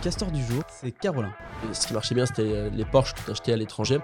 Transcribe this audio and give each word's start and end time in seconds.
castor 0.00 0.30
du 0.30 0.42
jour, 0.44 0.62
c'est 0.68 0.90
Carolin. 0.90 1.32
Ce 1.72 1.86
qui 1.86 1.92
marchait 1.92 2.14
bien, 2.14 2.26
c'était 2.26 2.42
euh, 2.42 2.70
les 2.70 2.84
Porsche 2.84 3.14
que 3.14 3.20
tu 3.20 3.30
achetais 3.30 3.52
à 3.52 3.56
l'étranger. 3.56 4.00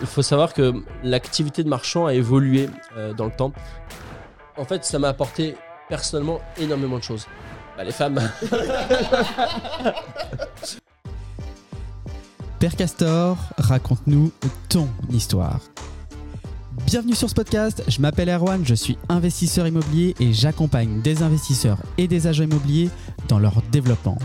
Il 0.00 0.06
faut 0.06 0.22
savoir 0.22 0.52
que 0.52 0.72
l'activité 1.02 1.64
de 1.64 1.68
marchand 1.68 2.06
a 2.06 2.14
évolué 2.14 2.68
euh, 2.96 3.12
dans 3.14 3.24
le 3.24 3.32
temps. 3.32 3.52
En 4.56 4.64
fait, 4.64 4.84
ça 4.84 4.98
m'a 4.98 5.08
apporté 5.08 5.56
personnellement 5.88 6.40
énormément 6.58 6.98
de 6.98 7.02
choses. 7.02 7.26
Bah, 7.76 7.84
les 7.84 7.92
femmes. 7.92 8.20
Père 12.58 12.76
Castor, 12.76 13.38
raconte-nous 13.56 14.32
ton 14.68 14.88
histoire. 15.10 15.60
Bienvenue 16.84 17.14
sur 17.14 17.30
ce 17.30 17.34
podcast, 17.34 17.82
je 17.88 18.00
m'appelle 18.00 18.28
Erwan, 18.28 18.64
je 18.64 18.74
suis 18.74 18.98
investisseur 19.08 19.66
immobilier 19.66 20.14
et 20.20 20.32
j'accompagne 20.32 21.00
des 21.00 21.22
investisseurs 21.22 21.78
et 21.98 22.08
des 22.08 22.26
agents 22.26 22.44
immobiliers 22.44 22.90
dans 23.28 23.38
leur 23.38 23.62
développement 23.70 24.18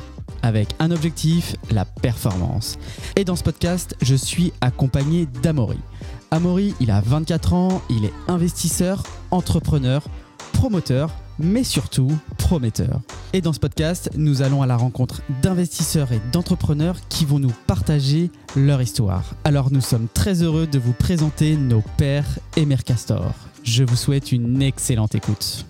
avec 0.45 0.69
un 0.77 0.91
objectif, 0.91 1.55
la 1.71 1.85
performance. 1.85 2.77
Et 3.15 3.25
dans 3.25 3.35
ce 3.35 3.43
podcast, 3.43 3.95
je 4.01 4.15
suis 4.15 4.53
accompagné 4.61 5.25
d'Amaury. 5.41 5.79
Amaury, 6.29 6.75
il 6.79 6.91
a 6.91 7.01
24 7.01 7.53
ans, 7.53 7.81
il 7.89 8.05
est 8.05 8.13
investisseur, 8.27 9.03
entrepreneur, 9.31 10.07
promoteur, 10.53 11.09
mais 11.39 11.63
surtout 11.63 12.11
prometteur. 12.37 13.01
Et 13.33 13.41
dans 13.41 13.53
ce 13.53 13.59
podcast, 13.59 14.11
nous 14.15 14.43
allons 14.43 14.61
à 14.61 14.67
la 14.67 14.77
rencontre 14.77 15.21
d'investisseurs 15.41 16.11
et 16.11 16.21
d'entrepreneurs 16.31 16.97
qui 17.09 17.25
vont 17.25 17.39
nous 17.39 17.53
partager 17.65 18.29
leur 18.55 18.81
histoire. 18.83 19.23
Alors 19.43 19.71
nous 19.71 19.81
sommes 19.81 20.07
très 20.13 20.43
heureux 20.43 20.67
de 20.67 20.77
vous 20.77 20.93
présenter 20.93 21.57
nos 21.57 21.81
pères 21.97 22.37
et 22.55 22.65
mères 22.65 22.83
Castor. 22.83 23.33
Je 23.63 23.83
vous 23.83 23.95
souhaite 23.95 24.31
une 24.31 24.61
excellente 24.61 25.15
écoute. 25.15 25.65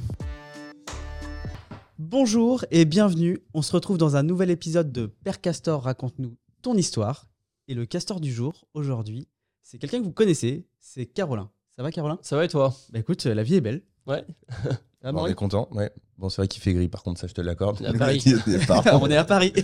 Bonjour 2.08 2.64
et 2.70 2.86
bienvenue. 2.86 3.40
On 3.56 3.64
se 3.64 3.72
retrouve 3.72 3.98
dans 3.98 4.16
un 4.16 4.22
nouvel 4.22 4.52
épisode 4.52 4.92
de 4.92 5.08
Père 5.08 5.42
Castor 5.42 5.82
raconte-nous 5.82 6.38
ton 6.62 6.76
histoire. 6.76 7.28
Et 7.68 7.74
le 7.74 7.88
castor 7.88 8.20
du 8.20 8.32
jour, 8.32 8.68
aujourd'hui, 8.76 9.28
c'est 9.64 9.80
quelqu'un 9.80 9.98
que 10.02 10.04
vous 10.04 10.12
connaissez, 10.12 10.68
c'est 10.78 11.08
Carolin. 11.08 11.50
Ça 11.76 11.82
va 11.82 11.90
Carolin 11.90 12.20
Ça 12.22 12.36
va 12.36 12.46
et 12.46 12.48
toi? 12.48 12.76
Bah 12.92 13.00
écoute, 13.00 13.26
la 13.26 13.42
vie 13.42 13.56
est 13.56 13.62
belle. 13.62 13.82
Ouais. 14.06 14.24
Ah, 15.08 15.12
Bon, 15.12 15.22
on 15.22 15.28
est 15.28 15.36
content, 15.36 15.68
ouais. 15.72 15.92
Bon, 16.18 16.30
c'est 16.30 16.38
vrai 16.42 16.48
qu'il 16.48 16.64
fait 16.64 16.74
gris, 16.74 16.88
par 16.88 17.04
contre, 17.04 17.20
ça, 17.20 17.28
je 17.28 17.34
te 17.34 17.42
l'accorde. 17.42 17.78
On 19.02 19.10
est 19.10 19.16
à 19.18 19.24
Paris. 19.24 19.54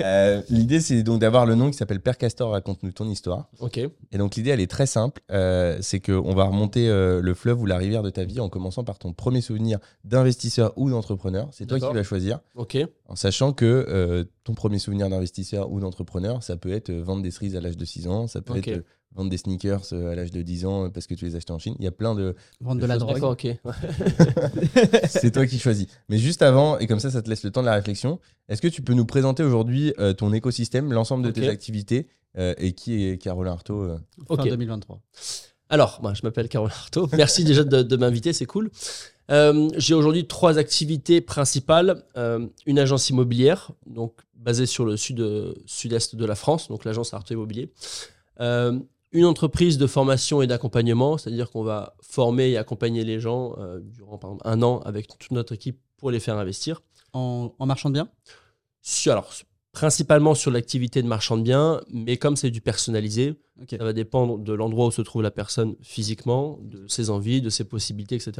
Euh, 0.00 0.42
l'idée, 0.48 0.80
c'est 0.80 1.02
donc 1.02 1.20
d'avoir 1.20 1.46
le 1.46 1.54
nom 1.54 1.70
qui 1.70 1.76
s'appelle 1.76 2.00
Père 2.00 2.18
Castor, 2.18 2.50
raconte-nous 2.50 2.90
ton 2.92 3.08
histoire. 3.08 3.48
Ok. 3.60 3.78
Et 3.78 4.18
donc, 4.18 4.34
l'idée, 4.34 4.50
elle 4.50 4.60
est 4.60 4.70
très 4.70 4.86
simple. 4.86 5.20
Euh, 5.30 5.78
c'est 5.82 6.00
qu'on 6.00 6.34
va 6.34 6.44
remonter 6.44 6.88
euh, 6.88 7.20
le 7.20 7.34
fleuve 7.34 7.60
ou 7.60 7.66
la 7.66 7.76
rivière 7.76 8.02
de 8.02 8.10
ta 8.10 8.24
vie 8.24 8.40
en 8.40 8.48
commençant 8.48 8.82
par 8.82 8.98
ton 8.98 9.12
premier 9.12 9.40
souvenir 9.40 9.78
d'investisseur 10.02 10.72
ou 10.76 10.90
d'entrepreneur. 10.90 11.48
C'est 11.52 11.66
toi 11.66 11.78
qui 11.78 11.86
vas 11.94 12.02
choisir, 12.02 12.40
Ok. 12.56 12.76
en 13.08 13.14
sachant 13.14 13.52
que 13.52 14.26
ton 14.42 14.54
premier 14.54 14.78
souvenir 14.78 15.08
d'investisseur 15.08 15.70
ou 15.70 15.78
d'entrepreneur, 15.80 16.42
ça 16.42 16.56
peut 16.56 16.72
être 16.72 16.90
vendre 16.90 17.22
des 17.22 17.30
cerises 17.30 17.54
à 17.54 17.60
l'âge 17.60 17.76
de 17.76 17.84
6 17.84 18.08
ans, 18.08 18.26
ça 18.26 18.40
peut 18.40 18.58
Ok. 18.58 18.68
être 18.68 18.84
vendre 19.14 19.30
des 19.30 19.36
sneakers 19.36 19.92
euh, 19.92 20.12
à 20.12 20.14
l'âge 20.14 20.30
de 20.30 20.42
10 20.42 20.66
ans 20.66 20.84
euh, 20.84 20.88
parce 20.88 21.06
que 21.06 21.14
tu 21.14 21.24
les 21.24 21.36
achetais 21.36 21.52
en 21.52 21.58
Chine. 21.58 21.74
Il 21.78 21.84
y 21.84 21.88
a 21.88 21.92
plein 21.92 22.14
de, 22.14 22.34
Vendre 22.60 22.80
de 22.80 22.86
la 22.86 22.98
drogue. 22.98 23.22
Ok. 23.22 23.46
C'est 25.08 25.30
toi 25.32 25.46
qui 25.46 25.58
choisis. 25.58 25.86
Mais 26.08 26.18
juste 26.18 26.42
avant, 26.42 26.78
et 26.78 26.86
comme 26.86 27.00
ça, 27.00 27.10
ça 27.10 27.22
te 27.22 27.28
laisse 27.28 27.44
le 27.44 27.50
temps 27.50 27.62
de 27.62 27.66
la 27.66 27.74
réflexion, 27.74 28.18
est-ce 28.48 28.60
que 28.60 28.68
tu 28.68 28.82
peux 28.82 28.94
nous 28.94 29.06
présenter 29.06 29.42
aujourd'hui 29.42 29.94
euh, 29.98 30.12
ton 30.12 30.32
écosystème, 30.32 30.92
l'ensemble 30.92 31.24
de 31.24 31.30
tes 31.30 31.48
activités 31.48 32.08
euh, 32.36 32.54
et 32.58 32.72
qui 32.72 33.04
est 33.04 33.18
Carolin 33.18 33.52
Artaud 33.52 33.82
euh 33.82 33.98
Fin 34.28 34.34
Ok. 34.34 34.48
2023. 34.48 35.00
Alors, 35.70 36.00
moi, 36.02 36.14
je 36.14 36.20
m'appelle 36.22 36.48
Carole 36.48 36.70
Artaud. 36.70 37.08
Merci 37.16 37.44
déjà 37.44 37.64
de, 37.64 37.82
de 37.82 37.96
m'inviter, 37.96 38.32
c'est 38.32 38.46
cool. 38.46 38.70
Euh, 39.30 39.70
J'ai 39.76 39.94
aujourd'hui 39.94 40.26
trois 40.26 40.58
activités 40.58 41.20
principales. 41.20 42.02
Euh, 42.16 42.46
une 42.66 42.78
agence 42.78 43.10
immobilière, 43.10 43.70
donc 43.86 44.14
basée 44.34 44.66
sur 44.66 44.84
le 44.84 44.96
sud, 44.96 45.24
sud-est 45.66 46.16
de 46.16 46.24
la 46.26 46.34
France, 46.34 46.68
donc 46.68 46.84
l'agence 46.84 47.14
Artaud 47.14 47.34
Immobilier. 47.34 47.72
Euh, 48.40 48.78
une 49.14 49.24
entreprise 49.24 49.78
de 49.78 49.86
formation 49.86 50.42
et 50.42 50.46
d'accompagnement, 50.46 51.16
c'est-à-dire 51.16 51.50
qu'on 51.50 51.62
va 51.62 51.96
former 52.02 52.50
et 52.50 52.56
accompagner 52.58 53.04
les 53.04 53.20
gens 53.20 53.54
euh, 53.58 53.78
durant 53.80 54.18
par 54.18 54.32
exemple, 54.32 54.46
un 54.46 54.62
an 54.62 54.80
avec 54.80 55.06
toute 55.06 55.30
notre 55.30 55.52
équipe 55.52 55.80
pour 55.96 56.10
les 56.10 56.20
faire 56.20 56.36
investir. 56.36 56.82
En, 57.12 57.54
en 57.58 57.66
marchand 57.66 57.90
de 57.90 57.94
biens 57.94 58.08
Sur, 58.82 59.12
alors, 59.12 59.32
principalement 59.70 60.34
sur 60.34 60.50
l'activité 60.50 61.00
de 61.00 61.06
marchand 61.06 61.36
de 61.36 61.42
biens, 61.42 61.80
mais 61.88 62.16
comme 62.16 62.34
c'est 62.34 62.50
du 62.50 62.60
personnalisé, 62.60 63.34
ça 63.70 63.76
va 63.76 63.92
dépendre 63.92 64.38
de 64.38 64.52
l'endroit 64.52 64.86
où 64.86 64.90
se 64.90 65.02
trouve 65.02 65.22
la 65.22 65.30
personne 65.30 65.76
physiquement, 65.80 66.58
de 66.62 66.86
ses 66.88 67.08
envies, 67.08 67.40
de 67.40 67.50
ses 67.50 67.64
possibilités, 67.64 68.16
etc. 68.16 68.32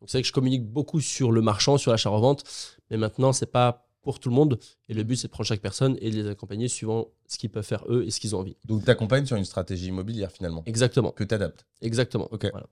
Donc 0.00 0.08
c'est 0.08 0.18
vrai 0.18 0.22
que 0.22 0.28
je 0.28 0.32
communique 0.32 0.64
beaucoup 0.64 1.00
sur 1.00 1.30
le 1.30 1.42
marchand, 1.42 1.78
sur 1.78 1.92
l'achat-revente, 1.92 2.42
mais 2.90 2.96
maintenant, 2.96 3.32
c'est 3.32 3.50
pas 3.50 3.87
pour 4.02 4.20
tout 4.20 4.28
le 4.28 4.34
monde. 4.34 4.58
Et 4.88 4.94
le 4.94 5.02
but, 5.02 5.16
c'est 5.16 5.28
de 5.28 5.32
prendre 5.32 5.46
chaque 5.46 5.60
personne 5.60 5.96
et 6.00 6.10
de 6.10 6.16
les 6.16 6.28
accompagner 6.28 6.68
suivant 6.68 7.08
ce 7.26 7.38
qu'ils 7.38 7.50
peuvent 7.50 7.64
faire 7.64 7.84
eux 7.88 8.04
et 8.06 8.10
ce 8.10 8.20
qu'ils 8.20 8.34
ont 8.36 8.40
envie. 8.40 8.56
Donc, 8.64 8.84
tu 8.84 8.90
accompagnes 8.90 9.26
sur 9.26 9.36
une 9.36 9.44
stratégie 9.44 9.86
immobilière 9.88 10.32
finalement, 10.32 10.62
Exactement. 10.66 11.12
que 11.12 11.24
tu 11.24 11.34
adaptes. 11.34 11.66
Exactement. 11.80 12.28
Ok. 12.30 12.48
Voilà. 12.50 12.66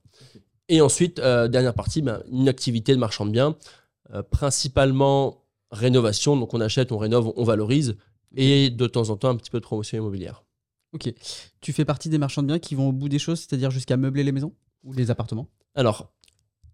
Et 0.68 0.80
ensuite, 0.80 1.18
euh, 1.18 1.48
dernière 1.48 1.74
partie, 1.74 2.02
ben, 2.02 2.22
une 2.30 2.48
activité 2.48 2.92
de 2.92 2.98
marchand 2.98 3.26
de 3.26 3.30
biens, 3.30 3.56
euh, 4.14 4.22
principalement 4.22 5.44
rénovation. 5.70 6.36
Donc 6.36 6.54
on 6.54 6.60
achète, 6.60 6.92
on 6.92 6.98
rénove, 6.98 7.32
on 7.36 7.44
valorise, 7.44 7.96
et 8.34 8.70
de 8.70 8.86
temps 8.86 9.10
en 9.10 9.16
temps 9.16 9.28
un 9.28 9.36
petit 9.36 9.50
peu 9.50 9.58
de 9.60 9.64
promotion 9.64 9.98
immobilière. 9.98 10.44
Ok. 10.92 11.12
Tu 11.60 11.72
fais 11.72 11.84
partie 11.84 12.08
des 12.08 12.18
marchands 12.18 12.42
de 12.42 12.48
biens 12.48 12.58
qui 12.58 12.74
vont 12.74 12.88
au 12.88 12.92
bout 12.92 13.08
des 13.08 13.18
choses, 13.18 13.40
c'est-à-dire 13.40 13.70
jusqu'à 13.70 13.96
meubler 13.96 14.24
les 14.24 14.32
maisons 14.32 14.54
ou 14.82 14.92
les 14.92 15.10
appartements? 15.10 15.48
Alors, 15.74 16.12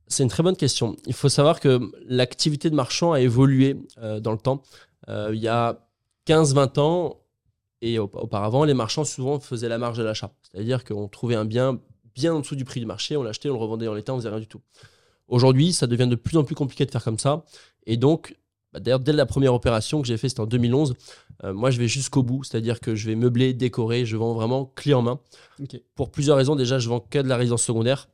c'est 0.08 0.22
une 0.22 0.28
très 0.28 0.42
bonne 0.42 0.56
question. 0.56 0.96
Il 1.06 1.14
faut 1.14 1.28
savoir 1.28 1.60
que 1.60 1.80
l'activité 2.06 2.68
de 2.70 2.74
marchand 2.74 3.12
a 3.12 3.20
évolué 3.20 3.76
euh, 3.98 4.20
dans 4.20 4.32
le 4.32 4.38
temps. 4.38 4.62
Euh, 5.08 5.30
il 5.34 5.40
y 5.40 5.48
a 5.48 5.88
15-20 6.26 6.78
ans, 6.80 7.18
et 7.80 7.98
au- 7.98 8.10
auparavant, 8.12 8.64
les 8.64 8.74
marchands 8.74 9.04
souvent 9.04 9.40
faisaient 9.40 9.68
la 9.68 9.78
marge 9.78 9.98
à 10.00 10.02
l'achat. 10.04 10.32
C'est-à-dire 10.42 10.84
qu'on 10.84 11.08
trouvait 11.08 11.34
un 11.34 11.44
bien 11.44 11.80
bien 12.14 12.34
en 12.34 12.40
dessous 12.40 12.56
du 12.56 12.66
prix 12.66 12.78
du 12.78 12.84
marché, 12.84 13.16
on 13.16 13.22
l'achetait, 13.22 13.48
on 13.48 13.54
le 13.54 13.58
revendait 13.58 13.88
en 13.88 13.94
l'état, 13.94 14.12
on 14.12 14.18
faisait 14.18 14.28
rien 14.28 14.38
du 14.40 14.46
tout. 14.46 14.60
Aujourd'hui, 15.28 15.72
ça 15.72 15.86
devient 15.86 16.06
de 16.06 16.14
plus 16.14 16.36
en 16.36 16.44
plus 16.44 16.54
compliqué 16.54 16.84
de 16.84 16.90
faire 16.90 17.02
comme 17.02 17.18
ça. 17.18 17.42
Et 17.86 17.96
donc, 17.96 18.36
bah, 18.74 18.80
d'ailleurs, 18.80 19.00
dès 19.00 19.14
la 19.14 19.24
première 19.24 19.54
opération 19.54 20.02
que 20.02 20.06
j'ai 20.06 20.18
faite, 20.18 20.28
c'était 20.30 20.42
en 20.42 20.46
2011, 20.46 20.94
euh, 21.44 21.54
moi, 21.54 21.70
je 21.70 21.78
vais 21.78 21.88
jusqu'au 21.88 22.22
bout. 22.22 22.44
C'est-à-dire 22.44 22.80
que 22.80 22.94
je 22.94 23.06
vais 23.08 23.14
meubler, 23.16 23.54
décorer, 23.54 24.04
je 24.04 24.18
vends 24.18 24.34
vraiment 24.34 24.66
clé 24.76 24.92
en 24.92 25.00
main. 25.00 25.20
Pour 25.94 26.10
plusieurs 26.10 26.36
raisons. 26.36 26.54
Déjà, 26.54 26.78
je 26.78 26.88
vends 26.90 27.00
que 27.00 27.18
de 27.18 27.28
la 27.28 27.36
résidence 27.38 27.62
secondaire. 27.62 28.08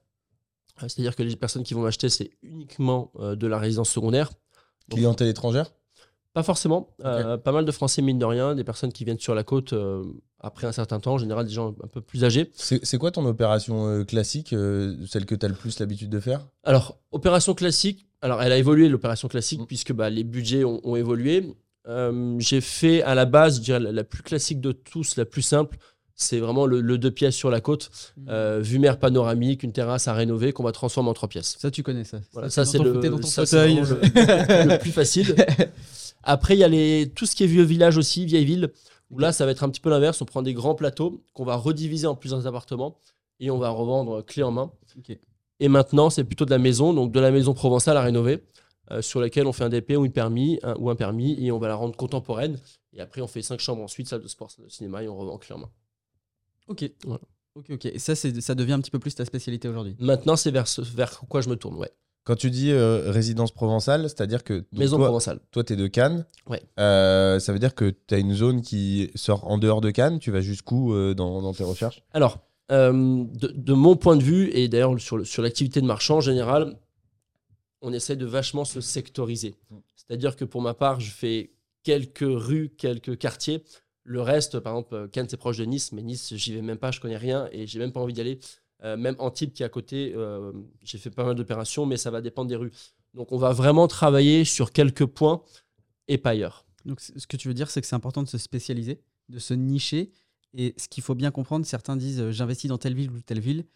Euh, 0.82 0.88
C'est-à-dire 0.88 1.14
que 1.16 1.22
les 1.22 1.36
personnes 1.36 1.62
qui 1.62 1.74
vont 1.74 1.82
m'acheter, 1.82 2.08
c'est 2.08 2.30
uniquement 2.42 3.10
euh, 3.18 3.36
de 3.36 3.46
la 3.46 3.58
résidence 3.58 3.90
secondaire. 3.90 4.30
Donc, 4.88 4.98
Clientèle 4.98 5.28
étrangère? 5.28 5.72
Pas 6.34 6.42
forcément. 6.42 6.94
Euh, 7.04 7.36
pas 7.36 7.52
mal 7.52 7.64
de 7.64 7.72
Français, 7.72 8.00
mine 8.02 8.18
de 8.18 8.24
rien, 8.24 8.54
des 8.54 8.64
personnes 8.64 8.92
qui 8.92 9.04
viennent 9.04 9.18
sur 9.18 9.34
la 9.34 9.42
côte 9.44 9.72
euh, 9.72 10.04
après 10.40 10.66
un 10.66 10.72
certain 10.72 11.00
temps, 11.00 11.14
en 11.14 11.18
général 11.18 11.46
des 11.46 11.52
gens 11.52 11.74
un 11.82 11.88
peu 11.88 12.00
plus 12.00 12.22
âgés. 12.22 12.50
C'est 12.54 12.98
quoi 12.98 13.10
ton 13.10 13.24
opération 13.26 13.88
euh, 13.88 14.04
classique, 14.04 14.54
celle 15.08 15.26
que 15.26 15.34
tu 15.34 15.44
as 15.44 15.48
le 15.48 15.54
plus 15.54 15.80
l'habitude 15.80 16.10
de 16.10 16.20
faire? 16.20 16.46
Alors, 16.64 16.98
opération 17.10 17.54
classique, 17.54 18.06
alors 18.22 18.40
elle 18.42 18.52
a 18.52 18.58
évolué 18.58 18.88
l'opération 18.88 19.26
classique 19.26 19.60
Mm. 19.62 19.66
puisque 19.66 19.92
bah, 19.92 20.10
les 20.10 20.22
budgets 20.22 20.64
ont, 20.64 20.80
ont 20.84 20.96
évolué. 20.96 21.54
J'ai 22.38 22.60
fait 22.60 23.02
à 23.02 23.14
la 23.14 23.24
base, 23.24 23.56
je 23.56 23.62
dirais 23.62 23.80
la, 23.80 23.92
la 23.92 24.04
plus 24.04 24.22
classique 24.22 24.60
de 24.60 24.72
tous, 24.72 25.16
la 25.16 25.24
plus 25.24 25.42
simple, 25.42 25.78
c'est 26.20 26.40
vraiment 26.40 26.66
le, 26.66 26.80
le 26.80 26.98
deux 26.98 27.12
pièces 27.12 27.36
sur 27.36 27.48
la 27.48 27.60
côte, 27.60 27.90
euh, 28.28 28.58
vue 28.60 28.80
mer 28.80 28.98
panoramique, 28.98 29.62
une 29.62 29.72
terrasse 29.72 30.08
à 30.08 30.12
rénover 30.12 30.52
qu'on 30.52 30.64
va 30.64 30.72
transformer 30.72 31.08
en 31.08 31.14
trois 31.14 31.28
pièces. 31.28 31.56
Ça, 31.58 31.70
tu 31.70 31.82
connais 31.84 32.02
ça. 32.04 32.18
Voilà, 32.32 32.50
ça, 32.50 32.64
c'est 32.66 32.78
le, 32.78 32.92
plus 34.78 34.90
facile. 34.90 35.34
Après, 36.24 36.56
il 36.56 36.58
y 36.58 36.64
a 36.64 36.68
les, 36.68 37.10
tout 37.14 37.24
ce 37.24 37.36
qui 37.36 37.44
est 37.44 37.46
vieux 37.46 37.62
village 37.62 37.96
aussi, 37.96 38.26
vieille 38.26 38.44
ville, 38.44 38.72
où 39.10 39.18
là, 39.20 39.32
ça 39.32 39.46
va 39.46 39.52
être 39.52 39.62
un 39.62 39.70
petit 39.70 39.80
peu 39.80 39.88
l'inverse. 39.90 40.20
On 40.20 40.24
prend 40.24 40.42
des 40.42 40.52
grands 40.54 40.74
plateaux 40.74 41.22
qu'on 41.32 41.44
va 41.44 41.54
rediviser 41.54 42.08
en 42.08 42.16
plusieurs 42.16 42.46
appartements 42.46 42.98
et 43.40 43.50
on 43.52 43.58
va 43.58 43.70
revendre 43.70 44.22
clé 44.26 44.42
en 44.42 44.50
main. 44.50 44.72
Et 45.60 45.68
maintenant, 45.68 46.10
c'est 46.10 46.24
plutôt 46.24 46.44
de 46.44 46.50
la 46.50 46.58
maison, 46.58 46.92
donc 46.92 47.12
de 47.12 47.20
la 47.20 47.30
maison 47.30 47.54
provençale 47.54 47.96
à 47.96 48.02
rénover, 48.02 48.42
euh, 48.90 49.02
sur 49.02 49.20
laquelle 49.20 49.46
on 49.46 49.52
fait 49.52 49.64
un 49.64 49.68
DP 49.68 49.96
ou, 49.96 50.04
une 50.04 50.12
permis, 50.12 50.58
un- 50.64 50.74
ou 50.78 50.90
un 50.90 50.96
permis 50.96 51.36
et 51.44 51.52
on 51.52 51.58
va 51.58 51.68
la 51.68 51.76
rendre 51.76 51.96
contemporaine. 51.96 52.58
Et 52.92 53.00
après, 53.00 53.20
on 53.20 53.26
fait 53.28 53.42
cinq 53.42 53.60
chambres 53.60 53.82
ensuite, 53.82 54.08
salle 54.08 54.22
de 54.22 54.28
sport, 54.28 54.50
salle 54.50 54.64
de 54.64 54.70
cinéma 54.70 55.02
et 55.04 55.08
on 55.08 55.16
revend 55.16 55.38
clé 55.38 55.54
en 55.54 55.58
main. 55.58 55.70
Ok. 56.68 56.90
Voilà. 57.04 57.20
Ok, 57.54 57.66
ok. 57.70 57.86
Et 57.86 57.98
ça, 57.98 58.14
ça 58.14 58.54
devient 58.54 58.74
un 58.74 58.80
petit 58.80 58.90
peu 58.90 58.98
plus 59.00 59.14
ta 59.14 59.24
spécialité 59.24 59.68
aujourd'hui. 59.68 59.96
Maintenant, 59.98 60.36
c'est 60.36 60.50
vers, 60.50 60.68
ce- 60.68 60.80
vers 60.82 61.20
quoi 61.28 61.40
je 61.40 61.48
me 61.48 61.56
tourne, 61.56 61.76
ouais. 61.76 61.90
Quand 62.24 62.36
tu 62.36 62.50
dis 62.50 62.70
euh, 62.70 63.10
résidence 63.10 63.52
provençale, 63.52 64.02
c'est-à-dire 64.02 64.44
que 64.44 64.64
Maison 64.72 64.98
toi, 64.98 65.06
provençale. 65.06 65.40
toi 65.50 65.64
tu 65.64 65.72
es 65.72 65.76
de 65.76 65.86
Cannes. 65.86 66.26
Ouais. 66.46 66.62
Euh, 66.78 67.40
ça 67.40 67.54
veut 67.54 67.58
dire 67.58 67.74
que 67.74 67.94
tu 68.06 68.14
as 68.14 68.18
une 68.18 68.34
zone 68.34 68.60
qui 68.60 69.10
sort 69.14 69.46
en 69.50 69.56
dehors 69.56 69.80
de 69.80 69.90
Cannes. 69.90 70.18
Tu 70.18 70.30
vas 70.30 70.42
jusqu'où 70.42 70.92
euh, 70.92 71.14
dans, 71.14 71.40
dans 71.40 71.54
tes 71.54 71.64
recherches? 71.64 72.02
Alors, 72.12 72.38
euh, 72.70 73.24
de, 73.24 73.48
de 73.48 73.72
mon 73.72 73.96
point 73.96 74.14
de 74.16 74.22
vue, 74.22 74.50
et 74.52 74.68
d'ailleurs 74.68 75.00
sur, 75.00 75.26
sur 75.26 75.42
l'activité 75.42 75.80
de 75.80 75.86
marchand 75.86 76.18
en 76.18 76.20
général, 76.20 76.76
on 77.80 77.94
essaie 77.94 78.16
de 78.16 78.26
vachement 78.26 78.66
se 78.66 78.82
sectoriser. 78.82 79.54
C'est-à-dire 79.96 80.36
que 80.36 80.44
pour 80.44 80.60
ma 80.60 80.74
part, 80.74 81.00
je 81.00 81.10
fais 81.10 81.50
quelques 81.82 82.18
rues, 82.26 82.70
quelques 82.76 83.16
quartiers. 83.16 83.64
Le 84.08 84.22
reste, 84.22 84.58
par 84.60 84.72
exemple, 84.72 84.94
euh, 84.94 85.06
Cannes, 85.06 85.26
c'est 85.28 85.36
proche 85.36 85.58
de 85.58 85.66
Nice, 85.66 85.92
mais 85.92 86.00
Nice, 86.00 86.32
j'y 86.34 86.54
vais 86.54 86.62
même 86.62 86.78
pas, 86.78 86.90
je 86.90 86.98
connais 86.98 87.18
rien 87.18 87.46
et 87.52 87.66
j'ai 87.66 87.78
même 87.78 87.92
pas 87.92 88.00
envie 88.00 88.14
d'y 88.14 88.22
aller. 88.22 88.38
Euh, 88.82 88.96
même 88.96 89.16
Antibes 89.18 89.52
qui 89.52 89.62
est 89.62 89.66
à 89.66 89.68
côté, 89.68 90.14
euh, 90.16 90.50
j'ai 90.82 90.96
fait 90.96 91.10
pas 91.10 91.24
mal 91.24 91.34
d'opérations, 91.34 91.84
mais 91.84 91.98
ça 91.98 92.10
va 92.10 92.22
dépendre 92.22 92.48
des 92.48 92.56
rues. 92.56 92.72
Donc 93.12 93.32
on 93.32 93.36
va 93.36 93.52
vraiment 93.52 93.86
travailler 93.86 94.46
sur 94.46 94.72
quelques 94.72 95.04
points 95.04 95.42
et 96.06 96.16
pas 96.16 96.30
ailleurs. 96.30 96.64
Donc, 96.86 97.00
ce 97.00 97.26
que 97.26 97.36
tu 97.36 97.48
veux 97.48 97.54
dire, 97.54 97.70
c'est 97.70 97.82
que 97.82 97.86
c'est 97.86 97.96
important 97.96 98.22
de 98.22 98.28
se 98.28 98.38
spécialiser, 98.38 99.02
de 99.28 99.38
se 99.38 99.52
nicher. 99.52 100.10
Et 100.54 100.74
ce 100.78 100.88
qu'il 100.88 101.02
faut 101.02 101.14
bien 101.14 101.30
comprendre, 101.30 101.66
certains 101.66 101.94
disent 101.94 102.30
j'investis 102.30 102.70
dans 102.70 102.78
telle 102.78 102.94
ville 102.94 103.10
ou 103.10 103.20
telle 103.20 103.40
ville. 103.40 103.66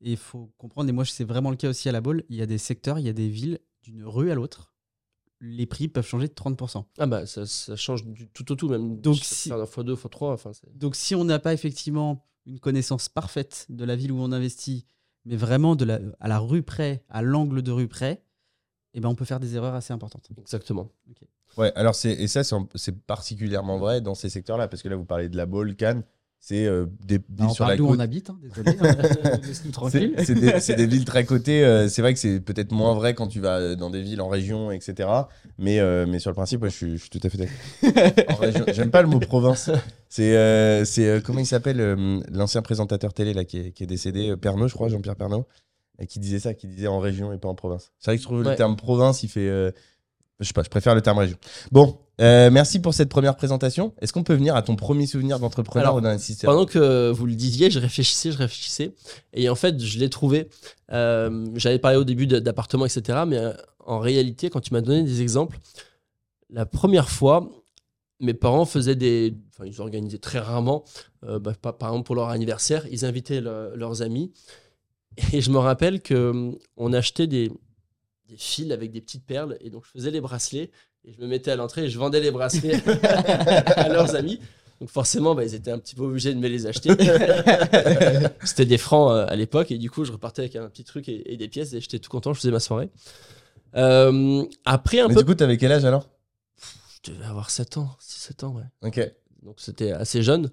Et 0.00 0.12
il 0.12 0.16
faut 0.16 0.50
comprendre, 0.56 0.88
et 0.88 0.92
moi 0.92 1.04
c'est 1.04 1.24
vraiment 1.24 1.50
le 1.50 1.56
cas 1.56 1.68
aussi 1.68 1.90
à 1.90 1.92
la 1.92 2.00
bolle, 2.00 2.24
il 2.30 2.36
y 2.36 2.42
a 2.42 2.46
des 2.46 2.56
secteurs, 2.56 2.98
il 2.98 3.04
y 3.04 3.10
a 3.10 3.12
des 3.12 3.28
villes, 3.28 3.58
d'une 3.82 4.04
rue 4.04 4.30
à 4.30 4.34
l'autre, 4.34 4.71
les 5.44 5.66
prix 5.66 5.88
peuvent 5.88 6.06
changer 6.06 6.28
de 6.28 6.32
30%. 6.34 6.86
Ah 6.98 7.06
bah 7.06 7.26
ça, 7.26 7.44
ça 7.46 7.74
change 7.76 8.04
du 8.06 8.28
tout 8.28 8.50
au 8.52 8.54
tout, 8.54 8.68
même. 8.68 9.00
Donc, 9.00 9.16
si- 9.16 9.50
fois 9.66 9.82
2, 9.84 9.96
fois 9.96 10.08
3. 10.08 10.32
Enfin, 10.32 10.52
c'est- 10.52 10.66
Donc 10.78 10.94
si 10.96 11.14
on 11.16 11.24
n'a 11.24 11.38
pas 11.40 11.52
effectivement 11.52 12.24
une 12.46 12.60
connaissance 12.60 13.08
parfaite 13.08 13.66
de 13.68 13.84
la 13.84 13.96
ville 13.96 14.12
où 14.12 14.20
on 14.20 14.30
investit, 14.32 14.86
mais 15.24 15.36
vraiment 15.36 15.74
de 15.76 15.84
la, 15.84 15.98
à 16.20 16.28
la 16.28 16.38
rue 16.38 16.62
près, 16.62 17.04
à 17.08 17.22
l'angle 17.22 17.62
de 17.62 17.70
rue 17.72 17.88
près, 17.88 18.22
eh 18.94 19.00
ben 19.00 19.08
on 19.08 19.14
peut 19.16 19.24
faire 19.24 19.40
des 19.40 19.56
erreurs 19.56 19.74
assez 19.74 19.92
importantes. 19.92 20.28
Exactement. 20.38 20.90
Ouais, 21.58 21.72
alors 21.74 21.94
c'est 21.94 22.12
et 22.12 22.28
ça 22.28 22.44
c'est 22.44 22.54
en- 22.54 22.68
c'est 22.76 22.98
particulièrement 23.04 23.78
vrai 23.78 24.00
dans 24.00 24.14
ces 24.14 24.28
secteurs-là 24.30 24.68
parce 24.68 24.82
que 24.82 24.88
là 24.88 24.96
vous 24.96 25.04
parlez 25.04 25.28
de 25.28 25.36
la 25.36 25.44
Baule, 25.46 25.74
Cannes, 25.76 26.02
c'est 26.44 26.66
euh, 26.66 26.86
des 27.04 27.20
villes 27.38 27.50
sur 27.50 27.64
la 27.68 27.76
côte. 27.76 27.86
on 27.88 28.00
habite, 28.00 28.28
hein, 28.28 28.36
désolé. 28.42 28.76
tranquille. 29.72 30.14
C'est 30.24 30.74
des, 30.74 30.86
villes 30.86 31.04
très 31.04 31.24
cotées. 31.24 31.64
euh, 31.64 31.86
c'est 31.86 32.02
vrai 32.02 32.12
que 32.14 32.18
c'est 32.18 32.40
peut-être 32.40 32.72
moins 32.72 32.94
vrai 32.94 33.14
quand 33.14 33.28
tu 33.28 33.38
vas 33.38 33.58
euh, 33.58 33.76
dans 33.76 33.90
des 33.90 34.02
villes 34.02 34.20
en 34.20 34.26
région, 34.28 34.72
etc. 34.72 35.08
Mais, 35.56 35.78
euh, 35.78 36.04
mais 36.04 36.18
sur 36.18 36.30
le 36.30 36.34
principe, 36.34 36.60
ouais, 36.62 36.70
je, 36.70 36.74
suis, 36.74 36.92
je 36.96 37.02
suis 37.02 37.10
tout 37.10 37.20
à 37.22 37.28
fait 37.28 37.38
d'accord. 37.38 38.44
J'aime 38.74 38.90
pas 38.90 39.02
le 39.02 39.08
mot 39.08 39.20
province. 39.20 39.70
C'est 40.08 40.84
c'est, 40.84 41.22
comment 41.22 41.38
il 41.38 41.46
s'appelle 41.46 41.78
l'ancien 42.28 42.60
présentateur 42.60 43.14
télé 43.14 43.34
là 43.34 43.44
qui 43.44 43.58
est, 43.58 43.70
qui 43.70 43.84
est 43.84 43.86
décédé, 43.86 44.36
Pernod, 44.36 44.68
je 44.68 44.74
crois, 44.74 44.88
Jean-Pierre 44.88 45.14
Pernod, 45.14 45.44
qui 46.08 46.18
disait 46.18 46.40
ça, 46.40 46.54
qui 46.54 46.66
disait 46.66 46.88
en 46.88 46.98
région 46.98 47.32
et 47.32 47.38
pas 47.38 47.48
en 47.50 47.54
province. 47.54 47.92
C'est 48.00 48.10
vrai 48.10 48.16
que 48.16 48.22
je 48.22 48.26
trouve 48.26 48.42
le 48.42 48.56
terme 48.56 48.74
province, 48.74 49.22
il 49.22 49.28
fait. 49.28 49.72
Euh, 50.42 50.44
je 50.44 50.48
sais 50.48 50.52
pas, 50.52 50.62
je 50.62 50.68
préfère 50.68 50.94
le 50.94 51.00
terme 51.00 51.18
région. 51.18 51.36
Bon, 51.70 51.98
euh, 52.20 52.50
merci 52.50 52.80
pour 52.80 52.92
cette 52.94 53.08
première 53.08 53.36
présentation. 53.36 53.94
Est-ce 54.00 54.12
qu'on 54.12 54.22
peut 54.22 54.34
venir 54.34 54.54
à 54.54 54.62
ton 54.62 54.76
premier 54.76 55.06
souvenir 55.06 55.38
d'entrepreneur 55.38 55.94
ou 55.94 56.00
d'investisseur 56.00 56.50
Pendant 56.52 56.66
que 56.66 57.10
vous 57.10 57.26
le 57.26 57.34
disiez, 57.34 57.70
je 57.70 57.78
réfléchissais, 57.78 58.32
je 58.32 58.38
réfléchissais. 58.38 58.94
Et 59.32 59.48
en 59.48 59.54
fait, 59.54 59.80
je 59.80 59.98
l'ai 59.98 60.10
trouvé. 60.10 60.48
Euh, 60.92 61.46
J'avais 61.56 61.78
parlé 61.78 61.96
au 61.96 62.04
début 62.04 62.26
d'appartements, 62.26 62.86
etc. 62.86 63.20
Mais 63.26 63.38
euh, 63.38 63.52
en 63.80 63.98
réalité, 63.98 64.50
quand 64.50 64.60
tu 64.60 64.72
m'as 64.74 64.80
donné 64.82 65.02
des 65.02 65.22
exemples, 65.22 65.58
la 66.50 66.66
première 66.66 67.08
fois, 67.08 67.48
mes 68.20 68.34
parents 68.34 68.66
faisaient 68.66 68.94
des. 68.96 69.34
Enfin, 69.52 69.64
ils 69.66 69.80
organisaient 69.80 70.18
très 70.18 70.38
rarement, 70.38 70.84
euh, 71.24 71.38
bah, 71.38 71.54
par, 71.60 71.76
par 71.78 71.88
exemple 71.90 72.06
pour 72.06 72.14
leur 72.14 72.28
anniversaire, 72.28 72.86
ils 72.90 73.04
invitaient 73.04 73.40
le- 73.40 73.72
leurs 73.74 74.02
amis. 74.02 74.32
Et 75.32 75.40
je 75.40 75.50
me 75.50 75.58
rappelle 75.58 76.02
qu'on 76.02 76.92
achetait 76.92 77.26
des, 77.26 77.50
des 78.32 78.38
fils 78.38 78.72
avec 78.72 78.90
des 78.90 79.00
petites 79.00 79.24
perles. 79.24 79.56
Et 79.60 79.70
donc, 79.70 79.84
je 79.86 79.90
faisais 79.90 80.10
les 80.10 80.20
bracelets. 80.20 80.70
Et 81.04 81.12
je 81.12 81.20
me 81.20 81.26
mettais 81.26 81.50
à 81.50 81.56
l'entrée 81.56 81.84
et 81.84 81.90
je 81.90 81.98
vendais 81.98 82.20
les 82.20 82.30
bracelets 82.30 82.80
à 83.76 83.88
leurs 83.88 84.14
amis. 84.14 84.38
Donc 84.80 84.88
forcément, 84.88 85.34
bah, 85.34 85.44
ils 85.44 85.54
étaient 85.54 85.70
un 85.70 85.78
petit 85.78 85.94
peu 85.94 86.02
obligés 86.02 86.32
de 86.32 86.38
me 86.38 86.48
les 86.48 86.66
acheter. 86.66 86.90
C'était 88.44 88.66
des 88.66 88.78
francs 88.78 89.10
euh, 89.10 89.26
à 89.28 89.36
l'époque 89.36 89.70
et 89.72 89.78
du 89.78 89.90
coup, 89.90 90.04
je 90.04 90.12
repartais 90.12 90.42
avec 90.42 90.56
un 90.56 90.68
petit 90.68 90.84
truc 90.84 91.08
et, 91.08 91.32
et 91.32 91.36
des 91.36 91.48
pièces 91.48 91.72
et 91.72 91.80
j'étais 91.80 91.98
tout 91.98 92.10
content, 92.10 92.32
je 92.32 92.40
faisais 92.40 92.52
ma 92.52 92.60
soirée. 92.60 92.88
Euh, 93.74 94.44
après 94.64 95.00
un 95.00 95.08
Mais 95.08 95.14
peu... 95.14 95.20
du 95.20 95.26
coup, 95.26 95.34
t'avais 95.34 95.56
quel 95.56 95.72
âge 95.72 95.84
alors? 95.84 96.08
Je 97.04 97.12
devais 97.12 97.24
avoir 97.24 97.50
7 97.50 97.78
ans, 97.78 97.96
6-7 98.00 98.44
ans, 98.44 98.54
ouais. 98.54 98.88
Ok. 98.88 99.12
Donc 99.42 99.56
c'était 99.58 99.90
assez 99.90 100.22
jeune. 100.22 100.50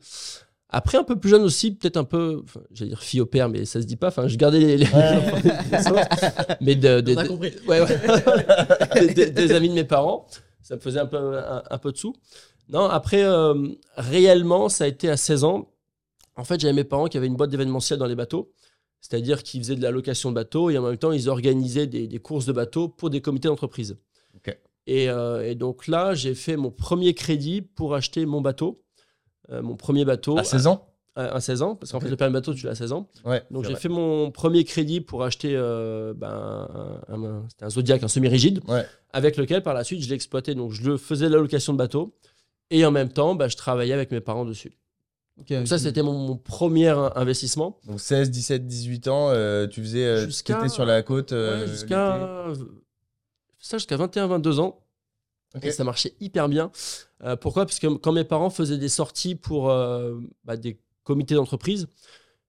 Après 0.71 0.97
un 0.99 1.03
peu 1.03 1.15
plus 1.19 1.29
jeune 1.31 1.41
aussi, 1.41 1.71
peut-être 1.73 1.97
un 1.97 2.03
peu, 2.03 2.41
enfin, 2.43 2.61
j'allais 2.71 2.89
dire 2.89 3.01
fille 3.01 3.21
au 3.21 3.25
père, 3.25 3.49
mais 3.49 3.65
ça 3.65 3.81
se 3.81 3.87
dit 3.87 3.95
pas. 3.95 4.07
Enfin, 4.09 4.27
je 4.27 4.37
gardais 4.37 4.59
les, 4.59 4.77
les- 4.77 4.85
mais 6.61 6.75
de, 6.75 7.01
de- 7.01 7.13
On 7.15 7.17
a 7.17 7.23
de- 7.23 7.27
compris. 7.27 7.53
ouais, 7.67 7.81
ouais. 7.81 7.99
des, 9.07 9.13
des- 9.13 9.29
des 9.31 9.51
amis 9.53 9.69
de 9.69 9.73
mes 9.73 9.83
parents. 9.83 10.27
Ça 10.61 10.75
me 10.75 10.79
faisait 10.81 10.99
un 10.99 11.05
peu, 11.07 11.37
un, 11.39 11.63
un 11.69 11.77
peu 11.79 11.91
de 11.91 11.97
sous. 11.97 12.13
Non, 12.69 12.85
après, 12.85 13.23
euh, 13.23 13.55
réellement, 13.95 14.69
ça 14.69 14.83
a 14.83 14.87
été 14.87 15.09
à 15.09 15.17
16 15.17 15.43
ans. 15.43 15.69
En 16.35 16.43
fait, 16.43 16.59
j'avais 16.59 16.73
mes 16.73 16.83
parents 16.83 17.07
qui 17.07 17.17
avaient 17.17 17.27
une 17.27 17.35
boîte 17.35 17.49
d'événementiel 17.49 17.97
dans 17.97 18.05
les 18.05 18.15
bateaux. 18.15 18.51
C'est-à-dire 19.01 19.41
qu'ils 19.43 19.61
faisaient 19.61 19.75
de 19.75 19.81
la 19.81 19.91
location 19.91 20.29
de 20.29 20.35
bateaux 20.35 20.69
et 20.69 20.77
en 20.77 20.83
même 20.83 20.97
temps, 20.97 21.11
ils 21.11 21.29
organisaient 21.29 21.87
des, 21.87 22.07
des 22.07 22.19
courses 22.19 22.45
de 22.45 22.51
bateaux 22.53 22.87
pour 22.89 23.09
des 23.09 23.21
comités 23.21 23.47
d'entreprise. 23.47 23.97
Et, 24.87 25.09
euh, 25.09 25.47
et 25.47 25.55
donc 25.55 25.87
là, 25.87 26.13
j'ai 26.15 26.33
fait 26.35 26.57
mon 26.57 26.71
premier 26.71 27.13
crédit 27.13 27.61
pour 27.61 27.93
acheter 27.95 28.25
mon 28.25 28.41
bateau. 28.41 28.81
Euh, 29.51 29.61
mon 29.61 29.75
premier 29.75 30.05
bateau 30.05 30.37
À 30.37 30.43
16 30.43 30.67
ans 30.67 30.85
à, 31.15 31.35
à 31.35 31.39
16 31.41 31.63
ans, 31.63 31.75
parce 31.75 31.91
qu'en 31.91 31.97
Ok. 31.97 32.03
fait, 32.03 32.09
le 32.11 32.15
permis 32.17 32.33
bateau, 32.33 32.53
tu 32.53 32.65
l'as 32.65 32.71
à 32.73 32.75
16 32.75 32.93
ans. 32.93 33.07
Ouais. 33.25 33.43
Donc 33.51 33.65
j'ai 33.65 33.75
fait 33.75 33.89
mon 33.89 34.29
premier 34.31 34.63
crédit 34.63 35.01
pour 35.01 35.23
acheter 35.23 35.53
euh, 35.55 36.13
ben, 36.15 36.67
un, 37.09 37.23
un- 37.23 37.43
c'était 37.49 37.65
un 37.65 37.69
Zodiac, 37.69 38.03
un 38.03 38.07
semi-rigide, 38.07 38.61
Ouais. 38.67 38.85
avec 39.11 39.35
lequel 39.35 39.63
par 39.63 39.73
la 39.73 39.83
suite 39.83 40.01
je 40.03 40.09
l'exploitais. 40.09 40.53
Donc 40.55 40.71
je 40.71 40.83
le 40.87 40.97
faisais 40.97 41.27
de 41.27 41.33
la 41.33 41.39
location 41.41 41.73
de 41.73 41.77
bateau 41.79 42.13
et 42.69 42.85
en 42.85 42.91
même 42.91 43.09
temps, 43.09 43.33
ben, 43.35 43.47
je 43.49 43.57
travaillais 43.57 43.93
avec 43.93 44.11
mes 44.11 44.21
parents 44.21 44.45
dessus. 44.45 44.71
Ok, 45.39 45.51
Donc 45.51 45.67
ça, 45.67 45.77
tu- 45.77 45.83
c'était 45.83 46.03
mon, 46.03 46.13
mon 46.13 46.37
premier 46.37 46.89
investissement. 47.15 47.79
Donc 47.87 47.99
16, 47.99 48.29
17, 48.29 48.67
18 48.67 49.07
ans, 49.07 49.29
euh, 49.31 49.67
tu 49.67 49.81
faisais, 49.81 50.05
euh, 50.05 50.25
Jusqu'à- 50.25 50.55
t'étais 50.55 50.69
sur 50.69 50.85
la 50.85 51.01
côte. 51.01 51.31
euh, 51.31 51.61
Ouais, 51.61 51.67
jusqu'à 51.67 52.45
ça 53.59 53.77
jusqu'à 53.77 53.97
21-22 53.97 54.59
ans. 54.59 54.79
L'été. 55.55 55.67
Et 55.67 55.71
ça 55.71 55.83
marchait 55.83 56.13
hyper 56.19 56.47
bien. 56.49 56.71
Euh, 57.23 57.35
pourquoi? 57.35 57.65
Parce 57.65 57.79
que 57.79 57.87
quand 57.87 58.11
mes 58.11 58.23
parents 58.23 58.49
faisaient 58.49 58.77
des 58.77 58.89
sorties 58.89 59.35
pour 59.35 59.69
euh, 59.69 60.15
bah, 60.45 60.57
des 60.57 60.79
comités 61.03 61.35
d'entreprise, 61.35 61.87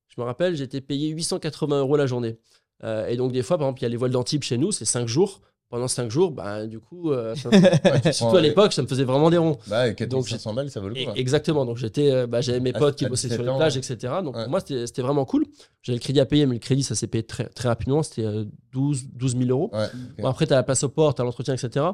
je 0.08 0.20
me 0.20 0.26
rappelle, 0.26 0.56
j'étais 0.56 0.80
payé 0.80 1.08
880 1.10 1.80
euros 1.80 1.96
la 1.96 2.06
journée. 2.06 2.36
Euh, 2.82 3.06
et 3.08 3.16
donc, 3.16 3.32
des 3.32 3.42
fois, 3.42 3.58
par 3.58 3.66
exemple, 3.68 3.80
il 3.80 3.82
y 3.84 3.86
a 3.86 3.90
les 3.90 3.96
voiles 3.96 4.10
d'Antibes 4.10 4.42
chez 4.42 4.58
nous, 4.58 4.72
c'est 4.72 4.84
5 4.84 5.06
jours. 5.06 5.40
Pendant 5.68 5.86
5 5.86 6.10
jours, 6.10 6.32
bah, 6.32 6.66
du 6.66 6.80
coup, 6.80 7.10
Ouais, 7.12 8.12
surtout 8.12 8.36
à 8.36 8.40
l'époque, 8.40 8.72
ça 8.72 8.82
me 8.82 8.88
faisait 8.88 9.04
vraiment 9.04 9.30
des 9.30 9.36
ronds. 9.38 9.56
Bah, 9.68 9.86
Donc, 9.88 9.98
4500 9.98 10.52
balles, 10.54 10.68
ça 10.68 10.80
vaut 10.80 10.88
le 10.88 10.94
coup. 10.94 11.00
Et- 11.00 11.06
hein. 11.06 11.12
Exactement. 11.14 11.64
Donc, 11.64 11.76
j'étais, 11.76 12.26
bah, 12.26 12.40
j'avais 12.40 12.58
mes 12.58 12.74
À- 12.74 12.78
potes 12.80 12.96
qui 12.96 13.06
bossaient 13.06 13.28
sur 13.28 13.36
17 13.38 13.52
les 13.52 13.56
plages, 13.56 13.76
etc. 13.76 14.14
Donc, 14.24 14.34
Ouais. 14.34 14.42
pour 14.42 14.50
moi, 14.50 14.60
c'était 14.60 15.02
vraiment 15.02 15.24
cool. 15.24 15.46
J'avais 15.82 15.98
le 15.98 16.02
crédit 16.02 16.18
à 16.18 16.26
payer, 16.26 16.46
mais 16.46 16.54
le 16.54 16.58
crédit, 16.60 16.82
ça 16.82 16.96
s'est 16.96 17.06
payé 17.06 17.22
très, 17.22 17.44
très 17.50 17.68
rapidement. 17.68 18.02
C'était 18.02 18.24
euh, 18.24 18.46
12, 18.72 19.04
12 19.12 19.36
000 19.36 19.48
euros. 19.50 19.70
Ouais. 19.72 19.86
Bon, 20.18 20.28
après, 20.28 20.46
tu 20.48 20.52
as 20.52 20.56
la 20.56 20.64
place 20.64 20.82
au 20.82 20.88
port, 20.88 21.14
tu 21.14 21.22
as 21.22 21.24
l'entretien, 21.24 21.54
etc. 21.54 21.86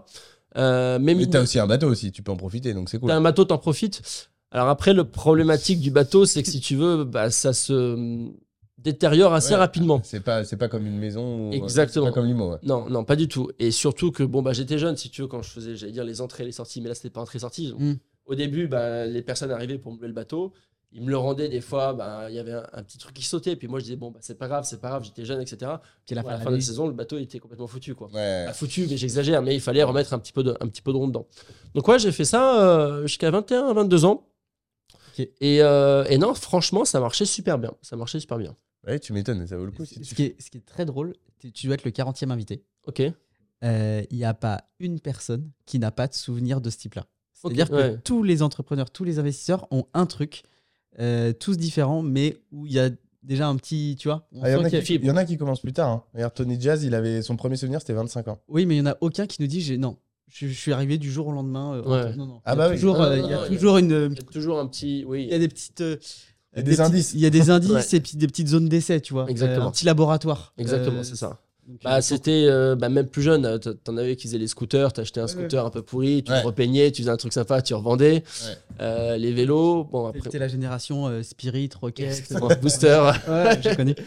Euh, 0.56 0.98
mais 1.00 1.14
Mais 1.14 1.26
t'as 1.26 1.42
aussi 1.42 1.58
un 1.58 1.66
bateau 1.66 1.88
aussi, 1.88 2.12
tu 2.12 2.22
peux 2.22 2.32
en 2.32 2.36
profiter, 2.36 2.72
donc 2.74 2.88
c'est 2.88 2.98
cool. 2.98 3.08
T'as 3.08 3.16
un 3.16 3.20
bateau, 3.20 3.44
t'en 3.44 3.58
profites. 3.58 4.28
Alors 4.50 4.68
après, 4.68 4.94
le 4.94 5.04
problématique 5.04 5.80
du 5.80 5.90
bateau, 5.90 6.24
c'est 6.24 6.42
que 6.42 6.48
si 6.50 6.60
tu 6.60 6.76
veux, 6.76 7.04
bah, 7.04 7.30
ça 7.30 7.52
se 7.52 8.26
détériore 8.78 9.34
assez 9.34 9.52
Ouais. 9.52 9.56
rapidement. 9.58 10.00
C'est 10.04 10.20
pas, 10.20 10.44
c'est 10.44 10.56
pas 10.56 10.68
comme 10.68 10.86
une 10.86 10.96
maison. 10.98 11.48
Ou, 11.50 11.52
Exactement. 11.52 12.06
C'est 12.06 12.10
pas 12.10 12.14
comme 12.14 12.26
l'IMO. 12.26 12.52
Ouais. 12.52 12.58
Non, 12.62 12.88
non, 12.88 13.04
pas 13.04 13.16
du 13.16 13.26
tout. 13.28 13.50
Et 13.58 13.70
surtout 13.70 14.12
que 14.12 14.22
bon, 14.22 14.42
bah, 14.42 14.52
j'étais 14.52 14.78
jeune, 14.78 14.96
si 14.96 15.10
tu 15.10 15.22
veux, 15.22 15.28
quand 15.28 15.42
je 15.42 15.50
faisais, 15.50 15.76
j'allais 15.76 15.92
dire 15.92 16.04
les 16.04 16.20
entrées 16.20 16.44
et 16.44 16.46
les 16.46 16.52
sorties, 16.52 16.80
mais 16.80 16.88
là, 16.88 16.94
c'était 16.94 17.10
pas 17.10 17.20
entrée-sortie. 17.20 17.70
Donc, 17.70 17.80
Mm. 17.80 17.94
Au 18.26 18.34
début, 18.34 18.66
bah, 18.66 19.06
les 19.06 19.22
personnes 19.22 19.52
arrivaient 19.52 19.78
pour 19.78 19.92
me 19.92 19.98
louer 19.98 20.08
le 20.08 20.12
bateau. 20.14 20.52
Ils 20.96 21.02
me 21.02 21.10
le 21.10 21.16
rendaient 21.18 21.48
des 21.50 21.60
fois, 21.60 21.92
bah, 21.92 22.26
il 22.30 22.34
y 22.34 22.38
avait 22.38 22.52
un, 22.54 22.66
un 22.72 22.82
petit 22.82 22.96
truc 22.96 23.14
qui 23.14 23.22
sautait. 23.22 23.54
Puis 23.54 23.68
moi, 23.68 23.78
je 23.80 23.84
disais, 23.84 23.96
bon, 23.96 24.10
bah, 24.10 24.18
c'est 24.22 24.36
pas 24.38 24.48
grave, 24.48 24.64
c'est 24.66 24.80
pas 24.80 24.88
grave, 24.88 25.04
j'étais 25.04 25.24
jeune, 25.26 25.40
etc. 25.42 25.72
La 26.10 26.22
fin 26.22 26.28
à 26.30 26.32
la 26.32 26.38
fin 26.40 26.50
de 26.50 26.54
la 26.56 26.60
saison, 26.62 26.86
le 26.86 26.94
bateau 26.94 27.18
il 27.18 27.22
était 27.24 27.38
complètement 27.38 27.66
foutu, 27.66 27.94
quoi. 27.94 28.08
Ouais. 28.12 28.46
Foutu, 28.54 28.86
mais 28.88 28.96
j'exagère, 28.96 29.42
mais 29.42 29.54
il 29.54 29.60
fallait 29.60 29.82
remettre 29.82 30.14
un 30.14 30.18
petit 30.18 30.32
peu 30.32 30.42
de, 30.42 30.56
un 30.60 30.66
petit 30.68 30.80
peu 30.82 30.92
de 30.92 30.96
rond 30.96 31.06
dedans. 31.08 31.26
Donc 31.74 31.86
ouais, 31.86 31.98
j'ai 31.98 32.12
fait 32.12 32.24
ça 32.24 32.60
euh, 32.62 33.02
jusqu'à 33.02 33.30
21, 33.30 33.74
22 33.74 34.04
ans. 34.06 34.26
Ok. 35.18 35.28
Et, 35.40 35.62
euh, 35.62 36.04
et 36.08 36.18
non, 36.18 36.34
franchement, 36.34 36.84
ça 36.84 36.98
marchait 36.98 37.24
super 37.26 37.58
bien. 37.58 37.72
Ça 37.82 37.96
marchait 37.96 38.18
super 38.20 38.38
bien. 38.38 38.56
Ouais, 38.86 38.98
tu 38.98 39.12
m'étonnes, 39.12 39.46
ça 39.46 39.56
vaut 39.58 39.64
le 39.66 39.72
coup. 39.72 39.84
si 39.84 39.96
Ce 40.04 40.08
tu- 40.10 40.14
qui, 40.14 40.22
est, 40.24 40.40
ce 40.40 40.50
qui 40.50 40.58
est 40.58 40.64
très 40.66 40.84
drôle, 40.84 41.14
tu 41.40 41.52
tu 41.52 41.66
dois 41.66 41.74
être 41.74 41.84
le 41.84 41.90
40e 41.90 42.30
invité. 42.30 42.64
Ok. 42.86 43.02
Euh, 43.64 44.02
Il 44.10 44.16
n'y 44.16 44.24
a 44.24 44.34
pas 44.34 44.64
une 44.80 45.00
personne 45.00 45.50
qui 45.66 45.78
n'a 45.78 45.90
pas 45.90 46.06
de 46.06 46.14
souvenir 46.14 46.60
de 46.60 46.70
ce 46.70 46.78
type-là. 46.78 47.04
C'est-à-dire 47.34 47.68
que 47.68 47.74
ouais. 47.74 47.98
tous 48.02 48.22
les 48.22 48.42
entrepreneurs, 48.42 48.90
tous 48.90 49.04
les 49.04 49.18
investisseurs 49.18 49.66
ont 49.70 49.86
un 49.92 50.06
truc, 50.06 50.42
euh, 51.00 51.32
tous 51.32 51.56
différents, 51.56 52.02
mais 52.02 52.36
où 52.52 52.66
il 52.66 52.72
y 52.72 52.78
a 52.80 52.90
déjà 53.22 53.48
un 53.48 53.56
petit, 53.56 53.96
tu 53.98 54.08
vois. 54.08 54.26
Ah, 54.40 54.48
Il 54.50 54.52
y, 54.52 54.56
en 54.56 54.64
a 54.64 54.68
y 54.68 54.82
qui- 54.82 54.94
il 54.94 55.04
y 55.04 55.10
en 55.10 55.16
a 55.16 55.24
qui 55.24 55.36
commencent 55.36 55.60
plus 55.60 55.72
tard. 55.72 55.90
Hein. 55.90 56.02
Regarde, 56.14 56.34
Tony 56.34 56.60
Jazz, 56.60 56.84
il 56.84 56.94
avait 56.94 57.22
son 57.22 57.36
premier 57.36 57.56
souvenir, 57.56 57.80
c'était 57.80 57.92
25 57.92 58.28
ans. 58.28 58.38
Oui, 58.48 58.66
mais 58.66 58.76
il 58.76 58.82
n'y 58.82 58.88
en 58.88 58.92
a 58.92 58.96
aucun 59.00 59.26
qui 59.26 59.40
nous 59.42 59.48
dit 59.48 59.60
j'ai- 59.60 59.78
non. 59.78 59.96
Je, 60.28 60.48
je 60.48 60.52
suis 60.52 60.72
arrivé 60.72 60.98
du 60.98 61.10
jour 61.10 61.28
au 61.28 61.32
lendemain. 61.32 61.74
euh, 61.74 61.82
Ouais. 62.10 62.16
non, 62.16 62.26
non. 62.26 62.40
Ah 62.44 62.52
Il 62.54 62.58
y 62.58 62.60
a 62.60 62.64
bah 62.64 62.68
oui. 62.70 62.74
toujours, 62.76 63.00
Ah, 63.00 63.04
euh, 63.06 63.16
non, 63.16 63.26
il 63.26 63.30
y 63.30 63.32
a 63.32 63.36
non, 63.36 63.42
il 63.46 63.52
y 63.52 63.54
a- 63.54 63.58
toujours 63.58 63.76
une. 63.78 63.90
Il 64.12 64.16
y 64.16 64.20
a 64.20 64.32
toujours 64.32 64.58
un 64.58 64.66
petit. 64.66 65.04
Oui. 65.06 65.22
Il 65.24 65.30
y 65.30 65.34
a 65.34 65.38
des 65.38 65.48
petites. 65.48 65.80
euh, 65.82 65.96
Il 66.54 66.58
y 66.58 66.60
a 66.60 66.62
des 66.62 66.80
indices. 66.80 67.12
Il 67.14 67.20
y 67.20 67.26
a 67.26 67.30
des 67.30 67.50
indices 67.50 67.70
Ouais. 67.92 67.96
et 67.98 68.00
puis 68.00 68.16
des 68.16 68.26
petites 68.26 68.48
zones 68.48 68.68
d'essai, 68.68 69.00
tu 69.00 69.12
vois. 69.12 69.28
Exactement. 69.30 69.66
Euh, 69.66 69.68
un 69.68 69.72
petit 69.72 69.84
laboratoire. 69.84 70.52
Exactement, 70.58 70.98
Euh, 71.00 71.02
c'est 71.04 71.16
ça. 71.16 71.38
Bah, 71.82 72.00
c'était 72.00 72.46
euh, 72.48 72.76
bah, 72.76 72.88
même 72.88 73.06
plus 73.08 73.22
jeune. 73.22 73.44
euh, 73.44 73.58
T'en 73.58 73.96
avais 73.96 74.14
qui 74.16 74.28
faisaient 74.28 74.38
les 74.38 74.46
scooters. 74.46 74.92
T'achetais 74.92 75.20
un 75.20 75.26
scooter 75.26 75.64
un 75.66 75.70
peu 75.70 75.82
pourri, 75.82 76.22
tu 76.24 76.30
Ouais. 76.30 76.40
le 76.40 76.46
repeignais, 76.46 76.92
tu 76.92 77.02
faisais 77.02 77.10
un 77.10 77.16
truc 77.16 77.32
sympa, 77.32 77.60
tu 77.62 77.74
revendais. 77.74 78.22
Euh, 78.80 79.16
les 79.16 79.32
vélos, 79.32 79.84
bon 79.84 80.06
après. 80.06 80.20
C'était 80.24 80.38
la 80.38 80.48
génération 80.48 81.06
euh, 81.08 81.22
Spirit, 81.22 81.70
Rocket. 81.80 82.32
Booster. 82.62 83.10
Ouais, 83.28 83.58
j'ai 83.62 83.74
connu. 83.76 83.94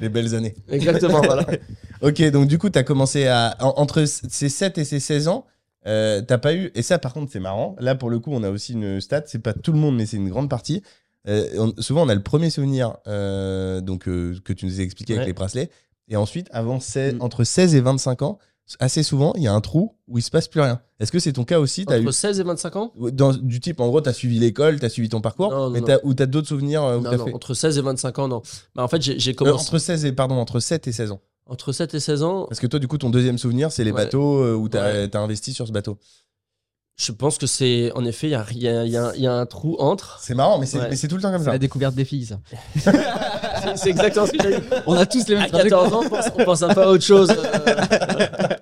Les 0.00 0.08
belles 0.08 0.34
années. 0.34 0.54
Exactement, 0.68 1.20
voilà. 1.20 1.46
Ok, 2.02 2.20
donc 2.30 2.48
du 2.48 2.58
coup, 2.58 2.68
tu 2.68 2.78
as 2.78 2.82
commencé 2.82 3.26
à. 3.28 3.56
en- 3.60 3.74
entre 3.76 4.04
ces 4.04 4.48
7 4.50 4.76
et 4.78 4.84
ces 4.84 5.00
16 5.00 5.28
ans, 5.28 5.46
euh, 5.86 6.20
t'as 6.20 6.36
pas 6.38 6.52
eu. 6.54 6.70
Et 6.74 6.82
ça, 6.82 6.98
par 6.98 7.14
contre, 7.14 7.32
c'est 7.32 7.40
marrant. 7.40 7.76
Là, 7.78 7.94
pour 7.94 8.10
le 8.10 8.18
coup, 8.18 8.30
on 8.32 8.42
a 8.42 8.50
aussi 8.50 8.72
une 8.74 9.00
stat. 9.00 9.22
C'est 9.26 9.38
pas 9.38 9.54
tout 9.54 9.72
le 9.72 9.78
monde, 9.78 9.96
mais 9.96 10.04
c'est 10.04 10.16
une 10.18 10.28
grande 10.28 10.50
partie. 10.50 10.82
Euh, 11.28 11.48
on- 11.58 11.82
souvent, 11.82 12.04
on 12.04 12.08
a 12.08 12.14
le 12.14 12.22
premier 12.22 12.50
souvenir 12.50 12.96
euh, 13.06 13.80
donc, 13.80 14.08
euh, 14.08 14.36
que 14.44 14.52
tu 14.52 14.66
nous 14.66 14.80
as 14.80 14.82
expliqué 14.82 15.14
avec 15.14 15.22
Ouais. 15.22 15.26
les 15.28 15.32
bracelets. 15.32 15.70
Et 16.08 16.16
ensuite, 16.16 16.48
avant 16.52 16.80
16 16.80 17.14
Mm. 17.14 17.22
entre 17.22 17.44
16 17.44 17.74
et 17.74 17.80
25 17.80 18.22
ans, 18.22 18.38
assez 18.78 19.02
souvent, 19.02 19.32
il 19.36 19.42
y 19.42 19.46
a 19.46 19.52
un 19.54 19.60
trou 19.60 19.96
où 20.08 20.18
il 20.18 20.22
se 20.22 20.30
passe 20.30 20.48
plus 20.48 20.60
rien. 20.60 20.80
Est-ce 21.00 21.12
que 21.12 21.18
c'est 21.18 21.32
ton 21.32 21.44
cas 21.44 21.60
aussi? 21.60 21.82
Entre 21.86 21.96
eu 21.96 22.12
16 22.12 22.40
et 22.40 22.42
25 22.42 22.76
ans? 22.76 22.92
Dans, 23.12 23.32
du 23.32 23.60
type, 23.60 23.80
en 23.80 23.88
gros, 23.88 24.00
t'as 24.00 24.12
suivi 24.12 24.38
l'école, 24.38 24.80
t'as 24.80 24.88
suivi 24.90 25.08
ton 25.08 25.20
parcours, 25.20 25.50
Non, 25.50 25.64
non, 25.66 25.70
mais 25.70 25.80
t'as, 25.82 25.98
ou 26.02 26.12
t'as 26.14 26.26
d'autres 26.26 26.48
souvenirs 26.48 26.82
euh, 26.82 27.00
Non, 27.00 27.16
non, 27.16 27.24
fait? 27.26 27.34
entre 27.34 27.54
16 27.54 27.78
et 27.78 27.82
25 27.82 28.18
ans, 28.18 28.28
non. 28.28 28.42
Bah, 28.74 28.82
en 28.82 28.88
fait, 28.88 29.00
j'ai 29.02 29.18
j'ai 29.18 29.30
Euh, 29.32 29.34
commencé 29.34 29.66
entre 29.68 29.78
16 29.78 30.04
et 30.04 30.12
pardon, 30.12 30.34
entre 30.36 30.60
7 30.60 30.86
et 30.88 30.92
16 30.92 31.10
ans. 31.10 31.20
entre 31.46 31.72
7 31.72 31.92
et 31.94 32.00
16 32.00 32.22
ans. 32.22 32.46
Parce 32.48 32.58
que 32.60 32.66
toi, 32.66 32.78
du 32.80 32.88
coup, 32.88 32.96
ton 32.96 33.10
deuxième 33.10 33.36
souvenir, 33.36 33.70
c'est 33.70 33.84
les 33.84 33.90
Ouais. 33.92 34.04
bateaux 34.04 34.42
euh, 34.42 34.54
où 34.54 34.68
t'as, 34.70 34.92
Ouais. 34.92 35.08
t'as 35.08 35.20
investi 35.20 35.52
sur 35.52 35.66
ce 35.66 35.72
bateau. 35.72 35.98
Je 36.96 37.10
pense 37.10 37.38
que 37.38 37.46
c'est. 37.48 37.90
En 37.96 38.04
effet, 38.04 38.28
il 38.28 38.30
y 38.30 38.34
a, 38.36 38.44
il 38.52 38.58
y 38.62 38.68
a- 38.68 38.84
il 38.84 38.90
y 38.92 38.96
a- 38.96 39.12
il 39.16 39.22
y 39.22 39.26
a 39.26 39.32
un 39.32 39.46
trou 39.46 39.76
entre. 39.80 40.20
C'est 40.22 40.34
marrant, 40.34 40.58
mais 40.58 40.66
c'est, 40.66 40.78
Ouais. 40.78 40.96
tout 41.08 41.16
le 41.16 41.22
temps 41.22 41.30
comme 41.32 41.40
C'est 41.40 41.46
ça. 41.46 41.50
la 41.52 41.58
découverte 41.58 41.94
des 41.96 42.04
filles, 42.04 42.26
ça. 42.26 42.38
C'est- 43.74 43.90
exactement 43.90 44.26
ce 44.26 44.30
que 44.32 44.42
j'ai 44.42 44.60
dit. 44.60 44.66
On 44.86 44.94
a 44.94 45.04
tous 45.04 45.26
les 45.26 45.34
À 45.34 45.40
mêmes 45.40 45.50
14 45.50 45.92
ans, 45.92 46.02
on 46.04 46.08
pense, 46.08 46.26
on 46.38 46.44
pense 46.44 46.62
un 46.62 46.68
peu 46.72 46.82
à 46.82 46.88
autre 46.88 47.02
chose. 47.04 47.30
euh. 47.30 48.48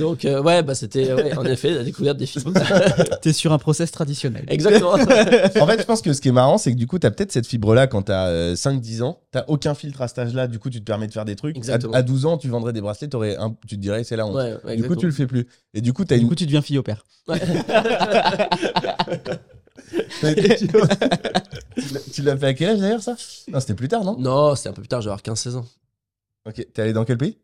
Donc, 0.00 0.24
euh, 0.24 0.42
ouais, 0.42 0.62
bah, 0.62 0.74
c'était 0.74 1.12
ouais, 1.12 1.36
en 1.36 1.44
effet 1.44 1.72
la 1.74 1.84
découverte 1.84 2.16
des 2.16 2.26
films. 2.26 2.52
T'es 3.22 3.32
sur 3.32 3.52
un 3.52 3.58
process 3.58 3.92
traditionnel. 3.92 4.44
Exactement. 4.48 4.92
en 4.94 4.98
fait, 4.98 5.80
je 5.80 5.84
pense 5.84 6.02
que 6.02 6.12
ce 6.12 6.20
qui 6.20 6.28
est 6.28 6.32
marrant, 6.32 6.58
c'est 6.58 6.72
que 6.72 6.76
du 6.76 6.86
coup, 6.86 6.98
t'as 6.98 7.10
peut-être 7.10 7.30
cette 7.32 7.46
fibre-là 7.46 7.86
quand 7.86 8.02
t'as 8.02 8.28
euh, 8.28 8.54
5-10 8.54 9.02
ans. 9.02 9.20
T'as 9.30 9.44
aucun 9.48 9.74
filtre 9.74 10.00
à 10.02 10.08
cet 10.08 10.18
âge-là, 10.18 10.46
du 10.48 10.58
coup, 10.58 10.70
tu 10.70 10.80
te 10.80 10.84
permets 10.84 11.06
de 11.06 11.12
faire 11.12 11.24
des 11.24 11.36
trucs. 11.36 11.54
À, 11.56 11.58
Exactement. 11.58 11.92
à 11.92 12.02
12 12.02 12.26
ans, 12.26 12.38
tu 12.38 12.48
vendrais 12.48 12.72
des 12.72 12.80
bracelets, 12.80 13.08
t'aurais 13.08 13.36
un- 13.36 13.54
tu 13.68 13.76
te 13.76 13.80
dirais, 13.80 14.02
c'est 14.04 14.16
la 14.16 14.26
honte. 14.26 14.34
Ouais, 14.36 14.56
ouais, 14.64 14.76
du 14.76 14.84
coup, 14.84 14.96
tu 14.96 15.06
le 15.06 15.12
fais 15.12 15.26
plus. 15.26 15.46
Et 15.74 15.80
du 15.80 15.92
coup, 15.92 16.04
t'as 16.04 16.16
Du 16.16 16.22
une. 16.22 16.28
coup, 16.28 16.34
tu 16.34 16.46
deviens 16.46 16.62
fille 16.62 16.78
au 16.78 16.82
père. 16.82 17.04
tu 22.12 22.22
l'as- 22.22 22.36
fait 22.36 22.46
à 22.46 22.54
quel 22.54 22.70
âge 22.70 22.78
d'ailleurs, 22.80 23.02
ça? 23.02 23.16
Non, 23.52 23.60
c'était 23.60 23.74
plus 23.74 23.88
tard, 23.88 24.04
non? 24.04 24.16
Non, 24.18 24.54
c'était 24.54 24.68
un 24.68 24.72
peu 24.72 24.82
plus 24.82 24.88
tard, 24.88 25.00
je 25.00 25.08
vais 25.08 25.12
avoir 25.12 25.22
15-16 25.22 25.56
ans. 25.56 25.66
Ok, 26.46 26.66
t'es 26.72 26.82
allé 26.82 26.92
dans 26.92 27.04
quel 27.04 27.18
pays? 27.18 27.36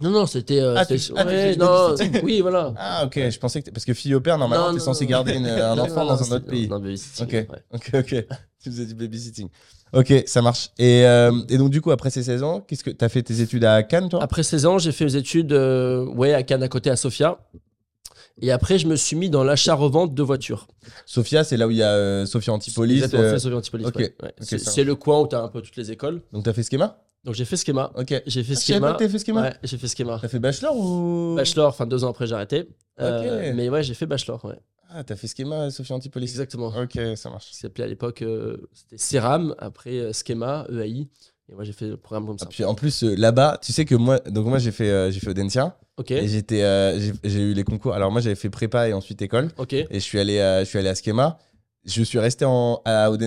Non, 0.00 0.10
non, 0.10 0.26
c'était. 0.26 0.60
euh, 0.60 0.74
Ah, 0.76 0.84
tu- 0.84 0.94
ah, 0.94 1.24
tu 1.24 1.30
ouais, 1.30 1.56
non, 1.56 1.88
babysitting. 1.94 2.20
oui, 2.22 2.40
voilà. 2.42 2.74
Ah, 2.76 3.04
ok, 3.06 3.14
je 3.30 3.38
pensais 3.38 3.62
que. 3.62 3.70
Parce 3.70 3.84
que 3.86 3.94
fille 3.94 4.14
au 4.14 4.20
père, 4.20 4.36
normalement, 4.36 4.74
t'es 4.74 4.80
censé 4.80 5.06
garder 5.06 5.34
une- 5.34 5.46
un 5.46 5.78
enfant 5.78 6.02
non, 6.04 6.08
dans 6.16 6.22
un 6.32 6.36
autre 6.36 6.46
pays. 6.46 6.68
non, 6.68 6.78
babysitting, 6.78 7.24
Ok. 7.24 7.32
ouais. 7.32 7.62
Ok, 7.72 7.90
ok. 7.94 8.26
Tu 8.62 8.70
faisais 8.70 8.86
du 8.86 8.94
babysitting. 8.94 9.48
Ok, 9.92 10.12
ça 10.26 10.42
marche. 10.42 10.70
Et, 10.78 11.06
euh, 11.06 11.30
et 11.48 11.56
donc, 11.56 11.70
du 11.70 11.80
coup, 11.80 11.92
après 11.92 12.10
ces 12.10 12.22
16 12.24 12.42
ans, 12.42 12.60
qu'est-ce 12.60 12.82
que 12.82 12.90
t'as 12.90 13.08
fait 13.08 13.22
tes 13.22 13.40
études 13.40 13.64
à 13.64 13.82
Cannes, 13.84 14.08
toi? 14.08 14.20
Après 14.22 14.42
16 14.42 14.66
ans, 14.66 14.78
j'ai 14.78 14.90
fait 14.92 15.04
mes 15.04 15.14
études 15.16 15.52
euh, 15.52 16.04
ouais, 16.06 16.34
à 16.34 16.42
Cannes, 16.42 16.62
à 16.64 16.68
côté, 16.68 16.90
à 16.90 16.96
Sofia. 16.96 17.38
Et 18.42 18.50
après, 18.50 18.78
je 18.78 18.86
me 18.88 18.96
suis 18.96 19.16
mis 19.16 19.30
dans 19.30 19.44
l'achat-revente 19.44 20.14
de 20.14 20.22
voitures. 20.22 20.66
Sofia, 21.06 21.42
c'est 21.44 21.56
là 21.56 21.66
où 21.68 21.70
il 21.70 21.76
y 21.78 21.82
a 21.82 21.90
euh, 21.92 22.26
Sofia 22.26 22.52
Antipolis. 22.52 22.96
Exactement, 22.96 23.22
euh, 23.22 23.38
Sofia 23.38 23.56
Antipolis, 23.56 23.86
ouais, 23.96 24.14
C'est 24.58 24.84
le 24.84 24.94
coin 24.96 25.20
où 25.20 25.28
tu 25.28 25.36
as 25.36 25.40
un 25.42 25.48
peu 25.48 25.62
toutes 25.62 25.76
les 25.76 25.90
écoles. 25.92 26.20
Donc, 26.32 26.44
t'as 26.44 26.52
fait 26.52 26.62
schéma? 26.68 26.98
Donc 27.26 27.34
j'ai 27.34 27.44
fait 27.44 27.56
schéma. 27.56 27.90
Ok. 27.96 28.12
Ah, 28.12 28.20
J'ai 28.26 28.44
fait 28.44 28.54
pas 28.54 28.60
schéma. 28.60 28.92
t'avais 28.94 29.10
fait 29.18 29.24
schéma. 29.26 29.42
Ouais, 29.42 29.54
j'ai 29.64 29.76
fait 29.78 29.88
schéma. 29.88 30.18
T'as 30.22 30.28
fait 30.28 30.38
bachelor 30.38 30.76
ou? 30.76 31.34
Bachelor, 31.36 31.66
enfin 31.68 31.84
deux 31.84 32.04
ans 32.04 32.10
après, 32.10 32.26
j'ai 32.28 32.34
arrêté. 32.36 32.68
Euh, 33.00 33.50
Ok. 33.50 33.54
mais 33.56 33.68
ouais, 33.68 33.82
j'ai 33.82 33.94
fait 33.94 34.06
bachelor, 34.06 34.42
ouais. 34.44 34.54
Ah, 34.88 35.02
t'as 35.02 35.16
fait 35.16 35.26
schéma, 35.26 35.68
Sofia 35.70 35.96
Antipolis. 35.96 36.26
Exactement. 36.30 36.68
Ok, 36.68 36.96
ça 37.16 37.28
marche. 37.28 37.50
Qui 37.50 37.56
s'appelait 37.56 37.82
à 37.84 37.88
l'époque, 37.88 38.22
euh, 38.22 38.56
c'était 38.72 38.96
Ceram, 38.96 39.54
après 39.58 39.90
euh, 39.98 40.12
Schema, 40.12 40.66
EAI. 40.72 41.08
Et 41.48 41.54
moi, 41.54 41.64
j'ai 41.64 41.72
fait 41.72 41.88
le 41.88 41.96
programme 41.96 42.26
comme 42.26 42.36
Ah, 42.40 42.44
ça. 42.44 42.48
puis 42.48 42.64
en 42.64 42.74
plus, 42.76 43.02
euh, 43.02 43.14
là-bas, 43.16 43.58
tu 43.60 43.72
sais 43.72 43.84
que 43.84 43.96
moi, 43.96 44.20
donc 44.20 44.46
moi 44.46 44.58
j'ai 44.60 44.70
fait, 44.72 45.10
j'ai 45.12 45.18
fait 45.20 45.30
Audencia 45.30 45.76
Ok, 45.96 46.12
et 46.12 46.28
j'étais, 46.28 46.60
j'ai 47.24 47.40
eu 47.40 47.54
les 47.54 47.64
concours. 47.64 47.94
Alors 47.94 48.10
moi 48.12 48.20
j'avais 48.20 48.34
fait 48.36 48.50
prépa 48.50 48.88
et 48.88 48.92
ensuite 48.92 49.20
école 49.22 49.50
ok. 49.56 49.72
et 49.72 49.86
je 49.92 49.98
suis 49.98 50.18
allé, 50.20 50.38
je 50.60 50.64
suis 50.64 50.78
allé 50.78 50.88
à 50.88 50.94
Schema. 50.94 51.38
Je 51.86 52.02
suis 52.02 52.18
resté 52.18 52.44
en, 52.44 52.82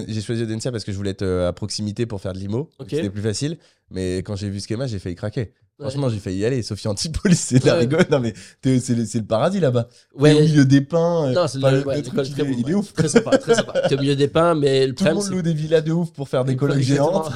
j'ai 0.07 0.21
choisi 0.21 0.43
Audencia 0.43 0.71
parce 0.71 0.83
que 0.83 0.91
je 0.91 0.97
voulais 0.97 1.11
être 1.11 1.21
euh, 1.21 1.47
à 1.47 1.53
proximité 1.53 2.05
pour 2.05 2.19
faire 2.21 2.33
de 2.33 2.39
l'IMO. 2.39 2.69
C'était 2.89 3.09
plus 3.09 3.21
facile. 3.21 3.57
Mais 3.89 4.17
quand 4.17 4.35
j'ai 4.35 4.49
vu 4.49 4.59
Schema, 4.59 4.85
j'ai 4.85 4.99
failli 4.99 5.15
craquer. 5.15 5.53
Ouais. 5.79 5.85
Franchement, 5.89 6.09
j'ai 6.09 6.19
failli 6.19 6.39
y 6.39 6.45
aller. 6.45 6.61
Sophie 6.61 6.89
Antipolis, 6.89 7.37
c'est 7.39 7.59
de 7.59 7.65
la 7.65 7.75
Ouais. 7.75 7.79
rigole. 7.79 8.05
Non 8.11 8.19
mais 8.19 8.33
t'es- 8.61 8.81
c'est 8.81 8.95
le, 8.95 9.03
le 9.11 9.25
paradis 9.25 9.61
là-bas. 9.61 9.85
T'es 10.13 10.21
Ouais. 10.21 10.33
au 10.37 10.41
milieu 10.41 10.65
des 10.65 10.81
pins. 10.81 11.27
euh, 11.29 11.31
Non, 11.33 11.47
c'est 11.47 11.57
le, 11.57 11.63
ouais, 11.87 12.01
truc, 12.01 12.13
très 12.15 12.27
il 12.27 12.39
est- 12.41 12.43
beau, 12.43 12.55
il 12.65 12.69
est 12.69 12.73
ouf. 12.73 12.91
Très 12.93 13.07
sympa, 13.07 13.37
très 13.37 13.55
sympa. 13.55 13.87
T'es 13.87 13.95
au 13.95 13.99
milieu 13.99 14.15
des 14.17 14.27
pins, 14.27 14.55
mais 14.55 14.85
le 14.87 14.93
Tout 14.95 15.05
le 15.05 15.13
monde 15.13 15.29
loue 15.29 15.41
des 15.41 15.53
villas 15.53 15.81
de 15.81 15.93
ouf 15.93 16.11
pour 16.11 16.27
faire 16.27 16.43
des 16.43 16.51
Exactement. 16.51 16.81
géantes. 16.83 17.31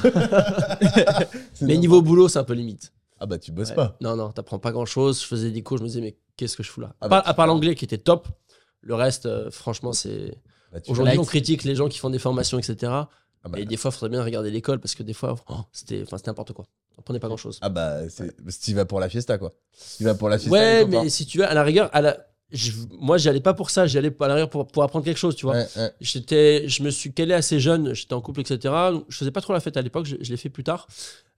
Mais 1.62 1.78
niveau 1.78 2.02
boulot, 2.02 2.28
c'est 2.28 2.40
un 2.40 2.44
peu 2.44 2.54
limite. 2.54 2.92
Ah 3.20 3.26
bah 3.26 3.38
tu 3.40 3.52
bosses 3.52 3.72
pas. 3.72 3.96
Non, 4.02 4.16
non, 4.18 4.32
t'apprends 4.32 4.60
pas 4.60 4.72
grand 4.74 4.86
chose. 4.86 5.22
Je 5.22 5.26
faisais 5.28 5.50
des 5.52 5.64
cours, 5.64 5.78
je 5.78 5.84
me 5.84 5.88
disais, 5.88 6.02
mais 6.02 6.18
qu'est-ce 6.36 6.58
que 6.58 6.64
je 6.64 6.70
fous 6.70 6.82
là? 6.82 6.94
Ah 7.00 7.06
À 7.06 7.08
bah, 7.10 7.22
part, 7.22 7.30
à 7.30 7.34
part 7.34 7.48
l'anglais 7.48 7.76
qui 7.76 7.86
était 7.86 7.98
top, 7.98 8.28
le 8.82 8.96
reste, 8.96 9.26
euh, 9.26 9.50
franchement, 9.50 9.94
c'est. 9.94 10.36
Bah, 10.74 10.80
Aujourd'hui, 10.88 11.18
on 11.20 11.26
critique 11.26 11.64
les 11.64 11.76
gens 11.76 11.88
qui 11.88 12.00
font 12.00 12.10
des 12.10 12.20
formations, 12.20 12.58
etc. 12.58 12.92
Ah 12.92 13.50
bah, 13.50 13.60
Et 13.60 13.66
des 13.66 13.78
fois, 13.78 13.92
il 13.92 13.94
faudrait 13.94 14.10
bien 14.10 14.24
regarder 14.24 14.50
l'école 14.50 14.80
parce 14.80 14.96
que 14.96 15.04
des 15.04 15.14
fois, 15.14 15.36
oh, 15.50 15.56
c'était 15.72 16.04
n'importe 16.28 16.54
quoi. 16.54 16.66
On 16.98 17.02
apprenait 17.02 17.20
pas 17.20 17.28
grand 17.28 17.38
chose. 17.38 17.60
Ah 17.62 17.70
bah, 17.70 18.08
c'est... 18.10 18.34
tu 18.62 18.74
vas 18.74 18.86
pour 18.86 19.00
la 19.00 19.10
fiesta, 19.10 19.38
quoi. 19.38 19.54
Tu 19.98 20.04
vas 20.04 20.16
pour 20.16 20.30
la 20.30 20.38
fiesta. 20.38 20.52
ouais, 20.52 20.86
mais 20.86 21.10
si 21.10 21.26
tu 21.26 21.40
veux, 21.40 21.46
à 21.46 21.54
la 21.54 21.64
rigueur, 21.64 21.90
à 21.94 22.02
la... 22.02 22.18
je- 22.52 22.72
moi, 23.00 23.18
j'y 23.18 23.30
allais 23.30 23.42
pas 23.42 23.54
pour 23.54 23.70
ça. 23.70 23.86
J'y 23.86 23.98
allais 23.98 24.16
à 24.20 24.28
la 24.28 24.36
rigueur 24.36 24.50
pour, 24.50 24.68
pour 24.68 24.84
apprendre 24.84 25.04
quelque 25.04 25.18
chose, 25.18 25.36
tu 25.36 25.46
vois. 25.46 25.56
Ouais, 25.56 25.68
ouais. 25.76 25.92
J'étais, 26.02 26.68
je 26.70 26.84
me 26.84 26.90
suis 26.90 27.12
calé 27.14 27.34
assez 27.34 27.60
jeune, 27.60 27.94
j'étais 27.94 28.14
en 28.14 28.22
couple, 28.22 28.42
etc. 28.42 28.74
Donc, 28.92 29.06
je 29.10 29.18
faisais 29.18 29.32
pas 29.32 29.42
trop 29.42 29.54
la 29.54 29.60
fête 29.60 29.76
à 29.78 29.82
l'époque, 29.82 30.06
je, 30.06 30.16
je 30.22 30.30
l'ai 30.32 30.38
fait 30.38 30.50
plus 30.50 30.64
tard. 30.64 30.88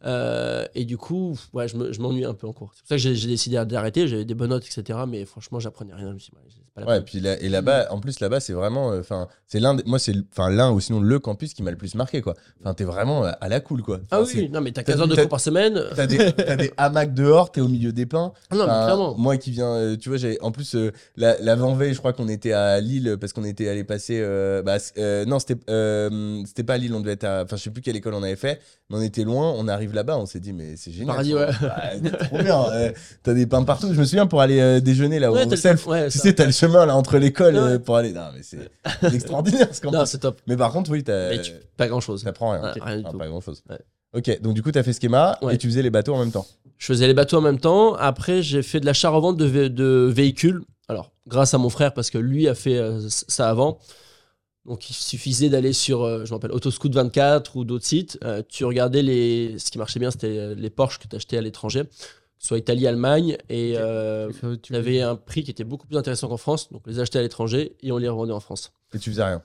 Euh, 0.05 0.65
et 0.75 0.85
du 0.85 0.97
coup, 0.97 1.37
ouais, 1.53 1.67
je, 1.67 1.75
me, 1.77 1.91
je 1.91 1.99
m'ennuie 2.01 2.25
un 2.25 2.33
peu 2.33 2.47
en 2.47 2.53
cours. 2.53 2.71
C'est 2.75 2.81
pour 2.81 2.89
ça 2.89 2.95
que 2.95 3.15
j'ai, 3.15 3.27
décidé 3.27 3.63
d'arrêter. 3.65 4.07
J'avais 4.07 4.25
des 4.25 4.35
bonnes 4.35 4.49
notes, 4.51 4.65
etc. 4.65 4.99
Mais 5.07 5.25
franchement, 5.25 5.59
j'apprenais 5.59 5.93
rien. 5.93 6.09
Je 6.09 6.13
me 6.13 6.19
suis 6.19 6.31
dit, 6.31 6.37
ouais, 6.37 6.64
pas 6.75 6.81
la 6.81 6.87
Ouais, 6.87 7.01
puis 7.01 7.19
là, 7.19 7.39
et 7.41 7.49
là-bas, 7.49 7.87
en 7.91 7.99
plus 7.99 8.19
là-bas, 8.19 8.39
c'est 8.39 8.53
vraiment, 8.53 8.91
euh, 8.91 9.01
c'est 9.47 9.59
l'un, 9.59 9.77
moi 9.85 9.97
c'est, 9.99 10.13
l'un 10.49 10.71
ou 10.71 10.79
sinon 10.79 10.99
le 10.99 11.19
campus 11.19 11.53
qui 11.53 11.63
m'a 11.63 11.71
le 11.71 11.77
plus 11.77 11.95
marqué, 11.95 12.21
quoi. 12.21 12.33
Enfin, 12.61 12.73
t'es 12.73 12.83
vraiment 12.83 13.23
à 13.23 13.29
à 13.29 13.47
la 13.49 13.59
cool, 13.59 13.81
quoi. 13.81 13.99
Ah 14.11 14.21
oui, 14.21 14.49
non, 14.51 14.61
mais 14.61 14.71
t'as 14.71 14.83
t'as- 14.83 14.93
15 14.93 15.01
heures 15.01 15.07
de 15.07 15.15
cours 15.15 15.29
par 15.29 15.39
semaine. 15.39 15.81
T'as 15.95 16.07
des, 16.07 16.17
des 16.57 16.71
hamacs 16.77 17.13
dehors, 17.13 17.51
t'es 17.51 17.61
au 17.61 17.67
milieu 17.67 17.91
des 17.91 18.05
pins. 18.05 18.33
Ah 18.49 18.55
non, 18.55 18.65
mais 18.67 18.73
clairement. 18.85 19.15
Moi 19.17 19.37
qui 19.37 19.51
viens, 19.51 19.71
euh, 19.73 19.95
tu 19.97 20.09
vois, 20.09 20.17
j'ai 20.17 20.39
en 20.41 20.51
plus 20.51 20.75
euh, 20.75 20.91
la- 21.15 21.37
l'avant-veille, 21.39 21.93
je 21.93 21.99
crois 21.99 22.13
qu'on 22.13 22.27
était 22.27 22.51
à 22.53 22.79
Lille 22.81 23.17
parce 23.19 23.33
qu'on 23.33 23.43
était 23.43 23.69
allé 23.69 23.83
passer. 23.83 24.19
euh, 24.21 24.61
bah, 24.63 24.77
euh, 24.97 25.25
non, 25.25 25.39
c'était 25.39 25.57
euh, 25.69 26.41
c'était 26.45 26.63
pas 26.63 26.73
à 26.73 26.77
Lille, 26.77 26.93
on 26.93 26.99
devait 26.99 27.13
être 27.13 27.23
à. 27.23 27.43
Enfin, 27.43 27.55
je 27.55 27.61
sais 27.63 27.69
plus 27.69 27.81
quelle 27.81 27.95
école 27.95 28.13
on 28.15 28.23
avait 28.23 28.35
fait, 28.35 28.59
mais 28.89 28.97
on 28.97 29.01
était 29.01 29.23
loin. 29.23 29.53
On 29.57 29.67
arrive 29.67 29.93
là-bas, 29.93 30.17
on 30.17 30.25
s'est 30.25 30.39
dit, 30.39 30.53
mais 30.53 30.75
c'est 30.75 30.91
génial. 30.91 31.15
Quoi. 31.15 31.23
ouais. 31.23 31.47
Bah, 31.61 32.11
trop 32.25 32.37
bien. 32.39 32.63
euh, 32.71 32.91
t'as 33.23 33.33
des 33.33 33.45
pins 33.47 33.63
partout. 33.63 33.93
Je 33.93 33.99
me 33.99 34.05
souviens 34.05 34.27
pour 34.27 34.41
aller 34.41 34.59
euh, 34.59 34.79
déjeuner 34.79 35.19
là 35.19 35.31
Ouais, 35.31 35.45
au 35.45 35.55
self. 35.55 35.85
ouais, 35.87 36.09
Tu 36.09 36.17
sais, 36.19 36.33
t'as 36.33 36.45
le 36.45 36.51
chemin 36.67 36.85
là 36.85 36.95
entre 36.95 37.17
l'école 37.17 37.55
euh, 37.55 37.79
pour 37.79 37.95
aller. 37.97 38.11
Non, 38.13 38.27
mais 38.33 38.41
c'est 38.43 38.69
c'est 39.01 39.13
extraordinaire 39.15 39.67
ce 39.73 39.81
campus. 39.81 39.99
Non, 39.99 40.05
c'est 40.05 40.19
top. 40.19 40.41
Mais 40.47 40.57
par 40.57 40.71
contre, 40.71 40.91
oui, 40.91 41.03
t'as- 41.03 41.29
Mais 41.29 41.41
tu- 41.41 41.51
pas 41.77 41.87
grand 41.87 41.99
chose. 42.01 42.23
t'apprends 42.23 42.51
rien. 42.51 42.61
Ouais, 42.61 42.71
rien 42.81 42.97
du 42.99 43.03
Ah, 43.07 43.11
tout. 43.11 43.17
Pas 43.17 43.27
grand 43.27 43.41
chose. 43.41 43.63
Ouais. 43.69 43.79
Ok, 44.13 44.41
donc 44.41 44.53
du 44.53 44.63
coup, 44.63 44.71
t'as 44.71 44.83
fait 44.83 44.93
schéma 44.99 45.37
Ouais. 45.41 45.55
et 45.55 45.57
tu 45.57 45.67
faisais 45.67 45.81
les 45.81 45.89
bateaux 45.89 46.13
en 46.15 46.19
même 46.19 46.31
temps. 46.31 46.45
Je 46.77 46.85
faisais 46.87 47.07
les 47.07 47.13
bateaux 47.13 47.37
en 47.37 47.41
même 47.41 47.59
temps. 47.59 47.95
Après, 47.95 48.41
j'ai 48.41 48.61
fait 48.63 48.79
de 48.79 48.85
l'achat-revente 48.85 49.37
de, 49.37 49.47
vé- 49.47 49.69
de 49.69 50.09
véhicules. 50.13 50.61
Alors, 50.87 51.11
grâce 51.27 51.53
à 51.53 51.57
mon 51.57 51.69
frère, 51.69 51.93
parce 51.93 52.09
que 52.09 52.17
lui 52.17 52.47
a 52.47 52.55
fait 52.55 52.77
euh, 52.77 53.01
ça 53.09 53.49
avant. 53.49 53.79
Donc, 54.65 54.89
il 54.89 54.93
suffisait 54.93 55.49
d'aller 55.49 55.73
sur, 55.73 56.03
euh, 56.03 56.25
je 56.25 56.33
m'appelle 56.33 56.51
Autoscoot 56.51 56.89
24 56.93 57.55
ou 57.55 57.65
d'autres 57.65 57.85
sites. 57.85 58.17
Euh, 58.23 58.41
tu 58.47 58.65
regardais 58.65 59.01
les. 59.03 59.55
Ce 59.59 59.69
qui 59.69 59.77
marchait 59.77 59.99
bien, 59.99 60.11
c'était 60.11 60.37
euh, 60.37 60.55
les 60.55 60.69
Porsche 60.69 60.97
que 60.99 61.07
tu 61.07 61.15
achetais 61.15 61.37
à 61.37 61.41
l'étranger, 61.41 61.83
soit 62.45 62.57
Italie, 62.57 62.87
Allemagne. 62.87 63.37
Et 63.49 63.73
euh, 63.77 64.29
Tu 64.39 64.59
tu 64.61 64.75
avais 64.75 65.01
un 65.01 65.15
prix 65.15 65.43
qui 65.43 65.51
était 65.51 65.63
beaucoup 65.63 65.87
plus 65.87 65.97
intéressant 65.97 66.27
qu'en 66.27 66.37
France. 66.37 66.71
Donc, 66.71 66.83
on 66.85 66.89
les 66.89 66.99
achetait 66.99 67.19
à 67.19 67.21
l'étranger 67.21 67.75
et 67.81 67.91
on 67.91 67.97
les 67.97 68.07
revendait 68.09 68.33
en 68.33 68.39
France. 68.39 68.71
Et 68.93 68.99
tu 68.99 69.09
faisais 69.09 69.23
rien. 69.23 69.41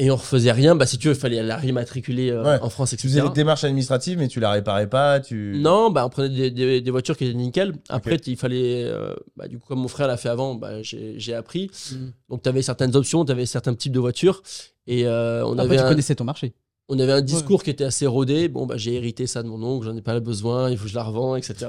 Et 0.00 0.12
on 0.12 0.16
refaisait 0.16 0.52
rien. 0.52 0.76
Bah, 0.76 0.86
si 0.86 0.96
tu 0.96 1.08
veux, 1.08 1.14
il 1.14 1.18
fallait 1.18 1.42
la 1.42 1.56
rématriculer 1.56 2.30
euh, 2.30 2.44
Ouais. 2.44 2.58
en 2.62 2.70
France, 2.70 2.90
Tu 2.90 2.94
etc. 2.94 3.08
faisais 3.08 3.22
les 3.22 3.30
démarches 3.30 3.64
administratives, 3.64 4.16
mais 4.16 4.28
tu 4.28 4.38
la 4.38 4.52
réparais 4.52 4.88
pas. 4.88 5.18
Tu... 5.18 5.56
Non, 5.58 5.90
bah, 5.90 6.06
on 6.06 6.08
prenait 6.08 6.28
des, 6.28 6.50
des- 6.52 6.80
des 6.80 6.90
voitures 6.92 7.16
qui 7.16 7.24
étaient 7.24 7.34
nickel. 7.36 7.72
Après, 7.88 8.16
il 8.26 8.36
fallait. 8.36 8.84
euh, 8.84 9.16
bah, 9.36 9.48
du 9.48 9.58
coup, 9.58 9.66
comme 9.66 9.80
mon 9.80 9.88
frère 9.88 10.06
l'a 10.06 10.16
fait 10.16 10.28
avant, 10.28 10.54
bah, 10.54 10.82
j'ai 10.82 11.18
j'ai 11.18 11.34
appris. 11.34 11.68
Mm. 11.90 11.96
Donc, 12.28 12.42
tu 12.44 12.48
avais 12.48 12.62
certaines 12.62 12.94
options, 12.94 13.24
tu 13.24 13.32
avais 13.32 13.44
certains 13.46 13.74
types 13.74 13.90
de 13.92 13.98
voitures. 13.98 14.40
Et 14.86 15.04
euh, 15.04 15.44
on, 15.44 15.54
Après, 15.54 15.64
avait 15.64 15.76
tu 15.78 15.82
un, 15.82 15.88
connaissais 15.88 16.14
ton 16.14 16.24
marché. 16.24 16.54
On 16.88 16.98
avait 16.98 17.12
un 17.12 17.20
discours 17.22 17.62
qui 17.62 17.70
était 17.70 17.84
assez 17.84 18.06
rodé. 18.06 18.48
Bon, 18.48 18.66
bah, 18.66 18.76
j'ai 18.76 18.94
hérité 18.94 19.26
ça 19.26 19.42
de 19.42 19.48
mon 19.48 19.62
oncle, 19.62 19.86
j'en 19.86 19.96
ai 19.96 20.02
pas 20.02 20.18
besoin, 20.20 20.70
il 20.70 20.76
faut 20.78 20.84
que 20.84 20.90
je 20.90 20.94
la 20.94 21.04
revends, 21.04 21.36
etc. 21.36 21.66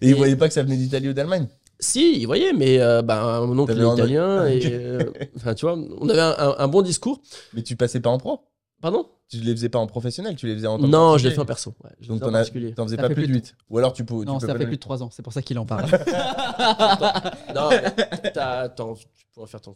Et 0.00 0.08
ils 0.08 0.10
Et- 0.10 0.12
voyaient 0.14 0.36
pas 0.36 0.48
que 0.48 0.54
ça 0.54 0.62
venait 0.62 0.76
d'Italie 0.76 1.08
ou 1.08 1.12
d'Allemagne? 1.12 1.46
si, 1.82 2.18
il 2.20 2.26
voyait, 2.26 2.52
mais 2.52 2.78
euh, 2.78 3.00
bah, 3.00 3.40
mon 3.46 3.58
oncle 3.58 3.72
est 3.72 3.80
un- 3.82 3.94
italien. 3.94 4.46
et, 4.46 4.60
euh, 4.66 5.10
Enfin, 5.36 5.54
tu 5.54 5.64
vois, 5.64 5.78
on 5.98 6.08
avait 6.10 6.20
un, 6.20 6.34
un- 6.38 6.54
un 6.58 6.68
bon 6.68 6.82
discours. 6.82 7.22
Mais 7.54 7.62
tu 7.62 7.74
passais 7.74 8.00
pas 8.00 8.10
en 8.10 8.18
pro? 8.18 8.40
Pardon? 8.82 9.06
Tu 9.30 9.38
les 9.38 9.52
faisais 9.54 9.68
pas 9.70 9.78
en 9.78 9.86
professionnel, 9.86 10.36
tu 10.36 10.46
les 10.46 10.54
faisais 10.56 10.66
en 10.66 10.76
tant 10.78 10.86
Non, 10.88 10.88
je 11.16 11.24
particulier. 11.28 11.34
fait 11.36 11.40
en 11.40 11.44
perso. 11.46 11.74
Ouais, 11.84 11.90
je 12.00 12.08
Donc 12.08 12.16
en 12.22 12.26
t'en 12.26 12.28
as- 12.34 12.38
particulier. 12.40 12.74
t'en 12.74 12.84
faisais 12.84 12.96
Ça 12.96 13.02
pas 13.02 13.08
fait 13.08 13.14
plus 13.14 13.22
de 13.22 13.28
plus 13.28 13.36
8. 13.36 13.56
Ou 13.70 13.78
alors 13.78 13.92
tu 13.94 14.04
peux. 14.04 14.20
tu 14.20 14.26
Non, 14.26 14.38
peux 14.38 14.46
ça 14.46 14.52
pas 14.52 14.58
fait 14.58 14.66
plus 14.66 14.76
de 14.76 14.80
3 14.80 15.02
ans, 15.02 15.08
c'est 15.12 15.22
pour 15.22 15.32
ça 15.32 15.40
qu'il 15.40 15.58
en 15.58 15.64
parle. 15.64 15.84
Non, 17.54 17.68
mais 17.70 18.30
t'as- 18.32 18.58
attends, 18.60 18.94
tu 18.94 19.06
pourrais 19.32 19.46
faire 19.46 19.60
ton. 19.60 19.74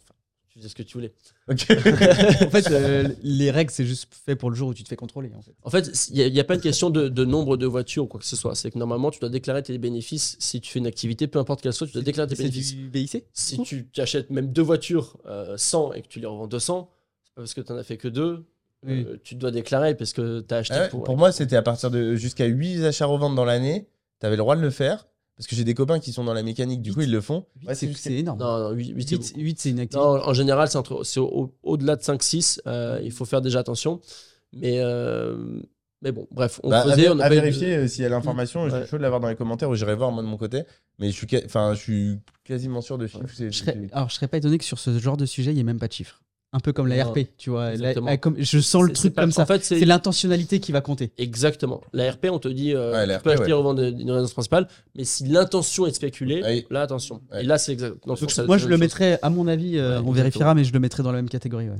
Tu 0.55 0.59
faisais 0.59 0.69
ce 0.69 0.75
que 0.75 0.83
tu 0.83 0.93
voulais. 0.93 1.11
Ok. 1.49 1.65
en 1.69 2.49
fait, 2.49 2.71
euh, 2.71 3.09
les 3.21 3.51
règles, 3.51 3.71
c'est 3.71 3.83
juste 3.85 4.07
fait 4.25 4.37
pour 4.37 4.49
le 4.49 4.55
jour 4.55 4.69
où 4.69 4.73
tu 4.73 4.83
te 4.83 4.87
fais 4.87 4.95
contrôler. 4.95 5.29
En 5.35 5.41
fait. 5.41 5.51
En 5.63 5.69
fait, 5.69 6.09
il 6.11 6.31
n'y 6.31 6.39
a, 6.39 6.43
pas 6.45 6.55
une 6.55 6.61
question 6.61 6.89
de, 6.89 7.09
de 7.09 7.25
nombre 7.25 7.57
de 7.57 7.65
voitures 7.65 8.05
ou 8.05 8.07
quoi 8.07 8.21
que 8.21 8.25
ce 8.25 8.37
soit. 8.37 8.55
C'est 8.55 8.71
que 8.71 8.79
normalement, 8.79 9.11
tu 9.11 9.19
dois 9.19 9.27
déclarer 9.29 9.61
tes 9.63 9.77
bénéfices. 9.77 10.37
Si 10.39 10.61
tu 10.61 10.71
fais 10.71 10.79
une 10.79 10.87
activité, 10.87 11.27
peu 11.27 11.39
importe 11.39 11.61
quelle 11.61 11.73
soit, 11.73 11.87
tu 11.87 11.93
dois 11.93 12.03
déclarer 12.03 12.29
tes 12.29 12.35
bénéfices. 12.35 12.73
du 12.73 12.87
BIC 12.87 13.25
Si 13.33 13.59
tu 13.63 13.89
tu 13.91 13.99
achètes 14.01 14.29
même 14.29 14.53
deux 14.53 14.61
voitures 14.61 15.17
euh, 15.27 15.57
100 15.57 15.91
et 15.93 16.01
que 16.01 16.07
tu 16.07 16.21
les 16.21 16.25
revends 16.25 16.47
200, 16.47 16.89
c'est 17.25 17.33
pas 17.35 17.41
parce 17.41 17.53
que 17.53 17.59
tu 17.61 17.73
n'en 17.73 17.77
as 17.77 17.83
fait 17.83 17.97
que 17.97 18.07
deux. 18.07 18.45
Oui. 18.87 19.03
euh, 19.07 19.17
tu 19.23 19.35
dois 19.35 19.51
déclarer 19.51 19.93
parce 19.95 20.13
que 20.13 20.39
tu 20.39 20.53
as 20.53 20.57
acheté 20.59 20.75
Ah 20.77 20.81
ouais, 20.83 20.89
pour. 20.89 21.03
pour 21.03 21.17
moi, 21.17 21.33
c'était 21.33 21.57
à 21.57 21.63
partir 21.63 21.91
de 21.91 22.15
jusqu'à 22.15 22.45
8 22.45 22.85
achats 22.85 23.07
reventes 23.07 23.35
dans 23.35 23.45
l'année. 23.45 23.89
Tu 24.21 24.25
avais 24.25 24.35
le 24.37 24.41
droit 24.41 24.55
de 24.55 24.61
le 24.61 24.69
faire. 24.69 25.05
Parce 25.37 25.47
que 25.47 25.55
j'ai 25.55 25.63
des 25.65 25.73
copains 25.73 25.99
qui 25.99 26.13
sont 26.13 26.23
dans 26.23 26.33
la 26.33 26.43
mécanique, 26.43 26.81
du 26.81 26.93
coup, 26.93 27.01
ils 27.01 27.11
le 27.11 27.19
font. 27.19 27.45
Ouais, 27.67 27.75
c'est 27.75 28.13
énorme. 28.13 28.39
Non, 28.39 28.69
non, 28.69 28.71
8, 28.71 28.93
8, 29.35 29.59
c'est 29.59 29.69
une 29.69 29.79
activité. 29.81 29.97
Non, 29.97 30.21
en 30.25 30.33
général, 30.33 30.69
c'est 30.69 30.77
entre- 30.77 31.03
c'est 31.03 31.19
au- 31.19 31.53
au-delà 31.63 31.97
de 31.97 32.01
5-6. 32.03 32.61
euh, 32.67 32.99
il 33.03 33.11
faut 33.11 33.25
faire 33.25 33.41
déjà 33.41 33.59
attention. 33.59 33.99
Mais, 34.53 34.79
euh, 34.79 35.35
mais 36.01 36.13
bon, 36.13 36.25
bref, 36.31 36.61
on 36.63 36.69
Bah, 36.69 36.79
à, 36.79 36.83
faisait. 36.83 37.07
vé- 37.07 37.09
on 37.11 37.19
a 37.19 37.25
à 37.25 37.27
pas 37.27 37.33
eu 37.33 37.37
de- 37.37 37.41
vérifier 37.43 37.75
euh, 37.75 37.87
s'il 37.89 38.03
y 38.03 38.05
a 38.05 38.09
l'information. 38.09 38.69
Je 38.69 38.73
Ouais. 38.75 38.81
suis 38.83 38.91
chaud 38.91 38.97
de 38.97 39.01
l'avoir 39.01 39.19
dans 39.19 39.27
les 39.27 39.35
commentaires 39.35 39.69
ou 39.69 39.75
j'irai 39.75 39.95
voir 39.95 40.11
moi 40.13 40.23
de 40.23 40.27
mon 40.27 40.37
côté. 40.37 40.63
Mais 40.99 41.07
je 41.11 41.13
suis, 41.13 41.27
je 41.29 41.73
suis 41.75 42.19
quasiment 42.45 42.79
sûr 42.79 42.97
de 42.97 43.05
chiffres. 43.07 43.25
c'est- 43.33 43.51
Je 43.51 43.57
serais- 43.57 43.77
alors, 43.91 44.07
je 44.09 44.15
serais 44.15 44.29
pas 44.29 44.37
étonné 44.37 44.57
que 44.57 44.63
sur 44.63 44.79
ce 44.79 44.97
genre 44.99 45.17
de 45.17 45.25
sujet, 45.25 45.51
il 45.51 45.55
n'y 45.55 45.59
ait 45.59 45.63
même 45.63 45.79
pas 45.79 45.89
de 45.89 45.93
chiffres. 45.93 46.21
Un 46.53 46.59
peu 46.59 46.71
comme 46.71 46.87
la 46.87 47.03
RP, 47.03 47.19
tu 47.37 47.49
vois. 47.49 47.73
La- 47.75 48.17
comme, 48.17 48.35
je 48.39 48.59
sens 48.59 48.83
le 48.83 48.93
truc 48.93 49.13
pas- 49.13 49.23
comme 49.23 49.31
ça. 49.31 49.43
En 49.43 49.45
fait, 49.45 49.61
c'est 49.63 49.83
l'intentionnalité 49.83 50.59
qui 50.61 50.71
va 50.71 50.79
compter. 50.79 51.11
Exactement. 51.17 51.81
La 51.91 52.09
RP, 52.11 52.27
on 52.31 52.39
te 52.39 52.47
dit, 52.47 52.73
euh, 52.73 52.93
Ouais, 52.93 53.17
tu 53.17 53.23
peux 53.23 53.31
acheter 53.31 53.43
ouais. 53.45 53.49
et 53.49 53.53
revendre 53.53 53.81
une 53.83 54.09
résidence 54.09 54.31
principale, 54.33 54.67
mais 54.95 55.03
si 55.03 55.25
l'intention 55.25 55.85
est 55.85 55.89
de 55.91 55.95
spéculer, 55.95 56.41
Ouais. 56.41 56.65
là, 56.69 56.83
attention. 56.83 57.21
Ouais. 57.33 57.43
Et 57.43 57.45
là, 57.45 57.57
c'est 57.57 57.73
exact. 57.73 57.95
Donc, 58.07 58.17
ça- 58.31 58.45
moi, 58.45 58.57
je 58.57 58.67
le 58.67 58.75
chose. 58.75 58.79
mettrais, 58.79 59.19
à 59.21 59.29
mon 59.29 59.47
avis, 59.47 59.77
euh, 59.77 59.81
Ouais, 59.81 59.85
on 59.85 59.89
exactement. 59.97 60.11
vérifiera, 60.13 60.55
mais 60.55 60.63
je 60.63 60.71
le 60.71 60.79
mettrais 60.79 61.03
dans 61.03 61.11
la 61.11 61.17
même 61.17 61.29
catégorie. 61.29 61.67
ouais. 61.69 61.75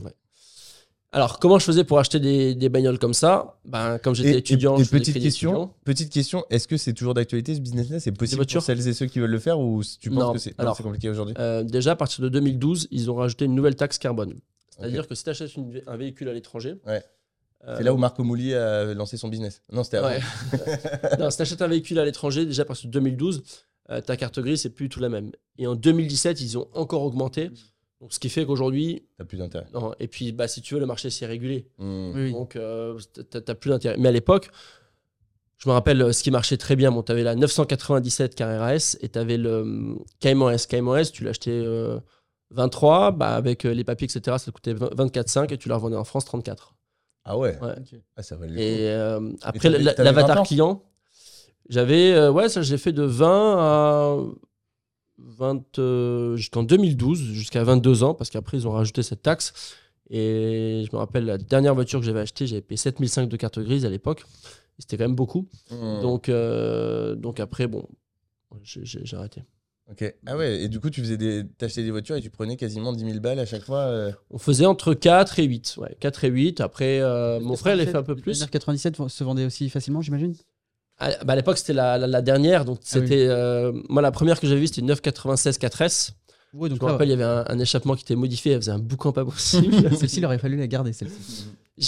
Alors, 1.13 1.39
comment 1.39 1.57
je 1.60 1.63
faisais 1.63 1.86
pour 1.86 1.98
acheter 2.00 2.19
des, 2.19 2.55
des 2.55 2.67
bagnoles 2.67 3.00
comme 3.00 3.13
ça? 3.13 3.57
Ben, 3.63 3.98
Comme 4.00 4.13
j'étais 4.15 4.38
étudiant, 4.38 4.77
et- 4.77 4.84
je 4.84 4.89
petite 4.89 5.17
question, 5.17 5.69
petite 5.86 6.10
question, 6.12 6.43
est-ce 6.50 6.67
que 6.67 6.75
c'est 6.75 6.91
toujours 6.91 7.13
d'actualité 7.13 7.55
ce 7.55 7.62
business-là? 7.62 8.01
C'est 8.01 8.12
possible 8.12 8.39
voitures 8.39 8.60
pour 8.60 8.65
celles 8.65 8.86
et 8.86 8.91
ceux 8.93 9.05
qui 9.05 9.19
veulent 9.19 9.31
le 9.31 9.39
faire 9.39 9.57
ou 9.57 9.81
tu 10.01 10.10
penses 10.10 10.19
Non, 10.19 10.34
que 10.34 10.39
c'est 10.39 10.53
compliqué 10.84 11.10
aujourd'hui? 11.10 11.34
Euh, 11.39 11.63
déjà, 11.63 11.91
à 11.91 11.95
partir 11.95 12.22
de 12.22 12.27
2012, 12.27 12.89
ils 12.91 13.10
ont 13.10 13.15
rajouté 13.15 13.45
une 13.45 13.55
nouvelle 13.55 13.75
taxe 13.77 13.98
carbone. 13.98 14.34
C'est-à-dire 14.77 15.08
que 15.08 15.15
si 15.15 15.24
tu 15.24 15.29
achètes 15.29 15.51
un 15.88 15.98
véhicule 15.98 16.29
à 16.29 16.34
l'étranger. 16.34 16.75
Ouais. 16.86 17.03
euh, 17.67 17.75
C'est 17.77 17.84
là 17.84 17.94
où 17.94 17.98
Marco 17.98 18.24
Moulier 18.24 18.55
a 18.55 18.94
lancé 18.94 19.17
son 19.17 19.27
business. 19.29 19.62
Non, 19.72 19.84
c'était 19.84 19.98
avant. 19.98 20.10
Non, 21.20 21.29
si 21.29 21.38
tu 21.38 21.41
achètes 21.44 21.62
un 21.62 21.67
véhicule 21.67 22.00
à 22.00 22.05
l'étranger, 22.05 22.46
déjà 22.46 22.63
à 22.63 22.65
partir 22.65 22.88
de 22.89 22.94
2012, 22.94 23.44
euh, 23.91 24.01
ta 24.01 24.17
carte 24.17 24.39
grise, 24.39 24.62
c'est 24.62 24.70
plus 24.72 24.89
tout 24.89 25.00
la 25.00 25.10
même. 25.10 25.32
Et 25.58 25.67
en 25.67 25.75
2017, 25.75 26.41
ils 26.41 26.58
ont 26.58 26.67
encore 26.74 27.03
augmenté. 27.03 27.51
Donc, 28.01 28.12
ce 28.13 28.20
qui 28.20 28.29
fait 28.29 28.46
qu'aujourd'hui, 28.46 29.05
T'as 29.17 29.24
plus 29.25 29.38
d'intérêt. 29.38 29.65
non, 29.74 29.94
et 30.00 30.08
puis 30.08 30.32
bah, 30.34 30.48
si 30.50 30.62
tu 30.62 30.74
veux, 30.74 30.79
le 30.79 30.86
marché 30.86 31.10
s'est 31.10 31.25
régulé. 31.25 31.70
Oui, 31.79 32.12
oui. 32.13 32.32
Donc, 32.34 32.55
euh, 32.58 33.00
t'as 33.29 33.55
plus 33.55 33.70
d'intérêt. 33.70 33.96
Mais 33.98 34.10
à 34.10 34.12
l'époque, 34.12 34.50
je 35.58 35.70
me 35.70 35.74
rappelle 35.74 36.01
euh, 36.01 36.12
ce 36.12 36.22
qui 36.22 36.29
marchait 36.29 36.58
très 36.58 36.75
bien. 36.75 36.91
Bon, 36.91 37.01
tu 37.03 37.12
avais 37.13 37.24
la 37.24 37.36
997 37.36 38.36
Carrera 38.36 38.75
S 38.75 38.98
et 39.01 39.08
tu 39.10 39.17
avais 39.17 39.38
le 39.38 39.96
Cayman 40.20 40.53
S. 40.53 40.67
Cayman 40.67 41.00
S, 41.00 41.12
tu 41.13 41.24
l'achetais 41.24 41.51
euh, 41.51 41.98
23, 42.51 43.11
bah, 43.11 43.35
avec 43.35 43.65
euh, 43.65 43.73
les 43.73 43.83
papiers, 43.83 44.05
etc., 44.05 44.37
ça 44.37 44.45
te 44.45 44.51
coûtait 44.51 44.73
20 44.73 44.93
24,5 44.95 45.51
et 45.53 45.57
tu 45.57 45.67
la 45.69 45.75
revendais 45.75 45.95
en 45.97 46.03
France 46.03 46.25
34. 46.25 46.75
Ah 47.25 47.37
ouais, 47.37 47.57
Ouais. 47.61 47.75
Ah, 48.15 48.21
ça 48.23 48.35
valait 48.35 48.53
le 48.53 48.59
Et 48.59 48.89
euh, 48.89 49.31
après, 49.41 49.71
t'avais- 49.71 49.83
la- 49.83 49.93
t'avais 49.93 50.09
20 50.11 50.15
ans 50.21 50.21
l'avatar 50.27 50.43
client, 50.45 50.83
j'avais, 51.69 52.13
euh, 52.13 52.31
ouais, 52.31 52.49
ça, 52.49 52.61
j'ai 52.61 52.77
fait 52.77 52.93
de 52.93 53.01
20 53.03 53.55
à 53.57 54.17
20, 55.17 55.79
euh, 55.79 56.35
jusqu'en 56.35 56.63
2012, 56.63 57.19
jusqu'à 57.19 57.63
22 57.63 58.03
ans, 58.03 58.13
parce 58.13 58.29
qu'après, 58.29 58.57
ils 58.57 58.67
ont 58.67 58.71
rajouté 58.71 59.01
cette 59.01 59.21
taxe. 59.23 59.53
Et 60.11 60.83
je 60.85 60.95
me 60.95 60.99
rappelle, 60.99 61.25
la 61.25 61.39
dernière 61.39 61.73
voiture 61.73 61.99
que 61.99 62.05
j'avais 62.05 62.19
achetée, 62.19 62.45
j'avais 62.45 62.61
payé 62.61 62.77
7005 62.77 63.27
de 63.27 63.37
carte 63.37 63.57
grise 63.59 63.85
à 63.85 63.89
l'époque. 63.89 64.23
C'était 64.77 64.97
quand 64.97 65.05
même 65.05 65.15
beaucoup. 65.15 65.47
Hmm. 65.71 66.01
Donc, 66.01 66.29
euh, 66.29 67.15
donc 67.15 67.39
après, 67.39 67.65
bon, 67.65 67.87
j'ai 68.61 69.15
arrêté. 69.17 69.41
Ok. 69.91 70.15
Ah 70.25 70.35
ouais, 70.35 70.63
et 70.63 70.67
du 70.67 70.79
coup, 70.79 70.89
tu 70.89 71.01
faisais 71.01 71.15
des... 71.17 71.43
t'achetais 71.59 71.83
des 71.83 71.91
voitures 71.91 72.15
et 72.15 72.21
tu 72.21 72.31
prenais 72.31 72.57
quasiment 72.57 72.91
10 72.91 73.05
000 73.05 73.19
balles 73.19 73.37
à 73.39 73.45
chaque 73.45 73.63
fois. 73.63 73.81
euh. 73.81 74.11
On 74.31 74.39
faisait 74.39 74.65
entre 74.65 74.93
4 74.95 75.37
et 75.39 75.43
8. 75.43 75.75
Ouais, 75.77 75.95
4 75.99 76.23
et 76.23 76.29
8. 76.29 76.59
Après, 76.61 76.99
euh, 77.01 77.39
mon 77.39 77.55
frère, 77.55 77.75
il 77.75 77.81
a 77.81 77.85
fait 77.85 77.95
un 77.95 78.01
peu 78.03 78.15
plus. 78.15 78.39
La 78.41 78.47
97 78.47 79.07
se 79.07 79.23
vendait 79.23 79.45
aussi 79.45 79.69
facilement, 79.69 80.01
j'imagine 80.01 80.33
À, 80.97 81.23
bah, 81.23 81.33
à 81.33 81.35
l'époque, 81.35 81.59
c'était 81.59 81.73
la, 81.73 81.99
la- 81.99 82.07
la 82.07 82.21
dernière. 82.23 82.65
Donc, 82.65 82.79
Ah 82.81 82.95
oui. 82.95 83.01
c'était. 83.01 83.27
euh, 83.27 83.71
moi, 83.89 84.01
la 84.01 84.11
première 84.11 84.39
que 84.39 84.47
j'avais 84.47 84.59
vue, 84.61 84.67
c'était 84.67 84.81
une 84.81 84.87
996 84.87 85.59
4S. 85.59 86.11
Oui, 86.55 86.69
donc 86.69 86.79
Je 86.79 86.85
me 86.85 86.89
rappelle, 86.91 87.09
il 87.09 87.11
y 87.11 87.13
avait 87.13 87.23
un, 87.23 87.43
un 87.47 87.59
échappement 87.59 87.95
qui 87.95 88.03
était 88.03 88.15
modifié. 88.15 88.53
Elle 88.53 88.61
faisait 88.61 88.71
un 88.71 88.79
boucan 88.79 89.11
pas 89.11 89.23
possible. 89.25 89.73
celle-ci, 89.97 90.17
il 90.17 90.25
aurait 90.25 90.39
fallu 90.39 90.57
la 90.57 90.65
garder, 90.67 90.93
celle-ci. 90.93 91.45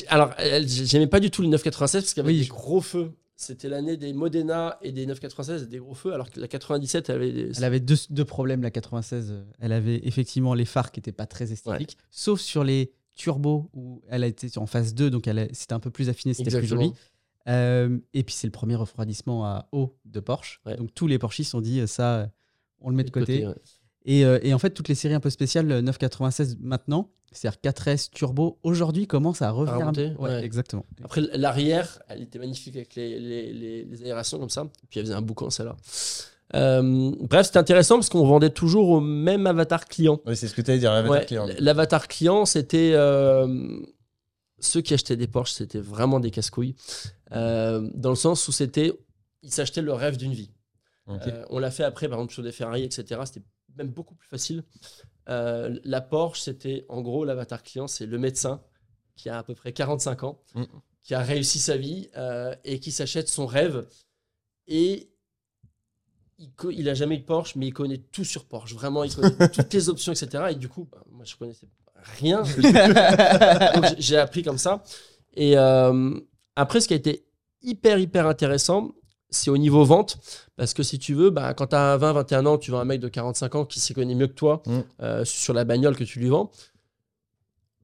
Alors, 0.10 0.32
j'aimais 0.66 1.08
pas 1.08 1.20
du 1.22 1.32
tout 1.32 1.42
les 1.42 1.48
996 1.48 2.02
parce 2.04 2.14
qu'il 2.14 2.22
y 2.22 2.26
avait 2.26 2.34
Oui, 2.34 2.40
des 2.40 2.44
je- 2.46 2.50
gros 2.50 2.82
feux. 2.82 3.12
C'était 3.40 3.70
l'année 3.70 3.98
des 3.98 4.14
Modena 4.14 4.78
et 4.82 4.92
des 4.92 5.06
996 5.06 5.62
et 5.64 5.66
des 5.68 5.78
gros 5.78 5.94
feux, 5.94 6.12
alors 6.12 6.32
que 6.32 6.40
la 6.40 6.48
97, 6.48 7.10
elle 7.10 7.16
avait 7.16 7.32
des. 7.32 7.52
Elle 7.58 7.64
avait 7.64 7.80
deux, 7.80 7.96
deux 8.10 8.26
problèmes, 8.26 8.64
la 8.64 8.72
96. 8.72 9.34
Elle 9.60 9.72
avait 9.74 10.02
effectivement 10.04 10.56
les 10.56 10.66
phares 10.66 10.92
qui 10.92 11.00
n'étaient 11.00 11.12
pas 11.12 11.28
très 11.28 11.52
esthétiques, 11.52 11.98
sauf 12.10 12.42
sur 12.42 12.64
les 12.64 12.92
turbos 13.14 13.70
où 13.74 14.02
elle 14.10 14.24
a 14.24 14.28
été 14.28 14.50
en 14.58 14.66
phase 14.66 14.94
2, 14.96 15.10
donc 15.12 15.28
elle 15.28 15.38
a- 15.40 15.48
c'était 15.54 15.74
un 15.74 15.80
peu 15.80 15.92
plus 15.92 16.10
affiné, 16.10 16.34
c'était 16.34 16.50
plus 16.60 16.68
joli. 16.68 16.94
Euh, 17.48 17.98
et 18.14 18.24
puis 18.24 18.36
c'est 18.36 18.48
le 18.48 18.52
premier 18.52 18.76
refroidissement 18.76 19.46
à 19.46 19.70
eau 19.72 19.96
de 20.06 20.20
Porsche. 20.20 20.60
Ouais. 20.66 20.76
Donc 20.76 20.94
tous 20.94 21.08
les 21.08 21.18
Porsches 21.20 21.54
ont 21.56 21.62
dit 21.62 21.80
euh, 21.80 21.88
ça, 21.88 22.30
on 22.82 22.90
le 22.90 22.96
met 22.96 23.04
de 23.04 23.10
côté. 23.12 23.46
ouais. 23.48 23.56
Et, 24.08 24.26
euh, 24.26 24.40
et 24.42 24.54
en 24.54 24.58
fait, 24.60 24.72
toutes 24.72 24.88
les 24.88 24.96
séries 24.96 25.14
un 25.14 25.20
peu 25.20 25.30
spéciales 25.30 25.70
euh, 25.72 25.82
996 25.82 26.58
maintenant, 26.62 27.12
c'est-à-dire 27.32 27.60
4S 27.72 28.10
Turbo, 28.10 28.58
aujourd'hui 28.64 29.06
commencent 29.06 29.42
à 29.42 29.52
revenir. 29.52 29.78
remonter, 29.80 30.14
Ouais, 30.18 30.30
ouais. 30.30 30.44
exactement. 30.46 30.86
Après, 31.04 31.22
l'arrière, 31.34 32.00
elle 32.08 32.22
était 32.24 32.40
magnifique 32.40 32.76
avec 32.78 32.96
les, 32.96 33.20
les, 33.20 33.54
les- 33.54 33.84
les 33.84 34.04
aérations 34.06 34.40
comme 34.40 34.50
ça. 34.50 34.66
Puis 34.90 35.00
elle 35.00 35.06
faisait 35.06 35.16
un 35.16 35.22
boucan, 35.22 35.50
celle-là. 35.50 35.76
Euh, 36.56 37.12
bref, 37.20 37.48
c'était 37.48 37.60
intéressant 37.60 37.96
parce 37.96 38.08
qu'on 38.08 38.26
vendait 38.26 38.50
toujours 38.50 38.88
au 38.90 39.02
même 39.02 39.46
avatar 39.46 39.84
client. 39.86 40.22
Ouais, 40.26 40.36
c'est 40.36 40.48
ce 40.48 40.54
que 40.56 40.62
tu 40.62 40.72
allais 40.72 40.80
dire, 40.80 40.94
l'avatar 40.94 41.18
Ouais, 41.20 41.26
client. 41.26 41.46
L'avatar 41.60 42.08
client, 42.08 42.46
c'était 42.46 42.92
euh, 42.94 43.78
ceux 44.60 44.80
qui 44.82 44.94
achetaient 44.94 45.18
des 45.18 45.28
Porsche, 45.28 45.52
c'était 45.52 45.80
vraiment 45.82 46.22
des 46.22 46.32
casse-couilles. 46.32 46.76
Euh, 47.34 47.90
dans 47.94 48.10
le 48.12 48.16
sens 48.16 48.48
où 48.48 48.54
c'était, 48.54 48.94
ils 49.44 49.52
s'achetaient 49.52 49.82
le 49.82 49.92
rêve 49.94 50.16
d'une 50.16 50.32
vie. 50.34 50.50
Euh, 51.10 51.44
on 51.50 51.60
l'a 51.60 51.72
fait 51.72 51.84
après, 51.84 52.08
par 52.08 52.18
exemple, 52.20 52.34
sur 52.34 52.44
des 52.44 52.52
Ferrari, 52.54 52.84
etc. 52.84 53.20
C'était 53.26 53.42
même 53.78 53.90
beaucoup 53.90 54.16
plus 54.16 54.28
facile. 54.28 54.64
Euh, 55.30 55.78
la 55.84 56.02
Porsche, 56.02 56.42
c'était 56.42 56.86
en 56.90 57.02
gros 57.02 57.26
l'avatar 57.26 57.64
client, 57.64 57.88
c'est 57.88 58.06
le 58.06 58.18
médecin 58.18 58.62
qui 59.16 59.30
a 59.30 59.38
à 59.38 59.44
peu 59.44 59.56
près 59.56 59.74
45 59.74 60.24
ans, 60.24 60.42
Mm. 60.56 60.64
qui 61.04 61.14
a 61.16 61.20
réussi 61.22 61.60
sa 61.60 61.76
vie 61.78 62.10
euh, 62.18 62.54
et 62.64 62.80
qui 62.80 62.92
s'achète 62.92 63.28
son 63.30 63.46
rêve. 63.46 63.88
Et 64.68 65.10
il, 66.40 66.52
co- 66.54 66.70
il 66.72 66.88
a 66.90 66.94
jamais 66.94 67.16
eu 67.16 67.20
de 67.20 67.26
Porsche, 67.26 67.56
mais 67.56 67.68
il 67.68 67.74
connaît 67.74 67.98
tout 67.98 68.24
sur 68.24 68.46
Porsche. 68.46 68.74
Vraiment, 68.76 69.04
il 69.04 69.14
connaît 69.16 69.50
toutes 69.50 69.74
les 69.74 69.90
options, 69.90 70.12
etc. 70.14 70.46
Et 70.52 70.56
du 70.56 70.70
coup, 70.70 70.88
bah, 70.92 71.04
moi, 71.12 71.26
je 71.26 71.36
connaissais 71.36 71.68
rien. 72.20 72.44
J'ai 73.98 74.18
appris 74.18 74.44
comme 74.44 74.58
ça. 74.58 74.84
Et 75.36 75.58
euh, 75.58 76.20
après, 76.56 76.80
ce 76.82 76.88
qui 76.88 76.94
a 76.94 76.98
été 76.98 77.26
hyper, 77.62 77.98
hyper 78.00 78.28
intéressant, 78.28 78.92
c'est 79.30 79.50
au 79.50 79.58
niveau 79.58 79.84
vente. 79.84 80.18
Parce 80.56 80.74
que 80.74 80.84
si 80.84 81.00
tu 81.00 81.14
veux, 81.14 81.30
bah, 81.30 81.54
quand 81.54 81.68
tu 81.68 81.76
as 81.76 81.98
20, 81.98 82.14
21 82.14 82.46
ans, 82.46 82.58
tu 82.58 82.72
vois 82.72 82.82
un 82.82 82.86
mec 82.86 83.00
de 83.00 83.08
45 83.10 83.56
ans 83.56 83.66
qui 83.66 83.80
s'y 83.80 83.94
connaît 83.94 84.16
mieux 84.16 84.28
que 84.28 84.34
toi 84.34 84.62
Mm. 84.66 84.80
euh, 85.02 85.26
sur 85.26 85.54
la 85.54 85.64
bagnole 85.66 85.96
que 85.96 86.04
tu 86.04 86.20
lui 86.20 86.30
vends. 86.30 86.52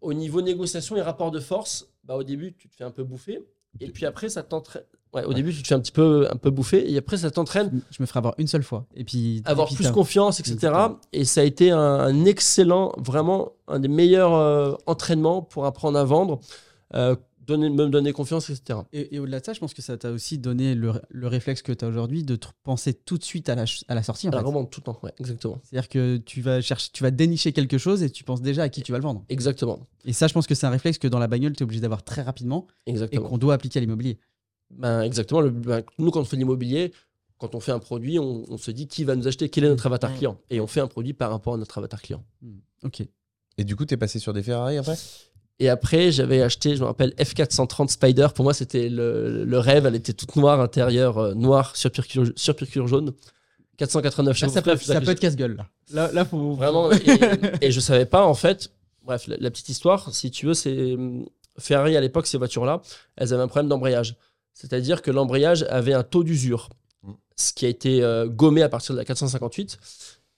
Au 0.02 0.14
niveau 0.14 0.42
négociation 0.42 0.98
et 0.98 1.02
rapport 1.02 1.32
de 1.32 1.40
force, 1.40 1.88
bah, 2.04 2.16
au 2.16 2.24
début, 2.24 2.54
tu 2.58 2.68
te 2.68 2.76
fais 2.76 2.84
un 2.84 2.92
peu 2.92 3.04
bouffer. 3.04 3.42
Et 3.80 3.90
puis 3.90 4.06
après, 4.06 4.30
ça 4.30 4.44
t'entraîne. 4.44 4.84
Ouais, 5.14 5.24
au 5.26 5.34
début, 5.34 5.54
tu 5.54 5.62
te 5.62 5.68
fais 5.68 5.76
un 5.76 5.80
petit 5.80 5.92
peu, 5.92 6.28
un 6.32 6.36
peu 6.36 6.50
bouffer. 6.50 6.92
Et 6.92 6.98
après, 6.98 7.18
ça 7.18 7.30
t'entraîne 7.32 7.82
Je 7.92 8.02
me 8.02 8.08
ferai 8.08 8.18
avoir 8.18 8.34
une 8.40 8.48
seule 8.48 8.64
fois. 8.64 8.86
Et 8.96 9.04
puis, 9.04 9.42
avoir 9.46 9.68
plus 9.68 9.92
confiance, 9.92 10.40
etc. 10.40 10.54
Exactement. 10.56 11.00
Et 11.14 11.24
ça 11.24 11.42
a 11.42 11.44
été 11.44 11.70
un, 11.72 11.78
un 11.80 12.26
excellent, 12.26 12.94
vraiment 12.98 13.52
un 13.68 13.80
des 13.80 13.88
meilleurs 13.88 14.34
euh, 14.34 14.74
entraînements 14.88 15.42
pour 15.44 15.66
apprendre 15.66 15.98
à 16.00 16.04
vendre, 16.04 16.40
euh, 16.96 17.16
donner, 17.46 17.70
me 17.70 17.88
donner 17.90 18.12
confiance, 18.14 18.50
etc. 18.50 18.80
Et, 18.94 19.16
et 19.16 19.20
au-delà 19.20 19.40
de 19.40 19.46
ça, 19.46 19.54
je 19.54 19.60
pense 19.60 19.74
que 19.74 19.82
ça 19.82 19.98
t'a 19.98 20.12
aussi 20.12 20.38
donné 20.38 20.76
le, 20.76 20.94
le 21.10 21.28
réflexe 21.28 21.62
que 21.62 21.72
tu 21.72 21.84
as 21.86 21.88
aujourd'hui 21.88 22.24
de 22.24 22.36
te 22.36 22.48
penser 22.64 22.94
tout 22.94 23.18
de 23.18 23.24
suite 23.24 23.50
à 23.50 23.56
la, 23.56 23.66
à 23.88 23.96
la 23.96 24.04
sortie. 24.04 24.28
En 24.28 24.32
À 24.32 24.36
la 24.36 24.42
fait. 24.42 24.48
revente 24.48 24.72
tout 24.72 24.80
le 24.82 24.86
temps, 24.86 25.00
ouais, 25.04 25.14
exactement. 25.20 25.60
C'est-à-dire 25.64 25.90
que 25.90 26.18
tu 26.18 26.42
vas 26.42 26.62
chercher, 26.62 26.90
tu 26.94 27.04
vas 27.04 27.12
dénicher 27.12 27.52
quelque 27.54 27.78
chose 27.78 28.04
et 28.04 28.10
tu 28.10 28.24
penses 28.24 28.42
déjà 28.42 28.64
à 28.64 28.70
qui 28.70 28.82
tu 28.82 28.92
vas 28.92 28.98
le 28.98 29.04
vendre. 29.04 29.24
Exactement. 29.30 29.80
Et 30.06 30.14
ça, 30.14 30.28
je 30.28 30.34
pense 30.34 30.48
que 30.48 30.56
c'est 30.56 30.66
un 30.66 30.72
réflexe 30.72 30.98
que 30.98 31.08
dans 31.08 31.20
la 31.20 31.28
bagnole, 31.28 31.54
tu 31.56 31.60
es 31.60 31.64
obligé 31.64 31.82
d'avoir 31.82 32.04
très 32.04 32.22
rapidement 32.22 32.68
et 32.86 32.92
Exactement. 32.92 33.28
qu'on 33.30 33.38
doit 33.38 33.54
appliquer 33.54 33.80
à 33.80 33.82
l'immobilier. 33.82 34.20
Ben, 34.72 35.02
exactement. 35.02 35.42
Le- 35.42 35.52
ben, 35.52 35.84
nous, 36.00 36.12
quand 36.12 36.22
on 36.22 36.26
fait 36.26 36.36
de 36.36 36.42
l'immobilier, 36.42 36.92
quand 37.38 37.56
on 37.56 37.60
fait 37.60 37.72
un 37.74 37.80
produit, 37.80 38.20
on, 38.20 38.46
on 38.50 38.58
se 38.58 38.72
dit 38.72 38.88
qui 38.88 39.04
va 39.04 39.16
nous 39.16 39.28
acheter, 39.28 39.50
quel 39.50 39.66
est 39.66 39.70
notre 39.70 39.86
avatar 39.86 40.12
Mm. 40.12 40.16
client? 40.16 40.38
Et 40.50 40.60
on 40.62 40.68
fait 40.68 40.80
un 40.80 40.88
produit 40.88 41.14
par 41.14 41.30
rapport 41.30 41.54
à 41.56 41.58
notre 41.58 41.78
avatar 41.78 42.02
client. 42.02 42.24
Ok. 42.84 43.04
Et 43.58 43.64
du 43.66 43.76
coup, 43.76 43.86
t'es 43.86 43.98
passé 43.98 44.18
sur 44.18 44.34
des 44.34 44.42
Ferrari 44.42 44.78
après? 44.78 44.96
Et 45.64 45.70
après, 45.70 46.12
j'avais 46.12 46.42
acheté, 46.42 46.76
je 46.76 46.82
me 46.82 46.88
rappelle, 46.88 47.12
F430 47.12 47.88
Spider. 47.88 48.28
Pour 48.36 48.44
moi, 48.44 48.54
c'était 48.54 48.90
le, 48.90 49.46
le 49.46 49.60
rêve. 49.60 49.86
Elle 49.86 49.96
était 49.96 50.12
toute 50.12 50.36
noire, 50.36 50.60
intérieur 50.60 51.18
euh, 51.18 51.34
noir, 51.36 51.74
sur 51.78 51.90
jaune. 52.86 53.14
489 53.78 54.28
Là, 54.28 54.40
chevaux. 54.40 54.52
ça 54.54 54.62
peut, 54.62 54.72
Bref, 54.72 54.84
ça 54.84 55.00
que 55.00 55.06
peut 55.06 55.12
être 55.12 55.20
casse-gueule. 55.22 55.56
Là. 55.56 55.68
Là, 55.94 56.12
là, 56.12 56.26
faut 56.26 56.54
Vraiment. 56.56 56.92
Et, 56.92 57.68
et 57.68 57.72
je 57.72 57.80
savais 57.80 58.06
pas, 58.06 58.26
en 58.26 58.34
fait. 58.34 58.72
Bref, 59.06 59.28
la, 59.28 59.38
la 59.40 59.52
petite 59.52 59.70
histoire, 59.70 60.14
si 60.14 60.32
tu 60.32 60.48
veux, 60.48 60.54
c'est. 60.54 60.96
hum, 60.96 61.26
Ferrari, 61.60 61.96
à 61.96 62.02
l'époque, 62.02 62.28
ces 62.28 62.38
voitures-là, 62.38 62.82
elles 63.16 63.34
avaient 63.34 63.44
un 63.44 63.48
problème 63.48 63.70
d'embrayage. 63.70 64.18
C'est-à-dire 64.54 65.02
que 65.02 65.12
l'embrayage 65.12 65.64
avait 65.70 65.94
un 65.94 66.04
taux 66.04 66.24
d'usure, 66.26 66.70
Mm. 67.04 67.12
ce 67.36 67.54
qui 67.54 67.66
a 67.66 67.70
été 67.70 68.02
euh, 68.04 68.28
gommé 68.28 68.62
à 68.64 68.70
partir 68.70 68.94
de 68.96 69.00
la 69.00 69.06
458. 69.06 69.78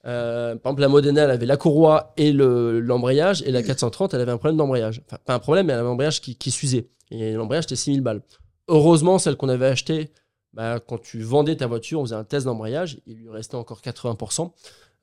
Euh, 0.06 0.54
par 0.56 0.70
exemple, 0.70 0.82
la 0.82 0.88
Modena, 0.88 1.22
elle 1.24 1.30
avait 1.30 1.46
la 1.46 1.56
courroie 1.56 2.12
et 2.16 2.32
le- 2.32 2.78
l'embrayage, 2.80 3.42
et 3.42 3.50
la 3.50 3.62
430, 3.62 4.14
elle 4.14 4.20
avait 4.20 4.32
un 4.32 4.38
problème 4.38 4.56
d'embrayage. 4.56 5.02
Enfin, 5.06 5.18
pas 5.24 5.34
un 5.34 5.38
problème, 5.40 5.66
mais 5.66 5.72
elle 5.72 5.80
avait 5.80 5.88
un 5.88 5.92
embrayage 5.92 6.20
qui, 6.20 6.36
qui 6.36 6.50
s'usait. 6.50 6.88
Et 7.10 7.32
l'embrayage, 7.32 7.64
c'était 7.64 7.76
6000 7.76 8.00
balles. 8.02 8.22
Heureusement, 8.68 9.18
celle 9.18 9.36
qu'on 9.36 9.48
avait 9.48 9.66
achetée, 9.66 10.12
bah, 10.52 10.78
quand 10.80 10.98
tu 11.00 11.20
vendais 11.22 11.56
ta 11.56 11.66
voiture, 11.66 12.00
on 12.00 12.04
faisait 12.04 12.14
un 12.14 12.24
test 12.24 12.46
d'embrayage, 12.46 12.98
il 13.06 13.16
lui 13.16 13.30
restait 13.30 13.56
encore 13.56 13.80
80%. 13.82 14.52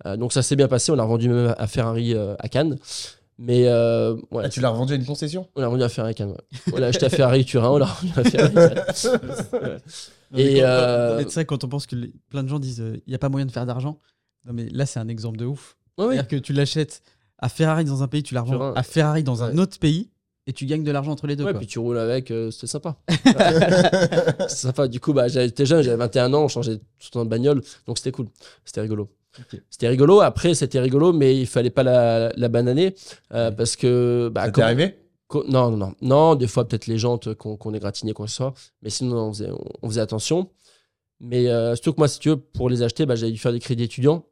Euh, 0.05 0.17
donc 0.17 0.33
ça 0.33 0.41
s'est 0.41 0.55
bien 0.55 0.67
passé, 0.67 0.91
on 0.91 0.95
l'a 0.95 1.03
revendu 1.03 1.29
même 1.29 1.53
à 1.57 1.67
Ferrari 1.67 2.13
euh, 2.15 2.35
à 2.39 2.47
Cannes. 2.49 2.77
Mais 3.39 3.67
euh, 3.67 4.13
ouais, 4.31 4.43
Ah, 4.45 4.49
tu 4.49 4.59
l'as 4.61 4.69
revendu 4.69 4.93
à 4.93 4.95
une 4.95 5.05
concession? 5.05 5.47
On 5.55 5.61
l'a 5.61 5.67
revendu 5.67 5.83
à 5.83 5.89
Ferrari 5.89 6.11
à 6.11 6.13
Cannes. 6.13 6.31
ouais. 6.31 6.73
On 6.73 6.77
l'a 6.77 6.87
acheté 6.87 7.05
à 7.05 7.09
Ferrari 7.09 7.45
Turin, 7.45 7.69
on 7.71 7.77
l'a 7.77 7.85
revendu 7.85 8.13
à 8.19 8.23
Ferrari. 8.23 8.53
Ouais. 10.33 10.41
Et, 10.41 10.55
C'est 10.61 11.33
vrai, 11.33 11.45
quand 11.45 11.63
on 11.63 11.67
pense 11.67 11.85
que 11.85 11.95
les- 11.95 12.11
plein 12.29 12.41
de 12.43 12.47
gens 12.49 12.57
disent 12.57 12.83
il 12.83 13.01
n'y 13.07 13.13
a 13.13 13.19
pas 13.19 13.29
moyen 13.29 13.45
de 13.45 13.51
faire 13.51 13.65
d'argent. 13.67 13.99
Non, 14.45 14.53
mais 14.53 14.67
là, 14.69 14.85
c'est 14.85 14.99
un 14.99 15.07
exemple 15.07 15.37
de 15.37 15.45
ouf. 15.45 15.77
Ouais. 15.97 16.05
C'est-à-dire 16.07 16.27
que 16.27 16.35
tu 16.37 16.53
l'achètes 16.53 17.01
à 17.39 17.49
Ferrari 17.49 17.85
dans 17.85 18.03
un 18.03 18.07
pays, 18.07 18.23
tu 18.23 18.33
la 18.33 18.41
revends 18.41 18.73
à 18.73 18.83
Ferrari 18.83 19.23
dans 19.23 19.43
un 19.43 19.53
Ouais. 19.53 19.59
autre 19.61 19.77
pays 19.79 20.09
et 20.47 20.53
tu 20.53 20.65
gagnes 20.65 20.83
de 20.83 20.91
l'argent 20.91 21.11
entre 21.11 21.27
les 21.27 21.35
deux. 21.35 21.43
Ouais, 21.45 21.51
quoi. 21.51 21.59
puis 21.59 21.67
tu 21.67 21.79
roules 21.79 21.97
avec, 21.97 22.31
euh, 22.31 22.51
c'était 22.51 22.67
sympa. 22.67 22.97
c'est 24.47 24.49
sympa. 24.49 24.87
Du 24.87 24.99
coup, 24.99 25.13
bah, 25.13 25.27
j'étais 25.27 25.65
jeune, 25.65 25.81
j'avais 25.81 25.97
21 25.97 26.33
ans, 26.33 26.43
on 26.43 26.47
changeait 26.47 26.77
tout 26.77 26.83
le 27.05 27.09
temps 27.11 27.25
de 27.25 27.29
bagnole, 27.29 27.61
donc 27.87 27.97
c'était 27.97 28.11
cool. 28.11 28.27
C'était 28.65 28.81
rigolo. 28.81 29.09
Ok. 29.39 29.59
C'était 29.69 29.87
rigolo. 29.87 30.21
Après, 30.21 30.53
c'était 30.53 30.79
rigolo, 30.79 31.11
mais 31.13 31.39
il 31.39 31.47
fallait 31.47 31.69
pas 31.71 31.83
la, 31.83 32.31
la 32.35 32.49
bananer 32.49 32.93
euh, 33.33 33.51
parce 33.51 33.75
que. 33.75 34.29
Bah, 34.33 34.41
Ça 34.41 34.47
t'est 34.47 34.53
comme- 34.53 34.63
arrivé? 34.65 34.95
co- 35.27 35.43
non, 35.47 35.71
non, 35.71 35.77
non. 35.77 35.95
Non, 36.01 36.35
des 36.35 36.47
fois, 36.47 36.67
peut-être 36.67 36.87
les 36.87 36.97
jantes 36.99 37.33
qu'on 37.33 37.57
qu'on 37.57 37.73
égratignait, 37.73 38.13
quoi 38.13 38.25
que 38.25 38.31
ce 38.31 38.37
soit. 38.37 38.53
Mais 38.83 38.89
sinon, 38.89 39.17
on 39.29 39.33
faisait, 39.33 39.49
on, 39.51 39.63
on 39.81 39.89
faisait 39.89 40.01
attention. 40.01 40.49
Mais 41.19 41.47
euh, 41.47 41.75
surtout 41.75 41.93
que 41.93 41.99
moi, 42.01 42.07
si 42.07 42.19
tu 42.19 42.29
veux, 42.29 42.37
pour 42.37 42.69
les 42.69 42.83
acheter, 42.83 43.05
bah, 43.05 43.15
j'avais 43.15 43.31
dû 43.31 43.37
faire 43.39 43.53
des 43.53 43.59
crédits 43.59 43.83
étudiants. 43.83 44.25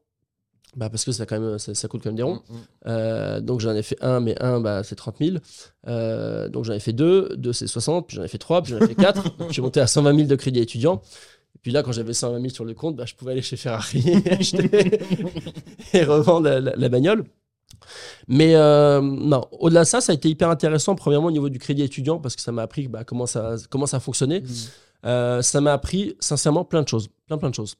Bah, 0.75 0.89
parce 0.89 1.03
que 1.03 1.11
ça, 1.11 1.25
quand 1.25 1.37
même, 1.39 1.59
ça, 1.59 1.75
ça 1.75 1.87
coûte 1.89 2.01
quand 2.01 2.09
même 2.09 2.15
des 2.15 2.23
ronds. 2.23 2.41
Mm, 2.49 2.53
mm. 2.53 2.59
Euh, 2.87 3.41
donc 3.41 3.59
j'en 3.59 3.75
ai 3.75 3.83
fait 3.83 3.97
un, 4.01 4.21
mais 4.21 4.41
un, 4.41 4.61
bah, 4.61 4.83
c'est 4.83 4.95
30 4.95 5.17
000. 5.19 5.37
Euh, 5.87 6.47
donc 6.47 6.63
j'en 6.65 6.73
ai 6.73 6.79
fait 6.79 6.93
deux, 6.93 7.35
deux 7.35 7.51
c'est 7.51 7.67
60, 7.67 8.07
puis 8.07 8.15
j'en 8.17 8.23
ai 8.23 8.27
fait 8.29 8.37
trois, 8.37 8.61
puis 8.63 8.71
j'en 8.71 8.79
ai 8.79 8.87
fait 8.87 8.95
quatre. 8.95 9.23
donc 9.37 9.47
je 9.49 9.53
suis 9.53 9.61
monté 9.61 9.81
à 9.81 9.87
120 9.87 10.15
000 10.15 10.27
de 10.29 10.35
crédit 10.35 10.59
étudiant. 10.59 11.01
Et 11.55 11.59
puis 11.61 11.71
là, 11.73 11.83
quand 11.83 11.91
j'avais 11.91 12.13
120 12.13 12.39
000 12.39 12.49
sur 12.53 12.63
le 12.63 12.73
compte, 12.73 12.95
bah, 12.95 13.05
je 13.05 13.15
pouvais 13.15 13.33
aller 13.33 13.41
chez 13.41 13.57
Ferrari 13.57 14.03
et 14.25 14.31
acheter 14.31 14.99
et 15.93 16.03
revendre 16.05 16.47
la, 16.47 16.61
la- 16.61 16.75
la 16.75 16.89
bagnole. 16.89 17.25
Mais 18.29 18.55
euh, 18.55 19.01
non, 19.01 19.43
au-delà 19.59 19.81
de 19.81 19.87
ça, 19.87 19.99
ça 19.99 20.11
a 20.13 20.15
été 20.15 20.29
hyper 20.29 20.49
intéressant, 20.49 20.95
premièrement 20.95 21.27
au 21.27 21.31
niveau 21.31 21.49
du 21.49 21.59
crédit 21.59 21.81
étudiant, 21.83 22.19
parce 22.19 22.35
que 22.35 22.41
ça 22.41 22.51
m'a 22.53 22.61
appris 22.61 22.87
bah, 22.87 23.03
comment, 23.03 23.25
ça, 23.25 23.55
comment 23.69 23.85
ça 23.87 23.99
fonctionnait. 23.99 24.43
Euh, 25.05 25.41
ça 25.41 25.59
m'a 25.61 25.73
appris 25.73 26.15
sincèrement 26.19 26.63
plein 26.63 26.81
de 26.83 26.87
choses. 26.87 27.09
Plein, 27.25 27.37
plein 27.37 27.49
de 27.49 27.55
choses. 27.55 27.75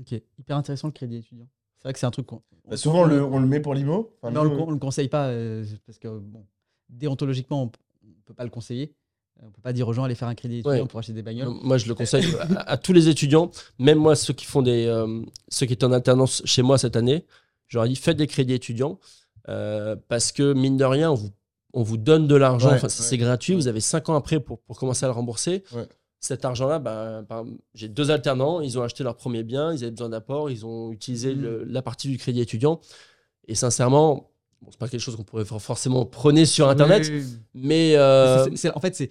Ok, 0.00 0.12
hyper 0.38 0.56
intéressant 0.56 0.88
le 0.88 0.92
crédit 0.92 1.16
étudiant. 1.16 1.46
C'est 1.82 1.88
vrai 1.88 1.92
que 1.94 1.98
c'est 1.98 2.06
un 2.06 2.10
truc 2.12 2.26
qu'on. 2.26 2.42
Bah, 2.68 2.76
Souvent, 2.76 3.02
on 3.02 3.04
le, 3.06 3.22
on 3.24 3.38
le 3.40 3.46
met 3.46 3.58
pour 3.60 3.74
l'IMO. 3.74 4.12
Enfin, 4.22 4.32
Mais 4.32 4.38
on, 4.38 4.44
nous, 4.44 4.66
le, 4.66 4.72
le 4.74 4.78
conseille 4.78 5.08
pas 5.08 5.26
euh, 5.26 5.64
parce 5.84 5.98
que 5.98 6.08
bon, 6.08 6.44
déontologiquement, 6.88 7.64
on 7.64 7.70
on 8.04 8.22
peut 8.24 8.34
pas 8.34 8.44
le 8.44 8.50
conseiller. 8.50 8.94
Euh, 9.42 9.46
On 9.46 9.50
peut 9.50 9.60
pas 9.62 9.72
dire 9.72 9.88
aux 9.88 9.92
gens 9.92 10.04
allez 10.04 10.14
faire 10.14 10.28
un 10.28 10.34
crédit 10.36 10.58
étudiant 10.58 10.82
Ouais. 10.82 10.86
pour 10.86 11.00
acheter 11.00 11.12
des 11.12 11.22
bagnoles. 11.22 11.48
Moi, 11.62 11.76
je 11.78 11.86
le 11.88 11.94
conseille 11.94 12.24
à, 12.56 12.70
à 12.70 12.76
tous 12.76 12.92
les 12.92 13.08
étudiants, 13.08 13.50
même 13.80 13.98
moi, 13.98 14.14
ceux 14.14 14.32
qui 14.32 14.44
font 14.46 14.62
des, 14.62 14.86
euh, 14.86 15.22
ceux 15.48 15.66
qui 15.66 15.72
étaient 15.72 15.84
en 15.84 15.92
alternance 15.92 16.42
chez 16.44 16.62
moi 16.62 16.78
cette 16.78 16.94
année, 16.96 17.26
j'aurais 17.68 17.88
dit 17.88 17.96
faites 17.96 18.16
des 18.16 18.26
crédits 18.28 18.54
étudiants 18.54 19.00
euh, 19.48 19.96
parce 20.08 20.30
que 20.30 20.52
mine 20.52 20.76
de 20.76 20.84
rien, 20.84 21.10
on 21.10 21.14
vous, 21.14 21.30
on 21.72 21.82
vous 21.82 21.96
donne 21.96 22.28
de 22.28 22.36
l'argent, 22.36 22.68
Ouais, 22.68 22.74
enfin, 22.76 22.86
ouais. 22.86 22.90
c'est 22.92 23.18
gratuit, 23.18 23.54
vous 23.54 23.66
avez 23.66 23.80
5 23.80 24.08
ans 24.10 24.14
après 24.14 24.38
pour, 24.38 24.60
pour 24.60 24.78
commencer 24.78 25.04
à 25.04 25.08
le 25.08 25.14
rembourser. 25.14 25.64
Cet 26.24 26.44
argent-là, 26.44 26.78
bah, 26.78 27.24
par- 27.28 27.44
j'ai 27.74 27.88
deux 27.88 28.12
alternants, 28.12 28.60
ils 28.60 28.78
ont 28.78 28.82
acheté 28.82 29.02
leur 29.02 29.16
premier 29.16 29.42
bien, 29.42 29.72
ils 29.74 29.82
avaient 29.82 29.90
besoin 29.90 30.08
d'apport, 30.08 30.50
ils 30.50 30.64
ont 30.64 30.92
utilisé 30.92 31.34
le- 31.34 31.64
la 31.64 31.82
partie 31.82 32.06
du 32.08 32.16
crédit 32.16 32.40
étudiant. 32.40 32.80
Et 33.48 33.56
sincèrement, 33.56 34.30
bon, 34.62 34.68
c'est 34.70 34.78
pas 34.78 34.86
quelque 34.88 35.00
chose 35.00 35.16
qu'on 35.16 35.24
pourrait 35.24 35.44
for- 35.44 35.60
forcément 35.60 36.06
prôner 36.06 36.46
sur 36.46 36.68
Internet, 36.68 37.02
Oui, 37.10 37.16
oui, 37.18 37.24
oui. 37.26 37.38
mais 37.54 37.96
euh, 37.96 38.46
en 38.72 38.80
fait, 38.80 38.94
c'est 38.94 39.10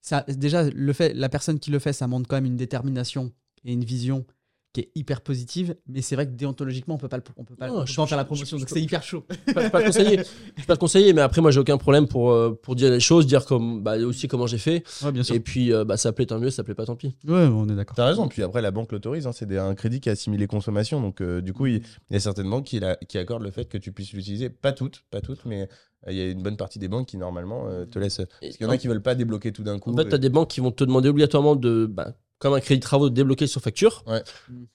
ça. 0.00 0.24
Déjà, 0.28 0.62
le 0.70 0.92
fait, 0.92 1.14
la 1.14 1.28
personne 1.28 1.58
qui 1.58 1.72
le 1.72 1.80
fait, 1.80 1.92
ça 1.92 2.06
montre 2.06 2.28
quand 2.28 2.36
même 2.36 2.46
une 2.46 2.56
détermination 2.56 3.32
et 3.64 3.72
une 3.72 3.84
vision 3.84 4.24
qui 4.72 4.82
est 4.82 4.90
hyper 4.94 5.20
positive. 5.20 5.74
Mais 5.88 6.00
c'est 6.02 6.14
vrai 6.14 6.26
que 6.26 6.32
déontologiquement, 6.32 6.94
on 6.94 6.98
peut 6.98 7.08
pas, 7.08 7.16
le- 7.16 7.22
on 7.36 7.44
peut 7.44 7.56
pas, 7.56 7.66
Non, 7.68 7.74
on 7.76 7.80
peut 7.80 7.86
je- 7.86 7.96
pas 7.96 8.02
en 8.02 8.06
faire 8.06 8.16
la 8.16 8.24
promotion. 8.24 8.56
je- 8.56 8.62
donc 8.62 8.68
c'est 8.68 8.80
hyper 8.80 9.02
chaud. 9.02 9.24
je 9.48 9.52
peux 9.52 9.68
pas 9.70 9.80
le 9.80 9.86
conseiller. 9.86 10.16
Je 10.56 10.62
peux 10.62 10.66
pas 10.66 10.74
le 10.74 10.78
conseiller, 10.78 11.12
mais 11.12 11.20
après, 11.22 11.40
moi, 11.40 11.50
j'ai 11.50 11.60
aucun 11.60 11.76
problème 11.78 12.06
pour, 12.06 12.30
euh, 12.30 12.58
pour 12.62 12.74
dire 12.76 12.90
les 12.90 13.00
choses, 13.00 13.26
dire 13.26 13.44
comme, 13.46 13.82
bah, 13.82 13.96
aussi 13.98 14.28
comment 14.28 14.46
j'ai 14.46 14.58
fait. 14.58 14.84
Ouais, 15.02 15.10
bien 15.12 15.22
sûr. 15.22 15.34
Et 15.34 15.40
puis, 15.40 15.72
euh, 15.72 15.84
bah, 15.84 15.96
ça 15.96 16.12
plaît 16.12 16.26
tant 16.26 16.38
mieux, 16.38 16.50
ça 16.50 16.62
plaît 16.64 16.74
pas 16.74 16.86
tant 16.86 16.94
pis. 16.96 17.16
Ouais, 17.26 17.34
on 17.52 17.68
est 17.68 17.74
d'accord. 17.74 17.96
T'as 17.96 18.06
raison, 18.06 18.28
puis 18.28 18.42
après 18.42 18.62
la 18.62 18.70
banque 18.70 18.92
l'autorise, 18.92 19.26
hein, 19.26 19.32
c'est 19.32 19.56
un 19.58 19.74
crédit 19.74 20.00
qui 20.00 20.10
assimile 20.10 20.40
les 20.40 20.46
consommations, 20.46 21.00
donc 21.00 21.20
euh, 21.20 21.40
du 21.40 21.52
coup 21.52 21.66
il, 21.66 21.76
il 22.10 22.12
y 22.12 22.16
a 22.16 22.20
certaines 22.20 22.48
banques 22.48 22.66
qui, 22.66 22.78
la- 22.80 22.96
qui 22.96 23.18
accordent 23.18 23.42
le 23.42 23.50
fait 23.50 23.64
que 23.66 23.78
tu 23.78 23.92
puisses 23.92 24.12
l'utiliser, 24.12 24.50
pas 24.50 24.72
toutes, 24.72 25.04
pas 25.10 25.20
toutes, 25.20 25.44
mais 25.46 25.68
il 26.08 26.14
y 26.16 26.20
a 26.20 26.28
une 26.30 26.42
bonne 26.42 26.56
partie 26.56 26.78
des 26.78 26.88
banques 26.88 27.08
qui 27.08 27.16
normalement 27.18 27.66
euh, 27.68 27.84
te 27.86 27.98
laissent, 27.98 28.22
parce 28.40 28.56
qu'il 28.56 28.64
y 28.66 28.68
en 28.68 28.70
a 28.72 28.78
qui 28.78 28.86
veulent 28.88 29.02
pas 29.02 29.14
débloquer 29.14 29.52
tout 29.52 29.62
d'un 29.62 29.78
coup. 29.78 29.92
En 29.92 29.96
fait, 29.96 30.08
tu 30.08 30.14
as 30.14 30.16
et- 30.16 30.20
des 30.20 30.28
banques 30.30 30.48
qui 30.50 30.60
vont 30.60 30.70
te 30.70 30.84
demander 30.84 31.08
obligatoirement 31.08 31.56
de, 31.56 31.86
bah, 31.86 32.14
comme 32.40 32.54
un 32.54 32.60
crédit 32.60 32.80
de 32.80 32.84
travaux, 32.84 33.08
de 33.10 33.14
débloquer 33.14 33.46
sur 33.46 33.60
facture. 33.60 34.02
Ouais. 34.08 34.22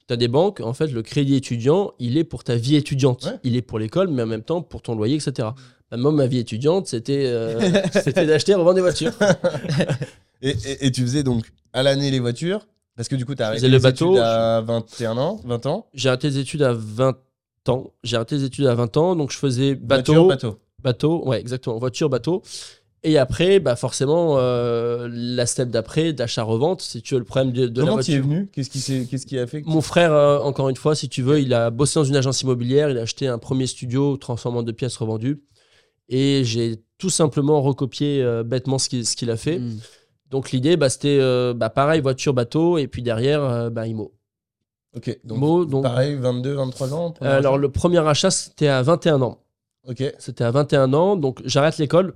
Tu 0.08 0.14
as 0.14 0.16
des 0.16 0.30
banques, 0.30 0.62
en 0.62 0.74
fait, 0.74 0.88
le 0.88 1.02
crédit 1.02 1.36
étudiant, 1.36 1.92
il 2.00 2.18
est 2.18 2.24
pour 2.24 2.44
ta 2.46 2.56
vie 2.56 2.76
étudiante. 2.78 3.26
Ouais. 3.26 3.40
Il 3.44 3.58
est 3.58 3.62
pour 3.62 3.78
l'école, 3.80 4.08
mais 4.08 4.22
en 4.24 4.28
même 4.28 4.44
temps 4.44 4.62
pour 4.62 4.82
ton 4.82 4.96
loyer, 4.96 5.16
etc. 5.16 5.50
Bah, 5.92 5.98
moi, 5.98 6.12
ma 6.14 6.26
vie 6.28 6.38
étudiante, 6.40 6.88
c'était 6.88 7.24
euh, 7.26 7.60
d'acheter 8.16 8.54
et 8.54 8.56
revendre 8.56 8.76
des 8.76 8.82
voitures. 8.82 9.12
Et, 10.42 10.50
et- 10.50 10.86
et 10.88 10.92
tu 10.92 11.02
faisais 11.02 11.24
donc 11.24 11.52
à 11.74 11.82
l'année 11.82 12.12
les 12.12 12.20
voitures, 12.20 12.68
parce 12.96 13.08
que 13.08 13.16
du 13.16 13.26
coup 13.26 13.34
tu 13.36 13.42
as 13.42 13.48
arrêté 13.48 13.68
le 13.68 13.78
les 13.78 13.80
bateau, 13.80 14.12
études 14.12 14.24
à 14.24 14.62
21 14.62 15.18
ans, 15.18 15.42
20 15.46 15.66
ans, 15.66 15.88
J'ai 15.94 16.10
arrêté 16.10 16.30
les 16.30 16.38
études 16.40 16.62
à 16.62 16.74
20 16.74 17.18
ans. 17.70 17.92
J'ai 18.04 18.18
arrêté 18.18 18.36
les 18.36 18.44
études 18.44 18.68
à 18.68 18.76
20 18.76 18.98
ans, 18.98 19.16
donc 19.16 19.32
je 19.32 19.38
faisais 19.38 19.76
bateau, 19.76 20.26
voiture, 20.26 20.28
bateau. 20.28 20.60
bateau, 20.84 21.28
ouais, 21.28 21.40
exactement, 21.40 21.78
voiture, 21.80 22.10
bateau. 22.10 22.44
Et 23.06 23.20
après, 23.20 23.60
bah 23.60 23.76
forcément, 23.76 24.38
euh, 24.40 25.08
la 25.12 25.46
step 25.46 25.70
d'après, 25.70 26.12
d'achat-revente, 26.12 26.82
si 26.82 27.04
tu 27.04 27.14
veux 27.14 27.20
le 27.20 27.26
problème 27.26 27.54
de, 27.54 27.68
de 27.68 27.82
la 27.82 27.88
Comment 27.88 28.02
tu 28.02 28.12
es 28.12 28.20
voiture. 28.20 28.32
venu? 28.32 28.50
Qu'est-ce 28.52 28.70
qui, 28.72 28.80
s'est- 28.80 29.06
qu'est-ce 29.10 29.28
qui 29.28 29.38
a 29.38 29.46
fait 29.46 29.62
Mon 29.66 29.82
frère, 29.82 30.12
euh, 30.12 30.40
encore 30.40 30.70
une 30.70 30.76
fois, 30.76 30.96
si 30.96 31.08
tu 31.08 31.22
veux, 31.22 31.40
il 31.40 31.54
a 31.54 31.70
bossé 31.70 32.00
dans 32.00 32.04
une 32.04 32.16
agence 32.16 32.42
immobilière, 32.42 32.90
il 32.90 32.98
a 32.98 33.02
acheté 33.02 33.28
un 33.28 33.38
premier 33.38 33.68
studio 33.68 34.18
transformant 34.18 34.64
de 34.64 34.72
pièces 34.72 34.98
revendues. 34.98 35.44
Et 36.10 36.42
j'ai 36.46 36.82
tout 36.98 37.12
simplement 37.12 37.62
recopié 37.62 38.24
euh, 38.24 38.44
bêtement 38.44 38.80
ce 38.80 38.90
qu'il 38.90 39.06
ce 39.06 39.16
qu'il 39.16 39.30
a 39.30 39.38
fait. 39.38 39.60
Mm. 39.60 39.78
Donc 40.32 40.52
l'idée, 40.52 40.76
bah, 40.76 40.90
c'était 40.90 41.20
euh, 41.22 41.54
bah, 41.54 41.70
pareil, 41.70 42.02
voiture, 42.02 42.34
bateau, 42.34 42.80
et 42.80 42.88
puis 42.88 43.04
derrière, 43.04 43.44
euh, 43.44 43.70
bah, 43.70 43.86
IMO. 43.88 44.14
Ok, 44.96 45.20
donc 45.24 45.38
Mo, 45.40 45.66
donc, 45.66 45.84
pareil, 45.84 46.16
22, 46.16 46.54
23 46.54 46.94
ans 46.94 47.14
euh, 47.22 47.38
alors 47.38 47.54
achat 47.56 47.62
le 47.62 47.70
premier 47.70 48.08
achat, 48.08 48.32
c'était 48.32 48.68
à 48.70 48.82
21 48.82 49.22
ans. 49.22 49.44
Ok, 49.88 50.04
C'était 50.18 50.44
à 50.44 50.50
21 50.52 50.94
ans, 50.94 51.16
donc 51.16 51.42
j'arrête 51.46 51.78
l'école. 51.78 52.16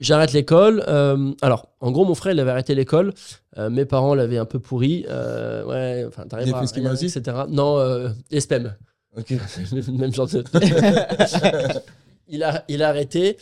J'arrête 0.00 0.32
l'école. 0.32 0.84
euh, 0.88 1.32
alors, 1.42 1.68
en 1.80 1.92
gros, 1.92 2.04
mon 2.04 2.14
frère, 2.16 2.32
il 2.32 2.40
avait 2.40 2.50
arrêté 2.50 2.74
l'école. 2.74 3.12
Euh, 3.56 3.70
mes 3.70 3.84
parents 3.84 4.14
l'avaient 4.14 4.38
un 4.38 4.44
peu 4.46 4.58
pourri. 4.58 5.04
Euh, 5.08 5.64
ouais, 5.64 6.04
enfin, 6.08 6.24
rien, 6.32 6.92
aussi 6.92 7.06
etc. 7.06 7.36
Non, 7.48 7.78
euh, 7.78 8.08
SPEM. 8.36 8.74
ok. 9.16 9.30
même 9.88 10.12
genre 10.12 10.26
de. 10.26 10.42
il, 12.28 12.42
a, 12.42 12.64
il 12.68 12.82
a 12.82 12.88
arrêté. 12.88 13.36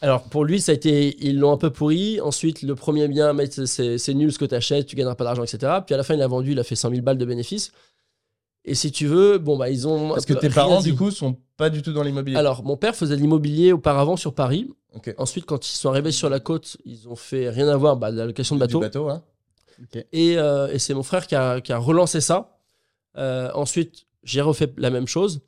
Alors, 0.00 0.24
pour 0.24 0.44
lui, 0.44 0.60
ça 0.60 0.72
a 0.72 0.74
été. 0.74 1.16
Ils 1.24 1.38
l'ont 1.38 1.52
un 1.52 1.56
peu 1.56 1.70
pourri. 1.70 2.20
Ensuite, 2.20 2.62
le 2.62 2.74
premier 2.74 3.06
bien, 3.06 3.32
c'est- 3.66 4.14
nul 4.14 4.32
ce 4.32 4.38
que 4.38 4.44
tu 4.44 4.54
achètes, 4.56 4.86
tu 4.86 4.96
gagneras 4.96 5.14
pas 5.14 5.24
d'argent, 5.24 5.44
etc. 5.44 5.72
Puis 5.86 5.94
à 5.94 5.98
la 5.98 6.02
fin, 6.02 6.14
il 6.14 6.22
a 6.22 6.26
vendu, 6.26 6.52
il 6.52 6.58
a 6.58 6.64
fait 6.64 6.74
100 6.74 6.90
000 6.90 7.02
balles 7.02 7.18
de 7.18 7.24
bénéfices. 7.24 7.70
Et 8.64 8.74
si 8.74 8.92
tu 8.92 9.06
veux, 9.06 9.38
bon, 9.38 9.56
bah, 9.56 9.70
ils 9.70 9.88
ont. 9.88 10.10
Parce 10.10 10.26
que 10.26 10.34
tes 10.34 10.48
parents 10.48 10.80
dit. 10.80 10.92
du 10.92 10.96
coup 10.96 11.10
sont 11.10 11.36
pas 11.56 11.68
du 11.68 11.82
tout 11.82 11.92
dans 11.92 12.02
l'immobilier. 12.02 12.36
Alors, 12.36 12.62
mon 12.64 12.76
père 12.76 12.94
faisait 12.94 13.16
de 13.16 13.20
l'immobilier 13.20 13.72
auparavant 13.72 14.16
sur 14.16 14.34
Paris. 14.34 14.70
Ok. 14.94 15.12
Ensuite, 15.18 15.46
quand 15.46 15.68
ils 15.68 15.72
sont 15.76 15.88
arrivés 15.90 16.12
sur 16.12 16.28
la 16.28 16.38
côte, 16.38 16.76
ils 16.84 17.08
ont 17.08 17.16
fait 17.16 17.48
rien 17.50 17.68
à 17.68 17.76
voir, 17.76 17.96
bah, 17.96 18.12
de 18.12 18.16
la 18.16 18.26
location 18.26 18.54
de 18.56 18.60
Du 18.60 18.66
bateau. 18.66 18.80
bateau, 18.80 19.08
hein. 19.08 19.22
Et, 20.12 20.38
euh, 20.38 20.68
et 20.72 20.78
c'est 20.78 20.94
mon 20.94 21.02
frère 21.02 21.26
qui 21.26 21.34
a, 21.34 21.60
qui 21.60 21.72
a 21.72 21.78
relancé 21.78 22.20
ça. 22.20 22.56
Euh, 23.16 23.50
ensuite, 23.54 24.06
j'ai 24.22 24.40
refait 24.40 24.72
la 24.76 24.90
même 24.90 25.08
chose. 25.08 25.40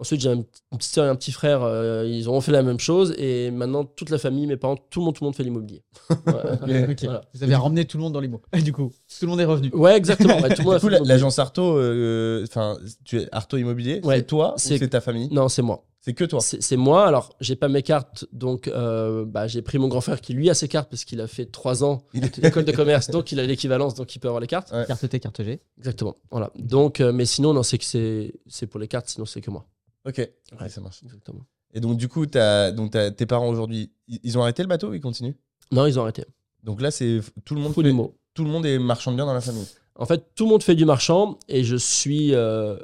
Ensuite, 0.00 0.20
j'ai 0.20 0.30
un- 0.30 0.34
une 0.36 0.44
petite 0.78 0.92
soeur 0.92 1.04
et 1.04 1.08
un 1.08 1.14
petit 1.14 1.32
frère, 1.32 1.62
euh, 1.62 2.04
ils 2.06 2.28
ont 2.28 2.32
refait 2.34 2.50
la 2.50 2.62
même 2.62 2.80
chose. 2.80 3.14
Et 3.18 3.50
maintenant, 3.50 3.84
toute 3.84 4.10
la 4.10 4.18
famille, 4.18 4.46
mes 4.46 4.56
parents, 4.56 4.76
tout 4.76 5.00
le 5.00 5.04
monde, 5.04 5.14
tout 5.14 5.22
le 5.22 5.26
monde 5.28 5.36
fait 5.36 5.44
l'immobilier. 5.44 5.82
Ouais, 6.26 6.86
Ok. 6.90 7.04
voilà. 7.04 7.20
Vous 7.34 7.42
avez 7.42 7.54
ramené 7.54 7.84
tout 7.84 7.98
le 7.98 8.02
monde 8.02 8.12
dans 8.12 8.20
les 8.20 8.28
mots. 8.28 8.40
Du 8.64 8.72
coup, 8.72 8.90
tout 8.90 9.24
le 9.24 9.28
monde 9.28 9.40
est 9.40 9.44
revenu. 9.44 9.70
Ouais, 9.74 9.96
exactement. 9.96 10.40
ouais, 10.40 10.54
tout 10.54 10.62
le 10.62 10.64
monde 10.64 10.74
a 10.76 10.78
Du 10.78 10.84
coup, 10.84 10.88
fait 10.90 11.04
l'agence 11.04 11.38
Arto, 11.38 11.76
euh, 11.78 12.44
enfin, 12.48 12.78
tu 13.04 13.20
es 13.20 13.28
Arto 13.32 13.56
Immobilier, 13.56 14.00
Ouais. 14.02 14.16
c'est 14.18 14.26
toi 14.26 14.54
ou 14.54 14.58
C'est- 14.58 14.78
c'est 14.78 14.88
ta 14.88 15.00
famille? 15.00 15.28
Non, 15.30 15.48
c'est 15.48 15.62
moi. 15.62 15.84
C'est 16.04 16.14
que 16.14 16.24
toi. 16.24 16.40
C'est 16.40 16.60
c'est 16.60 16.76
moi. 16.76 17.06
Alors, 17.06 17.36
j'ai 17.40 17.54
pas 17.54 17.68
mes 17.68 17.82
cartes, 17.82 18.24
donc 18.32 18.66
euh, 18.66 19.24
bah, 19.24 19.46
j'ai 19.46 19.62
pris 19.62 19.78
mon 19.78 19.86
grand 19.86 20.00
frère 20.00 20.20
qui 20.20 20.32
lui 20.34 20.50
a 20.50 20.54
ses 20.54 20.66
cartes 20.66 20.90
parce 20.90 21.04
qu'il 21.04 21.20
a 21.20 21.28
fait 21.28 21.46
trois 21.46 21.84
ans 21.84 22.02
Il 22.12 22.24
est- 22.24 22.40
d'école 22.40 22.64
de 22.64 22.72
commerce, 22.72 23.08
donc 23.08 23.30
il 23.30 23.38
a 23.38 23.46
l'équivalence, 23.46 23.94
donc 23.94 24.12
il 24.16 24.18
peut 24.18 24.26
avoir 24.26 24.40
les 24.40 24.48
cartes. 24.48 24.72
Carte 24.88 25.08
T, 25.08 25.20
carte 25.20 25.44
G. 25.44 25.60
Exactement. 25.78 26.16
Voilà. 26.32 26.50
Donc, 26.56 27.00
euh, 27.00 27.12
mais 27.12 27.24
sinon, 27.24 27.52
non, 27.54 27.62
c'est 27.62 27.78
que 27.78 27.84
c'est 27.84 28.32
c'est 28.48 28.66
pour 28.66 28.80
les 28.80 28.88
cartes, 28.88 29.08
sinon 29.10 29.26
c'est 29.26 29.40
que 29.40 29.50
moi. 29.52 29.64
Ok, 30.06 30.16
ouais, 30.60 30.68
ça 30.68 30.80
marche. 30.80 31.00
Exactement. 31.04 31.44
Et 31.74 31.80
donc, 31.80 31.96
du 31.96 32.08
coup, 32.08 32.26
t'as- 32.26 32.70
donc, 32.72 32.90
t'as- 32.92 33.10
tes 33.10 33.24
parents 33.26 33.48
aujourd'hui, 33.48 33.92
ils 34.08 34.36
ont 34.38 34.42
arrêté 34.42 34.62
le 34.62 34.68
bateau 34.68 34.90
ou 34.90 34.94
ils 34.94 35.00
continuent? 35.00 35.34
Non, 35.70 35.86
ils 35.86 35.98
ont 35.98 36.02
arrêté. 36.02 36.24
Donc 36.64 36.80
là, 36.80 36.90
c'est 36.90 37.20
tout 37.44 37.54
le 37.54 37.60
monde. 37.60 37.74
Fait- 37.74 37.82
du 37.82 37.92
mot. 37.92 38.16
tout 38.34 38.44
le 38.44 38.50
monde 38.50 38.66
est 38.66 38.78
marchand 38.78 39.10
de 39.10 39.16
biens 39.16 39.26
dans 39.26 39.34
la 39.34 39.40
famille. 39.40 39.66
En 39.96 40.06
fait, 40.06 40.34
tout 40.34 40.44
le 40.44 40.50
monde 40.50 40.62
fait 40.62 40.74
du 40.74 40.84
marchand 40.84 41.38
et 41.48 41.64
je 41.64 41.76
suis 41.76 42.34
euh, 42.34 42.76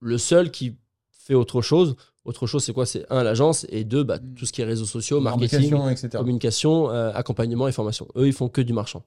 le 0.00 0.16
seul 0.18 0.50
qui 0.50 0.76
fait 1.10 1.34
autre 1.34 1.60
chose. 1.62 1.96
Autre 2.24 2.46
chose, 2.46 2.64
c'est 2.64 2.72
quoi? 2.72 2.86
C'est 2.86 3.04
un, 3.10 3.22
l'agence 3.22 3.66
et 3.68 3.84
deux, 3.84 4.02
bah, 4.02 4.18
Mm. 4.18 4.34
tout 4.34 4.46
ce 4.46 4.52
qui 4.52 4.60
est 4.60 4.64
réseaux 4.64 4.84
sociaux, 4.84 5.20
marketing, 5.20 5.74
etc. 5.90 6.08
communication, 6.18 6.90
euh, 6.90 7.12
accompagnement 7.14 7.68
et 7.68 7.72
formation. 7.72 8.08
Eux, 8.16 8.26
ils 8.26 8.32
font 8.32 8.48
que 8.48 8.60
du 8.60 8.72
marchand. 8.72 9.04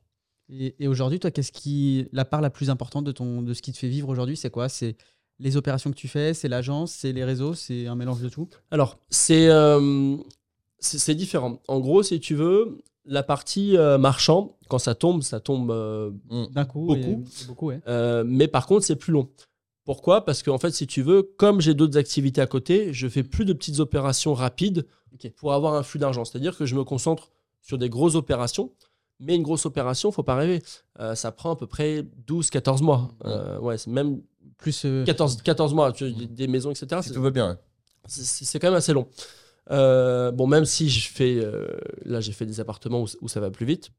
Et, 0.50 0.76
et 0.80 0.88
aujourd'hui, 0.88 1.20
toi, 1.20 1.30
qu'est-ce 1.32 1.52
qui. 1.52 2.08
La 2.14 2.26
part 2.26 2.42
la 2.42 2.50
plus 2.50 2.70
importante 2.70 3.04
de, 3.06 3.12
ton, 3.12 3.42
de 3.42 3.54
ce 3.54 3.62
qui 3.62 3.72
te 3.74 3.78
fait 3.78 3.90
vivre 3.90 4.08
aujourd'hui, 4.10 4.36
c'est 4.38 4.50
quoi? 4.50 4.68
C'est 4.70 4.96
les 5.39 5.58
opérations 5.58 5.89
que 5.91 5.95
tu 5.95 6.08
fais, 6.08 6.34
c'est 6.34 6.47
l'agence, 6.49 6.91
c'est 6.91 7.12
les 7.13 7.23
réseaux, 7.23 7.54
c'est 7.54 7.88
un 7.88 7.95
mélange 7.95 8.21
de 8.21 8.30
tout 8.30 8.47
Alors, 8.71 8.97
c'est 9.10 9.47
euh, 9.49 10.15
c'est 10.80 11.15
différent. 11.15 11.60
En 11.67 11.80
gros, 11.80 12.04
si 12.04 12.19
tu 12.19 12.36
veux, 12.36 12.78
la 13.06 13.23
partie 13.23 13.78
euh, 13.78 13.97
marchand, 13.97 14.58
quand 14.69 14.80
ça 14.80 14.95
tombe, 14.95 15.23
ça 15.23 15.39
tombe 15.39 15.71
euh, 15.71 16.12
D'un 16.52 16.65
coup 16.65 16.86
Beaucoup. 16.86 16.95
et- 16.97 17.41
et 17.43 17.45
beaucoup, 17.47 17.67
ouais. 17.67 17.82
Euh, 17.88 18.23
mais 18.25 18.47
par 18.47 18.65
contre, 18.67 18.86
c'est 18.86 18.95
plus 18.95 19.12
long. 19.13 19.30
Pourquoi? 19.86 20.23
Parce 20.25 20.43
qu'en 20.43 20.58
fait, 20.60 20.71
si 20.71 20.86
tu 20.86 21.02
veux, 21.02 21.23
comme 21.23 21.62
j'ai 21.62 21.73
d'autres 21.73 21.97
activités 21.97 22.41
à 22.41 22.47
côté, 22.47 22.93
je 22.93 23.08
fais 23.08 23.23
plus 23.23 23.45
de 23.45 23.54
petites 23.54 23.80
opérations 23.80 24.34
rapides 24.34 24.86
pour 25.38 25.54
avoir 25.54 25.73
un 25.73 25.84
flux 25.84 25.99
d'argent. 25.99 26.23
C'est-à-dire 26.25 26.56
que 26.56 26.65
je 26.65 26.75
me 26.75 26.84
concentre 26.84 27.32
sur 27.62 27.78
des 27.78 27.89
grosses 27.89 28.15
opérations. 28.15 28.71
Mais 29.21 29.36
une 29.36 29.43
grosse 29.43 29.65
opération, 29.65 30.12
faut 30.12 30.23
pas 30.23 30.36
rêver. 30.36 30.62
Euh, 30.99 31.13
ça 31.15 31.32
prend 31.34 31.52
à 31.52 31.56
peu 31.58 31.65
près 31.67 32.06
12-14 32.28 32.82
mois. 32.84 33.10
Euh, 33.25 33.60
ouais, 33.60 33.78
c'est 33.78 33.89
même 33.89 34.21
Plus. 34.58 34.84
euh, 34.86 35.06
14, 35.06 35.41
14 35.41 35.73
mois. 35.73 35.91
Tu 35.91 36.12
des- 36.12 36.28
des 36.28 36.47
maisons, 36.47 36.71
etc. 36.71 36.88
Si 37.02 37.10
C'est- 37.10 37.13
tout 37.15 37.21
va 37.21 37.32
bien. 37.32 37.58
c'est 38.08 38.23
c'est 38.45 38.60
quand 38.60 38.67
même 38.67 38.78
assez 38.78 38.93
long. 38.93 39.08
Euh, 39.71 40.32
bon, 40.32 40.47
même 40.47 40.65
si 40.65 40.89
je 40.89 41.10
fais, 41.10 41.36
euh, 41.38 41.67
là, 42.06 42.19
j'ai 42.21 42.32
fait 42.32 42.45
des 42.45 42.60
appartements 42.60 43.02
où, 43.04 43.08
où 43.21 43.28
ça 43.28 43.39
va 43.39 43.52
plus 43.52 43.65
vite. 43.65 43.91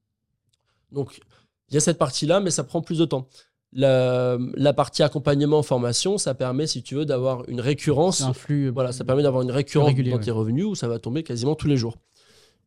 Donc, 0.92 1.20
il 1.68 1.74
y 1.74 1.76
a 1.76 1.80
cette 1.80 1.98
partie-là, 1.98 2.40
mais 2.40 2.50
ça 2.50 2.64
prend 2.64 2.80
plus 2.82 2.98
de 2.98 3.04
temps. 3.04 3.28
La, 3.72 4.36
la 4.54 4.72
partie 4.72 5.04
accompagnement, 5.04 5.62
formation, 5.62 6.18
ça 6.18 6.34
permet, 6.34 6.66
si 6.66 6.82
tu 6.82 6.96
veux, 6.96 7.04
d'avoir 7.04 7.48
une 7.48 7.60
récurrence. 7.60 8.18
c'est 8.18 8.24
un 8.24 8.32
flux. 8.32 8.66
euh, 8.66 8.70
Voilà, 8.72 8.90
ça 8.90 9.04
permet 9.04 9.22
d'avoir 9.22 9.42
une 9.44 9.52
récurrence 9.52 9.86
régulier, 9.88 10.10
dans 10.10 10.16
ouais. 10.16 10.24
tes 10.24 10.32
revenus 10.32 10.64
où 10.64 10.74
ça 10.74 10.88
va 10.88 10.98
tomber 10.98 11.22
quasiment 11.22 11.54
tous 11.54 11.68
les 11.68 11.76
jours. 11.76 11.96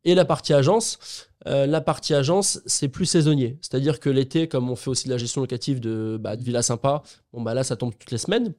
Et 0.05 0.15
la 0.15 0.25
partie 0.25 0.53
agence, 0.53 1.27
euh, 1.47 1.65
la 1.65 1.81
partie 1.81 2.13
agence, 2.13 2.61
c'est 2.65 2.89
plus 2.89 3.05
saisonnier. 3.05 3.57
C'est-à-dire 3.61 3.99
que 3.99 4.09
l'été, 4.09 4.47
comme 4.47 4.69
on 4.69 4.75
fait 4.75 4.89
aussi 4.89 5.05
de 5.07 5.11
la 5.13 5.17
gestion 5.17 5.41
locative 5.41 5.79
de, 5.79 6.17
bah, 6.19 6.35
de 6.35 6.43
villas 6.43 6.63
sympas, 6.65 7.03
bon, 7.31 7.41
bah, 7.41 7.53
là, 7.53 7.63
ça 7.63 7.75
tombe 7.75 7.93
toutes 7.97 8.11
les 8.11 8.17
semaines. 8.17 8.53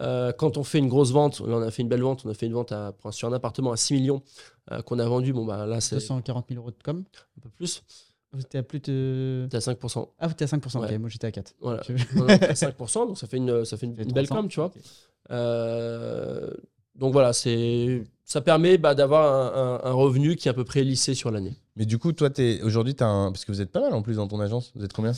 Euh, 0.00 0.32
quand 0.32 0.56
on 0.56 0.64
fait 0.64 0.78
une 0.78 0.88
grosse 0.88 1.12
vente, 1.12 1.40
là, 1.40 1.56
on 1.56 1.62
a 1.62 1.70
fait 1.70 1.82
une 1.82 1.88
belle 1.88 2.02
vente, 2.02 2.22
on 2.24 2.30
a 2.30 2.34
fait 2.34 2.46
une 2.46 2.54
vente 2.54 2.72
à- 2.72 2.94
sur 3.10 3.28
un 3.28 3.32
appartement 3.32 3.72
à 3.72 3.76
6 3.76 3.92
millions 3.94 4.22
euh, 4.70 4.80
qu'on 4.82 4.98
a 4.98 5.04
vendu. 5.06 5.32
Bon, 5.32 5.44
bah, 5.44 5.66
là, 5.66 5.80
c'est 5.80 5.96
240 5.96 6.46
000 6.48 6.60
euros 6.60 6.70
de 6.70 6.82
com. 6.82 7.04
un 7.36 7.40
peu 7.40 7.48
plus. 7.50 7.82
T'es 8.48 8.56
à 8.58 8.62
plus 8.62 8.80
de. 8.80 9.46
T'es 9.50 9.58
à 9.58 9.60
5%. 9.60 10.08
Ah, 10.18 10.30
t'es 10.30 10.44
à 10.44 10.46
5%, 10.48 10.80
Ouais. 10.80 10.94
ok, 10.94 11.00
moi 11.00 11.10
j'étais 11.10 11.26
à 11.26 11.30
4. 11.32 11.54
Voilà. 11.60 11.82
Je- 11.86 12.18
Non, 12.18 12.26
à 12.26 12.54
5%, 12.54 13.06
donc 13.06 13.18
ça 13.18 13.26
fait 13.26 13.36
une, 13.36 13.66
ça 13.66 13.76
fait 13.76 13.84
une, 13.84 13.92
belle 13.94 14.26
300. 14.26 14.34
com, 14.36 14.48
tu 14.48 14.58
vois. 14.60 14.72
Euh, 15.30 16.50
donc 16.94 17.12
voilà, 17.12 17.32
c'est 17.32 18.04
ça 18.24 18.40
permet 18.40 18.78
bah, 18.78 18.94
d'avoir 18.94 19.56
un, 19.56 19.80
un- 19.84 19.90
un 19.90 19.92
revenu 19.92 20.36
qui 20.36 20.48
est 20.48 20.50
à 20.50 20.54
peu 20.54 20.64
près 20.64 20.82
lissé 20.84 21.14
sur 21.14 21.30
l'année. 21.30 21.54
Mais 21.76 21.84
du 21.86 21.98
coup, 21.98 22.12
toi, 22.12 22.28
aujourd'hui, 22.62 22.94
tu 22.94 23.02
as 23.04 23.08
un. 23.08 23.30
Parce 23.32 23.44
que 23.44 23.52
vous 23.52 23.60
êtes 23.60 23.70
pas 23.72 23.80
mal 23.80 23.92
en 23.94 24.02
plus 24.02 24.16
dans 24.16 24.28
ton 24.28 24.40
agence. 24.40 24.72
Vous 24.74 24.84
êtes 24.84 24.92
combien? 24.92 25.12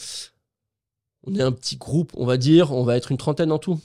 On 1.27 1.35
est 1.35 1.43
un 1.43 1.53
petit 1.53 1.77
groupe, 1.77 2.13
on 2.17 2.27
va 2.27 2.37
dire, 2.37 2.73
on 2.73 2.85
va 2.85 2.97
être 2.97 3.11
une 3.11 3.17
trentaine 3.17 3.51
en 3.53 3.59
tout. 3.59 3.79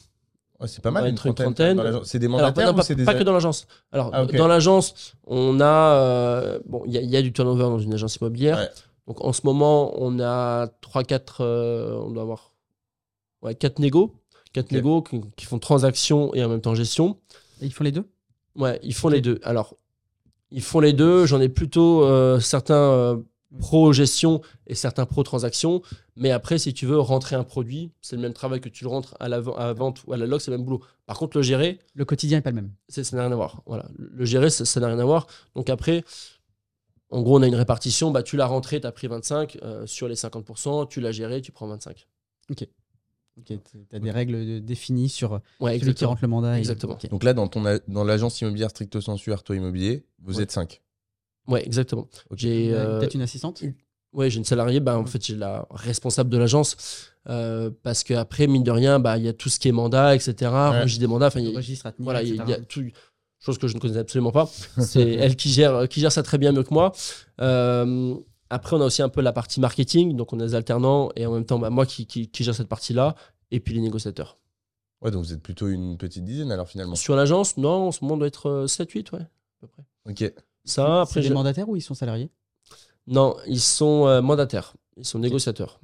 C'est 0.65 0.81
pas 0.81 0.89
On 0.89 0.91
mal, 0.91 1.03
va 1.03 1.09
une 1.09 1.15
être 1.15 1.25
une 1.25 1.33
trentaine. 1.35 1.77
trentaine. 1.77 2.01
C'est 2.03 2.19
des 2.19 2.25
Alors, 2.25 2.39
mandataires 2.39 2.65
non, 2.67 2.73
ou 2.73 2.75
pas, 2.85 2.93
des. 2.93 3.05
pas 3.05 3.13
que 3.13 3.23
dans 3.23 3.31
l'agence. 3.33 3.65
Alors, 3.93 4.09
Ah, 4.13 4.25
dans 4.25 4.47
l'agence, 4.47 5.13
on 5.25 5.61
a. 5.61 5.65
euh, 5.95 6.59
bon, 6.65 6.83
il 6.85 6.91
y, 6.91 6.97
a- 6.97 7.01
il 7.01 7.09
y 7.09 7.15
a 7.15 7.21
du 7.21 7.31
turnover 7.31 7.63
dans 7.63 7.79
une 7.79 7.93
agence 7.93 8.17
immobilière. 8.17 8.57
Ouais. 8.57 8.69
Donc, 9.07 9.23
en 9.23 9.31
ce 9.31 9.41
moment, 9.45 9.93
on 10.01 10.19
a 10.19 10.67
3-4. 10.81 11.41
on 11.43 12.11
doit 12.11 12.23
avoir. 12.23 12.51
Ouais, 13.41 13.55
4 13.55 13.79
négos. 13.79 14.13
4 14.51 14.65
Ok. 14.65 14.71
négos 14.73 15.01
qui, 15.03 15.21
qui 15.37 15.45
font 15.45 15.59
transaction 15.59 16.33
et 16.35 16.43
en 16.43 16.49
même 16.49 16.59
temps 16.61 16.75
gestion. 16.75 17.17
Et 17.61 17.65
ils 17.65 17.73
font 17.73 17.83
les 17.83 17.91
deux? 17.91 18.05
Ouais, 18.55 18.79
ils 18.83 18.93
font 18.93 19.09
les 19.09 19.21
deux. 19.21 19.39
Alors, 19.43 19.75
ils 20.51 20.61
font 20.63 20.79
les 20.79 20.93
deux. 20.93 21.25
J'en 21.25 21.39
ai 21.41 21.49
plutôt 21.49 22.03
euh, 22.03 22.39
certains 22.39 22.75
euh, 22.75 23.17
pro 23.59 23.93
gestion 23.93 24.41
et 24.67 24.75
certains 24.75 25.05
pro 25.05 25.23
transaction. 25.23 25.81
Mais 26.15 26.31
après, 26.31 26.57
si 26.57 26.73
tu 26.73 26.85
veux 26.85 26.99
rentrer 26.99 27.35
un 27.35 27.43
produit, 27.43 27.91
c'est 28.01 28.15
le 28.15 28.21
même 28.21 28.33
travail 28.33 28.59
que 28.61 28.69
tu 28.69 28.83
le 28.83 28.89
rentres 28.89 29.15
à 29.19 29.29
la, 29.29 29.39
ven- 29.39 29.53
à 29.57 29.67
la 29.67 29.73
vente 29.73 30.03
ou 30.07 30.13
à 30.13 30.17
la 30.17 30.25
log, 30.25 30.39
c'est 30.39 30.51
le 30.51 30.57
même 30.57 30.65
boulot. 30.65 30.81
Par 31.05 31.17
contre, 31.17 31.37
le 31.37 31.43
gérer, 31.43 31.79
Le 31.95 32.05
quotidien 32.05 32.37
n'est 32.39 32.41
pas 32.41 32.49
le 32.51 32.55
même. 32.57 32.71
c'est- 32.89 33.03
ça 33.03 33.15
n'a 33.15 33.23
rien 33.23 33.31
à 33.31 33.35
voir. 33.35 33.61
Voilà. 33.65 33.87
Le 33.97 34.25
gérer, 34.25 34.49
ça 34.49 34.65
ça 34.65 34.79
n'a 34.79 34.87
rien 34.87 34.99
à 34.99 35.05
voir. 35.05 35.27
Donc 35.55 35.69
après, 35.69 36.03
en 37.11 37.21
gros, 37.21 37.39
on 37.39 37.41
a 37.41 37.47
une 37.47 37.55
répartition. 37.55 38.11
Bah, 38.11 38.23
tu 38.23 38.37
l'as 38.37 38.45
rentré, 38.45 38.79
tu 38.81 38.87
as 38.87 38.91
pris 38.91 39.07
25 39.07 39.57
euh, 39.63 39.85
sur 39.87 40.07
les 40.07 40.15
50%. 40.15 40.87
Tu 40.87 41.01
l'as 41.01 41.11
géré, 41.11 41.41
tu 41.41 41.51
prends 41.51 41.67
25. 41.67 42.07
Ok, 42.51 42.67
tu 43.45 43.59
as 43.93 43.99
des 43.99 44.11
règles 44.11 44.45
de- 44.45 44.59
définies 44.59 45.09
sur 45.09 45.41
Ouais, 45.59 45.79
celui 45.79 45.93
qui 45.93 46.05
rentre 46.05 46.21
le 46.21 46.27
mandat. 46.27 46.55
et- 46.57 46.59
Exactement. 46.59 46.97
Donc 47.11 47.23
là, 47.23 47.33
dans, 47.33 47.47
ton 47.47 47.65
a- 47.65 47.79
dans 47.87 48.03
l'agence 48.03 48.41
immobilière 48.41 48.69
stricto 48.69 49.01
sensu 49.01 49.31
Arto 49.33 49.53
Immobilier, 49.53 50.05
vous 50.23 50.37
Ouais. 50.37 50.43
êtes 50.43 50.51
5. 50.51 50.81
Ouais, 51.47 51.65
exactement. 51.65 52.07
J'ai 52.35 52.73
euh, 52.73 52.99
Peut-être 52.99 53.15
une 53.15 53.21
assistante? 53.23 53.63
Ouais, 54.13 54.29
j'ai 54.29 54.37
une 54.39 54.45
salariée, 54.45 54.79
bah, 54.79 54.97
en 54.97 55.05
fait, 55.05 55.23
j'ai 55.25 55.35
la 55.35 55.67
responsable 55.71 56.29
de 56.29 56.37
l'agence. 56.37 56.77
euh, 57.27 57.69
parce 57.83 58.03
qu'après, 58.03 58.47
mine 58.47 58.63
de 58.63 58.71
rien, 58.71 58.97
bah, 58.99 59.17
il 59.19 59.25
y 59.25 59.27
a 59.27 59.33
tout 59.33 59.49
ce 59.49 59.59
qui 59.59 59.67
est 59.67 59.71
mandat, 59.71 60.15
etc. 60.15 60.33
Registre 60.81 60.99
des 61.01 61.05
mandats. 61.07 61.27
Enfin, 61.27 61.39
il 61.41 61.45
y 61.45 61.49
a- 61.49 61.51
Le 61.51 61.57
registre 61.57 61.85
à 61.85 61.91
tenir, 61.91 62.03
voilà, 62.05 62.23
il 62.23 62.35
y 62.35 62.39
a- 62.53 62.59
tout. 62.61 62.83
Chose 63.39 63.57
que 63.59 63.67
je 63.67 63.75
ne 63.75 63.79
connais 63.79 63.97
absolument 63.97 64.31
pas. 64.31 64.47
C'est 64.79 65.11
elle 65.11 65.35
qui 65.35 65.49
gère, 65.49 65.87
qui 65.87 65.99
gère 65.99 66.11
ça 66.11 66.23
très 66.23 66.37
bien 66.39 66.51
mieux 66.51 66.63
que 66.63 66.73
moi. 66.73 66.91
Euh, 67.39 68.15
après, 68.49 68.75
on 68.75 68.81
a 68.81 68.85
aussi 68.85 69.01
un 69.01 69.09
peu 69.09 69.21
la 69.21 69.31
partie 69.33 69.59
marketing. 69.59 70.15
Donc, 70.15 70.33
on 70.33 70.39
a 70.39 70.45
des 70.45 70.55
alternants 70.55 71.11
et 71.15 71.25
en 71.25 71.33
même 71.33 71.45
temps, 71.45 71.59
bah, 71.59 71.69
moi 71.69 71.85
qui, 71.85 72.05
qui, 72.07 72.29
qui 72.29 72.43
gère 72.43 72.55
cette 72.55 72.67
partie-là. 72.67 73.15
Et 73.51 73.59
puis 73.59 73.73
les 73.73 73.81
négociateurs. 73.81 74.37
Ouais, 75.01 75.09
donc 75.11 75.23
vous 75.23 75.33
êtes 75.33 75.41
plutôt 75.41 75.67
une 75.69 75.97
petite 75.97 76.23
dizaine 76.25 76.51
alors 76.51 76.67
finalement. 76.67 76.95
Sur 76.95 77.15
l'agence, 77.15 77.57
non, 77.57 77.87
en 77.87 77.91
ce 77.91 78.03
moment, 78.03 78.15
on 78.15 78.17
doit 78.17 78.27
être 78.27 78.65
7-8, 78.67 79.13
ouais, 79.13 79.21
à 79.21 79.27
peu 79.61 79.67
près. 79.67 79.83
Ok. 80.07 80.19
Ça, 80.19 80.33
C'est 80.65 80.81
après, 80.81 81.21
des 81.21 81.27
j'ai- 81.29 81.33
mandataires 81.33 81.67
ou 81.69 81.75
ils 81.75 81.81
sont 81.81 81.93
salariés? 81.95 82.29
Non, 83.07 83.35
ils 83.47 83.61
sont 83.61 84.05
euh, 84.07 84.21
mandataires. 84.21 84.75
Ils 84.97 85.05
sont 85.05 85.17
négociateurs. 85.19 85.79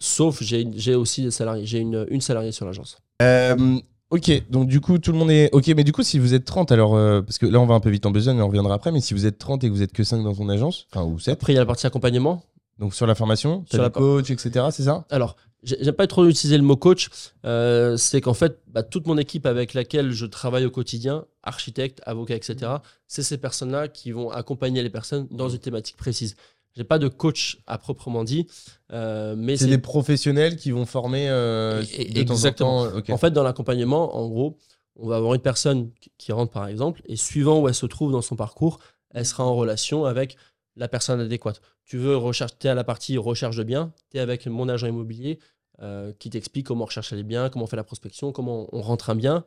Sauf, 0.00 0.42
j'ai 0.42 0.66
j'ai 0.74 0.94
aussi 0.94 1.22
des 1.22 1.30
salariés. 1.30 1.66
J'ai 1.66 1.80
une, 1.80 2.06
une 2.08 2.20
salariée 2.22 2.52
sur 2.52 2.64
l'agence. 2.64 2.96
Euh, 3.20 3.78
ok, 4.12 4.50
donc 4.50 4.68
du 4.68 4.80
coup, 4.80 4.98
tout 4.98 5.10
le 5.12 5.18
monde 5.18 5.30
est. 5.30 5.48
Ok, 5.52 5.66
mais 5.76 5.82
du 5.84 5.92
coup, 5.92 6.02
si 6.02 6.18
vous 6.18 6.34
êtes 6.34 6.44
30, 6.44 6.70
alors. 6.70 6.94
euh, 6.94 7.20
parce 7.22 7.38
que 7.38 7.46
là, 7.46 7.58
on 7.60 7.66
va 7.66 7.74
un 7.74 7.80
peu 7.80 7.90
vite 7.90 8.06
en 8.06 8.10
besogne, 8.10 8.36
mais 8.36 8.42
on 8.42 8.46
reviendra 8.48 8.74
après. 8.74 8.92
Mais 8.92 9.00
si 9.00 9.14
vous 9.14 9.26
êtes 9.26 9.38
30 9.38 9.64
et 9.64 9.68
que 9.68 9.72
vous 9.72 9.82
êtes 9.82 9.92
que 9.92 10.04
5 10.04 10.22
dans 10.22 10.34
ton 10.34 10.48
agence, 10.48 10.86
enfin, 10.92 11.04
ou 11.04 11.18
7, 11.18 11.32
Après, 11.34 11.52
il 11.52 11.56
y 11.56 11.58
a 11.58 11.62
la 11.62 11.66
partie 11.66 11.86
accompagnement. 11.86 12.42
donc 12.78 12.94
sur 12.94 13.06
la 13.06 13.14
formation, 13.14 13.64
Sur 13.70 13.80
la 13.82 13.88
des 13.88 13.92
coachs, 13.94 14.30
etc., 14.30 14.66
c'est 14.70 14.84
ça? 14.84 15.04
Alors, 15.10 15.36
j'ai- 15.62 15.76
j'aime 15.80 15.94
pas 15.94 16.06
trop 16.08 16.26
utiliser 16.26 16.56
le 16.56 16.64
mot 16.64 16.76
coach. 16.76 17.08
euh, 17.44 17.96
c'est 17.96 18.20
qu'en 18.20 18.34
fait, 18.34 18.58
bah, 18.66 18.82
toute 18.82 19.06
mon 19.06 19.16
équipe 19.18 19.46
avec 19.46 19.74
laquelle 19.74 20.10
je 20.12 20.26
travaille 20.26 20.64
au 20.66 20.70
quotidien, 20.70 21.24
architecte, 21.42 22.00
avocat, 22.06 22.34
etc., 22.34 22.72
c'est 23.06 23.22
ces 23.22 23.38
personnes-là 23.38 23.88
qui 23.88 24.10
vont 24.12 24.30
accompagner 24.30 24.82
les 24.82 24.90
personnes 24.90 25.26
dans 25.30 25.48
une 25.48 25.58
thématique 25.58 25.96
précise. 25.96 26.34
J'ai 26.74 26.84
pas 26.84 26.98
de 26.98 27.08
coach 27.08 27.58
à 27.66 27.76
proprement 27.78 28.24
dit, 28.24 28.46
euh, 28.92 29.34
mais 29.36 29.56
C'est 29.56 29.66
des 29.66 29.78
professionnels 29.78 30.56
qui 30.56 30.70
vont 30.70 30.86
former 30.86 31.28
euh, 31.28 31.82
Et- 31.98 32.04
de 32.10 32.22
temps 32.22 32.32
en 32.32 32.36
exactement. 32.36 32.90
temps. 33.02 33.12
En 33.12 33.18
fait, 33.18 33.30
dans 33.30 33.42
l'accompagnement, 33.42 34.16
en 34.16 34.28
gros, 34.28 34.56
on 34.96 35.06
va 35.08 35.16
avoir 35.16 35.34
une 35.34 35.42
personne 35.42 35.90
qui- 36.18 36.32
rentre, 36.32 36.52
par 36.52 36.66
exemple, 36.68 37.02
et 37.06 37.16
suivant 37.16 37.60
où 37.60 37.68
elle 37.68 37.74
se 37.74 37.86
trouve 37.86 38.10
dans 38.12 38.22
son 38.22 38.36
parcours, 38.36 38.78
elle 39.10 39.26
sera 39.26 39.44
en 39.44 39.54
relation 39.54 40.06
avec 40.06 40.36
la 40.76 40.88
personne 40.88 41.20
adéquate. 41.20 41.60
Tu 41.84 41.98
veux 41.98 42.16
rechercher, 42.16 42.54
es 42.64 42.68
à 42.68 42.74
la 42.74 42.84
partie 42.84 43.18
recherche 43.18 43.56
de 43.56 43.64
biens, 43.64 43.92
tu 44.10 44.16
es 44.16 44.20
avec 44.20 44.46
mon 44.46 44.68
agent 44.70 44.86
immobilier 44.86 45.38
euh, 45.82 46.12
qui 46.18 46.30
t'explique 46.30 46.66
comment 46.66 46.84
rechercher 46.86 47.16
les 47.16 47.22
biens, 47.22 47.48
comment 47.50 47.64
on 47.64 47.68
fait 47.68 47.76
la 47.76 47.84
prospection, 47.84 48.30
comment 48.32 48.68
on 48.72 48.80
rentre 48.82 49.10
un 49.10 49.14
bien 49.14 49.44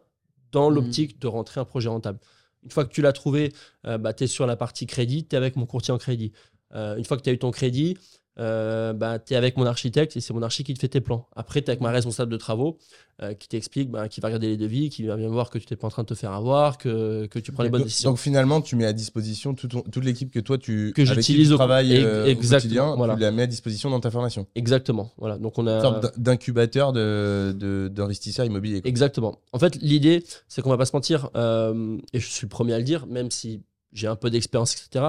dans 0.51 0.69
Mhm. 0.69 0.75
l'optique 0.75 1.19
de 1.19 1.27
rentrer 1.27 1.59
un 1.61 1.65
projet 1.65 1.87
rentable. 1.89 2.19
Une 2.63 2.71
fois 2.71 2.83
que 2.85 2.91
tu 2.91 3.01
l'as 3.01 3.13
trouvé, 3.13 3.53
bah, 3.83 4.13
tu 4.13 4.23
es 4.23 4.27
sur 4.27 4.45
la 4.47 4.55
partie 4.55 4.85
crédit, 4.87 5.25
tu 5.25 5.35
es 5.35 5.37
avec 5.37 5.55
mon 5.55 5.65
courtier 5.67 5.93
en 5.93 5.97
crédit. 5.99 6.31
Euh, 6.75 6.95
une 6.97 7.05
fois 7.05 7.17
que 7.17 7.23
tu 7.23 7.29
as 7.29 7.33
eu 7.33 7.39
ton 7.39 7.51
crédit, 7.51 7.97
euh, 8.37 8.91
bah, 8.91 9.17
tu 9.17 9.33
es 9.33 9.37
avec 9.37 9.55
mon 9.55 9.65
architecte 9.65 10.17
et 10.17 10.19
c'est 10.19 10.33
mon 10.33 10.41
archi 10.41 10.65
qui 10.65 10.73
te 10.73 10.79
fait 10.79 10.89
tes 10.89 10.99
plans. 10.99 11.25
Après, 11.37 11.61
tu 11.61 11.67
es 11.67 11.69
avec 11.69 11.79
ma 11.79 11.89
responsable 11.91 12.29
de 12.29 12.35
travaux 12.35 12.77
euh, 13.21 13.33
qui 13.33 13.47
t'explique, 13.47 13.89
bah, 13.89 14.09
qui 14.09 14.19
va 14.19 14.27
regarder 14.27 14.47
les 14.49 14.57
devis, 14.57 14.89
qui 14.89 15.03
va 15.05 15.15
bien 15.15 15.29
voir 15.29 15.49
que 15.49 15.57
tu 15.57 15.65
n'es 15.71 15.77
pas 15.77 15.87
en 15.87 15.89
train 15.89 16.01
de 16.03 16.07
te 16.09 16.15
faire 16.15 16.33
avoir, 16.33 16.77
que, 16.77 17.27
que 17.27 17.39
tu 17.39 17.53
prends 17.53 17.63
les 17.63 17.69
bonnes 17.69 17.79
donc, 17.79 17.87
décisions. 17.87 18.09
donc 18.09 18.19
finalement, 18.19 18.59
tu 18.59 18.75
mets 18.75 18.85
à 18.87 18.91
disposition 18.91 19.53
tout 19.53 19.69
ton- 19.69 19.83
toute 19.83 20.03
l'équipe 20.03 20.31
que 20.33 20.41
toi, 20.41 20.57
tu 20.57 20.91
Que 20.93 21.03
avec 21.03 21.13
qui 21.19 21.31
j'utilise 21.31 21.47
tu 21.47 21.53
au- 21.53 21.57
travailles 21.57 21.95
euh, 21.95 22.29
au 22.33 22.35
quotidien, 22.35 22.93
voilà. 22.97 23.15
tu 23.15 23.21
la 23.21 23.31
mets 23.31 23.43
à 23.43 23.47
disposition 23.47 23.89
dans 23.89 24.01
ta 24.01 24.11
formation. 24.11 24.47
Exactement. 24.55 25.11
Voilà. 25.17 25.37
Donc, 25.37 25.57
on 25.57 25.65
a. 25.67 25.75
Une 25.77 25.81
sorte 25.81 26.03
d'in- 26.03 26.11
d'incubateur 26.17 26.91
de- 26.91 27.55
de- 27.57 27.87
d'investisseurs 27.89 28.45
immobiliers. 28.45 28.81
quoi. 28.81 28.89
Exactement. 28.89 29.39
En 29.53 29.59
fait, 29.59 29.77
l'idée, 29.81 30.25
c'est 30.49 30.61
qu'on 30.61 30.71
va 30.71 30.77
pas 30.77 30.85
se 30.85 30.93
mentir, 30.93 31.29
euh, 31.37 31.97
et 32.11 32.19
je 32.19 32.27
suis 32.29 32.43
le 32.45 32.49
premier 32.49 32.73
à 32.73 32.79
le 32.79 32.83
dire, 32.83 33.07
même 33.07 33.31
si 33.31 33.61
j'ai 33.93 34.07
un 34.07 34.17
peu 34.17 34.29
d'expérience, 34.29 34.73
etc. 34.73 35.05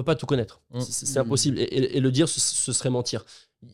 Peut 0.00 0.04
pas 0.04 0.14
tout 0.14 0.26
connaître. 0.26 0.60
Mm. 0.72 0.80
C'est 0.80 1.06
c'est 1.06 1.18
impossible. 1.18 1.58
Et, 1.58 1.62
et- 1.64 1.96
et 1.96 2.00
le 2.00 2.10
dire, 2.10 2.26
ce, 2.28 2.40
ce 2.40 2.72
serait 2.72 2.88
mentir. 2.90 3.24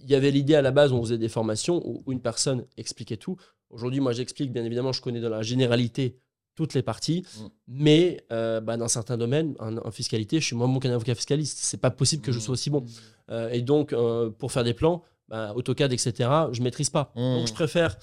Il 0.03 0.11
y 0.11 0.15
avait 0.17 0.33
l'idée 0.33 0.57
à 0.57 0.63
la 0.63 0.73
base, 0.73 0.91
on 0.93 1.01
faisait 1.03 1.19
des 1.19 1.29
formations 1.29 1.81
où, 1.87 2.03
où 2.05 2.13
une 2.13 2.21
personne 2.21 2.65
expliquait 2.77 3.17
tout. 3.17 3.37
Aujourd'hui, 3.71 4.01
moi, 4.01 4.13
j'explique, 4.13 4.53
bien 4.53 4.65
évidemment, 4.65 4.93
je 4.93 5.01
connais 5.01 5.21
dans 5.21 5.29
la 5.29 5.43
généralité 5.43 6.19
toutes 6.57 6.75
les 6.75 6.83
parties, 6.83 7.23
Mm. 7.39 7.47
mais 7.69 8.25
euh, 8.33 8.61
bah, 8.61 8.77
dans 8.77 8.89
certains 8.89 9.17
domaines, 9.17 9.55
en, 9.61 9.77
en 9.77 9.91
fiscalité, 9.93 10.41
je 10.41 10.47
suis 10.47 10.57
moins 10.57 10.67
bon 10.69 10.81
qu'un 10.81 10.91
avocat 10.93 11.15
fiscaliste. 11.15 11.59
C'est 11.61 11.77
pas 11.81 11.91
possible 11.93 12.23
que 12.23 12.33
je 12.33 12.41
sois 12.41 12.55
aussi 12.55 12.71
bon. 12.71 12.85
Euh, 13.31 13.51
et 13.51 13.63
donc, 13.63 13.93
euh, 13.93 14.31
pour 14.31 14.51
faire 14.53 14.65
des 14.65 14.75
plans, 14.75 15.03
bah, 15.29 15.53
AutoCAD, 15.55 15.93
etc., 15.93 16.13
je 16.53 16.63
maîtrise 16.63 16.91
pas. 16.91 17.13
Mmh. 17.15 17.21
Donc, 17.21 17.47
je 17.49 17.53
préfère 17.55 17.97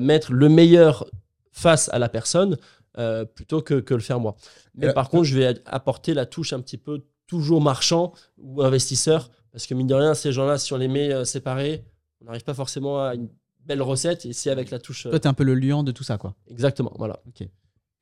mettre 0.00 0.32
le 0.32 0.48
meilleur 0.48 1.06
face 1.52 1.88
à 1.92 1.98
la 1.98 2.08
personne 2.08 2.56
plutôt 3.34 3.62
que, 3.62 3.80
que 3.80 3.94
le 3.94 4.00
faire 4.00 4.20
moi. 4.20 4.36
Mais 4.74 4.92
par 4.92 5.08
contre, 5.08 5.24
je 5.24 5.38
vais 5.38 5.54
apporter 5.64 6.12
la 6.14 6.26
touche 6.26 6.52
un 6.52 6.60
petit 6.60 6.76
peu 6.78 7.04
toujours 7.32 7.62
marchand 7.62 8.12
ou 8.36 8.62
investisseur, 8.62 9.30
parce 9.52 9.66
que 9.66 9.74
mine 9.74 9.86
de 9.86 9.94
rien, 9.94 10.12
ces 10.14 10.32
gens-là, 10.32 10.58
si 10.58 10.72
on 10.74 10.76
les 10.76 10.88
met 10.88 11.10
euh, 11.12 11.24
séparés, 11.24 11.82
On 12.20 12.26
n'arrive 12.26 12.44
pas 12.44 12.54
forcément 12.54 13.02
à 13.04 13.14
une 13.14 13.28
belle 13.64 13.80
recette 13.82 14.26
et 14.26 14.32
c'est 14.34 14.50
avec 14.50 14.70
la 14.70 14.78
touche. 14.78 15.06
euh, 15.06 15.10
Toi, 15.10 15.18
t'es 15.20 15.28
un 15.28 15.34
peu 15.34 15.44
le 15.44 15.54
lion 15.54 15.82
de 15.82 15.92
tout 15.92 16.04
ça, 16.04 16.18
quoi. 16.18 16.34
exactement, 16.50 16.92
voilà. 16.98 17.16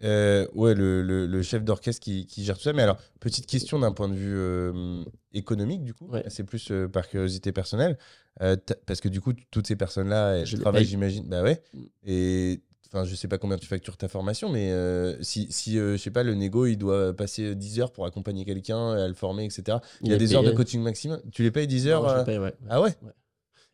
Euh, 0.02 0.46
ouais, 0.54 0.74
le, 0.74 1.02
le- 1.02 1.26
le 1.26 1.42
chef 1.42 1.62
d'orchestre 1.62 2.00
qui, 2.02 2.26
qui 2.26 2.42
gère 2.44 2.56
tout 2.56 2.62
ça. 2.64 2.72
Mais 2.72 2.82
alors, 2.82 2.96
petite 3.20 3.46
question 3.46 3.78
d'un 3.78 3.92
point 3.92 4.08
de 4.08 4.14
vue 4.14 4.34
euh, 4.36 5.04
économique, 5.32 5.84
du 5.84 5.92
coup. 5.94 6.06
Ouais. 6.08 6.24
C'est 6.28 6.44
plus 6.44 6.70
euh, 6.70 6.88
par 6.88 7.06
curiosité 7.08 7.52
personnelle. 7.52 7.98
Euh, 8.42 8.56
parce 8.86 9.00
que 9.02 9.08
du 9.08 9.20
coup, 9.20 9.32
toutes 9.50 9.66
ces 9.66 9.76
personnes-là, 9.76 10.38
elles 10.38 10.46
Je 10.46 10.56
travaillent, 10.56 10.86
j'imagine. 10.86 11.28
Bah 11.28 11.42
ouais. 11.42 11.62
Mm. 11.74 11.78
Et 12.06 12.60
enfin, 12.92 13.04
je 13.04 13.14
sais 13.14 13.28
pas 13.28 13.38
combien 13.38 13.56
tu 13.56 13.66
factures 13.66 13.96
ta 13.96 14.08
formation, 14.08 14.48
mais 14.48 14.72
euh, 14.72 15.16
si, 15.22 15.46
si 15.50 15.78
euh, 15.78 15.92
je 15.92 16.02
sais 16.02 16.10
pas, 16.10 16.22
le 16.22 16.34
négo, 16.34 16.66
il 16.66 16.76
doit 16.76 17.14
passer 17.14 17.54
10 17.54 17.80
heures 17.80 17.92
pour 17.92 18.06
accompagner 18.06 18.44
quelqu'un, 18.44 18.92
à 18.92 19.08
le 19.08 19.14
former, 19.14 19.44
etc. 19.44 19.78
Il 20.02 20.10
y 20.10 20.14
a 20.14 20.16
des 20.16 20.34
heures 20.34 20.42
de 20.42 20.48
payé. 20.48 20.56
coaching 20.56 20.82
maximum. 20.82 21.20
Tu 21.32 21.42
les 21.42 21.50
payes 21.50 21.66
10 21.66 21.86
Non, 21.86 21.90
heures 21.92 22.08
je 22.08 22.14
euh, 22.14 22.24
paye, 22.24 22.38
ouais. 22.38 22.54
Ah 22.68 22.80
ouais 22.80 22.94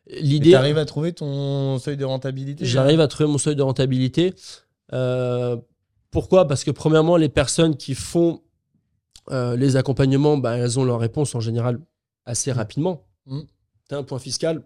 L'idée, 0.09 0.51
t'arrives 0.51 0.77
à 0.77 0.85
trouver 0.85 1.11
ton 1.11 1.79
seuil 1.79 1.97
de 1.97 2.05
rentabilité 2.05 2.65
J'arrive 2.65 3.01
à 3.01 3.07
trouver 3.07 3.29
mon 3.29 3.37
seuil 3.37 3.55
de 3.55 3.61
rentabilité. 3.61 4.33
Euh, 4.93 5.57
pourquoi? 6.11 6.47
Parce 6.47 6.63
que 6.63 6.71
premièrement, 6.71 7.17
les 7.17 7.29
personnes 7.29 7.75
qui 7.75 7.93
font 7.93 8.41
euh, 9.31 9.57
les 9.57 9.75
accompagnements, 9.75 10.37
bah, 10.37 10.57
elles 10.57 10.79
ont 10.79 10.85
leur 10.85 10.99
réponse 10.99 11.35
en 11.35 11.41
général 11.41 11.79
assez 12.25 12.51
rapidement. 12.51 13.05
Mm. 13.25 13.41
Tu 13.89 13.95
as 13.95 13.97
un 13.97 14.03
point 14.03 14.19
fiscal 14.19 14.63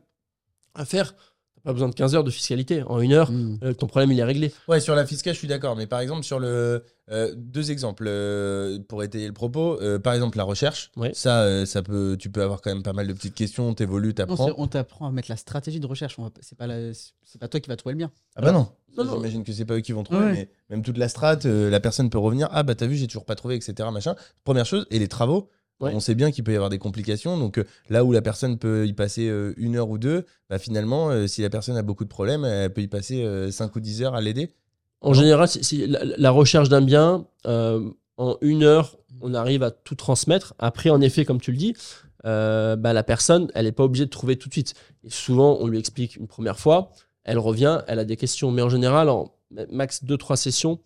à 0.76 0.86
faire, 0.86 1.16
pas 1.64 1.74
besoin 1.74 1.90
de 1.90 1.96
15 1.96 2.16
heures 2.16 2.24
de 2.24 2.32
fiscalité. 2.32 2.84
En 2.84 3.00
une 3.00 3.14
heure, 3.14 3.32
Mm. 3.32 3.58
euh, 3.64 3.74
ton 3.74 3.88
problème 3.88 4.12
il 4.12 4.20
est 4.20 4.24
réglé. 4.24 4.52
Ouais, 4.68 4.80
sur 4.80 4.96
la 4.96 5.06
fiscale, 5.06 5.34
je 5.34 5.40
suis 5.40 5.48
d'accord. 5.48 5.76
Mais 5.76 5.88
par 5.88 6.00
exemple, 6.00 6.24
sur 6.24 6.40
le. 6.40 6.84
euh, 7.12 7.34
deux 7.36 7.72
exemples 7.72 8.06
euh, 8.08 8.80
pour 8.88 9.04
étayer 9.04 9.28
le 9.28 9.34
propos. 9.34 9.78
Euh, 9.82 10.00
par 10.00 10.14
exemple, 10.14 10.38
la 10.38 10.44
recherche. 10.46 10.92
Ouais. 10.96 11.12
Ça, 11.14 11.42
euh, 11.42 11.66
ça 11.66 11.82
peut, 11.84 12.16
tu 12.20 12.30
peux 12.30 12.42
avoir 12.42 12.62
quand 12.62 12.74
même 12.74 12.84
pas 12.84 12.94
mal 12.94 13.06
de 13.08 13.14
petites 13.14 13.36
questions. 13.36 13.74
T'évolues, 13.74 14.14
t'apprends. 14.14 14.52
on 14.58 14.68
t'apprend 14.68 15.08
à 15.08 15.12
mettre 15.12 15.30
la 15.30 15.36
stratégie 15.38 15.80
de 15.80 15.88
recherche. 15.88 16.18
On 16.20 16.24
va- 16.24 16.30
C'est 16.42 16.58
pas, 16.58 16.68
la- 16.68 16.94
c'est 16.94 17.40
pas 17.40 17.48
toi 17.50 17.60
qui 17.60 17.70
vas 17.70 17.76
trouver 17.76 17.94
le 17.94 17.98
bien. 17.98 18.12
Ah 18.36 18.42
bah 18.42 18.52
non. 18.52 18.68
Non, 18.98 19.04
non. 19.06 19.16
J'imagine 19.16 19.44
que 19.44 19.52
c'est 19.54 19.66
pas 19.66 19.76
eux 19.76 19.80
qui 19.82 19.92
vont 19.94 20.04
trouver. 20.04 20.22
Ouais. 20.26 20.32
Mais 20.34 20.50
même 20.70 20.84
toute 20.84 20.98
la 20.98 21.08
strat, 21.10 21.38
euh, 21.46 21.70
la 21.70 21.80
personne 21.80 22.10
peut 22.10 22.18
revenir. 22.18 22.48
Ah 22.52 22.64
bah 22.64 22.76
t'as 22.76 22.88
vu, 22.88 22.96
j'ai 22.96 23.08
toujours 23.08 23.26
pas 23.26 23.36
trouvé, 23.36 23.56
etc. 23.56 23.90
Machin. 23.92 24.16
Première 24.44 24.66
chose. 24.66 24.86
Et 24.92 25.00
les 25.00 25.08
travaux. 25.08 25.50
Ouais. 25.82 25.92
On 25.96 26.00
sait 26.00 26.16
bien 26.16 26.32
qu'il 26.32 26.44
peut 26.44 26.52
y 26.52 26.56
avoir 26.56 26.70
des 26.70 26.78
complications. 26.78 27.38
Donc 27.38 27.58
euh, 27.58 27.64
là 27.90 28.06
où 28.06 28.12
la 28.12 28.22
personne 28.22 28.58
peut 28.58 28.86
y 28.86 28.94
passer 28.94 29.28
euh, 29.28 29.54
une 29.58 29.76
heure 29.76 29.90
ou 29.90 29.98
deux, 29.98 30.26
bah 30.50 30.60
finalement, 30.60 31.10
euh, 31.10 31.28
si 31.28 31.42
la 31.42 31.50
personne 31.50 31.76
a 31.76 31.82
beaucoup 31.82 32.04
de 32.04 32.10
problèmes, 32.10 32.46
elle 32.46 32.72
peut 32.72 32.82
y 32.82 32.88
passer 32.88 33.26
5 33.52 33.76
ou 33.76 33.80
10 33.80 34.04
heures 34.04 34.16
à 34.16 34.22
l'aider. 34.22 34.52
En 35.02 35.14
général, 35.14 35.48
si, 35.48 35.64
si 35.64 35.88
la, 35.88 36.04
la 36.04 36.32
recherche 36.32 36.70
d'un 36.70 36.82
bien, 36.82 37.26
en 37.46 38.38
une 38.42 38.64
heure, 38.64 38.98
on 39.22 39.34
arrive 39.34 39.64
à 39.64 39.72
tout 39.72 39.96
transmettre. 39.96 40.54
Après, 40.60 40.92
en 40.92 41.02
effet, 41.02 41.26
comme 41.26 41.42
tu 41.42 41.52
le 41.52 41.58
dis, 41.58 41.76
bah, 42.24 42.94
la 42.94 43.04
personne, 43.04 43.50
elle 43.56 43.66
n'est 43.66 43.72
pas 43.72 43.84
obligée 43.84 44.06
de 44.06 44.12
trouver 44.12 44.36
tout 44.36 44.48
de 44.48 44.54
suite. 44.54 44.76
Et 45.04 45.10
souvent, 45.10 45.58
on 45.60 45.68
lui 45.68 45.80
explique 45.80 46.18
une 46.18 46.28
première 46.28 46.60
fois, 46.60 46.92
elle 47.24 47.40
revient, 47.40 47.82
elle 47.88 47.98
a 47.98 48.06
des 48.06 48.18
questions. 48.18 48.52
Mais 48.52 48.62
en 48.62 48.70
général, 48.70 49.10
en 49.10 49.34
max 49.72 50.04
2-3 50.04 50.36
sessions, 50.36 50.80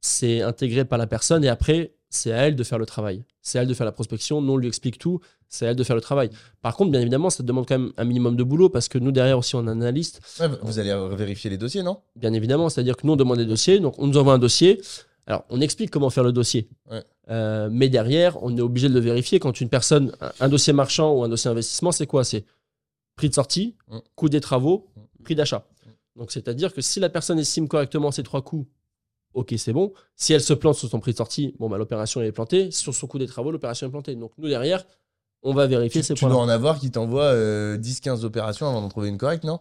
c'est 0.00 0.40
intégré 0.40 0.86
par 0.86 0.98
la 0.98 1.06
personne 1.06 1.44
et 1.44 1.48
après, 1.48 1.92
c'est 2.10 2.32
à 2.32 2.38
elle 2.48 2.56
de 2.56 2.64
faire 2.64 2.78
le 2.78 2.86
travail. 2.86 3.24
C'est 3.40 3.58
à 3.58 3.62
elle 3.62 3.68
de 3.68 3.74
faire 3.74 3.86
la 3.86 3.92
prospection. 3.92 4.42
Nous, 4.42 4.52
on 4.52 4.56
lui 4.56 4.68
explique 4.68 4.98
tout. 4.98 5.20
C'est 5.48 5.66
à 5.66 5.70
elle 5.70 5.76
de 5.76 5.84
faire 5.84 5.96
le 5.96 6.02
travail. 6.02 6.30
Par 6.60 6.76
contre, 6.76 6.90
bien 6.90 7.00
évidemment, 7.00 7.30
ça 7.30 7.42
demande 7.42 7.66
quand 7.66 7.78
même 7.78 7.92
un 7.96 8.04
minimum 8.04 8.36
de 8.36 8.42
boulot 8.42 8.68
parce 8.68 8.88
que 8.88 8.98
nous, 8.98 9.12
derrière 9.12 9.38
aussi, 9.38 9.54
on 9.54 9.60
un 9.60 9.68
analyste 9.68 10.20
Ouais, 10.40 10.48
vous 10.62 10.78
allez 10.78 10.94
vérifier 11.16 11.48
les 11.50 11.56
dossiers, 11.56 11.82
non? 11.82 12.00
Bien 12.16 12.32
évidemment. 12.32 12.68
C'est-à-dire 12.68 12.96
que 12.96 13.06
nous, 13.06 13.14
on 13.14 13.16
demande 13.16 13.38
des 13.38 13.46
dossiers, 13.46 13.78
donc 13.80 13.98
on 13.98 14.06
nous 14.06 14.18
envoie 14.18 14.34
un 14.34 14.38
dossier. 14.38 14.80
Alors, 15.26 15.44
on 15.48 15.60
explique 15.60 15.90
comment 15.90 16.10
faire 16.10 16.24
le 16.24 16.32
dossier. 16.32 16.68
Ouais. 16.90 17.04
Euh, 17.30 17.68
mais 17.70 17.88
derrière, 17.88 18.42
on 18.42 18.56
est 18.56 18.60
obligé 18.60 18.88
de 18.88 18.94
le 18.94 19.00
vérifier. 19.00 19.38
Quand 19.38 19.60
une 19.60 19.68
personne, 19.68 20.12
un, 20.20 20.32
un 20.40 20.48
dossier 20.48 20.72
marchand 20.72 21.12
ou 21.12 21.22
un 21.22 21.28
dossier 21.28 21.50
investissement, 21.50 21.92
c'est 21.92 22.06
quoi? 22.06 22.24
C'est 22.24 22.44
prix 23.14 23.28
de 23.28 23.34
sortie, 23.34 23.76
coût 24.16 24.28
des 24.28 24.40
travaux, 24.40 24.88
prix 25.22 25.34
d'achat. 25.36 25.66
Donc, 26.16 26.32
c'est-à-dire 26.32 26.74
que 26.74 26.80
si 26.80 26.98
la 26.98 27.08
personne 27.08 27.38
estime 27.38 27.68
correctement 27.68 28.10
ces 28.10 28.24
trois 28.24 28.42
coûts, 28.42 28.66
ok, 29.34 29.54
c'est 29.56 29.72
bon. 29.72 29.92
Si 30.16 30.32
elle 30.32 30.40
se 30.40 30.52
plante 30.52 30.76
sur 30.76 30.88
son 30.88 31.00
prix 31.00 31.12
de 31.12 31.16
sortie, 31.16 31.54
bon, 31.58 31.68
bah, 31.68 31.78
l'opération 31.78 32.22
est 32.22 32.32
plantée. 32.32 32.70
Sur 32.70 32.94
son 32.94 33.06
coût 33.06 33.18
des 33.18 33.26
travaux, 33.26 33.50
l'opération 33.50 33.86
est 33.86 33.90
plantée. 33.90 34.14
Donc, 34.14 34.32
nous, 34.38 34.48
derrière, 34.48 34.84
on 35.42 35.54
va 35.54 35.66
vérifier 35.66 36.00
Tu, 36.00 36.06
ces 36.08 36.14
tu 36.14 36.24
dois 36.24 36.36
en 36.36 36.48
avoir 36.48 36.78
qui 36.78 36.90
t'envoient 36.90 37.34
10-15 37.34 38.24
opérations 38.24 38.68
avant 38.68 38.80
d'en 38.80 38.88
trouver 38.88 39.08
une 39.08 39.18
correcte, 39.18 39.44
non? 39.44 39.60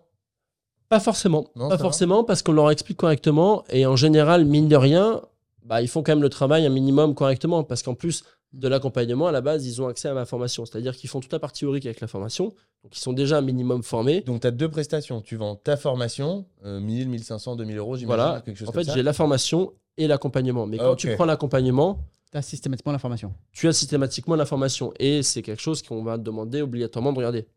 Pas 0.89 0.99
forcément. 0.99 1.51
Non, 1.55 1.69
pas 1.69 1.75
va 1.75 1.83
forcément, 1.83 2.23
parce 2.23 2.41
qu'on 2.41 2.51
leur 2.51 2.71
explique 2.71 2.97
correctement. 2.97 3.63
Et 3.69 3.85
en 3.85 3.95
général, 3.95 4.45
mine 4.45 4.67
de 4.67 4.75
rien, 4.75 5.21
bah, 5.63 5.81
ils 5.81 5.87
font 5.87 6.01
quand 6.01 6.11
même 6.11 6.23
le 6.23 6.29
travail 6.29 6.65
un 6.65 6.69
minimum 6.69 7.13
correctement. 7.13 7.63
Parce 7.63 7.83
qu'en 7.83 7.93
plus 7.93 8.23
de 8.53 8.67
l'accompagnement, 8.67 9.27
à 9.27 9.31
la 9.31 9.41
base, 9.41 9.65
ils 9.67 9.81
ont 9.81 9.87
accès 9.87 10.07
à 10.07 10.13
ma 10.13 10.25
formation. 10.25 10.65
C'est-à-dire 10.65 10.95
qu'ils 10.95 11.09
font 11.09 11.19
toute 11.19 11.31
la 11.31 11.39
partie 11.39 11.61
théorique 11.61 11.85
avec 11.85 12.01
la 12.01 12.07
formation. 12.07 12.45
Donc, 12.83 12.95
ils 12.95 12.99
sont 12.99 13.13
déjà 13.13 13.37
un 13.37 13.41
minimum 13.41 13.83
formés. 13.83 14.21
Donc, 14.21 14.41
tu 14.41 14.47
as 14.47 14.51
deux 14.51 14.69
prestations. 14.69 15.21
Tu 15.21 15.35
vends 15.35 15.55
ta 15.55 15.77
formation, 15.77 16.45
euh, 16.65 16.79
1000, 16.79 17.09
1500, 17.09 17.55
2000 17.57 17.77
euros, 17.77 17.95
j'imagine. 17.97 18.07
Voilà. 18.23 18.41
Quelque 18.41 18.57
chose 18.57 18.69
En 18.69 18.71
fait, 18.71 18.91
j'ai 18.91 19.03
la 19.03 19.13
formation 19.13 19.73
et 19.97 20.07
l'accompagnement. 20.07 20.65
Mais 20.65 20.77
quand 20.77 20.91
Ok. 20.91 20.97
tu 20.99 21.13
prends 21.15 21.25
l'accompagnement, 21.25 21.99
T'as 22.31 22.43
systématiquement 22.43 22.91
l'information. 22.91 23.33
tu 23.51 23.67
as 23.67 23.73
systématiquement 23.73 24.35
l'information. 24.35 24.93
Et 24.99 25.23
c'est 25.23 25.41
quelque 25.41 25.61
chose 25.63 25.81
qu'on 25.81 26.03
va 26.03 26.15
te 26.15 26.21
demander 26.23 26.61
obligatoirement 26.61 27.11
de 27.11 27.17
regarder. 27.17 27.47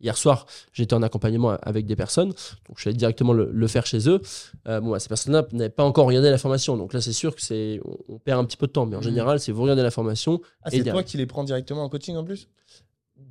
Hier 0.00 0.16
soir, 0.16 0.46
j'étais 0.72 0.94
en 0.94 1.02
accompagnement 1.02 1.50
avec 1.60 1.84
des 1.84 1.94
personnes. 1.94 2.28
Donc, 2.28 2.76
je 2.76 2.80
suis 2.80 2.88
allé 2.88 2.96
directement 2.96 3.34
le, 3.34 3.50
le 3.52 3.66
faire 3.66 3.84
chez 3.84 4.08
eux. 4.08 4.22
Euh, 4.66 4.80
bon, 4.80 4.92
bah, 4.92 4.98
ces 4.98 5.08
personnes-là 5.08 5.46
n'avaient 5.52 5.68
pas 5.68 5.84
encore 5.84 6.06
regardé 6.06 6.30
la 6.30 6.38
formation. 6.38 6.78
Donc 6.78 6.94
là, 6.94 7.02
c'est 7.02 7.12
sûr 7.12 7.34
que 7.36 7.42
c'est 7.42 7.80
on, 7.84 8.14
on 8.14 8.18
perd 8.18 8.40
un 8.40 8.44
petit 8.46 8.56
peu 8.56 8.66
de 8.66 8.72
temps. 8.72 8.86
Mais 8.86 8.96
en 8.96 9.00
Mhm. 9.00 9.04
général, 9.04 9.40
c'est 9.40 9.52
vous 9.52 9.60
regardez 9.62 9.82
la 9.82 9.90
formation. 9.90 10.40
Ah, 10.62 10.70
c'est 10.70 10.82
toi 10.84 11.02
qui 11.02 11.18
les 11.18 11.26
prends 11.26 11.44
directement 11.44 11.84
en 11.84 11.90
coaching 11.90 12.16
en 12.16 12.24
plus? 12.24 12.48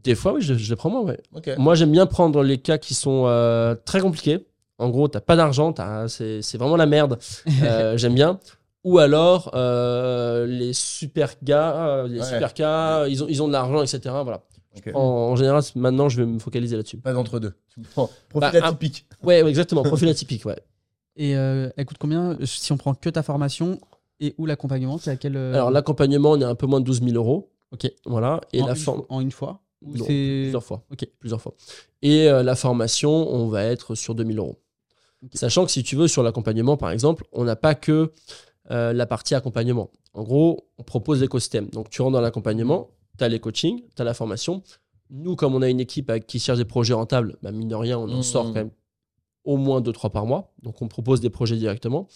Des 0.04 0.14
fois, 0.14 0.34
oui, 0.34 0.42
je, 0.44 0.54
je 0.54 0.70
les 0.70 0.76
prends 0.76 0.92
moi. 0.92 1.02
Ouais. 1.02 1.20
Moi, 1.58 1.74
j'aime 1.74 1.92
bien 1.92 2.06
prendre 2.06 2.44
les 2.44 2.60
cas 2.60 2.78
qui 2.78 2.94
sont 2.94 3.24
euh, 3.26 3.74
très 3.86 4.00
compliqués. 4.00 4.46
En 4.78 4.90
gros, 4.90 5.08
t'as 5.08 5.22
pas 5.22 5.36
d'argent, 5.36 5.74
t'as- 5.74 6.08
c'est 6.08 6.44
c'est 6.44 6.60
vraiment 6.60 6.76
la 6.78 6.86
merde. 6.86 7.18
Euh, 7.64 7.98
j'aime 7.98 8.14
bien. 8.14 8.40
Ou 8.88 9.00
alors 9.00 9.52
euh, 9.54 10.46
les 10.46 10.72
super 10.72 11.34
gars, 11.44 11.88
euh, 11.88 12.08
les 12.08 12.20
Ouais. 12.20 12.26
super 12.26 12.54
cas, 12.54 13.06
ils 13.08 13.22
ont, 13.24 13.28
ils 13.28 13.44
ont 13.44 13.48
de 13.48 13.54
l'argent, 13.54 13.82
etc. 13.82 14.00
Voilà. 14.24 14.44
En, 14.94 15.00
en 15.02 15.36
général, 15.36 15.62
maintenant, 15.76 16.08
je 16.08 16.22
vais 16.22 16.26
me 16.26 16.40
focaliser 16.40 16.78
là-dessus. 16.78 16.98
Pas 16.98 17.12
prends 17.14 17.24
profil 17.24 17.54
Bah, 18.36 18.52
ah. 18.54 18.68
atypique. 18.68 19.06
Ouais, 19.24 19.42
ouais, 19.42 19.50
exactement. 19.50 19.84
Profil 19.84 20.08
atypique, 20.08 20.46
ouais. 20.46 20.58
Et 21.18 21.36
euh, 21.36 21.70
elle 21.76 21.86
coûte 21.86 21.98
combien 22.00 22.38
si 22.46 22.72
on 22.72 22.78
prend 22.78 22.94
que 22.94 23.10
ta 23.10 23.24
formation 23.24 23.80
et 24.20 24.36
ou 24.38 24.46
l'accompagnement 24.46 24.98
C'est 25.00 25.10
à 25.12 25.16
quel 25.16 25.36
euh, 25.36 25.54
Alors, 25.54 25.72
l'accompagnement, 25.72 26.32
on 26.32 26.40
est 26.40 26.46
un 26.46 26.56
peu 26.56 26.68
moins 26.68 26.80
de 26.80 26.86
12 26.86 27.02
000 27.04 27.16
euros. 27.16 27.52
Ok. 27.72 27.92
Voilà. 28.06 28.40
Et 28.54 28.62
en, 28.62 28.68
la 28.68 28.74
une 28.74 28.78
forme. 28.78 28.98
fois, 29.00 29.06
en 29.10 29.20
une 29.20 29.32
fois 29.32 29.60
ou 29.82 29.98
Non, 29.98 30.06
plusieurs 30.06 30.64
fois. 30.64 30.84
Ok. 30.92 31.08
Plusieurs 31.20 31.42
fois. 31.42 31.54
Et 32.04 32.30
euh, 32.30 32.44
la 32.44 32.56
formation, 32.56 33.12
on 33.34 33.48
va 33.48 33.64
être 33.64 33.96
sur 33.96 34.16
2000 34.16 34.38
euros. 34.38 34.58
Sachant 35.34 35.66
que 35.66 35.72
si 35.72 35.82
tu 35.84 35.96
veux, 35.96 36.08
sur 36.08 36.22
l'accompagnement, 36.22 36.78
par 36.78 36.92
exemple, 36.92 37.24
on 37.32 37.44
n'a 37.44 37.56
pas 37.56 37.74
que 37.74 38.12
euh, 38.72 38.94
la 38.94 39.06
partie 39.06 39.36
accompagnement. 39.36 39.90
En 40.14 40.24
gros, 40.24 40.68
on 40.78 40.84
propose 40.84 41.22
l'écosystème. 41.22 41.68
Donc, 41.70 41.90
tu 41.90 42.02
rentres 42.02 42.14
dans 42.14 42.22
l'accompagnement, 42.22 42.90
tu 43.18 43.24
as 43.24 43.28
les 43.30 43.40
coachings, 43.40 43.82
tu 43.96 44.02
as 44.02 44.06
la 44.06 44.14
formation. 44.14 44.62
Nous, 45.10 45.36
comme 45.36 45.56
on 45.56 45.62
a 45.62 45.70
une 45.70 45.80
équipe 45.80 46.12
qui 46.28 46.40
cherche 46.40 46.58
des 46.58 46.66
projets 46.66 46.94
rentables, 46.94 47.38
bah, 47.42 47.52
mine 47.52 47.70
de 47.70 47.76
rien, 47.76 47.98
on 47.98 48.10
en 48.10 48.18
Mhm. 48.18 48.24
sort 48.24 48.46
quand 48.48 48.54
même 48.56 48.72
au 49.46 49.56
moins 49.58 49.80
2-3 49.82 50.10
par 50.10 50.26
mois. 50.26 50.54
Donc, 50.62 50.82
on 50.82 50.88
propose 50.88 51.22
des 51.22 51.30
projets 51.30 51.56
directement. 51.56 52.08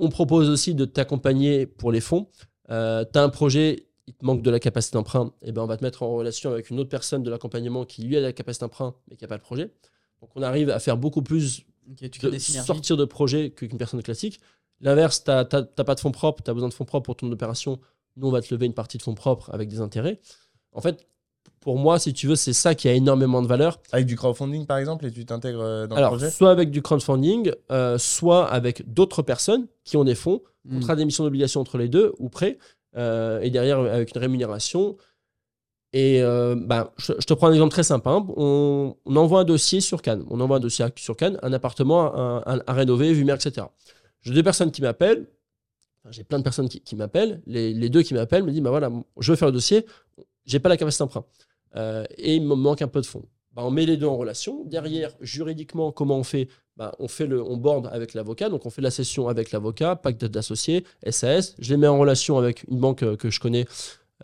On 0.00 0.08
propose 0.08 0.48
aussi 0.48 0.74
de 0.74 0.84
t'accompagner 0.84 1.66
pour 1.66 1.92
les 1.92 2.00
fonds. 2.00 2.28
tu 2.68 2.74
as 2.74 3.08
un 3.22 3.28
projet, 3.30 3.86
il 4.08 4.14
te 4.14 4.24
manque 4.24 4.42
de 4.42 4.50
la 4.50 4.58
capacité 4.60 4.96
d'emprunt, 4.96 5.32
et 5.42 5.52
ben 5.52 5.62
on 5.62 5.66
va 5.66 5.76
te 5.76 5.84
mettre 5.84 6.02
en 6.02 6.14
relation 6.14 6.50
avec 6.50 6.70
une 6.70 6.78
autre 6.80 6.88
personne 6.90 7.22
de 7.22 7.30
l'accompagnement 7.30 7.84
qui 7.84 8.02
lui 8.02 8.16
a 8.16 8.20
la 8.20 8.32
capacité 8.32 8.64
d'emprunt 8.64 8.94
mais 9.08 9.16
qui 9.16 9.24
n'a 9.24 9.28
pas 9.28 9.36
le 9.36 9.42
projet. 9.42 9.70
Donc 10.20 10.30
on 10.34 10.42
arrive 10.42 10.68
à 10.70 10.78
faire 10.78 10.96
beaucoup 10.96 11.22
plus 11.22 11.64
tu 11.96 12.08
de 12.08 12.38
sortir 12.38 12.96
de 12.96 13.04
projet 13.06 13.50
qu'une 13.50 13.78
personne 13.78 14.02
classique. 14.02 14.40
L'inverse, 14.80 15.24
tu 15.24 15.30
n'as 15.30 15.44
pas 15.44 15.94
de 15.94 16.00
fonds 16.00 16.12
propres, 16.12 16.42
tu 16.42 16.50
as 16.50 16.54
besoin 16.54 16.68
de 16.68 16.74
fonds 16.74 16.84
propres 16.84 17.04
pour 17.06 17.16
ton 17.16 17.30
opération. 17.32 17.78
Nous, 18.16 18.28
on 18.28 18.30
va 18.30 18.40
te 18.40 18.52
lever 18.54 18.66
une 18.66 18.74
partie 18.74 18.98
de 18.98 19.02
fonds 19.02 19.14
propres 19.14 19.50
avec 19.52 19.68
des 19.68 19.80
intérêts. 19.80 20.20
En 20.72 20.80
fait, 20.80 21.06
pour 21.60 21.78
moi, 21.78 21.98
si 21.98 22.12
tu 22.12 22.26
veux, 22.28 22.36
c'est 22.36 22.52
ça 22.52 22.74
qui 22.74 22.88
a 22.88 22.92
énormément 22.92 23.42
de 23.42 23.46
valeur. 23.48 23.80
Avec 23.92 24.06
du 24.06 24.16
crowdfunding, 24.16 24.66
par 24.66 24.78
exemple, 24.78 25.06
et 25.06 25.10
tu 25.10 25.24
t'intègres 25.26 25.60
euh, 25.60 25.86
dans 25.86 25.96
Alors, 25.96 26.12
le 26.12 26.18
projet? 26.18 26.30
soit 26.30 26.50
avec 26.50 26.70
du 26.70 26.82
crowdfunding, 26.82 27.50
euh, 27.72 27.98
soit 27.98 28.46
avec 28.48 28.92
d'autres 28.92 29.22
personnes 29.22 29.66
qui 29.84 29.96
ont 29.96 30.04
des 30.04 30.14
fonds, 30.14 30.42
Mm. 30.64 30.74
contrat 30.80 30.96
d'émission 30.96 31.24
d'obligation 31.24 31.60
entre 31.62 31.78
les 31.78 31.88
deux 31.88 32.12
ou 32.18 32.28
prêt, 32.28 32.58
euh, 32.96 33.40
et 33.40 33.48
derrière 33.50 33.78
avec 33.78 34.14
une 34.14 34.20
rémunération. 34.20 34.96
Et 35.94 36.20
euh, 36.22 36.54
bah, 36.58 36.92
je, 36.98 37.12
je 37.18 37.24
te 37.26 37.32
prends 37.32 37.46
un 37.48 37.52
exemple 37.52 37.70
très 37.72 37.82
simple. 37.84 38.08
hein. 38.08 38.26
On, 38.36 38.94
on 39.06 39.16
envoie 39.16 39.40
un 39.40 39.44
dossier 39.44 39.80
sur 39.80 40.02
Cannes. 40.02 40.24
On 40.28 40.40
envoie 40.40 40.58
un 40.58 40.60
dossier 40.60 40.84
sur 40.96 41.16
Cannes, 41.16 41.38
un 41.42 41.52
appartement 41.54 42.12
à, 42.12 42.42
à- 42.44 42.70
à 42.70 42.72
rénover, 42.74 43.10
etc. 43.18 43.66
J'ai 44.22 44.32
deux 44.34 44.42
personnes 44.42 44.70
qui 44.70 44.82
m'appellent. 44.82 45.26
J'ai 46.10 46.24
plein 46.24 46.38
de 46.38 46.42
personnes 46.44 46.68
qui, 46.68 46.80
qui 46.80 46.96
m'appellent. 46.96 47.42
Les, 47.46 47.74
les 47.74 47.88
deux 47.90 48.02
qui 48.02 48.14
m'appellent 48.14 48.42
me 48.44 48.50
disent 48.52 48.62
bah 48.62 48.70
voilà, 48.70 48.90
je 49.18 49.32
veux 49.32 49.36
faire 49.36 49.48
le 49.48 49.52
dossier. 49.52 49.84
J'ai 50.46 50.58
pas 50.58 50.68
la 50.68 50.76
capacité 50.76 51.02
d'emprunt. 51.04 51.24
Euh, 51.76 52.04
et 52.16 52.36
il 52.36 52.42
me 52.46 52.54
manque 52.54 52.80
un 52.82 52.88
peu 52.88 53.00
de 53.00 53.06
fonds. 53.06 53.26
Bah, 53.52 53.62
on 53.64 53.70
met 53.70 53.84
les 53.84 53.96
deux 53.96 54.06
en 54.06 54.16
relation. 54.16 54.64
Derrière, 54.64 55.10
juridiquement, 55.20 55.92
comment 55.92 56.16
on 56.18 56.24
fait? 56.24 56.48
Bah, 56.76 56.94
on 56.98 57.08
fait 57.08 57.26
le, 57.26 57.42
on 57.42 57.56
borde 57.56 57.88
avec 57.88 58.14
l'avocat, 58.14 58.48
donc 58.48 58.64
on 58.64 58.70
fait 58.70 58.80
la 58.82 58.90
session 58.92 59.28
avec 59.28 59.50
l'avocat, 59.50 59.96
pacte 59.96 60.24
d'associés, 60.24 60.84
SAS. 61.10 61.56
Je 61.58 61.70
les 61.70 61.76
mets 61.76 61.88
en 61.88 61.98
relation 61.98 62.38
avec 62.38 62.64
une 62.70 62.78
banque 62.78 63.02
euh, 63.02 63.16
que 63.16 63.30
je 63.30 63.40
connais, 63.40 63.66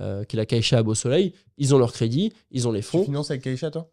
euh, 0.00 0.22
qui 0.24 0.36
est 0.36 0.38
la 0.38 0.46
Caixa 0.46 0.78
à 0.78 0.82
Beau 0.84 0.94
Soleil. 0.94 1.34
Ils 1.58 1.74
ont 1.74 1.78
leur 1.78 1.92
crédit, 1.92 2.32
ils 2.52 2.66
ont 2.68 2.72
les 2.72 2.80
Tu 2.80 2.86
fonds. 2.86 3.04
finances 3.04 3.30
avec 3.30 3.42
Kaisha, 3.42 3.70
toi? 3.72 3.90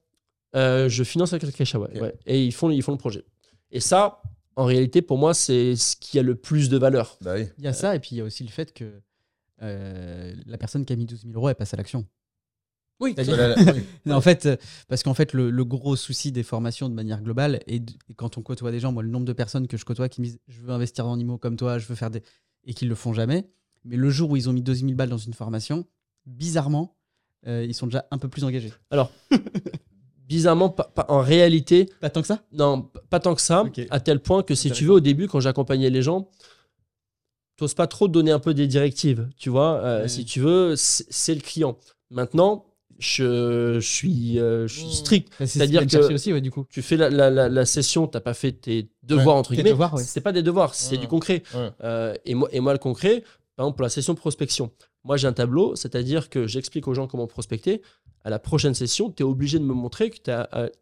Euh, 0.56 0.88
je 0.90 1.04
finance 1.04 1.34
avec 1.34 1.44
Alkacha, 1.44 1.80
ouais, 1.80 1.90
Ok. 1.96 2.02
ouais. 2.04 2.14
Et 2.28 2.46
ils 2.46 2.52
font, 2.54 2.70
ils 2.70 2.84
font 2.84 2.92
le 2.92 2.98
projet. 3.00 3.26
Et 3.72 3.80
ça, 3.80 4.22
en 4.62 4.66
réalité, 4.66 5.02
pour 5.02 5.18
moi, 5.18 5.34
c'est 5.34 5.76
ce 5.76 5.96
qui 5.96 6.20
a 6.20 6.22
le 6.22 6.36
plus 6.36 6.70
de 6.70 6.78
valeur. 6.78 7.18
Bah 7.22 7.34
oui. 7.36 7.48
Il 7.58 7.64
y 7.64 7.68
a 7.68 7.74
ça, 7.74 7.96
et 7.96 8.00
puis 8.00 8.10
il 8.12 8.18
y 8.20 8.22
a 8.22 8.24
aussi 8.24 8.44
le 8.44 8.50
fait 8.50 8.74
que 8.74 9.02
euh, 9.64 10.36
la 10.46 10.58
personne 10.60 10.86
qui 10.86 10.94
a 10.94 10.96
mis 10.96 11.06
12 11.06 11.24
000 11.24 11.34
euros, 11.34 11.50
elle 11.50 11.56
passe 11.56 11.74
à 11.74 11.78
l'action. 11.78 12.06
Oui, 13.00 13.16
Voilà, 13.18 13.56
en 14.12 14.22
fait, 14.22 14.48
parce 14.88 15.02
qu'en 15.02 15.16
fait, 15.16 15.34
le, 15.34 15.50
le 15.50 15.66
gros 15.66 15.96
souci 15.96 16.32
des 16.32 16.44
formations 16.44 16.90
de 16.90 16.94
manière 16.94 17.24
globale, 17.24 17.62
et, 17.66 17.82
quand 18.16 18.38
on 18.38 18.44
côtoie 18.44 18.70
des 18.70 18.80
gens, 18.80 18.92
moi, 18.92 19.02
le 19.02 19.10
nombre 19.10 19.26
de 19.26 19.34
personnes 19.34 19.68
que 19.68 19.78
je 19.78 19.84
côtoie 19.84 20.08
qui 20.10 20.22
me 20.22 20.28
disent 20.28 20.40
je 20.48 20.62
veux 20.62 20.70
investir 20.70 21.06
dans 21.06 21.16
l'IMO 21.16 21.40
comme 21.40 21.56
toi, 21.56 21.80
je 21.80 21.88
veux 21.88 21.96
faire 21.96 22.12
des. 22.12 22.22
et 22.66 22.76
qui 22.76 22.86
le 22.86 22.94
font 22.94 23.14
jamais. 23.14 23.50
Mais 23.84 23.96
le 23.96 24.12
jour 24.12 24.30
où 24.30 24.36
ils 24.36 24.48
ont 24.48 24.54
mis 24.54 24.62
12 24.62 24.82
000 24.82 24.94
balles 24.94 25.10
dans 25.10 25.18
une 25.18 25.34
formation, 25.34 25.88
bizarrement, 26.28 26.96
euh, 27.48 27.66
ils 27.68 27.74
sont 27.74 27.88
déjà 27.88 28.06
un 28.12 28.20
peu 28.20 28.28
plus 28.28 28.44
engagés. 28.44 28.72
bizarrement, 30.36 30.70
pas- 30.70 30.86
pas- 30.96 31.06
en 31.10 31.20
réalité, 31.20 31.90
Pas 32.00 32.10
tant 32.10 32.22
que 32.22 32.28
ça? 32.28 32.42
non, 32.54 32.90
pas 33.10 33.20
tant 33.20 33.36
que 33.36 33.42
ça, 33.42 33.66
à 33.90 34.00
tel 34.00 34.20
point 34.22 34.44
que 34.44 34.56
si 34.56 34.72
tu 34.72 34.86
veux, 34.86 34.94
au 34.94 35.00
début, 35.02 35.28
quand 35.28 35.42
j'accompagnais 35.42 35.90
les 35.90 36.02
gens, 36.02 36.30
t'oses 37.58 37.74
pas 37.74 37.88
trop 37.88 38.08
donner 38.08 38.32
un 38.32 38.40
peu 38.40 38.54
des 38.54 38.68
directives, 38.68 39.28
tu 39.38 39.50
vois. 39.50 39.76
euh, 39.84 40.02
Ouais. 40.04 40.08
Si 40.08 40.24
tu 40.26 40.40
veux, 40.40 40.76
c'est 40.78 41.36
le 41.36 41.42
client. 41.42 41.78
Maintenant, 42.10 42.66
je, 42.98 43.80
je 43.80 43.88
suis, 43.88 44.40
euh, 44.40 44.68
je 44.68 44.74
suis 44.80 44.88
Mm. 44.88 44.92
strict. 44.92 45.30
Bah, 45.30 45.36
C'est 45.40 45.48
ce 45.48 45.54
C'est-à-dire 45.60 45.86
que- 45.88 46.14
aussi, 46.14 46.32
ouais, 46.34 46.42
du 46.42 46.52
coup. 46.52 46.66
Tu 46.70 46.82
fais 46.82 46.98
la, 46.98 47.10
la, 47.10 47.30
la, 47.30 47.50
la 47.50 47.66
session, 47.66 48.08
t'as 48.08 48.20
pas 48.22 48.34
fait 48.34 48.52
tes 48.54 48.90
devoirs, 49.04 49.36
entre 49.36 49.54
guillemets. 49.54 49.74
ouais. 49.74 50.04
C'est 50.04 50.22
pas 50.22 50.32
des 50.32 50.44
devoirs, 50.44 50.74
c'est 50.76 50.96
Ouais. 50.96 51.02
du 51.02 51.08
concret. 51.08 51.44
Ouais. 51.54 51.70
Euh, 51.84 52.14
et, 52.26 52.36
moi, 52.36 52.48
et 52.52 52.60
moi, 52.60 52.74
le 52.74 52.80
concret, 52.80 53.24
par 53.56 53.66
exemple, 53.66 53.78
pour 53.78 53.84
la 53.84 53.90
session 53.90 54.16
prospection, 54.16 54.72
moi, 55.04 55.18
j'ai 55.18 55.28
un 55.28 55.34
tableau, 55.34 55.76
c'est-à-dire 55.76 56.30
que 56.30 56.46
j'explique 56.48 56.88
aux 56.88 56.94
gens 56.94 57.08
comment 57.08 57.26
prospecter. 57.28 57.82
À 58.24 58.30
la 58.30 58.38
prochaine 58.40 58.74
session, 58.76 59.10
tu 59.12 59.24
es 59.24 59.26
obligé 59.26 59.58
de 59.58 59.64
me 59.64 59.74
montrer 59.74 60.10
que 60.12 60.18
tu 60.18 60.30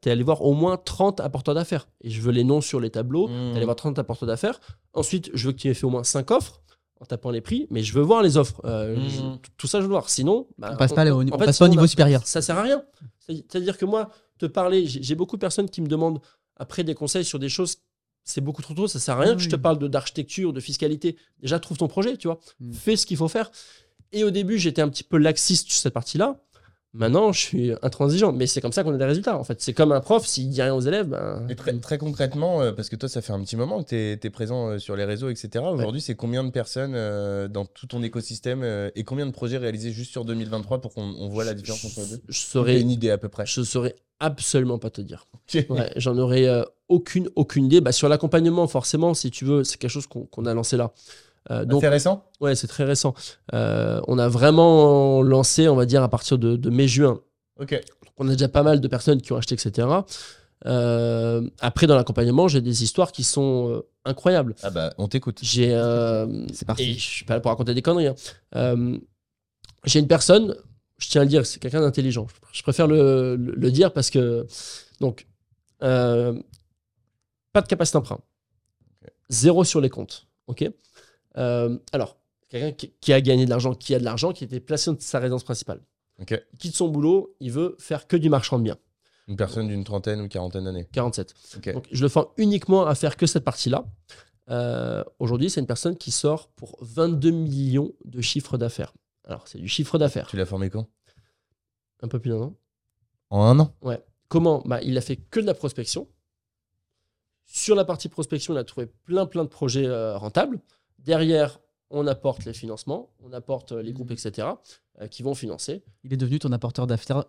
es 0.10 0.12
allé 0.12 0.24
voir 0.24 0.42
au 0.42 0.54
moins 0.54 0.76
30 0.78 1.22
apporteurs 1.22 1.56
d'affaires. 1.56 1.88
Et 2.02 2.10
je 2.10 2.22
veux 2.22 2.32
les 2.32 2.44
noms 2.44 2.60
sur 2.62 2.80
les 2.82 2.90
tableaux. 2.90 3.28
Mmh. 3.30 3.52
Tu 3.52 3.56
allé 3.58 3.66
voir 3.66 3.76
30 3.78 3.98
apporteurs 4.00 4.28
d'affaires. 4.28 4.60
Ensuite, 4.94 5.30
je 5.34 5.48
veux 5.48 5.54
que 5.54 5.58
tu 5.58 5.70
aies 5.70 5.74
fait 5.74 5.86
au 5.86 5.90
moins 5.90 6.04
5 6.04 6.32
offres 6.32 6.62
en 7.00 7.06
tapant 7.06 7.32
les 7.32 7.40
prix, 7.40 7.66
mais 7.70 7.82
je 7.82 7.94
veux 7.94 8.02
voir 8.02 8.22
les 8.24 8.36
offres. 8.36 8.60
Euh, 8.66 8.98
Mmh. 8.98 9.10
je- 9.10 9.50
tout 9.56 9.68
ça, 9.68 9.80
je 9.80 9.84
veux 9.86 9.90
voir. 9.92 10.10
Sinon, 10.10 10.48
bah, 10.58 10.72
On 10.74 10.76
passe 10.78 10.92
pas, 10.92 11.06
au- 11.10 11.22
on 11.24 11.26
fait, 11.40 11.46
passe 11.46 11.60
pas 11.60 11.66
au 11.66 11.70
niveau 11.70 11.88
supérieur. 11.88 12.22
ça 12.28 12.42
sert 12.42 12.58
à 12.58 12.62
rien. 12.64 12.84
C'est- 13.20 13.46
C'est-à-dire 13.50 13.78
que 13.78 13.86
moi, 13.86 14.10
te 14.38 14.46
parler, 14.46 14.86
j'ai 14.86 15.16
beaucoup 15.16 15.38
de 15.38 15.42
personnes 15.42 15.70
qui 15.70 15.82
me 15.82 15.88
demandent 15.88 16.20
après 16.58 16.84
des 16.84 16.94
conseils 16.96 17.24
sur 17.24 17.40
des 17.40 17.48
choses. 17.50 17.78
C'est 18.26 18.42
beaucoup 18.42 18.62
trop 18.62 18.74
tôt, 18.74 18.88
ça 18.90 19.00
sert 19.00 19.16
à 19.18 19.22
rien 19.22 19.32
Ah 19.32 19.36
que 19.36 19.42
je 19.42 19.50
te 19.50 19.56
parle 19.56 19.80
de- 19.80 19.88
d'architecture, 19.88 20.52
de 20.52 20.60
fiscalité. 20.60 21.16
Déjà, 21.42 21.58
trouve 21.60 21.78
ton 21.78 21.88
projet, 21.88 22.18
tu 22.18 22.28
vois. 22.28 22.40
Mm. 22.60 22.74
Fais 22.74 22.96
ce 22.98 23.06
qu'il 23.06 23.16
faut 23.16 23.30
faire. 23.30 23.50
Et 24.12 24.24
au 24.26 24.30
début, 24.30 24.58
j'étais 24.58 24.82
un 24.82 24.90
petit 24.90 25.04
peu 25.04 25.18
laxiste 25.18 25.70
sur 25.72 25.80
cette 25.82 25.94
partie-là. 25.94 26.42
Maintenant, 26.94 27.32
je 27.32 27.40
suis 27.40 27.72
intransigeant. 27.82 28.32
Mais 28.32 28.48
c'est 28.48 28.62
comme 28.62 28.72
ça 28.72 28.84
qu'on 28.84 28.94
a 28.94 28.98
des 28.98 29.06
résultats. 29.06 29.38
En 29.38 29.44
fait, 29.44 29.62
c'est 29.62 29.74
comme 29.74 29.92
un 29.92 30.00
prof, 30.00 30.26
s'il 30.26 30.50
dit 30.50 30.62
rien 30.62 30.74
aux 30.74 30.82
élèves, 30.82 31.08
ben, 31.08 31.46
Et 31.50 31.56
très, 31.56 31.78
très 31.78 31.98
concrètement, 31.98 32.62
euh, 32.62 32.72
parce 32.72 32.90
que 32.90 32.96
toi, 32.96 33.08
ça 33.08 33.22
fait 33.22 33.34
un 33.34 33.42
petit 33.42 33.56
moment 33.56 33.84
que 33.84 33.90
tu 34.16 34.28
es, 34.28 34.30
présent 34.30 34.70
euh, 34.70 34.80
sur 34.80 34.96
les 34.96 35.06
réseaux, 35.06 35.30
etc. 35.30 35.64
Aujourd'hui, 35.72 36.02
c'est 36.02 36.16
combien 36.16 36.44
de 36.44 36.50
personnes 36.50 36.94
euh, 36.96 37.48
dans 37.48 37.66
tout 37.66 37.88
ton 37.88 38.02
écosystème 38.02 38.64
et 38.96 39.04
combien 39.04 39.26
de 39.26 39.32
projets 39.32 39.58
réalisés 39.58 39.92
juste 39.92 40.12
sur 40.12 40.26
2023 40.26 40.82
pour 40.82 40.94
qu'on 40.94 41.04
on 41.04 41.30
voit 41.30 41.44
la 41.44 41.54
différence 41.54 41.86
entre 41.86 42.02
les 42.02 42.18
deux? 42.18 42.22
Je 42.28 42.40
saurais, 42.40 42.80
une 42.80 42.92
idée 42.92 43.12
à 43.12 43.18
peu 43.18 43.30
près. 43.30 43.46
je 43.46 43.62
saurais 43.62 43.96
absolument 44.20 44.78
pas 44.78 44.90
te 44.90 45.02
dire. 45.02 45.26
Ouais, 45.70 45.92
J'en 45.96 46.18
aurais 46.18 46.48
euh, 46.48 46.64
aucune, 46.88 47.30
aucune 47.36 47.66
idée. 47.66 47.82
Bah, 47.82 47.92
sur 47.92 48.10
l'accompagnement, 48.10 48.68
forcément, 48.68 49.14
si 49.14 49.32
tu 49.32 49.46
veux, 49.46 49.64
c'est 49.64 49.78
quelque 49.78 49.92
chose 49.92 50.08
qu'on 50.08 50.26
qu'on 50.26 50.46
a 50.46 50.54
lancé 50.54 50.78
là. 50.78 50.92
Euh, 51.52 51.66
donc, 51.66 51.82
C'est 51.82 51.90
récent? 51.90 52.26
Ouais, 52.40 52.56
c'est 52.56 52.68
très 52.68 52.84
récent. 52.84 53.14
Euh, 53.54 54.02
on 54.08 54.18
a 54.20 54.28
vraiment 54.28 55.22
lancé, 55.24 55.68
on 55.68 55.76
va 55.76 55.86
dire, 55.86 56.04
à 56.04 56.10
partir 56.10 56.38
de, 56.38 56.56
de 56.56 56.70
mai-juin. 56.70 57.20
Ok. 57.60 57.72
Donc, 57.72 58.14
on 58.18 58.28
a 58.30 58.34
déjà 58.34 58.48
pas 58.50 58.64
mal 58.64 58.80
de 58.82 58.88
personnes 58.88 59.22
qui 59.22 59.34
ont 59.34 59.38
acheté, 59.38 59.56
etc. 59.56 59.88
Euh, 60.66 61.50
après, 61.60 61.88
dans 61.88 61.96
l'accompagnement, 61.96 62.48
j'ai 62.48 62.62
des 62.62 62.84
histoires 62.84 63.12
qui 63.12 63.24
sont 63.24 63.70
euh, 63.72 63.82
incroyables. 64.06 64.56
Ah 64.62 64.70
bah, 64.70 64.94
on 64.98 65.08
t'écoute. 65.08 65.40
J'ai. 65.42 65.74
euh, 65.74 66.46
C'est 66.54 66.66
parti. 66.68 66.84
et 66.84 66.94
je 66.94 67.00
suis 67.00 67.26
pas 67.26 67.36
là 67.36 67.40
pour 67.40 67.50
raconter 67.50 67.74
des 67.74 67.82
conneries. 67.82 68.08
hein. 68.08 68.16
Euh, 68.56 68.98
j'ai 69.86 70.00
une 70.00 70.08
personne, 70.08 70.56
je 70.98 71.08
tiens 71.10 71.22
à 71.22 71.24
le 71.24 71.30
dire, 71.30 71.46
c'est 71.46 71.60
quelqu'un 71.60 71.80
d'intelligent. 71.82 72.28
Je 72.52 72.62
préfère 72.62 72.88
le, 72.88 73.36
le- 73.38 73.56
le 73.56 73.72
dire 73.72 73.94
parce 73.94 74.10
que. 74.10 74.46
Donc, 75.00 75.28
euh, 75.82 76.38
pas 77.54 77.62
de 77.62 77.68
capacité 77.68 77.98
d'emprunt. 77.98 78.20
Zéro 79.30 79.64
sur 79.64 79.80
les 79.80 79.90
comptes. 79.90 80.28
OK? 80.48 80.70
Euh, 81.40 81.78
Alors, 81.92 82.18
quelqu'un 82.50 82.72
qui, 82.72 82.94
qui 83.02 83.14
a 83.14 83.22
gagné 83.22 83.46
de 83.46 83.50
l'argent, 83.50 83.74
qui 83.74 83.96
a 83.96 84.00
de 84.00 84.04
l'argent, 84.04 84.32
qui 84.34 84.44
était 84.44 84.60
placé 84.60 84.92
dans 84.92 85.00
sa 85.00 85.20
résidence 85.20 85.44
principale. 85.44 85.82
Il 86.20 86.26
quitte 86.58 86.76
son 86.76 86.90
boulot, 86.90 87.36
il 87.40 87.52
veut 87.52 87.76
faire 87.80 88.08
que 88.08 88.18
du 88.18 88.30
marchand 88.30 88.60
de 88.60 88.64
biens. 88.64 88.78
Une 89.30 89.38
personne 89.38 89.68
d'une 89.68 89.84
trentaine 89.84 90.20
ou 90.22 90.28
quarantaine 90.28 90.66
d'années. 90.66 90.88
47. 90.92 91.34
Ok. 91.58 91.74
Donc, 91.74 91.88
je 91.92 92.02
le 92.02 92.10
forme 92.10 92.28
uniquement 92.38 92.86
à 92.88 92.96
faire 92.96 93.16
que 93.16 93.26
cette 93.26 93.44
partie-là. 93.44 93.86
Euh, 94.50 95.04
Aujourd'hui, 95.20 95.50
c'est 95.50 95.60
une 95.62 95.68
personne 95.68 95.96
qui 95.96 96.12
sort 96.12 96.50
pour 96.50 96.78
22 96.82 97.30
millions 97.30 97.94
de 98.06 98.22
chiffre 98.22 98.58
d'affaires. 98.58 98.92
Alors, 99.24 99.48
c'est 99.48 99.60
du 99.60 99.68
chiffre 99.68 99.98
d'affaires. 99.98 100.28
Tu 100.28 100.36
l'as 100.36 100.48
formé 100.48 100.70
quand? 100.70 100.88
Un 102.02 102.08
peu 102.08 102.20
plus 102.20 102.32
d'un 102.32 102.42
an. 102.42 102.56
En 103.30 103.44
un 103.44 103.60
an? 103.60 103.76
Ouais. 103.82 104.04
Comment? 104.28 104.64
Bah, 104.66 104.82
Il 104.82 104.98
a 104.98 105.02
fait 105.02 105.18
que 105.18 105.40
de 105.40 105.46
la 105.46 105.54
prospection. 105.54 106.08
Sur 107.46 107.76
la 107.76 107.86
partie 107.86 108.10
prospection, 108.10 108.54
il 108.54 108.58
a 108.58 108.64
trouvé 108.64 108.88
plein, 108.88 109.26
plein 109.26 109.44
de 109.44 109.50
projets 109.50 109.86
euh, 109.86 110.18
rentables. 110.18 110.60
Derrière, 111.06 111.60
on 111.90 112.06
apporte 112.08 112.46
les 112.46 112.54
financements, 112.54 113.10
on 113.24 113.34
apporte 113.34 113.72
euh, 113.72 113.82
les 113.82 113.94
groupes, 113.94 114.12
etc., 114.12 114.48
euh, 115.02 115.08
qui 115.08 115.24
vont 115.24 115.34
financer. 115.34 115.84
Il 116.04 116.14
est 116.14 116.18
devenu 116.18 116.40
ton 116.40 116.52
apporteur 116.52 116.88
d'affaires, 116.88 117.24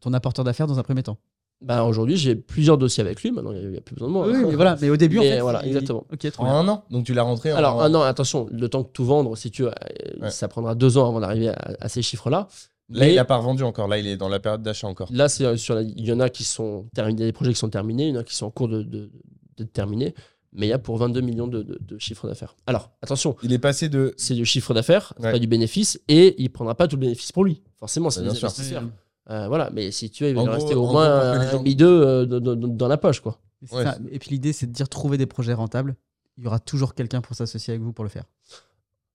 ton 0.00 0.12
apporteur 0.14 0.44
d'affaires 0.44 0.66
dans 0.66 0.78
un 0.78 0.82
premier 0.82 1.02
temps. 1.02 1.18
Bah, 1.62 1.84
Aujourd'hui, 1.84 2.16
j'ai 2.18 2.34
plusieurs 2.36 2.76
dossiers 2.76 3.02
avec 3.02 3.22
lui. 3.22 3.30
Maintenant, 3.32 3.52
il 3.52 3.68
n'y 3.70 3.76
a, 3.78 3.80
plus 3.80 3.94
besoin 3.94 4.08
de 4.08 4.12
moi. 4.12 4.26
Oui, 4.26 4.44
mais 4.46 4.54
voilà. 4.54 4.76
Mais 4.80 4.90
au 4.90 4.96
début, 4.96 5.18
Mais 5.20 5.32
en 5.32 5.34
fait, 5.36 5.40
voilà, 5.40 5.62
il- 5.64 5.68
exactement. 5.68 6.04
Ok, 6.12 6.30
trop 6.30 6.42
En 6.44 6.46
bien. 6.46 6.54
un 6.60 6.68
an 6.68 6.84
Donc 6.90 7.06
tu 7.06 7.14
l'as 7.14 7.22
rentré 7.22 7.52
en 7.52 7.56
Alors, 7.56 7.80
ah 7.80 7.88
non, 7.88 8.02
attention, 8.02 8.46
le 8.52 8.68
temps 8.68 8.84
que 8.84 8.90
tout 8.92 9.04
vendre, 9.06 9.36
si 9.36 9.50
tu 9.50 9.62
veux, 9.62 9.70
euh, 9.70 10.20
Ouais. 10.22 10.30
ça 10.30 10.48
prendra 10.48 10.74
deux 10.74 10.98
ans 10.98 11.08
avant 11.08 11.20
d'arriver 11.20 11.48
à, 11.48 11.76
à 11.80 11.88
ces 11.88 12.02
chiffres-là. 12.02 12.48
Là, 12.90 13.00
Mais- 13.00 13.12
il 13.12 13.16
n'a 13.16 13.24
pas 13.24 13.38
revendu 13.38 13.62
encore. 13.64 13.88
Là, 13.88 13.98
il 13.98 14.06
est 14.06 14.16
dans 14.18 14.28
la 14.28 14.38
période 14.38 14.62
d'achat 14.62 14.86
encore. 14.86 15.08
Là, 15.10 15.28
c'est 15.30 15.56
sur 15.56 15.74
la- 15.74 15.82
il 15.82 16.04
y 16.04 16.12
en 16.12 16.20
a 16.20 16.28
qui 16.28 16.44
sont 16.44 16.86
terminés, 16.94 17.24
des 17.24 17.32
projets 17.32 17.52
qui 17.54 17.58
sont 17.58 17.70
terminés, 17.70 18.08
il 18.08 18.14
y 18.14 18.16
en 18.16 18.20
a 18.20 18.24
qui 18.24 18.34
sont 18.36 18.46
en 18.46 18.50
cours 18.50 18.68
de, 18.68 18.82
de, 18.82 19.10
de 19.56 19.64
terminer, 19.64 20.14
mais 20.52 20.66
il 20.66 20.70
y 20.70 20.72
a 20.72 20.78
pour 20.78 20.96
22 20.98 21.20
millions 21.20 21.46
de, 21.46 21.62
de, 21.62 21.78
de 21.80 21.98
chiffre 21.98 22.26
d'affaires. 22.28 22.56
Alors, 22.66 22.90
attention, 23.02 23.36
Il 23.42 23.52
est 23.52 23.58
passé 23.58 23.88
de. 23.88 24.14
c'est 24.16 24.34
du 24.34 24.44
chiffre 24.44 24.72
d'affaires, 24.74 25.12
Ouais. 25.18 25.32
pas 25.32 25.38
du 25.38 25.46
bénéfice, 25.46 26.00
et 26.08 26.34
il 26.42 26.50
prendra 26.50 26.74
pas 26.74 26.88
tout 26.88 26.96
le 26.96 27.00
bénéfice 27.00 27.32
pour 27.32 27.44
lui. 27.44 27.62
Forcément, 27.78 28.10
c'est 28.10 28.20
Bah, 28.20 28.24
des 28.26 28.30
bien 28.30 28.38
sûr. 28.38 28.48
investisseurs. 28.48 28.84
Euh, 29.30 29.48
voilà, 29.48 29.70
mais 29.72 29.90
si 29.90 30.08
tu 30.10 30.22
veux, 30.24 30.30
il 30.30 30.36
va 30.36 30.44
rester 30.50 30.74
au 30.74 30.86
moins 30.90 31.08
un 31.32 31.52
demi 31.58 31.74
deux 31.74 31.86
euh, 32.02 32.26
dans- 32.26 32.88
la 32.88 32.96
poche, 32.96 33.20
quoi. 33.20 33.40
Ouais, 33.72 33.82
ça. 33.84 33.98
Et 34.10 34.18
puis 34.18 34.30
l'idée, 34.30 34.52
c'est 34.52 34.66
de 34.66 34.72
dire 34.72 34.88
trouver 34.88 35.18
des 35.18 35.26
projets 35.26 35.52
rentables. 35.54 35.96
Il 36.38 36.44
y 36.44 36.46
aura 36.46 36.58
toujours 36.60 36.94
quelqu'un 36.94 37.20
pour 37.22 37.34
s'associer 37.34 37.72
avec 37.72 37.82
vous 37.82 37.92
pour 37.92 38.04
le 38.04 38.10
faire. 38.10 38.24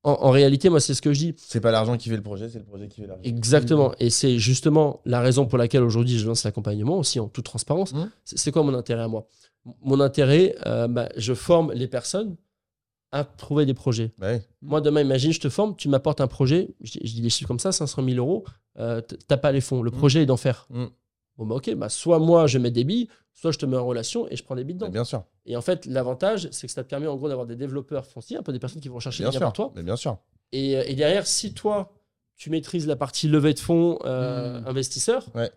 En, 0.04 0.14
en 0.14 0.32
réalité, 0.32 0.70
moi, 0.70 0.80
c'est 0.80 0.94
ce 0.96 1.02
que 1.02 1.14
je 1.14 1.20
dis. 1.20 1.34
C'est 1.38 1.62
pas 1.62 1.70
l'argent 1.72 1.96
qui 1.96 2.10
fait 2.10 2.16
le 2.16 2.24
projet, 2.24 2.50
c'est 2.50 2.58
le 2.60 2.66
projet 2.66 2.88
qui 2.88 3.02
fait 3.02 3.08
l'argent. 3.08 3.22
Exactement. 3.24 3.94
Et 4.00 4.10
c'est 4.10 4.40
justement 4.40 5.02
la 5.06 5.22
raison 5.22 5.46
pour 5.46 5.58
laquelle 5.60 5.84
aujourd'hui 5.84 6.18
je 6.18 6.26
lance 6.28 6.44
l'accompagnement 6.44 6.98
aussi 6.98 7.20
en 7.20 7.28
toute 7.28 7.46
transparence. 7.46 7.94
Mhm. 7.94 8.10
C'est 8.26 8.52
quoi 8.52 8.64
mon 8.64 8.74
intérêt 8.74 9.04
à 9.04 9.08
moi? 9.08 9.28
Mon 9.84 10.00
intérêt, 10.00 10.56
euh, 10.66 10.88
bah, 10.88 11.10
je 11.18 11.34
forme 11.36 11.72
les 11.74 11.88
personnes 11.88 12.36
à 13.12 13.24
trouver 13.26 13.66
des 13.68 13.74
projets. 13.76 14.12
Bah. 14.18 14.38
Moi, 14.62 14.82
demain, 14.82 15.02
imagine, 15.02 15.34
je 15.34 15.40
te 15.40 15.50
forme, 15.50 15.76
tu 15.76 15.88
m'apportes 15.88 16.22
un 16.22 16.28
projet, 16.28 16.70
je, 16.82 16.94
je 17.04 17.14
dis 17.14 17.22
des 17.22 17.30
chiffres 17.30 17.48
comme 17.48 17.60
ça, 17.60 17.72
500 17.72 18.04
000 18.04 18.18
euros, 18.18 18.44
euh, 18.80 19.02
t'as 19.28 19.38
pas 19.38 19.52
les 19.52 19.62
fonds. 19.62 19.84
Le 19.84 19.92
Mhm. 19.92 19.98
projet 19.98 20.24
est 20.24 20.26
d'enfer. 20.26 20.66
Mhm. 20.72 20.90
Bon, 21.38 21.46
bah 21.46 21.56
ok, 21.56 21.76
bah, 21.76 21.90
soit 21.90 22.18
moi, 22.20 22.48
je 22.48 22.58
mets 22.58 22.72
des 22.72 22.84
billes, 22.86 23.08
soit 23.34 23.52
je 23.52 23.60
te 23.60 23.66
mets 23.68 23.78
en 23.78 23.86
relation 23.86 24.28
et 24.30 24.36
je 24.36 24.44
prends 24.44 24.56
des 24.56 24.64
billes 24.64 24.76
dedans. 24.76 24.90
bien 24.90 25.04
sûr. 25.04 25.24
Et 25.46 25.56
en 25.56 25.62
fait, 25.62 25.86
l'avantage, 25.88 26.48
c'est 26.52 26.68
que 26.68 26.74
ça 26.74 26.84
te 26.84 26.90
permet 26.90 27.08
en 27.08 27.16
gros 27.16 27.28
d'avoir 27.28 27.48
des 27.48 27.56
développeurs 27.56 28.06
fonciers, 28.06 28.38
un 28.38 28.44
peu 28.44 28.54
des 28.54 28.60
personnes 28.60 28.82
qui 28.82 28.90
vont 28.90 29.00
chercher 29.00 29.24
Bien 29.24 29.32
des 29.32 29.38
biens 29.40 29.48
sûr. 29.48 29.54
toi. 29.54 29.74
Mais 29.76 29.84
bien 29.84 29.96
sûr. 29.96 30.18
Et, 30.52 30.78
euh, 30.78 30.84
et 30.86 30.94
derrière, 30.96 31.26
si 31.26 31.54
toi, 31.54 31.92
tu 32.36 32.50
maîtrises 32.50 32.86
la 32.88 32.96
partie 32.96 33.28
levée 33.28 33.54
de 33.54 33.60
fonds 33.60 33.98
euh, 34.06 34.62
Mm. 34.62 34.68
investisseur, 34.68 35.26
Ouais. 35.36 35.50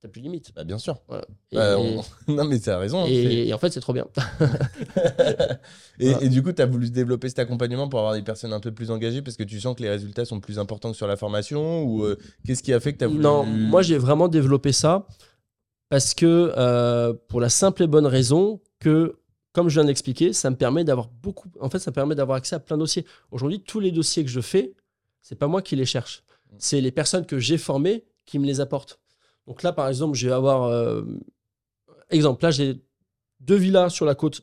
t'as 0.00 0.08
plus 0.08 0.20
de 0.20 0.24
limite. 0.26 0.52
Bah, 0.54 0.64
bien 0.64 0.78
sûr. 0.78 1.00
Voilà. 1.08 1.24
Et, 1.52 1.56
Bah, 1.56 1.76
on- 1.78 2.02
non, 2.32 2.44
mais 2.44 2.58
t'as 2.60 2.78
raison. 2.78 3.04
et- 3.06 3.48
et 3.48 3.52
en 3.54 3.58
fait, 3.58 3.70
c'est 3.70 3.80
trop 3.80 3.92
bien. 3.92 4.06
et, 5.98 6.10
Voilà. 6.12 6.24
et 6.24 6.28
du 6.28 6.42
coup, 6.42 6.52
tu 6.52 6.62
as 6.62 6.66
voulu 6.66 6.90
développer 6.90 7.28
cet 7.28 7.38
accompagnement 7.40 7.88
pour 7.88 7.98
avoir 8.00 8.14
des 8.14 8.22
personnes 8.22 8.52
un 8.52 8.60
peu 8.60 8.72
plus 8.72 8.90
engagées 8.90 9.22
parce 9.22 9.36
que 9.36 9.44
tu 9.44 9.60
sens 9.60 9.76
que 9.76 9.82
les 9.82 9.90
résultats 9.90 10.24
sont 10.24 10.40
plus 10.40 10.58
importants 10.58 10.90
que 10.90 10.96
sur 10.96 11.06
la 11.06 11.16
formation 11.16 11.82
Ou 11.84 12.04
euh, 12.04 12.18
qu'est-ce 12.46 12.62
qui 12.62 12.72
a 12.72 12.80
fait 12.80 12.92
que 12.94 12.98
tu 12.98 13.04
as 13.04 13.08
voulu. 13.08 13.20
Non, 13.20 13.44
moi, 13.44 13.82
j'ai 13.82 13.98
vraiment 13.98 14.28
développé 14.28 14.72
ça 14.72 15.06
parce 15.90 16.14
que, 16.14 16.52
euh, 16.56 17.12
pour 17.28 17.40
la 17.40 17.50
simple 17.50 17.82
et 17.82 17.86
bonne 17.86 18.06
raison 18.06 18.60
que, 18.78 19.18
comme 19.52 19.68
je 19.68 19.74
viens 19.80 19.84
d'expliquer, 19.84 20.32
ça 20.32 20.48
me 20.48 20.56
permet 20.56 20.84
d'avoir 20.84 21.08
beaucoup. 21.08 21.48
En 21.60 21.68
fait, 21.68 21.78
ça 21.80 21.90
me 21.90 21.94
permet 21.94 22.14
d'avoir 22.14 22.38
accès 22.38 22.54
à 22.56 22.60
plein 22.60 22.76
de 22.76 22.82
dossiers. 22.82 23.04
Aujourd'hui, 23.30 23.60
tous 23.60 23.80
les 23.80 23.90
dossiers 23.92 24.24
que 24.24 24.30
je 24.30 24.40
fais, 24.40 24.72
c'est 25.20 25.34
pas 25.36 25.48
moi 25.48 25.60
qui 25.60 25.76
les 25.76 25.84
cherche. 25.84 26.22
C'est 26.58 26.80
les 26.80 26.90
personnes 26.92 27.26
que 27.26 27.38
j'ai 27.38 27.58
formées 27.58 28.04
qui 28.24 28.38
me 28.38 28.46
les 28.46 28.60
apportent. 28.60 28.98
Donc 29.46 29.62
là, 29.62 29.72
par 29.72 29.88
exemple, 29.88 30.16
je 30.16 30.28
vais 30.28 30.32
avoir. 30.34 30.62
euh, 30.64 31.02
exemple, 32.10 32.42
là, 32.44 32.50
j'ai 32.50 32.80
deux 33.40 33.56
villas 33.56 33.90
sur 33.90 34.06
la 34.06 34.14
côte 34.14 34.42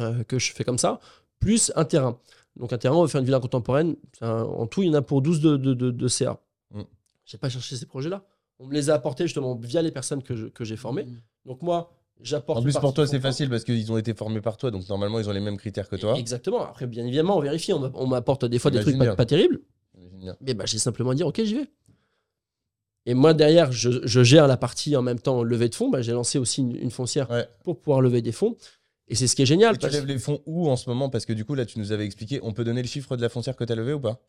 euh, 0.00 0.24
que 0.24 0.38
je 0.38 0.52
fais 0.52 0.64
comme 0.64 0.78
ça, 0.78 1.00
plus 1.38 1.70
un 1.76 1.84
terrain. 1.84 2.18
Donc 2.56 2.72
un 2.72 2.78
terrain, 2.78 2.96
on 2.96 3.02
va 3.02 3.08
faire 3.08 3.20
une 3.20 3.24
villa 3.26 3.40
contemporaine. 3.40 3.96
Un- 4.20 4.42
en 4.42 4.66
tout, 4.66 4.82
il 4.82 4.88
y 4.88 4.90
en 4.90 4.94
a 4.94 5.02
pour 5.02 5.22
12 5.22 5.40
de, 5.40 5.56
de, 5.56 5.74
de, 5.74 5.90
de 5.90 6.08
CA. 6.08 6.40
Mm. 6.70 6.82
J'ai 7.26 7.38
pas 7.38 7.48
cherché 7.50 7.76
ces 7.76 7.86
projets-là. 7.86 8.24
On 8.62 8.66
me 8.68 8.74
les 8.74 8.90
a 8.90 8.94
apportés 8.94 9.24
justement 9.24 9.56
via 9.56 9.82
les 9.82 9.90
personnes 9.90 10.22
que 10.22 10.36
je- 10.36 10.46
que 10.46 10.64
j'ai 10.64 10.76
formées. 10.76 11.06
Donc 11.44 11.62
moi, 11.62 11.92
j'apporte. 12.20 12.60
En 12.60 12.62
plus, 12.62 12.76
pour 12.78 12.94
toi, 12.94 13.06
c'est 13.08 13.18
facile 13.20 13.50
parce 13.50 13.64
qu'ils 13.64 13.90
ont 13.90 13.98
été 13.98 14.14
formés 14.14 14.40
par 14.40 14.56
toi, 14.56 14.70
donc 14.70 14.88
normalement, 14.88 15.18
ils 15.18 15.28
ont 15.28 15.32
les 15.32 15.40
mêmes 15.40 15.56
critères 15.56 15.88
que 15.88 15.96
toi. 15.96 16.16
Exactement. 16.16 16.62
Après, 16.64 16.86
bien 16.86 17.04
évidemment, 17.04 17.36
on 17.36 17.40
vérifie. 17.40 17.72
On 17.72 17.80
m'a- 17.80 17.90
on 17.94 18.06
m'apporte 18.06 18.44
des 18.44 18.58
fois 18.60 18.70
des 18.70 18.80
trucs 18.80 18.96
pas, 18.98 19.16
pas 19.16 19.26
terribles. 19.26 19.60
Mais 20.40 20.54
bah, 20.54 20.64
j'ai 20.66 20.78
simplement 20.78 21.10
à 21.10 21.14
dire, 21.16 21.26
ok, 21.26 21.42
j'y 21.42 21.54
vais. 21.56 21.68
Et 23.06 23.14
moi, 23.14 23.34
derrière, 23.34 23.72
je, 23.72 23.90
je 24.06 24.22
gère 24.22 24.46
la 24.46 24.56
partie 24.56 24.94
en 24.96 25.02
même 25.02 25.18
temps 25.18 25.42
levée 25.42 25.68
de 25.68 25.74
fonds. 25.74 25.90
Bah, 25.90 26.02
j'ai 26.02 26.12
lancé 26.12 26.38
aussi 26.38 26.60
une, 26.60 26.76
une 26.76 26.92
foncière 26.92 27.28
Ouais. 27.30 27.48
pour 27.64 27.80
pouvoir 27.80 28.00
lever 28.00 28.22
des 28.22 28.30
fonds. 28.30 28.56
Et 29.12 29.14
c'est 29.14 29.26
ce 29.26 29.36
qui 29.36 29.42
est 29.42 29.46
génial. 29.46 29.74
Et 29.74 29.78
tu 29.78 29.82
parce- 29.82 29.92
lèves 29.92 30.06
les 30.06 30.18
fonds 30.18 30.40
où 30.46 30.70
en 30.70 30.76
ce 30.76 30.88
moment? 30.88 31.10
Parce 31.10 31.26
que 31.26 31.34
du 31.34 31.44
coup, 31.44 31.54
là, 31.54 31.66
tu 31.66 31.78
nous 31.78 31.92
avais 31.92 32.06
expliqué, 32.06 32.40
on 32.42 32.52
peut 32.54 32.64
donner 32.64 32.80
le 32.80 32.88
chiffre 32.88 33.14
de 33.14 33.20
la 33.20 33.28
foncière 33.28 33.54
que 33.56 33.62
tu 33.64 33.70
as 33.70 33.76
levé 33.76 33.92
ou 33.92 34.00
pas? 34.00 34.22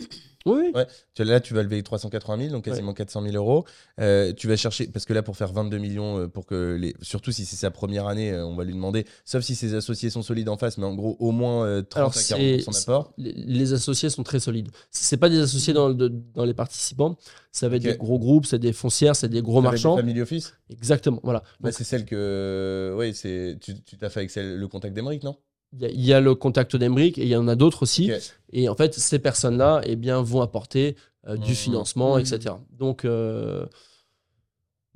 Oui. 0.45 0.71
Ouais. 0.75 0.85
Là, 1.19 1.39
tu 1.39 1.53
vas 1.53 1.63
lever 1.63 1.81
380 1.81 2.37
000, 2.37 2.51
donc 2.51 2.65
quasiment 2.65 2.93
400 2.93 3.21
000 3.23 3.33
euros. 3.37 3.63
Euh, 4.01 4.33
tu 4.33 4.49
vas 4.49 4.57
chercher, 4.57 4.87
parce 4.87 5.05
que 5.05 5.13
là, 5.13 5.23
pour 5.23 5.37
faire 5.37 5.53
22 5.53 5.77
millions, 5.77 6.19
euh, 6.19 6.27
pour 6.27 6.45
que 6.45 6.75
les, 6.77 6.93
surtout 7.01 7.31
si 7.31 7.45
c'est 7.45 7.55
sa 7.55 7.71
première 7.71 8.07
année, 8.07 8.31
euh, 8.33 8.45
on 8.45 8.55
va 8.55 8.65
lui 8.65 8.73
demander, 8.73 9.05
sauf 9.23 9.41
si 9.41 9.55
ses 9.55 9.73
associés 9.73 10.09
sont 10.09 10.21
solides 10.21 10.49
en 10.49 10.57
face, 10.57 10.77
mais 10.77 10.85
en 10.85 10.95
gros, 10.95 11.15
au 11.19 11.31
moins 11.31 11.65
euh, 11.65 11.81
30 11.81 11.95
Alors, 11.97 12.09
à 12.09 12.13
c'est- 12.19 12.33
40 12.33 12.73
d'apport. 12.75 13.13
les, 13.17 13.71
associés 13.73 14.09
sont 14.09 14.23
très 14.23 14.41
solides. 14.41 14.67
C'est 14.91 15.15
pas 15.15 15.29
des 15.29 15.39
associés 15.39 15.71
dans, 15.71 15.87
le- 15.87 15.93
de- 15.95 16.11
dans 16.35 16.43
les 16.43 16.53
participants. 16.53 17.15
Ça 17.55 17.69
va 17.69 17.75
être 17.75 17.83
des 17.83 17.95
gros 17.95 18.17
groupes, 18.17 18.47
c'est 18.47 18.57
des 18.57 18.73
foncières, 18.73 19.15
c'est 19.15 19.29
des 19.29 19.43
gros 19.43 19.59
Avec 19.59 19.71
marchands. 19.71 19.95
Family 19.95 20.19
Office 20.21 20.55
Exactement. 20.71 21.19
Voilà. 21.23 21.43
Bah, 21.59 21.71
C'est 21.71 21.83
celle 21.83 22.03
que. 22.03 22.93
Oui, 22.97 23.13
c'est 23.13 23.57
tu 23.61 23.75
t'as 23.97 24.09
fait 24.09 24.21
avec 24.21 24.31
celle- 24.31 24.57
le 24.57 24.67
contact 24.67 24.95
d'Emeric, 24.95 25.23
non? 25.23 25.37
Il 25.73 25.81
y, 25.81 25.85
a- 25.85 25.89
il 25.89 26.01
y 26.03 26.13
a 26.13 26.19
le 26.19 26.33
contact 26.33 26.75
d'Emeric 26.75 27.17
et 27.19 27.21
il 27.23 27.27
y 27.27 27.35
en 27.35 27.47
a 27.47 27.55
d'autres 27.55 27.83
aussi. 27.83 28.11
Et 28.51 28.69
en 28.69 28.75
fait, 28.75 28.95
ces 28.95 29.19
personnes-là 29.19 29.81
eh 29.85 29.95
bien, 29.95 30.21
vont 30.23 30.41
apporter 30.41 30.95
euh, 31.27 31.37
du 31.37 31.51
Mhm. 31.51 31.55
financement, 31.55 32.15
Mhm. 32.15 32.21
etc. 32.21 32.55
Donc, 32.71 33.05
euh, 33.05 33.65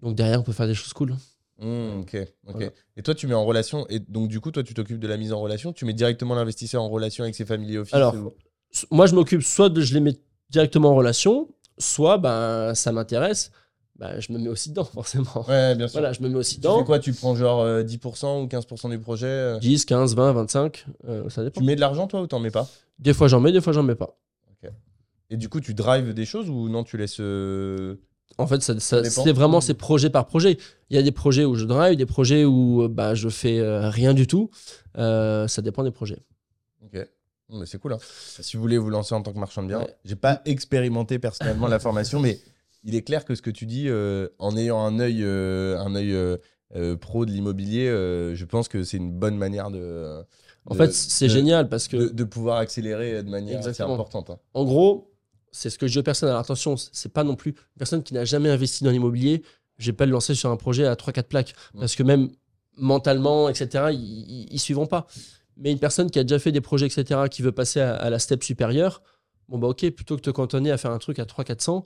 donc 0.01 0.15
derrière, 0.15 0.39
on 0.39 0.43
peut 0.43 0.51
faire 0.51 0.67
des 0.67 0.73
choses 0.73 0.93
cool. 0.93 1.15
Hmm, 1.59 2.01
ok. 2.01 2.17
Voilà. 2.43 2.69
Et 2.97 3.01
toi, 3.03 3.15
tu 3.15 3.27
mets 3.27 3.33
en 3.33 3.45
relation, 3.45 3.87
et 3.89 3.99
donc 3.99 4.27
du 4.29 4.39
coup, 4.39 4.51
toi, 4.51 4.61
tu 4.63 4.73
t'occupes 4.73 4.99
de 4.99 5.07
la 5.07 5.17
mise 5.17 5.31
en 5.33 5.39
relation, 5.39 5.73
tu 5.73 5.85
mets 5.85 5.93
directement 5.93 6.35
l'investisseur 6.35 6.81
en 6.83 6.89
relation 6.89 7.23
avec 7.23 7.35
ses 7.35 7.45
family 7.45 7.77
office 7.77 7.93
Alors, 7.93 8.15
Moi, 8.91 9.05
je 9.07 9.15
m'occupe 9.15 9.41
soit 9.41 9.69
de 9.69 9.79
je 9.81 9.93
les 9.93 9.99
mets 10.01 10.17
directement 10.49 10.89
en 10.89 10.95
relation, 10.95 11.47
soit 11.77 12.17
ben, 12.17 12.73
ça 12.75 12.91
m'intéresse, 12.91 13.51
ben, 13.97 14.19
je 14.19 14.31
me 14.31 14.37
mets 14.39 14.49
aussi 14.49 14.69
dedans, 14.69 14.83
forcément. 14.93 15.45
Ouais, 15.47 15.75
bien 15.75 15.87
sûr. 15.87 15.99
Voilà, 15.99 16.13
je 16.13 16.21
me 16.21 16.29
mets 16.29 16.35
aussi 16.37 16.55
Tu 16.55 16.61
dedans. 16.61 16.79
fais 16.79 16.85
quoi 16.85 16.99
Tu 16.99 17.13
prends 17.13 17.35
genre 17.35 17.61
euh, 17.61 17.83
10% 17.83 18.43
ou 18.43 18.47
15% 18.47 18.89
du 18.89 18.99
projet 18.99 19.25
euh 19.27 19.59
10, 19.59 19.85
15, 19.85 20.15
20, 20.15 20.33
25, 20.33 20.85
euh, 21.07 21.29
ça 21.29 21.43
dépend. 21.43 21.59
Tu 21.61 21.65
mets 21.65 21.75
de 21.75 21.81
l'argent, 21.81 22.07
toi, 22.07 22.21
ou 22.21 22.27
t'en 22.27 22.39
mets 22.39 22.51
pas? 22.51 22.67
Des 22.99 23.13
fois 23.13 23.27
j'en 23.27 23.39
mets, 23.39 23.51
des 23.51 23.61
fois 23.61 23.73
j'en 23.73 23.83
mets 23.83 23.95
pas. 23.95 24.17
Et 25.29 25.35
du 25.35 25.49
coup, 25.49 25.59
tu 25.59 25.73
drives 25.73 26.13
des 26.13 26.23
choses 26.25 26.49
ou 26.49 26.69
non, 26.69 26.85
tu 26.85 26.95
laisses. 26.95 27.17
euh, 27.19 27.95
En 28.37 28.47
fait, 28.47 28.61
ça, 28.61 28.79
ça- 28.79 29.03
c'est 29.03 29.33
vraiment 29.33 29.59
c'est 29.59 29.73
projet 29.73 30.09
par 30.09 30.25
projet. 30.25 30.57
Il 30.89 30.95
y 30.95 30.99
a 30.99 31.03
des 31.03 31.11
projets 31.11 31.43
où 31.43 31.55
je 31.55 31.65
drive, 31.65 31.97
des 31.97 32.05
projets 32.05 32.45
où 32.45 32.83
euh, 32.83 32.87
bah, 32.87 33.13
je 33.13 33.27
fais 33.27 33.59
euh, 33.59 33.89
rien 33.89 34.13
du 34.13 34.25
tout. 34.25 34.49
Euh, 34.97 35.45
ça 35.49 35.61
dépend 35.61 35.83
des 35.83 35.91
projets. 35.91 36.19
Mais 37.49 37.65
c'est 37.65 37.79
cool. 37.79 37.93
hein. 37.93 37.97
Si 38.01 38.57
vous 38.57 38.61
voulez 38.61 38.77
vous 38.77 38.89
lancer 38.89 39.15
en 39.15 39.21
tant 39.21 39.31
que 39.33 39.39
marchand 39.39 39.63
de 39.63 39.67
biens, 39.67 39.79
Ouais. 39.79 39.95
j'ai 40.05 40.15
pas 40.15 40.41
expérimenté 40.45 41.17
personnellement 41.19 41.67
la 41.67 41.79
formation, 41.79 42.19
mais 42.19 42.39
il 42.83 42.93
est 42.95 43.03
clair 43.03 43.23
que 43.25 43.35
ce 43.35 43.41
que 43.41 43.49
tu 43.49 43.65
dis, 43.65 43.87
euh, 43.87 44.27
en 44.39 44.55
ayant 44.57 44.79
un 44.83 44.99
œil, 44.99 45.23
euh, 45.23 45.79
un 45.79 45.95
œil 45.95 46.11
euh, 46.13 46.95
pro 46.97 47.25
de 47.25 47.31
l'immobilier, 47.31 47.87
je 47.87 48.45
pense 48.45 48.67
que 48.67 48.83
c'est 48.83 48.97
une 48.97 49.11
bonne 49.13 49.37
manière 49.37 49.71
de. 49.71 50.21
En 50.65 50.73
de- 50.73 50.77
fait, 50.79 50.93
c'est 50.93 51.29
génial 51.29 51.69
parce 51.69 51.87
que, 51.87 51.95
De, 51.95 52.07
de 52.09 52.23
pouvoir 52.25 52.57
accélérer 52.57 53.23
de 53.23 53.29
manière 53.29 53.65
assez 53.65 53.81
importante. 53.83 54.29
hein. 54.29 54.37
en 54.53 54.65
gros, 54.65 55.09
c'est 55.53 55.69
ce 55.69 55.77
que 55.79 55.87
je 55.87 55.93
dis 55.93 55.99
aux 55.99 56.03
personnes. 56.03 56.27
Alors 56.27 56.41
attention, 56.41 56.75
c'est 56.77 57.13
pas 57.13 57.23
non 57.23 57.35
plus 57.37 57.51
une 57.51 57.77
personne 57.79 58.03
qui 58.03 58.13
n'a 58.13 58.25
jamais 58.25 58.49
investi 58.49 58.83
dans 58.83 58.91
l'immobilier. 58.91 59.43
Je 59.77 59.85
vais 59.91 59.95
pas 59.95 60.05
le 60.05 60.11
lancer 60.11 60.35
sur 60.35 60.49
un 60.51 60.57
projet 60.57 60.85
à 60.85 60.95
3-4 60.95 61.23
plaques 61.29 61.55
Mm. 61.73 61.79
parce 61.79 61.95
que 61.95 62.03
même 62.03 62.29
mentalement, 62.75 63.47
etc., 63.49 63.85
ils, 63.91 63.97
ils, 63.99 64.47
ils 64.51 64.59
suivront 64.59 64.87
pas. 64.87 65.07
Mais 65.57 65.71
une 65.71 65.79
personne 65.79 66.09
qui 66.09 66.19
a 66.19 66.23
déjà 66.23 66.39
fait 66.39 66.51
des 66.51 66.61
projets, 66.61 66.85
etc., 66.85 67.21
qui 67.29 67.41
veut 67.41 67.51
passer 67.51 67.79
à, 67.79 67.95
à 67.95 68.09
la 68.09 68.19
step 68.19 68.43
supérieure, 68.43 69.01
bon, 69.49 69.57
bah 69.57 69.67
ok, 69.67 69.89
plutôt 69.91 70.15
que 70.15 70.21
de 70.21 70.25
te 70.25 70.29
cantonner 70.29 70.71
à 70.71 70.77
faire 70.77 70.91
un 70.91 70.99
truc 70.99 71.19
à 71.19 71.25
300-400, 71.25 71.85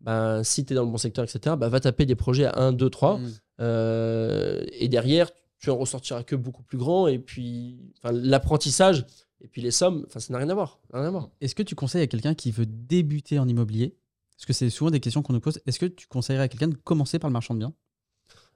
bah, 0.00 0.42
si 0.42 0.64
tu 0.64 0.72
es 0.72 0.76
dans 0.76 0.84
le 0.84 0.90
bon 0.90 0.98
secteur, 0.98 1.24
etc., 1.24 1.56
bah, 1.58 1.68
va 1.68 1.80
taper 1.80 2.06
des 2.06 2.16
projets 2.16 2.46
à 2.46 2.58
1, 2.58 2.72
2, 2.72 2.90
3. 2.90 3.18
Mm. 3.18 3.32
Euh, 3.60 4.64
et 4.72 4.88
derrière, 4.88 5.30
tu 5.58 5.70
en 5.70 5.76
ressortiras 5.76 6.24
que 6.24 6.34
beaucoup 6.34 6.62
plus 6.62 6.78
grand. 6.78 7.06
Et 7.06 7.18
puis, 7.18 7.78
enfin, 7.98 8.12
l'apprentissage 8.12 9.06
et 9.40 9.48
puis 9.48 9.60
les 9.60 9.70
sommes, 9.70 10.04
enfin, 10.06 10.20
ça 10.20 10.32
n'a 10.32 10.38
rien 10.38 10.48
à 10.50 10.54
voir. 10.54 10.80
Rien 10.92 11.04
à 11.04 11.10
voir. 11.10 11.30
Est-ce 11.40 11.54
que 11.54 11.62
tu 11.62 11.74
conseilles 11.74 12.02
à 12.02 12.06
quelqu'un 12.06 12.34
qui 12.34 12.50
veut 12.50 12.66
débuter 12.66 13.38
en 13.38 13.48
immobilier? 13.48 13.96
Parce 14.36 14.46
que 14.46 14.52
c'est 14.52 14.70
souvent 14.70 14.90
des 14.90 15.00
questions 15.00 15.22
qu'on 15.22 15.32
nous 15.32 15.40
pose. 15.40 15.60
Est-ce 15.66 15.78
que 15.78 15.86
tu 15.86 16.06
conseillerais 16.06 16.44
à 16.44 16.48
quelqu'un 16.48 16.68
de 16.68 16.74
commencer 16.74 17.18
par 17.18 17.28
le 17.28 17.32
marchand 17.32 17.54
de 17.54 17.60
biens? 17.60 17.74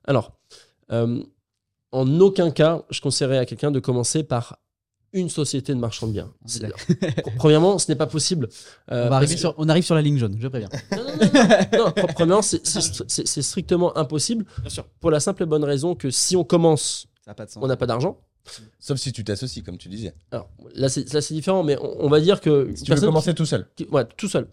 Alors, 0.04 0.38
euh, 0.92 1.22
en 1.93 2.20
aucun 2.20 2.51
cas, 2.51 2.82
je 2.91 3.01
conseillerais 3.01 3.39
à 3.39 3.47
quelqu'un 3.47 3.70
de 3.70 3.80
commencer 3.80 4.22
par 4.22 4.59
une 5.12 5.30
société 5.30 5.72
de 5.72 5.78
marchand 5.78 6.09
de 6.09 6.12
biens. 6.12 6.30
Premièrement, 7.37 7.78
ce 7.78 7.91
n'est 7.91 7.97
pas 7.97 8.07
possible. 8.07 8.49
euh, 8.91 9.01
on, 9.01 9.05
va 9.05 9.09
parce 9.09 9.16
arriver 9.16 9.34
que- 9.34 9.41
sur, 9.41 9.55
on 9.57 9.68
arrive 9.68 9.84
sur 9.84 9.95
la 9.95 10.03
ligne 10.03 10.18
jaune, 10.18 10.37
je 10.39 10.49
préviens. 10.49 10.68
Non, 10.93 10.99
non, 10.99 11.05
non, 11.05 11.12
non. 11.18 11.78
Non, 11.84 11.91
pre- 11.91 12.12
premièrement, 12.14 12.43
c'est- 12.43 13.43
strictement 13.43 13.97
impossible 13.97 14.45
Bien 14.61 14.70
sûr. 14.70 14.84
pour 15.01 15.11
la 15.11 15.20
simple 15.20 15.45
et 15.45 15.47
bonne 15.47 15.64
raison 15.64 15.95
que 15.95 16.11
si 16.11 16.37
on 16.37 16.45
commence, 16.45 17.07
Ça 17.24 17.30
n'a 17.30 17.34
pas 17.34 17.47
de 17.47 17.51
sens. 17.51 17.62
on 17.62 17.66
n'a 17.66 17.76
pas 17.76 17.87
d'argent. 17.87 18.18
Sauf 18.78 18.99
si 18.99 19.12
tu 19.12 19.24
t'associes, 19.24 19.62
comme 19.64 19.78
tu 19.78 19.89
disais. 19.89 20.14
Alors 20.30 20.49
là, 20.74 20.89
c'est 20.89 21.32
différent, 21.32 21.64
mais 21.64 21.76
on, 21.80 22.05
on 22.05 22.09
va 22.09 22.20
dire 22.20 22.41
que. 22.41 22.70
Si 22.76 22.84
tu 22.84 22.93
veux 22.95 23.01
commencer 23.01 23.34
tout 23.34 23.47
seul. 23.47 23.66
qui- 23.74 23.87
ouais, 23.91 24.05
tout 24.16 24.28
seul. 24.28 24.49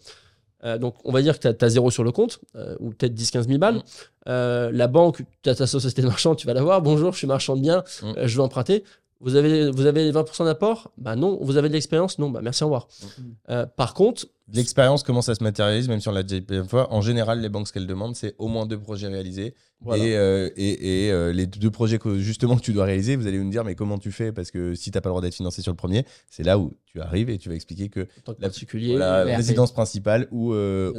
Euh, 0.64 0.78
donc, 0.78 0.94
on 1.04 1.12
va 1.12 1.20
dire 1.22 1.38
que 1.38 1.48
tu 1.48 1.64
as, 1.64 1.68
zéro 1.68 1.90
sur 1.90 2.04
le 2.04 2.12
compte, 2.12 2.40
euh, 2.56 2.74
ou 2.80 2.90
peut-être 2.90 3.14
10-15 3.14 3.46
000 3.46 3.58
balles. 3.58 3.76
Mm. 3.76 3.82
Euh, 4.28 4.70
la 4.72 4.86
banque, 4.86 5.22
tu 5.42 5.50
as 5.50 5.54
ta 5.54 5.66
société 5.66 6.00
de 6.02 6.06
marchand, 6.06 6.34
tu 6.34 6.46
vas 6.46 6.54
la 6.54 6.62
voir. 6.62 6.80
Bonjour, 6.82 7.12
je 7.12 7.18
suis 7.18 7.26
marchand 7.26 7.56
de 7.56 7.60
biens, 7.62 7.84
Mm. 8.02 8.12
je 8.24 8.36
veux 8.36 8.42
emprunter. 8.42 8.84
Vous 9.24 9.36
avez, 9.36 9.70
vous 9.70 9.86
avez 9.86 10.04
les 10.04 10.12
20% 10.12 10.44
d'apport? 10.44 10.92
Bah 10.98 11.16
non. 11.16 11.38
Vous 11.42 11.56
avez 11.56 11.68
de 11.68 11.72
l'expérience? 11.72 12.18
Non, 12.18 12.30
bah 12.30 12.40
merci, 12.42 12.62
au 12.62 12.66
revoir. 12.66 12.88
Mm. 13.18 13.22
Euh, 13.50 13.66
par 13.66 13.94
contre, 13.94 14.26
L'expérience, 14.52 15.02
comment 15.02 15.22
ça 15.22 15.34
se 15.34 15.42
matérialise, 15.42 15.88
même 15.88 16.00
si 16.00 16.08
on 16.08 16.12
l'a 16.12 16.22
déjà 16.22 16.38
dit 16.38 16.68
fois. 16.68 16.92
En 16.92 17.00
général, 17.00 17.40
les 17.40 17.48
banques, 17.48 17.66
ce 17.66 17.72
qu'elles 17.72 17.86
demandent, 17.86 18.14
c'est 18.14 18.34
au 18.36 18.46
moins 18.46 18.66
deux 18.66 18.78
projets 18.78 19.08
réalisés. 19.08 19.54
voilà. 19.80 20.04
Et, 20.04 20.14
euh, 20.18 20.50
et, 20.54 21.06
et, 21.06 21.10
euh, 21.12 21.32
les 21.32 21.46
deux 21.46 21.70
projets 21.70 21.98
que 21.98 22.18
justement 22.18 22.54
que 22.56 22.60
tu 22.60 22.74
dois 22.74 22.84
réaliser, 22.84 23.16
vous 23.16 23.26
allez 23.26 23.38
me 23.38 23.50
dire, 23.50 23.64
mais 23.64 23.74
comment 23.74 23.96
tu 23.98 24.12
fais? 24.12 24.32
Parce 24.32 24.50
que 24.50 24.74
si 24.74 24.90
tu 24.90 24.96
n'as 24.98 25.00
pas 25.00 25.08
le 25.08 25.12
droit 25.12 25.22
d'être 25.22 25.34
financé 25.34 25.62
sur 25.62 25.72
le 25.72 25.76
premier, 25.78 26.04
c'est 26.28 26.42
là 26.42 26.58
où 26.58 26.74
tu 26.84 27.00
arrives 27.00 27.30
et 27.30 27.38
tu 27.38 27.48
vas 27.48 27.54
expliquer 27.54 27.88
que 27.88 28.00
en 28.00 28.04
tant 28.22 28.34
que 28.34 28.42
la- 28.42 28.48
particulier, 28.48 28.98
la 28.98 29.24
résidence 29.24 29.72
principale 29.72 30.28
ou, 30.30 30.52
euh, 30.52 30.92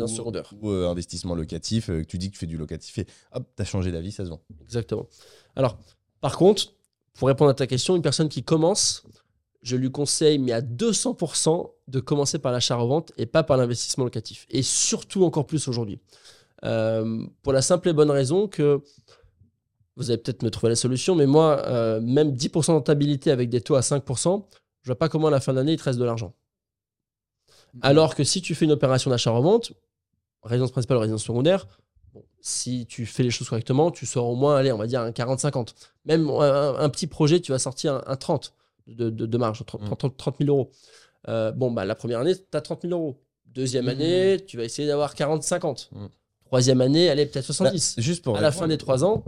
ou- 0.64 0.70
euh, 0.72 0.90
investissement 0.90 1.36
locatif, 1.36 1.92
euh, 1.92 2.02
que 2.02 2.08
tu 2.08 2.18
dis 2.18 2.30
que 2.30 2.34
tu 2.34 2.40
fais 2.40 2.48
du 2.48 2.58
locatif 2.58 2.98
et 2.98 3.06
hop, 3.32 3.44
tu 3.56 3.62
as 3.62 3.66
changé 3.66 3.92
d'avis, 3.92 4.12
ça 4.12 4.26
se 4.26 4.32
vend. 4.32 4.42
Exactement. 4.64 5.06
Alors, 5.56 5.78
par 6.20 6.36
contre, 6.36 6.74
pour 7.16 7.28
répondre 7.28 7.52
à 7.52 7.54
ta 7.54 7.68
question, 7.68 7.96
une 7.96 8.02
personne 8.02 8.30
qui 8.30 8.44
commence, 8.44 9.04
je 9.62 9.76
lui 9.76 9.92
conseille, 9.92 10.38
mais 10.38 10.52
à 10.52 10.62
200%, 10.62 11.72
de 11.88 12.00
commencer 12.00 12.40
par 12.40 12.52
l'achat-revente 12.52 13.12
et 13.18 13.26
pas 13.26 13.44
par 13.44 13.58
l'investissement 13.58 14.06
locatif. 14.06 14.48
Et 14.50 14.64
surtout 14.64 15.24
encore 15.24 15.46
plus 15.46 15.68
aujourd'hui. 15.68 16.00
Euh, 16.64 17.26
pour 17.44 17.54
la 17.54 17.62
simple 17.62 17.90
et 17.90 17.94
bonne 17.94 18.10
raison 18.10 18.48
que 18.48 18.82
vous 19.96 20.10
allez 20.10 20.18
peut-être 20.18 20.44
me 20.44 20.50
trouver 20.50 20.70
la 20.70 20.76
solution, 20.76 21.16
mais 21.16 21.28
moi, 21.28 21.62
euh, 21.68 22.02
même 22.02 22.32
10% 22.32 22.68
de 22.68 22.72
rentabilité 22.74 23.32
avec 23.32 23.50
des 23.50 23.62
taux 23.62 23.76
à 23.76 23.82
5%, 23.82 24.46
je 24.82 24.88
vois 24.88 24.98
pas 24.98 25.10
comment 25.10 25.28
à 25.28 25.32
la 25.32 25.40
fin 25.40 25.54
de 25.54 25.58
l'année, 25.58 25.74
il 25.74 25.78
te 25.78 25.84
reste 25.84 26.00
de 26.00 26.06
l'argent. 26.06 26.34
Alors 27.82 28.16
que 28.16 28.24
si 28.24 28.42
tu 28.42 28.56
fais 28.56 28.66
une 28.66 28.72
opération 28.72 29.10
d'achat-revente, 29.12 29.74
résidence 30.44 30.72
principale 30.72 30.98
ou 30.98 31.02
résidence 31.02 31.24
secondaire, 31.24 31.68
si 32.48 32.86
tu 32.86 33.08
fais 33.08 33.24
les 33.24 33.32
choses 33.32 33.50
correctement, 33.50 33.90
tu 33.90 34.06
sors 34.06 34.28
au 34.28 34.36
moins, 34.36 34.56
allez, 34.58 34.72
on 34.72 34.78
va 34.78 34.86
dire 34.86 35.02
un 35.02 35.10
40-50. 35.10 35.74
Même 36.06 36.30
un, 36.30 36.76
un 36.78 36.90
petit 36.90 37.08
projet, 37.08 37.40
tu 37.40 37.52
vas 37.52 37.58
sortir 37.58 37.96
un, 37.96 38.04
un 38.06 38.16
30 38.16 38.54
de, 38.86 39.10
de- 39.10 39.26
de 39.26 39.38
marge, 39.40 39.66
30, 39.66 39.82
Mm. 39.82 39.96
30 39.96 40.16
30 40.18 40.36
000 40.40 40.50
euros. 40.56 40.72
Euh, 41.28 41.52
bon, 41.52 41.72
bah, 41.72 41.86
la 41.86 41.96
première 41.96 42.20
année, 42.20 42.36
tu 42.36 42.44
as 42.56 42.62
30 42.62 42.84
000 42.84 42.94
euros. 42.94 43.20
Deuxième 43.48 43.86
Mm. 43.86 43.90
année, 43.90 44.40
tu 44.46 44.58
vas 44.58 44.64
essayer 44.64 44.88
d'avoir 44.88 45.16
40-50. 45.16 45.90
Mm. 45.92 46.06
Troisième 46.46 46.82
année, 46.82 47.10
allez, 47.10 47.26
peut-être 47.26 47.48
Bah, 47.48 47.54
70. 47.72 47.96
juste 47.98 48.24
pour 48.24 48.38
à 48.38 48.42
la 48.42 48.52
fin 48.52 48.68
des 48.68 48.78
trois 48.78 49.04
ans, 49.04 49.24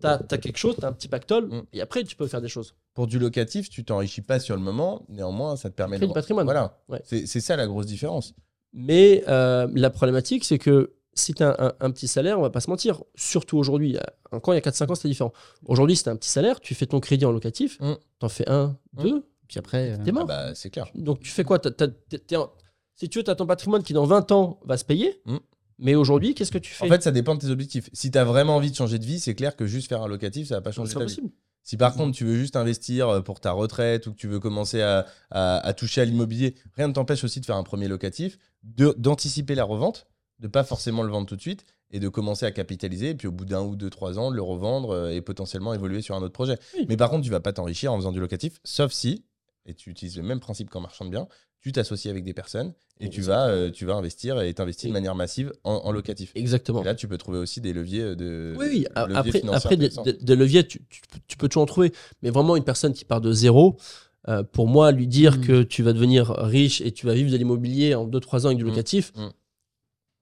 tu 0.00 0.06
as, 0.06 0.18
quelque 0.38 0.56
chose, 0.56 0.74
tu 0.78 0.84
as 0.86 0.88
un 0.88 0.92
petit 0.92 1.08
pactole, 1.08 1.48
Mm. 1.48 1.62
et 1.74 1.80
après, 1.82 2.02
tu 2.04 2.16
peux 2.16 2.26
faire 2.26 2.40
des 2.40 2.48
choses. 2.48 2.74
pour 2.94 3.06
du 3.06 3.18
locatif, 3.18 3.68
tu 3.68 3.84
t'enrichis 3.84 4.22
pas 4.22 4.40
sur 4.40 4.56
le 4.56 4.62
moment, 4.62 5.04
néanmoins, 5.10 5.56
ça 5.56 5.68
te 5.68 5.74
permet 5.74 5.98
de. 5.98 6.06
du 6.06 6.12
patrimoine. 6.14 6.46
Voilà, 6.46 6.78
Ouais. 6.88 7.02
c'est 7.04 7.26
ça 7.42 7.54
la 7.56 7.66
grosse 7.66 7.84
différence. 7.84 8.32
Mais 8.72 9.22
euh, 9.28 9.68
la 9.74 9.90
problématique, 9.90 10.44
c'est 10.44 10.56
que 10.58 10.94
si 11.16 11.34
tu 11.34 11.42
as 11.42 11.56
un, 11.58 11.72
un 11.80 11.90
petit 11.90 12.06
salaire, 12.08 12.38
on 12.38 12.42
va 12.42 12.50
pas 12.50 12.60
se 12.60 12.70
mentir, 12.70 13.02
surtout 13.16 13.56
aujourd'hui, 13.58 13.96
euh, 13.96 14.00
encore 14.32 14.54
il 14.54 14.58
y 14.58 14.58
a 14.58 14.62
4-5 14.62 14.90
ans, 14.90 14.94
c'était 14.94 15.08
différent. 15.08 15.32
Aujourd'hui, 15.64 15.96
si 15.96 16.02
tu 16.04 16.08
as 16.08 16.12
un 16.12 16.16
petit 16.16 16.28
salaire, 16.30 16.60
tu 16.60 16.74
fais 16.74 16.86
ton 16.86 17.00
crédit 17.00 17.24
en 17.24 17.32
locatif, 17.32 17.78
Mm. 17.80 17.94
tu 18.20 18.26
en 18.26 18.28
fais 18.28 18.48
un, 18.48 18.76
Mm. 18.96 19.02
deux, 19.02 19.24
Puis 19.48 19.58
après, 19.58 19.92
euh, 19.92 19.96
t'es 20.04 20.10
mort. 20.12 20.24
Ah 20.28 20.48
bah, 20.48 20.54
c'est 20.54 20.70
clair. 20.70 20.86
Donc 20.94 21.20
tu 21.20 21.30
fais 21.30 21.44
quoi? 21.44 21.58
En- 21.58 22.50
Si 22.96 23.08
tu 23.08 23.18
veux, 23.18 23.24
tu 23.24 23.30
as 23.30 23.34
ton 23.34 23.46
patrimoine 23.46 23.82
qui 23.82 23.92
dans 23.92 24.04
20 24.06 24.32
ans 24.32 24.58
va 24.64 24.76
se 24.76 24.84
payer, 24.84 25.20
Mm. 25.26 25.36
mais 25.78 25.94
aujourd'hui, 25.94 26.34
qu'est-ce 26.34 26.50
que 26.52 26.58
tu 26.58 26.72
fais? 26.72 26.84
En 26.84 26.88
fait, 26.88 27.02
ça 27.02 27.10
dépend 27.12 27.34
de 27.34 27.40
tes 27.40 27.50
objectifs. 27.50 27.88
Si 27.92 28.10
tu 28.10 28.18
as 28.18 28.24
vraiment 28.24 28.56
envie 28.56 28.70
de 28.70 28.76
changer 28.76 28.98
de 28.98 29.04
vie, 29.04 29.20
c'est 29.20 29.34
clair 29.34 29.54
que 29.54 29.66
juste 29.66 29.88
faire 29.88 30.02
un 30.02 30.08
locatif, 30.08 30.48
ça 30.48 30.56
va 30.56 30.60
pas 30.62 30.70
c'est 30.72 30.76
changer 30.76 30.94
ta 30.94 31.00
vie. 31.00 31.04
possible. 31.04 31.28
Si 31.62 31.76
par 31.76 31.94
contre 31.94 32.16
tu 32.16 32.24
veux 32.24 32.36
juste 32.36 32.54
investir 32.56 33.08
euh, 33.08 33.20
pour 33.22 33.40
ta 33.40 33.50
retraite 33.50 34.06
ou 34.06 34.12
que 34.12 34.16
tu 34.16 34.28
veux 34.28 34.38
commencer 34.40 34.82
à, 34.82 35.04
à- 35.32 35.58
à 35.66 35.72
toucher 35.74 36.00
à 36.00 36.04
l'immobilier, 36.04 36.54
rien 36.76 36.86
ne 36.88 36.92
t'empêche 36.92 37.24
aussi 37.24 37.40
de 37.40 37.44
faire 37.46 37.56
un 37.56 37.64
premier 37.64 37.88
locatif, 37.88 38.38
d'anticiper 38.62 39.54
la 39.54 39.64
revente, 39.64 40.06
de 40.38 40.48
pas 40.48 40.64
forcément 40.64 41.02
le 41.02 41.10
vendre 41.10 41.26
tout 41.26 41.36
de 41.36 41.40
suite 41.40 41.64
et 41.90 42.00
de 42.00 42.08
commencer 42.08 42.44
à 42.46 42.50
capitaliser, 42.50 43.10
et 43.10 43.14
puis 43.14 43.28
au 43.28 43.32
bout 43.32 43.44
d'un 43.44 43.62
ou 43.62 43.76
deux, 43.76 43.90
trois 43.90 44.18
ans, 44.18 44.30
de 44.30 44.36
le 44.36 44.42
revendre 44.42 44.90
euh, 44.90 45.10
et 45.10 45.20
potentiellement 45.20 45.72
évoluer 45.72 46.02
sur 46.02 46.14
un 46.16 46.22
autre 46.22 46.32
projet. 46.32 46.58
Oui. 46.76 46.84
Mais 46.88 46.96
par 46.96 47.10
contre, 47.10 47.24
tu 47.24 47.30
vas 47.30 47.40
pas 47.40 47.52
t'enrichir 47.52 47.92
en 47.92 47.96
faisant 47.96 48.12
du 48.12 48.20
locatif, 48.20 48.58
sauf 48.64 48.92
si, 48.92 49.24
et 49.66 49.74
tu 49.74 49.90
utilises 49.90 50.16
le 50.16 50.22
même 50.22 50.40
principe 50.40 50.68
qu'en 50.68 50.80
marchand 50.80 51.04
de 51.04 51.10
biens, 51.10 51.28
tu 51.60 51.72
t'associes 51.72 52.10
avec 52.10 52.22
des 52.24 52.34
personnes 52.34 52.74
et 53.00 53.08
tu 53.10 53.20
vas, 53.22 53.48
euh, 53.48 53.70
tu 53.70 53.84
vas 53.86 53.94
investir 53.94 54.40
et 54.40 54.52
t'investis 54.54 54.88
de 54.88 54.92
manière 54.92 55.14
massive 55.14 55.52
en, 55.64 55.74
en 55.74 55.90
locatif. 55.92 56.32
Exactement. 56.34 56.82
Et 56.82 56.84
là, 56.84 56.94
tu 56.94 57.08
peux 57.08 57.18
trouver 57.18 57.38
aussi 57.38 57.60
des 57.60 57.72
leviers 57.72 58.14
de. 58.16 58.54
Oui, 58.58 58.66
oui. 58.68 58.86
Leviers 58.96 59.42
Après, 59.44 59.48
après 59.54 59.76
des, 59.76 59.90
des 60.20 60.36
leviers, 60.36 60.66
tu, 60.66 60.80
tu- 60.88 61.00
tu 61.26 61.36
peux 61.36 61.48
toujours 61.48 61.64
en 61.64 61.66
trouver. 61.66 61.92
Mais 62.22 62.30
vraiment, 62.30 62.56
une 62.56 62.64
personne 62.64 62.92
qui 62.94 63.04
part 63.04 63.20
de 63.20 63.32
zéro, 63.32 63.76
euh, 64.28 64.42
pour 64.44 64.66
moi, 64.68 64.92
lui 64.92 65.06
dire 65.08 65.36
Mm. 65.38 65.40
que 65.40 65.62
tu 65.62 65.82
vas 65.82 65.92
devenir 65.92 66.28
riche 66.30 66.80
et 66.80 66.92
tu 66.92 67.06
vas 67.06 67.14
vivre 67.14 67.30
de 67.32 67.36
l'immobilier 67.36 67.94
en 67.94 68.06
2-3 68.06 68.42
ans 68.42 68.46
avec 68.46 68.58
du 68.58 68.64
Mm. 68.64 68.68
locatif, 68.68 69.12
Mm. 69.16 69.28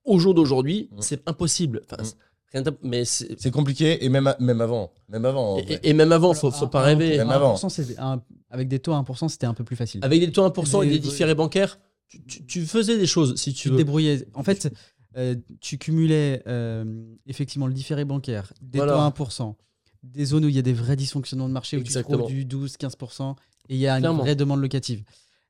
Au 0.04 0.18
jour 0.18 0.34
d'aujourd'hui, 0.34 0.88
Mm. 0.92 0.96
c'est 1.00 1.28
impossible. 1.28 1.82
Enfin, 1.90 2.02
Mm. 2.02 2.70
mais 2.82 3.04
c'est- 3.04 3.34
C'est 3.40 3.50
compliqué, 3.50 4.04
et 4.04 4.08
même, 4.08 4.26
à- 4.28 4.36
même 4.38 4.60
avant. 4.60 4.92
Même 5.08 5.24
avant. 5.24 5.58
et, 5.58 5.80
et 5.82 5.92
même 5.92 6.12
avant, 6.12 6.34
faut, 6.34 6.50
faut 6.52 6.66
Un- 6.66 6.68
pas 6.68 6.82
rêver. 6.82 7.16
Même 7.18 7.28
un 7.30 7.32
avant. 7.32 7.54
1%, 7.54 7.68
c'était 7.68 7.98
un- 7.98 8.22
avec 8.50 8.68
des 8.68 8.78
taux 8.78 8.92
à 8.92 8.96
1%, 8.98 9.28
c'était 9.28 9.46
un 9.46 9.54
peu 9.54 9.64
plus 9.64 9.76
facile. 9.76 10.00
Avec 10.04 10.20
des 10.20 10.30
taux 10.30 10.44
1% 10.44 10.82
et 10.82 10.88
des 10.88 10.98
différés 11.00 11.34
bancaires, 11.34 11.78
tu, 12.08 12.22
tu- 12.24 12.44
tu 12.46 12.64
faisais 12.66 12.96
des 12.96 13.06
choses 13.06 13.34
si 13.36 13.52
tu 13.52 13.62
tu 13.62 13.68
te 13.68 13.72
veux. 13.72 13.78
débrouillais. 13.78 14.26
En 14.34 14.44
fait, 14.44 14.72
euh, 15.16 15.34
tu 15.60 15.78
cumulais 15.78 16.42
euh, 16.46 16.84
effectivement 17.26 17.66
le 17.66 17.72
différé 17.74 18.04
bancaire, 18.04 18.52
des 18.62 18.78
Voilà. 18.78 18.92
taux 18.92 18.98
à 18.98 19.04
1%, 19.06 19.56
des 20.04 20.24
zones 20.24 20.44
où 20.44 20.48
il 20.48 20.54
y 20.54 20.58
a 20.58 20.62
des 20.62 20.72
vrais 20.74 20.96
dysfonctionnements 20.96 21.48
de 21.48 21.54
marché, 21.54 21.76
où 21.76 21.80
Exactement. 21.80 22.18
tu 22.18 22.22
trouves 22.24 22.34
du 22.34 22.44
12-15%, 22.44 23.34
et 23.68 23.74
il 23.74 23.80
y 23.80 23.88
a 23.88 23.94
une 23.94 24.00
Clairement. 24.02 24.22
vraie 24.22 24.36
demande 24.36 24.60
locative. 24.60 25.02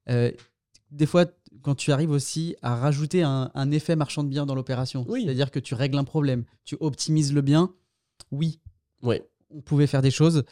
Euh, 0.09 0.31
des 0.91 1.07
fois, 1.07 1.27
quand 1.65 1.75
tu 1.75 1.91
arrives 1.93 2.11
aussi 2.11 2.55
à 2.63 2.77
rajouter 2.77 3.23
un, 3.23 3.51
un 3.55 3.71
effet 3.73 3.97
marchand 3.97 4.23
de 4.23 4.29
biens 4.29 4.47
dans 4.47 4.55
l'opération, 4.55 5.05
Oui. 5.09 5.25
c'est-à-dire 5.25 5.51
que 5.51 5.59
tu 5.59 5.75
règles 5.75 5.99
un 5.99 6.05
problème, 6.05 6.45
tu 6.65 6.77
optimises 6.79 7.33
le 7.33 7.41
bien, 7.41 7.73
oui, 8.31 8.61
Ouais. 9.03 9.27
on 9.51 9.61
pouvait 9.63 9.87
faire 9.89 10.03
des 10.03 10.11
choses. 10.13 10.45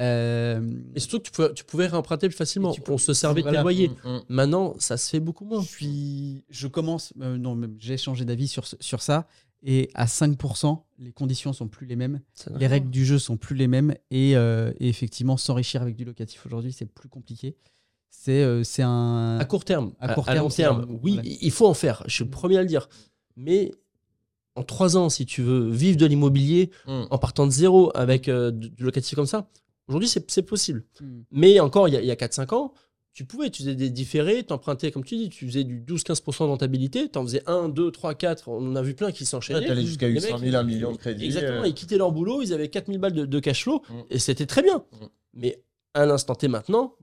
Euh, 0.00 0.60
Et 0.96 1.00
surtout 1.00 1.18
que 1.18 1.22
tu 1.24 1.30
pouvais, 1.30 1.54
tu 1.54 1.64
pouvais 1.64 1.86
réemprunter 1.86 2.28
plus 2.28 2.36
facilement. 2.36 2.74
On 2.88 2.98
se 2.98 3.12
servait 3.12 3.42
de 3.42 3.50
tes 3.50 3.60
loyers. 3.60 3.90
Mm, 4.04 4.08
mm. 4.08 4.20
Maintenant, 4.28 4.74
ça 4.78 4.96
se 4.96 5.08
fait 5.10 5.20
beaucoup 5.20 5.44
moins. 5.44 5.62
je 5.62 5.68
suis, 5.68 6.44
je 6.50 6.66
commence, 6.66 7.12
euh, 7.20 7.36
non, 7.36 7.56
j'ai 7.78 7.96
changé 7.96 8.24
d'avis 8.24 8.48
sur, 8.48 8.64
sur 8.66 9.02
ça. 9.02 9.28
Et 9.66 9.90
à 9.94 10.06
5%, 10.06 10.82
les 10.98 11.12
conditions 11.12 11.52
sont 11.54 11.68
plus 11.68 11.86
les 11.86 11.96
mêmes, 11.96 12.20
les 12.58 12.66
règles 12.66 12.90
du 12.90 13.04
jeu 13.06 13.18
sont 13.18 13.36
plus 13.38 13.54
les 13.56 13.66
mêmes. 13.68 13.94
Et, 14.10 14.36
euh, 14.36 14.72
et 14.80 14.88
effectivement, 14.88 15.36
s'enrichir 15.38 15.80
avec 15.80 15.96
du 15.96 16.04
locatif 16.04 16.44
aujourd'hui, 16.44 16.72
c'est 16.72 16.84
plus 16.86 17.08
compliqué. 17.08 17.56
C'est 18.16 18.42
euh, 18.42 18.62
c'est 18.64 18.82
un. 18.82 19.38
À 19.38 19.44
court 19.44 19.64
terme. 19.64 19.92
À 20.00 20.14
court 20.14 20.24
long 20.28 20.32
terme, 20.34 20.50
c'est 20.50 20.62
terme, 20.62 20.86
un- 20.90 20.98
oui, 21.02 21.20
il 21.42 21.50
faut 21.50 21.66
en 21.66 21.74
faire. 21.74 22.02
Je 22.06 22.14
suis 22.14 22.24
le 22.24 22.30
premier 22.30 22.56
à 22.58 22.62
le 22.62 22.68
dire. 22.68 22.88
Mais 23.36 23.72
en 24.54 24.62
trois 24.62 24.96
ans, 24.96 25.08
si 25.10 25.26
tu 25.26 25.42
veux 25.42 25.68
vivre 25.70 25.96
de 25.98 26.06
l'immobilier 26.06 26.70
Mm. 26.86 27.02
en 27.10 27.18
partant 27.18 27.46
de 27.46 27.50
zéro 27.52 27.90
avec 27.94 28.28
euh, 28.28 28.50
du 28.50 28.72
locatif 28.82 29.14
comme 29.16 29.26
ça, 29.26 29.48
aujourd'hui, 29.88 30.08
c'est 30.08 30.30
c'est 30.30 30.42
possible. 30.42 30.84
Hmm. 31.00 31.22
Mais 31.32 31.58
encore, 31.60 31.88
il 31.88 31.94
y 31.94 32.10
a, 32.10 32.12
a 32.12 32.16
4-5 32.16 32.54
ans, 32.54 32.72
tu 33.12 33.24
pouvais, 33.26 33.50
tu 33.50 33.62
faisais 33.62 33.74
des 33.74 33.90
différés, 33.90 34.42
t'empruntais, 34.44 34.90
comme 34.90 35.04
tu 35.04 35.16
dis, 35.16 35.28
tu 35.28 35.46
faisais 35.46 35.64
du 35.64 35.80
12-15% 35.80 36.44
de 36.44 36.48
rentabilité, 36.50 37.08
t'en 37.08 37.22
faisais 37.24 37.42
1, 37.46 37.68
2, 37.68 37.90
3, 37.90 38.14
4, 38.14 38.48
on 38.48 38.70
en 38.70 38.76
a 38.76 38.82
vu 38.82 38.94
plein 38.94 39.10
qui 39.12 39.24
Ouais, 39.24 39.26
s'enchaînaient. 39.26 39.66
T'allais 39.66 39.84
jusqu'à 39.84 40.06
Les 40.08 40.14
800 40.14 40.38
mecs, 40.38 40.50
000, 40.50 40.56
1 40.56 40.62
million 40.64 40.92
de 40.92 40.96
crédits. 40.96 41.24
Exactement, 41.26 41.62
euh, 41.62 41.66
ils 41.68 41.74
quittaient 41.74 41.98
leur 41.98 42.10
boulot, 42.12 42.40
ils 42.42 42.52
avaient 42.54 42.68
4000 42.68 42.98
balles 42.98 43.12
de, 43.12 43.26
de 43.26 43.40
cash 43.40 43.64
flow, 43.64 43.82
Mm. 43.90 43.94
et 44.10 44.18
c'était 44.18 44.46
très 44.46 44.62
bien. 44.62 44.78
Mm. 44.78 45.04
Mais 45.34 45.62
à 45.94 46.06
l'instant 46.06 46.34
T 46.36 46.48
maintenant, 46.48 46.94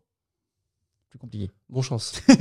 compliqué. 1.21 1.49
bon 1.69 1.81
chance. 1.81 2.13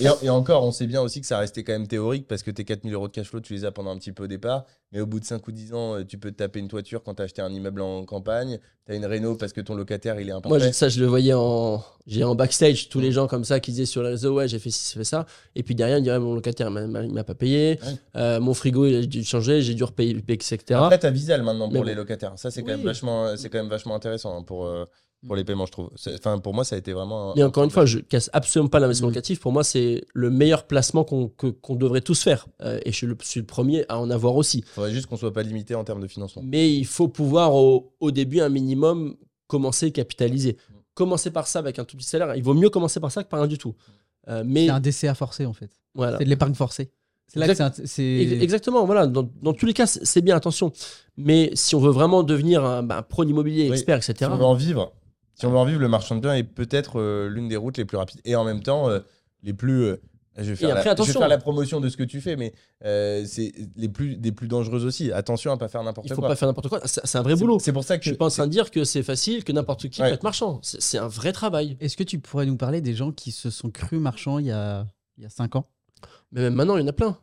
Et, 0.00 0.06
et 0.26 0.30
encore, 0.30 0.64
on 0.64 0.72
sait 0.72 0.86
bien 0.86 1.00
aussi 1.00 1.20
que 1.20 1.26
ça 1.26 1.38
restait 1.38 1.62
quand 1.64 1.72
même 1.72 1.86
théorique 1.86 2.26
parce 2.26 2.42
que 2.42 2.50
tes 2.50 2.64
4000 2.64 2.92
euros 2.94 3.08
de 3.08 3.12
cash 3.12 3.28
flow, 3.28 3.40
tu 3.40 3.54
les 3.54 3.64
as 3.64 3.72
pendant 3.72 3.90
un 3.90 3.96
petit 3.98 4.12
peu 4.12 4.24
au 4.24 4.26
départ. 4.26 4.64
Mais 4.92 5.00
au 5.00 5.06
bout 5.06 5.20
de 5.20 5.24
5 5.24 5.46
ou 5.46 5.52
10 5.52 5.72
ans, 5.74 5.94
euh, 5.96 6.04
tu 6.04 6.18
peux 6.18 6.30
te 6.30 6.36
taper 6.36 6.58
une 6.60 6.68
toiture 6.68 7.02
quand 7.02 7.14
tu 7.14 7.22
as 7.22 7.24
acheté 7.26 7.40
un 7.42 7.52
immeuble 7.52 7.80
en 7.80 8.04
campagne. 8.04 8.58
Tu 8.86 8.92
as 8.92 8.96
une 8.96 9.06
réno 9.06 9.36
parce 9.36 9.52
que 9.52 9.60
ton 9.60 9.74
locataire, 9.74 10.20
il 10.20 10.28
est 10.28 10.32
Moi, 10.32 10.38
imparfait. 10.38 10.66
je- 10.68 10.72
ça, 10.72 10.88
je 10.88 11.00
le 11.00 11.06
voyais 11.06 11.32
en, 11.34 11.82
j'ai 12.06 12.24
en 12.24 12.34
backstage, 12.34 12.88
tous 12.88 13.00
les 13.00 13.12
gens 13.12 13.26
comme 13.26 13.44
ça 13.44 13.60
qui 13.60 13.70
disaient 13.70 13.86
sur 13.86 14.02
les 14.02 14.10
réseaux, 14.10 14.34
ouais, 14.34 14.48
j'ai 14.48 14.58
fait 14.58 14.70
ci, 14.70 14.92
j'ai 14.92 15.00
fait 15.00 15.04
ça. 15.04 15.26
Et 15.54 15.62
puis 15.62 15.74
derrière, 15.74 15.98
ils 15.98 16.02
diraient, 16.02 16.18
mon 16.20 16.34
locataire, 16.34 16.68
il 16.68 16.72
m'a- 16.72 16.86
m'a- 17.06 17.24
pas 17.24 17.34
payé. 17.34 17.78
Ouais. 17.82 17.88
Euh, 18.16 18.40
mon 18.40 18.54
frigo, 18.54 18.86
il 18.86 18.94
a 18.96 19.02
dû 19.06 19.24
changer, 19.24 19.62
j'ai 19.62 19.74
dû 19.74 19.84
repayer, 19.84 20.16
etc. 20.28 20.56
Après, 20.74 20.98
tu 20.98 21.06
as 21.06 21.10
Visal 21.10 21.42
maintenant 21.42 21.68
pour 21.68 21.80
Mais 21.84 21.90
les 21.90 21.94
locataires. 21.94 22.32
Ça, 22.36 22.50
c'est 22.50 22.62
quand, 22.62 22.70
Oui. 22.72 22.76
même 22.76 22.84
vachement- 22.86 23.36
c'est 23.36 23.48
quand 23.50 23.58
même 23.58 23.68
vachement 23.70 23.94
intéressant 23.94 24.38
hein, 24.38 24.42
pour, 24.42 24.66
euh, 24.66 24.84
pour 25.26 25.36
les 25.36 25.44
paiements, 25.44 25.66
je 25.66 25.72
trouve. 25.72 25.90
Enfin, 26.14 26.38
pour 26.38 26.54
moi, 26.54 26.64
ça 26.64 26.76
a 26.76 26.78
été 26.78 26.92
vraiment. 26.92 27.34
Mais 27.36 27.42
encore 27.42 27.64
une 27.64 27.70
fois, 27.70 27.84
je 27.86 27.98
casse 27.98 28.30
absolument 28.32 28.68
pas 28.68 28.78
l'investissement 28.80 29.08
locatif. 29.08 29.40
Pour 29.40 29.52
moi, 29.52 29.64
c'est 29.64 30.04
le 30.14 30.30
meilleur 30.30 30.66
placement 30.66 31.04
qu'on 31.04 31.28
qu'on 31.28 31.74
devrait 31.76 32.00
tous 32.00 32.22
faire. 32.22 32.46
Euh, 32.62 32.78
et 32.84 32.92
je 32.92 32.96
suis 32.96 33.06
le, 33.06 33.16
je 33.22 33.26
suis 33.28 33.40
le 33.40 33.46
premier 33.46 33.84
à 33.88 33.98
en 34.00 34.10
avoir 34.10 34.36
aussi. 34.36 34.64
faudrait 34.74 34.92
juste 34.92 35.06
qu'on 35.06 35.16
soit 35.16 35.32
pas 35.32 35.42
limité 35.42 35.74
en 35.74 35.84
termes 35.84 36.00
de 36.00 36.06
financement. 36.08 36.42
Mais 36.44 36.72
il 36.72 36.86
faut 36.86 37.08
pouvoir, 37.08 37.54
au, 37.54 37.92
au 38.00 38.10
début, 38.10 38.40
un 38.40 38.48
minimum, 38.48 39.16
commencer 39.46 39.86
à 39.86 39.90
capitaliser. 39.90 40.56
Commencer 40.94 41.30
par 41.30 41.46
ça 41.46 41.58
avec 41.58 41.78
un 41.78 41.84
tout 41.84 41.96
petit 41.96 42.06
salaire. 42.08 42.34
Il 42.36 42.42
vaut 42.42 42.54
mieux 42.54 42.70
commencer 42.70 43.00
par 43.00 43.10
ça 43.12 43.22
que 43.22 43.28
par 43.28 43.40
rien 43.40 43.48
du 43.48 43.58
tout. 43.58 43.74
Euh, 44.28 44.42
mais 44.46 44.66
C'est 44.66 44.70
un 44.72 44.80
DCA 44.80 45.14
forcé, 45.14 45.44
en 45.46 45.52
fait. 45.52 45.70
voilà. 45.94 46.18
C'est 46.18 46.24
de 46.24 46.30
l'épargne 46.30 46.54
forcée. 46.54 46.90
C'est 47.28 47.40
là 47.40 47.48
que 47.52 47.86
c'est 47.86 48.02
Exactement, 48.40 48.86
voilà. 48.86 49.06
Dans, 49.08 49.28
dans 49.42 49.52
tous 49.52 49.66
les 49.66 49.72
cas, 49.74 49.86
c'est 49.86 50.20
bien, 50.22 50.36
attention. 50.36 50.72
Mais 51.16 51.50
si 51.54 51.74
on 51.74 51.80
veut 51.80 51.90
vraiment 51.90 52.22
devenir 52.22 52.64
un, 52.64 52.82
bah, 52.84 53.02
pro 53.02 53.24
d'immobilier, 53.24 53.64
Oui. 53.68 53.72
expert, 53.72 54.02
Si 54.04 54.12
etc., 54.12 54.30
on 54.32 54.36
veut 54.36 54.44
en 54.44 54.54
vivre, 54.54 54.92
si 55.36 55.46
on 55.46 55.50
veut 55.50 55.56
en 55.58 55.64
vivre, 55.64 55.80
le 55.80 55.88
marchand 55.88 56.16
de 56.16 56.20
biens 56.20 56.34
est 56.34 56.42
peut-être 56.42 56.98
euh, 57.00 57.28
l'une 57.28 57.46
des 57.48 57.56
routes 57.56 57.78
les 57.78 57.84
plus 57.84 57.96
rapides 57.96 58.20
et 58.24 58.34
en 58.34 58.42
même 58.44 58.62
temps 58.62 58.88
euh, 58.90 58.98
les 59.44 59.52
plus. 59.52 59.82
euh, 59.84 59.96
je, 60.38 60.50
vais 60.50 60.56
faire 60.56 60.68
après, 60.70 60.76
la, 60.76 60.80
je 60.80 60.84
vais 60.84 60.90
attention. 60.90 61.20
faire 61.20 61.28
la 61.28 61.38
promotion 61.38 61.80
de 61.80 61.88
ce 61.88 61.96
que 61.96 62.02
tu 62.02 62.20
fais, 62.20 62.36
mais 62.36 62.52
euh, 62.84 63.24
c'est 63.26 63.52
les 63.76 63.88
plus 63.88 64.16
des 64.16 64.32
plus 64.32 64.48
dangereuses 64.48 64.84
aussi. 64.84 65.10
Attention 65.12 65.50
à 65.52 65.56
pas 65.56 65.68
faire 65.68 65.82
n'importe 65.82 66.06
il 66.08 66.14
faut 66.14 66.20
quoi. 66.20 66.28
pas 66.28 66.36
faire 66.36 66.48
n'importe 66.48 66.68
quoi. 66.68 66.80
C'est 66.84 67.00
c'est 67.06 67.16
un 67.16 67.22
vrai 67.22 67.34
C'est- 67.36 67.40
boulot. 67.40 67.58
C'est 67.58 67.72
pour 67.72 67.84
ça 67.84 67.96
que 67.96 68.04
Je 68.04 68.10
suis 68.10 68.16
pas 68.18 68.26
en 68.26 68.30
train 68.30 68.46
de 68.46 68.52
dire 68.52 68.70
que 68.70 68.84
c'est 68.84 69.02
facile, 69.02 69.44
que 69.44 69.52
n'importe 69.52 69.88
qui 69.88 70.02
Ouais. 70.02 70.08
peut 70.08 70.14
être 70.14 70.22
marchand. 70.24 70.58
C'est 70.62 70.82
c'est 70.82 70.98
un 70.98 71.08
vrai 71.08 71.32
travail. 71.32 71.76
Est-ce 71.80 71.96
que 71.96 72.02
tu 72.04 72.18
pourrais 72.18 72.44
nous 72.44 72.56
parler 72.58 72.80
des 72.82 72.92
gens 72.94 73.12
qui 73.12 73.32
se 73.32 73.48
sont 73.50 73.70
crus 73.70 73.98
marchands 74.00 74.38
il 74.38 74.46
y 74.46 74.50
a, 74.50 74.86
il 75.16 75.22
y 75.22 75.26
a 75.26 75.30
5 75.30 75.56
ans? 75.56 75.68
Mais 76.32 76.42
même 76.42 76.54
maintenant, 76.54 76.76
il 76.76 76.80
y 76.82 76.84
en 76.84 76.88
a 76.88 76.92
plein. 76.92 77.16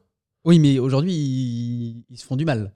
Oui, 0.46 0.60
mais 0.60 0.78
aujourd'hui, 0.80 1.14
ils, 1.14 2.04
ils 2.10 2.18
se 2.18 2.26
font 2.26 2.36
du 2.36 2.44
mal. 2.46 2.74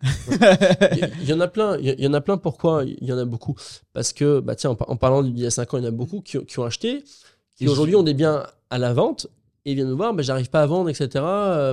Il 1.22 1.28
y 1.28 1.34
en 1.34 1.40
a 1.42 1.48
plein. 1.48 1.78
Il 1.80 2.00
y 2.00 2.08
en 2.08 2.14
a 2.14 2.22
plein. 2.22 2.38
Pourquoi 2.38 2.84
Il 2.86 3.04
y 3.08 3.12
en 3.12 3.18
a 3.18 3.26
beaucoup. 3.26 3.56
Parce 3.94 4.14
que, 4.14 4.40
bah, 4.40 4.56
tiens, 4.56 4.70
en, 4.72 4.76
par- 4.76 4.90
en 4.90 4.96
parlant 4.96 5.22
d'il 5.24 5.38
y 5.38 5.46
a 5.46 5.52
5 5.52 5.74
ans, 5.74 5.78
il 5.78 5.84
y 5.84 5.86
en 5.86 5.90
a 5.90 5.92
beaucoup 5.92 6.22
qui, 6.22 6.38
ont- 6.38 6.44
qui 6.46 6.60
ont 6.60 6.64
acheté, 6.64 7.04
qui 7.56 7.66
Et 7.66 7.68
aujourd'hui 7.68 7.96
ont 7.96 8.04
des 8.04 8.14
biens 8.14 8.44
à 8.70 8.78
la 8.78 8.94
vente 8.94 9.28
et 9.66 9.72
ils 9.72 9.76
viennent 9.76 9.90
nous 9.90 9.98
voir, 9.98 10.14
bah, 10.14 10.24
j'arrive 10.24 10.50
pas 10.50 10.62
à 10.62 10.66
vendre, 10.66 10.90
etc. 10.90 11.10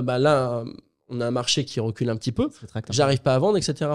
Bah, 0.03 0.19
là, 0.19 0.65
on 1.07 1.21
a 1.21 1.27
un 1.27 1.31
marché 1.31 1.63
qui 1.63 1.79
recule 1.79 2.09
un 2.09 2.17
petit 2.17 2.31
peu. 2.33 2.49
J'arrive 2.93 3.21
pas 3.21 3.35
à 3.35 3.39
vendre, 3.39 3.57
etc. 3.57 3.91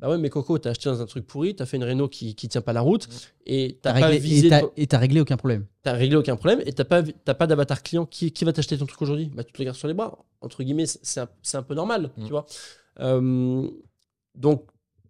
Bah 0.00 0.08
ouais, 0.10 0.18
mais 0.18 0.30
Coco, 0.30 0.58
t'as 0.58 0.70
acheté 0.70 0.88
dans 0.88 1.00
un 1.02 1.06
truc 1.06 1.26
pourri, 1.26 1.56
t'as 1.56 1.66
fait 1.66 1.76
une 1.76 1.84
réno 1.84 2.08
qui, 2.08 2.34
qui 2.36 2.48
tient 2.48 2.60
pas 2.60 2.72
la 2.72 2.80
route 2.82 3.08
et 3.46 3.78
t'as 3.82 3.92
pas 3.92 4.06
réglé, 4.06 4.18
visé, 4.20 4.46
et 4.46 4.50
t'as- 4.50 4.60
ton- 4.60 4.70
et 4.76 4.86
t'as 4.86 4.98
réglé 4.98 5.20
aucun 5.20 5.36
problème. 5.36 5.66
t'as 5.82 5.92
réglé 5.92 6.14
aucun 6.16 6.36
problème 6.36 6.62
et 6.66 6.72
t'as 6.72 6.84
pas, 6.84 7.02
pas 7.02 7.46
d'avatar 7.48 7.82
client 7.82 8.06
qui, 8.06 8.30
qui 8.30 8.44
va 8.44 8.52
t'acheter 8.52 8.78
ton 8.78 8.86
truc 8.86 9.02
aujourd'hui? 9.02 9.30
Bah 9.34 9.42
tu 9.42 9.52
te 9.52 9.58
le 9.58 9.64
gardes 9.64 9.76
sur 9.76 9.88
les 9.88 9.94
bras. 9.94 10.16
Entre 10.40 10.62
guillemets, 10.62 10.86
c'est- 10.86 11.00
c'est 11.02 11.20
un, 11.20 11.28
c'est 11.42 11.56
un 11.56 11.62
peu 11.64 11.74
normal, 11.74 12.10
Mm. 12.16 12.24
tu 12.24 12.30
vois. 12.30 12.46
Euh, 13.00 13.68
donc 14.34 14.64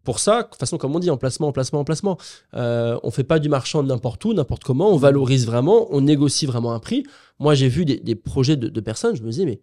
pour 0.04 0.20
ça, 0.20 0.42
de 0.44 0.48
toute 0.48 0.58
façon, 0.58 0.78
comme 0.78 0.96
on 0.96 1.00
dit, 1.00 1.10
emplacement, 1.10 1.48
emplacement, 1.48 1.80
emplacement. 1.80 2.16
Euh, 2.54 2.98
on 3.02 3.10
fait 3.10 3.24
pas 3.24 3.38
du 3.38 3.50
marchand 3.50 3.82
n'importe 3.82 4.24
où, 4.24 4.32
n'importe 4.32 4.64
comment. 4.64 4.90
On 4.90 4.96
valorise 4.96 5.44
vraiment, 5.44 5.86
on 5.90 6.00
négocie 6.00 6.46
vraiment 6.46 6.72
un 6.72 6.78
prix. 6.78 7.04
Moi, 7.38 7.54
j'ai 7.54 7.68
vu 7.68 7.84
des, 7.84 7.98
des 7.98 8.14
projets 8.14 8.56
de, 8.56 8.68
de 8.70 8.80
personnes, 8.80 9.14
je 9.16 9.22
me 9.22 9.28
disais, 9.30 9.44
mais, 9.44 9.60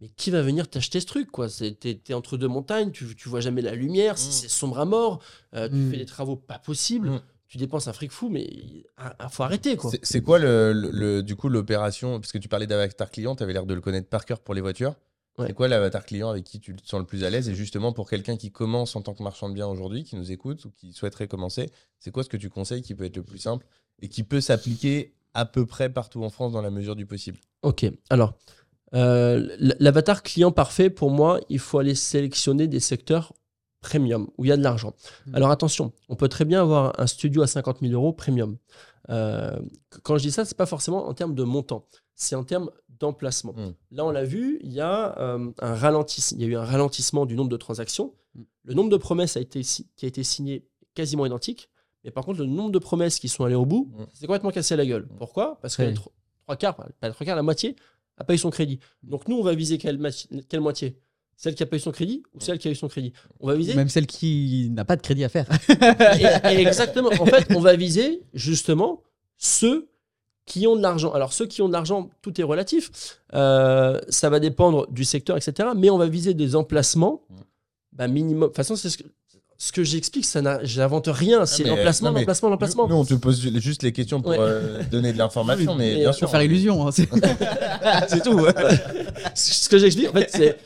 mais 0.00 0.08
qui 0.10 0.30
va 0.30 0.42
venir 0.42 0.68
t'acheter 0.68 1.00
ce 1.00 1.06
truc 1.06 1.30
quoi? 1.30 1.48
T'es 1.48 1.72
t'es 1.74 2.14
entre 2.14 2.36
deux 2.36 2.48
montagnes, 2.48 2.90
tu, 2.90 3.14
tu 3.16 3.28
vois 3.28 3.40
jamais 3.40 3.62
la 3.62 3.74
lumière, 3.74 4.18
c'est 4.18 4.28
Mm. 4.28 4.32
c'est 4.32 4.48
sombre 4.48 4.78
à 4.78 4.84
mort, 4.84 5.22
euh, 5.54 5.68
tu 5.68 5.74
Mm. 5.76 5.90
fais 5.90 5.96
des 5.98 6.06
travaux 6.06 6.36
pas 6.36 6.58
possibles, 6.58 7.10
Mm. 7.10 7.20
tu 7.48 7.58
dépenses 7.58 7.88
un 7.88 7.92
fric 7.92 8.10
fou, 8.12 8.28
mais 8.28 8.42
il 8.44 8.84
faut 9.30 9.42
arrêter 9.42 9.76
quoi. 9.76 9.90
C'est- 10.02 10.20
quoi 10.20 10.38
le, 10.38 10.72
le- 10.72 10.90
le- 10.90 11.22
du 11.22 11.36
coup 11.36 11.48
l'opération? 11.48 12.20
Parce 12.20 12.32
que 12.32 12.38
tu 12.38 12.48
parlais 12.48 12.66
d'avatar 12.66 13.10
client, 13.10 13.34
tu 13.36 13.42
avais 13.42 13.52
l'air 13.52 13.66
de 13.66 13.74
le 13.74 13.80
connaître 13.80 14.08
par 14.08 14.24
cœur 14.24 14.40
pour 14.40 14.54
les 14.54 14.60
voitures. 14.60 14.94
Ouais. 15.38 15.48
C'est 15.48 15.52
quoi 15.52 15.68
l'avatar 15.68 16.06
client 16.06 16.30
avec 16.30 16.44
qui 16.44 16.60
tu 16.60 16.74
te 16.74 16.86
sens 16.88 16.98
le 16.98 17.04
plus 17.06 17.22
à 17.22 17.28
l'aise? 17.30 17.48
Et 17.50 17.54
justement 17.54 17.92
pour 17.92 18.08
quelqu'un 18.08 18.36
qui 18.38 18.50
commence 18.50 18.96
en 18.96 19.02
tant 19.02 19.12
que 19.14 19.22
marchand 19.22 19.50
de 19.50 19.54
biens 19.54 19.66
aujourd'hui, 19.68 20.02
qui 20.02 20.16
nous 20.16 20.32
écoute 20.32 20.64
ou 20.64 20.70
qui 20.70 20.92
souhaiterait 20.94 21.28
commencer, 21.28 21.70
c'est 21.98 22.10
quoi 22.10 22.22
ce 22.24 22.30
que 22.30 22.38
tu 22.38 22.48
conseilles 22.48 22.80
qui 22.80 22.94
peut 22.94 23.04
être 23.04 23.16
le 23.16 23.22
plus 23.22 23.36
simple 23.38 23.66
et 24.00 24.08
qui 24.08 24.22
peut 24.24 24.40
s'appliquer 24.40 25.12
à 25.34 25.44
peu 25.44 25.66
près 25.66 25.90
partout 25.90 26.24
en 26.24 26.30
France 26.30 26.52
dans 26.52 26.62
la 26.62 26.70
mesure 26.70 26.96
du 26.96 27.04
possible? 27.04 27.38
Ok, 27.62 27.84
alors, 28.08 28.30
euh, 28.30 28.65
l'avatar 28.92 30.22
client 30.22 30.52
parfait, 30.52 30.90
pour 30.90 31.10
moi, 31.10 31.40
il 31.48 31.58
faut 31.58 31.78
aller 31.78 31.94
sélectionner 31.94 32.66
des 32.68 32.80
secteurs 32.80 33.32
premium, 33.80 34.28
où 34.36 34.44
il 34.44 34.48
y 34.48 34.52
a 34.52 34.56
de 34.56 34.62
l'argent. 34.62 34.94
Mm. 35.26 35.34
Alors 35.36 35.50
attention, 35.50 35.92
on 36.08 36.16
peut 36.16 36.28
très 36.28 36.44
bien 36.44 36.60
avoir 36.62 36.98
un 36.98 37.06
studio 37.06 37.42
à 37.42 37.46
50 37.46 37.78
000 37.82 37.92
euros 37.92 38.12
premium. 38.12 38.56
Euh, 39.10 39.56
qu- 39.92 40.00
quand 40.02 40.18
je 40.18 40.22
dis 40.24 40.32
ça, 40.32 40.44
c'est 40.44 40.56
pas 40.56 40.66
forcément 40.66 41.06
en 41.08 41.14
termes 41.14 41.34
de 41.34 41.44
montant, 41.44 41.84
c'est 42.16 42.34
en 42.34 42.42
termes 42.42 42.70
d'emplacement. 42.88 43.52
Mm. 43.52 43.74
Là, 43.92 44.04
on 44.06 44.10
l'a 44.10 44.24
vu, 44.24 44.58
il 44.62 44.72
y, 44.72 44.80
a, 44.80 45.16
euh, 45.20 45.50
un 45.60 45.74
ralentissement, 45.74 46.38
il 46.38 46.42
y 46.44 46.48
a 46.48 46.52
eu 46.52 46.56
un 46.56 46.64
ralentissement 46.64 47.26
du 47.26 47.36
nombre 47.36 47.50
de 47.50 47.56
transactions. 47.56 48.14
Mm. 48.34 48.42
Le 48.64 48.74
nombre 48.74 48.90
de 48.90 48.96
promesses 48.96 49.36
a 49.36 49.40
été, 49.40 49.60
qui 49.62 50.04
a 50.04 50.08
été 50.08 50.24
signé 50.24 50.54
est 50.56 50.64
quasiment 50.94 51.26
identique. 51.26 51.68
Mais 52.02 52.10
par 52.10 52.24
contre, 52.24 52.40
le 52.40 52.46
nombre 52.46 52.70
de 52.72 52.78
promesses 52.80 53.20
qui 53.20 53.28
sont 53.28 53.44
allées 53.44 53.54
au 53.54 53.66
bout, 53.66 53.92
c'est 54.14 54.26
complètement 54.26 54.50
cassé 54.50 54.74
la 54.76 54.86
gueule. 54.86 55.06
Pourquoi? 55.18 55.58
Parce 55.60 55.76
que 55.76 55.82
Oui. 55.82 55.88
les 55.88 55.94
tro- 55.94 56.12
trois 56.44 56.56
quarts, 56.56 56.74
pas 56.76 56.86
les 57.08 57.12
trois 57.12 57.24
quarts, 57.24 57.36
la 57.36 57.42
moitié 57.42 57.76
a 58.18 58.24
payé 58.24 58.38
son 58.38 58.50
crédit. 58.50 58.78
Donc 59.02 59.28
nous, 59.28 59.36
on 59.38 59.42
va 59.42 59.54
viser 59.54 59.78
quelle, 59.78 59.98
moitié? 60.60 60.96
Celle 61.36 61.54
qui 61.54 61.62
a 61.62 61.66
pas 61.66 61.76
eu 61.76 61.80
son 61.80 61.92
crédit 61.92 62.22
ou 62.34 62.40
celle 62.40 62.58
qui 62.58 62.68
a 62.68 62.70
eu 62.70 62.74
son 62.74 62.88
crédit? 62.88 63.12
On 63.40 63.46
va 63.46 63.54
viser 63.54 63.74
Même 63.74 63.88
celle 63.90 64.06
qui 64.06 64.68
n'a 64.72 64.84
pas 64.86 64.96
de 64.96 65.02
crédit 65.02 65.22
à 65.24 65.28
faire. 65.28 65.46
Et- 65.68 66.54
et 66.54 66.60
exactement. 66.66 67.10
En 67.20 67.26
fait, 67.26 67.46
on 67.54 67.60
va 67.60 67.76
viser 67.76 68.22
justement 68.32 69.02
ceux 69.36 69.88
qui 70.46 70.66
ont 70.66 70.76
de 70.76 70.80
l'argent. 70.82 71.12
Alors, 71.12 71.32
ceux 71.32 71.46
qui 71.46 71.60
ont 71.60 71.68
de 71.68 71.72
l'argent, 71.74 72.08
tout 72.22 72.40
est 72.40 72.44
relatif. 72.44 73.20
Euh, 73.34 74.00
ça 74.08 74.30
va 74.30 74.40
dépendre 74.40 74.90
du 74.90 75.04
secteur, 75.04 75.36
etc. 75.36 75.68
Mais 75.76 75.90
on 75.90 75.98
va 75.98 76.06
viser 76.06 76.32
des 76.34 76.54
emplacements 76.56 77.22
bah, 77.92 78.08
minimum. 78.08 78.42
De 78.42 78.46
toute 78.46 78.56
façon, 78.56 78.76
c'est 78.76 78.88
ce 78.90 78.98
que, 78.98 79.04
ce 79.58 79.72
que 79.72 79.82
j'explique. 79.84 80.24
Ça 80.26 80.42
n'a, 80.42 80.62
j'invente 80.64 81.08
rien. 81.10 81.46
C'est 81.46 81.64
mais- 81.64 81.70
l'emplacement, 81.70 82.10
l'emplacement, 82.10 82.48
l'emplacement. 82.50 82.88
Nous, 82.88 82.94
on 82.96 83.04
te 83.04 83.14
pose 83.14 83.40
juste 83.58 83.82
les 83.82 83.92
questions 83.92 84.20
pour 84.20 84.32
Ouais. 84.32 84.36
euh, 84.40 84.82
donner 84.90 85.12
de 85.12 85.18
l'information, 85.18 85.74
mais, 85.76 85.94
mais 85.94 86.00
bien 86.00 86.10
on 86.10 86.12
sûr. 86.12 86.26
Pour 86.26 86.30
faire 86.32 86.42
illusion. 86.42 86.86
hein, 86.86 86.90
c'est- 86.92 87.08
C'est 88.08 88.22
tout. 88.22 88.46
Ce 89.34 89.68
que 89.68 89.78
j'explique, 89.78 90.08
en 90.10 90.12
fait, 90.12 90.30
c'est 90.32 90.58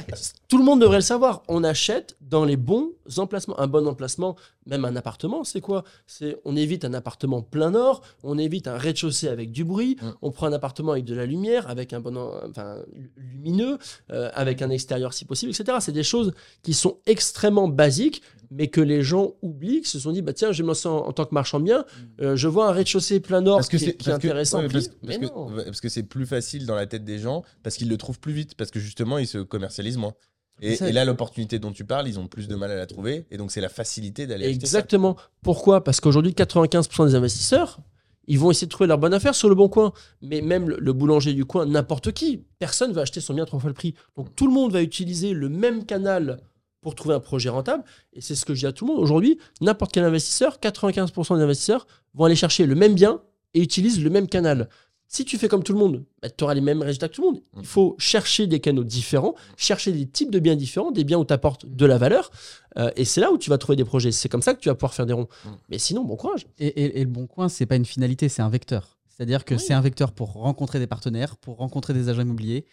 tout 0.49 0.59
le 0.59 0.65
monde 0.65 0.81
devrait 0.81 0.99
le 0.99 1.03
savoir. 1.03 1.43
On 1.49 1.63
achète 1.65 2.17
dans 2.21 2.45
les 2.45 2.57
bons 2.57 2.91
emplacements. 3.19 3.59
Un 3.59 3.67
bon 3.67 3.87
emplacement, 3.89 4.37
même 4.67 4.85
un 4.85 4.95
appartement, 4.97 5.45
c'est 5.45 5.61
quoi? 5.61 5.85
C'est 6.07 6.37
on 6.45 6.55
évite 6.57 6.85
un 6.85 6.95
appartement 6.95 7.43
plein 7.43 7.71
nord, 7.71 8.03
on 8.23 8.39
évite 8.39 8.69
un 8.69 8.77
rez-de-chaussée 8.79 9.29
avec 9.29 9.51
du 9.53 9.65
bruit, 9.65 9.97
Mm. 10.01 10.11
on 10.23 10.31
prend 10.31 10.47
un 10.47 10.53
appartement 10.53 10.93
avec 10.93 11.05
de 11.05 11.15
la 11.15 11.27
lumière, 11.27 11.69
avec 11.69 11.93
un 11.93 12.01
bon, 12.01 12.17
en- 12.17 12.49
enfin 12.49 12.77
lumineux, 13.17 13.79
euh, 14.11 14.31
avec 14.35 14.63
un 14.63 14.71
extérieur 14.71 15.13
si 15.13 15.25
possible, 15.25 15.53
etc. 15.53 15.79
C'est 15.81 15.93
des 15.93 16.03
choses 16.03 16.33
qui 16.63 16.75
sont 16.75 16.99
extrêmement 17.07 17.69
basiques, 17.69 18.23
mais 18.51 18.69
que 18.69 18.81
les 18.81 19.03
gens 19.03 19.35
oublient, 19.43 19.83
qui 19.83 19.89
se 19.89 19.99
sont 20.01 20.13
dit 20.13 20.23
bah 20.23 20.33
tiens, 20.33 20.53
je 20.53 20.59
vais 20.59 20.65
me 20.65 20.69
lancer 20.69 20.89
en, 20.89 20.97
en 20.99 21.13
tant 21.13 21.25
que 21.25 21.35
marchand 21.35 21.61
bien. 21.61 21.85
euh, 22.21 22.37
je 22.37 22.49
vois 22.49 22.69
un 22.69 22.73
rez-de-chaussée 22.73 23.21
plein 23.21 23.41
nord 23.41 23.59
Parce 23.59 23.69
que 23.69 23.77
qui, 23.77 23.85
est- 23.85 23.87
c'est 23.89 23.97
qui 23.97 24.09
est 24.09 24.13
parce 24.13 24.23
que- 24.23 24.27
intéressant. 24.29 24.61
parce, 24.69 24.89
mais 25.03 25.19
parce 25.19 25.31
que- 25.31 25.35
non. 25.35 25.53
ouais, 25.55 25.65
parce 25.65 25.81
que 25.81 25.89
c'est 25.89 26.03
plus 26.03 26.27
facile 26.27 26.67
dans 26.67 26.75
la 26.75 26.87
tête 26.87 27.05
des 27.05 27.19
gens 27.19 27.43
parce 27.63 27.77
qu'ils 27.77 27.89
le 27.89 27.97
trouvent 27.97 28.19
plus 28.21 28.33
vite 28.33 28.55
parce 28.57 28.71
que 28.71 28.81
justement 28.81 29.19
ils 29.19 29.27
se 29.27 29.39
commercialisent 29.39 29.97
moins. 29.99 30.15
Et, 30.61 30.77
Ça- 30.77 30.89
et 30.89 30.93
là 30.93 31.05
l'opportunité 31.05 31.59
dont 31.59 31.73
tu 31.73 31.85
parles, 31.85 32.07
ils 32.09 32.19
ont 32.19 32.27
plus 32.27 32.47
de 32.49 32.55
mal 32.55 32.71
à 32.71 32.77
la 32.77 32.87
trouver 32.87 33.27
et 33.31 33.37
donc 33.37 33.51
c'est 33.51 33.61
la 33.61 33.69
facilité 33.69 34.27
d'aller 34.27 34.47
acheter 34.47 34.67
ça. 34.67 34.79
Exactement. 34.79 35.17
Pourquoi? 35.43 35.83
Parce 35.85 36.01
qu'aujourd'hui, 36.01 36.33
95% 36.33 37.07
des 37.07 37.15
investisseurs, 37.15 37.81
ils 38.27 38.39
vont 38.39 38.51
essayer 38.51 38.67
de 38.67 38.71
trouver 38.71 38.87
leur 38.89 38.99
bonne 38.99 39.15
affaire 39.15 39.35
sur 39.35 39.49
le 39.49 39.55
bon 39.55 39.69
coin. 39.69 39.93
Mais 40.23 40.41
même 40.43 40.69
le, 40.69 40.77
le 40.79 40.93
boulanger 40.93 41.33
du 41.35 41.45
coin, 41.45 41.67
n'importe 41.67 42.13
qui, 42.13 42.45
personne 42.59 42.93
va 42.93 43.01
acheter 43.03 43.21
son 43.21 43.35
bien 43.35 43.45
trois 43.45 43.59
fois 43.59 43.69
le 43.71 43.75
prix. 43.75 43.95
Donc 44.17 44.37
tout 44.37 44.47
le 44.47 44.53
monde 44.53 44.73
va 44.73 44.83
utiliser 44.83 45.33
le 45.33 45.49
même 45.49 45.85
canal 45.87 46.39
pour 46.83 46.95
trouver 46.95 47.15
un 47.15 47.21
projet 47.21 47.49
rentable. 47.49 47.83
Et 48.13 48.21
c'est 48.21 48.35
ce 48.35 48.45
que 48.45 48.55
je 48.55 48.61
dis 48.61 48.67
à 48.67 48.73
tout 48.73 48.87
le 48.87 48.93
monde. 48.93 49.03
Aujourd'hui, 49.03 49.39
n'importe 49.61 49.93
quel 49.93 50.05
investisseur, 50.05 50.59
95% 50.61 51.37
des 51.37 51.43
investisseurs 51.43 51.87
vont 52.15 52.25
aller 52.27 52.37
chercher 52.37 52.67
le 52.67 52.75
même 52.75 52.95
bien 52.95 53.21
et 53.55 53.61
utilisent 53.63 54.03
le 54.03 54.11
même 54.11 54.29
canal. 54.29 54.69
Si 55.13 55.25
tu 55.25 55.39
fais 55.39 55.49
comme 55.49 55.65
tout 55.65 55.73
le 55.73 55.79
monde, 55.81 56.05
tu 56.39 56.45
auras 56.45 56.55
les 56.55 56.61
mêmes 56.61 56.83
résultats 56.83 57.09
que 57.09 57.15
tout 57.15 57.23
le 57.23 57.33
monde. 57.33 57.43
Il 57.59 57.67
faut 57.67 57.97
chercher 57.99 58.47
des 58.47 58.61
canaux 58.61 58.85
différents, 58.85 59.35
chercher 59.57 59.91
des 59.91 60.07
types 60.07 60.31
de 60.31 60.39
biens 60.39 60.55
différents, 60.55 60.93
des 60.93 61.03
biens 61.03 61.19
où 61.19 61.25
tu 61.25 61.33
apportes 61.35 61.67
de 61.67 61.85
la 61.85 61.99
valeur. 61.99 62.31
euh, 62.79 62.93
et 62.95 63.05
c'est 63.05 63.21
là 63.21 63.33
où 63.33 63.37
tu 63.39 63.51
vas 63.51 63.59
trouver 63.59 63.75
des 63.75 63.85
projets. 63.85 64.13
C'est 64.13 64.29
comme 64.29 64.41
ça 64.43 64.55
que 64.55 64.61
tu 64.61 64.69
vas 64.69 64.77
pouvoir 64.77 64.95
faire 64.95 65.07
des 65.07 65.13
ronds. 65.13 65.27
Mm. 65.45 65.49
Mais 65.69 65.79
sinon, 65.79 66.05
bon 66.05 66.15
courage. 66.15 66.47
Et, 66.61 66.69
et- 66.69 67.01
et 67.01 67.05
le 67.05 67.11
bon 67.11 67.27
coin, 67.27 67.49
c'est 67.49 67.67
pas 67.67 67.75
une 67.75 67.85
finalité, 67.85 68.29
c'est 68.29 68.41
un 68.43 68.49
vecteur. 68.49 68.99
C'est-à-dire 69.09 69.45
que 69.45 69.55
Oui. 69.57 69.61
c'est 69.61 69.75
un 69.75 69.81
vecteur 69.81 70.13
pour 70.13 70.33
rencontrer 70.35 70.79
des 70.79 70.87
partenaires, 70.87 71.37
pour 71.39 71.57
rencontrer 71.57 71.93
des 71.93 72.09
agents 72.09 72.23
immobiliers, 72.23 72.65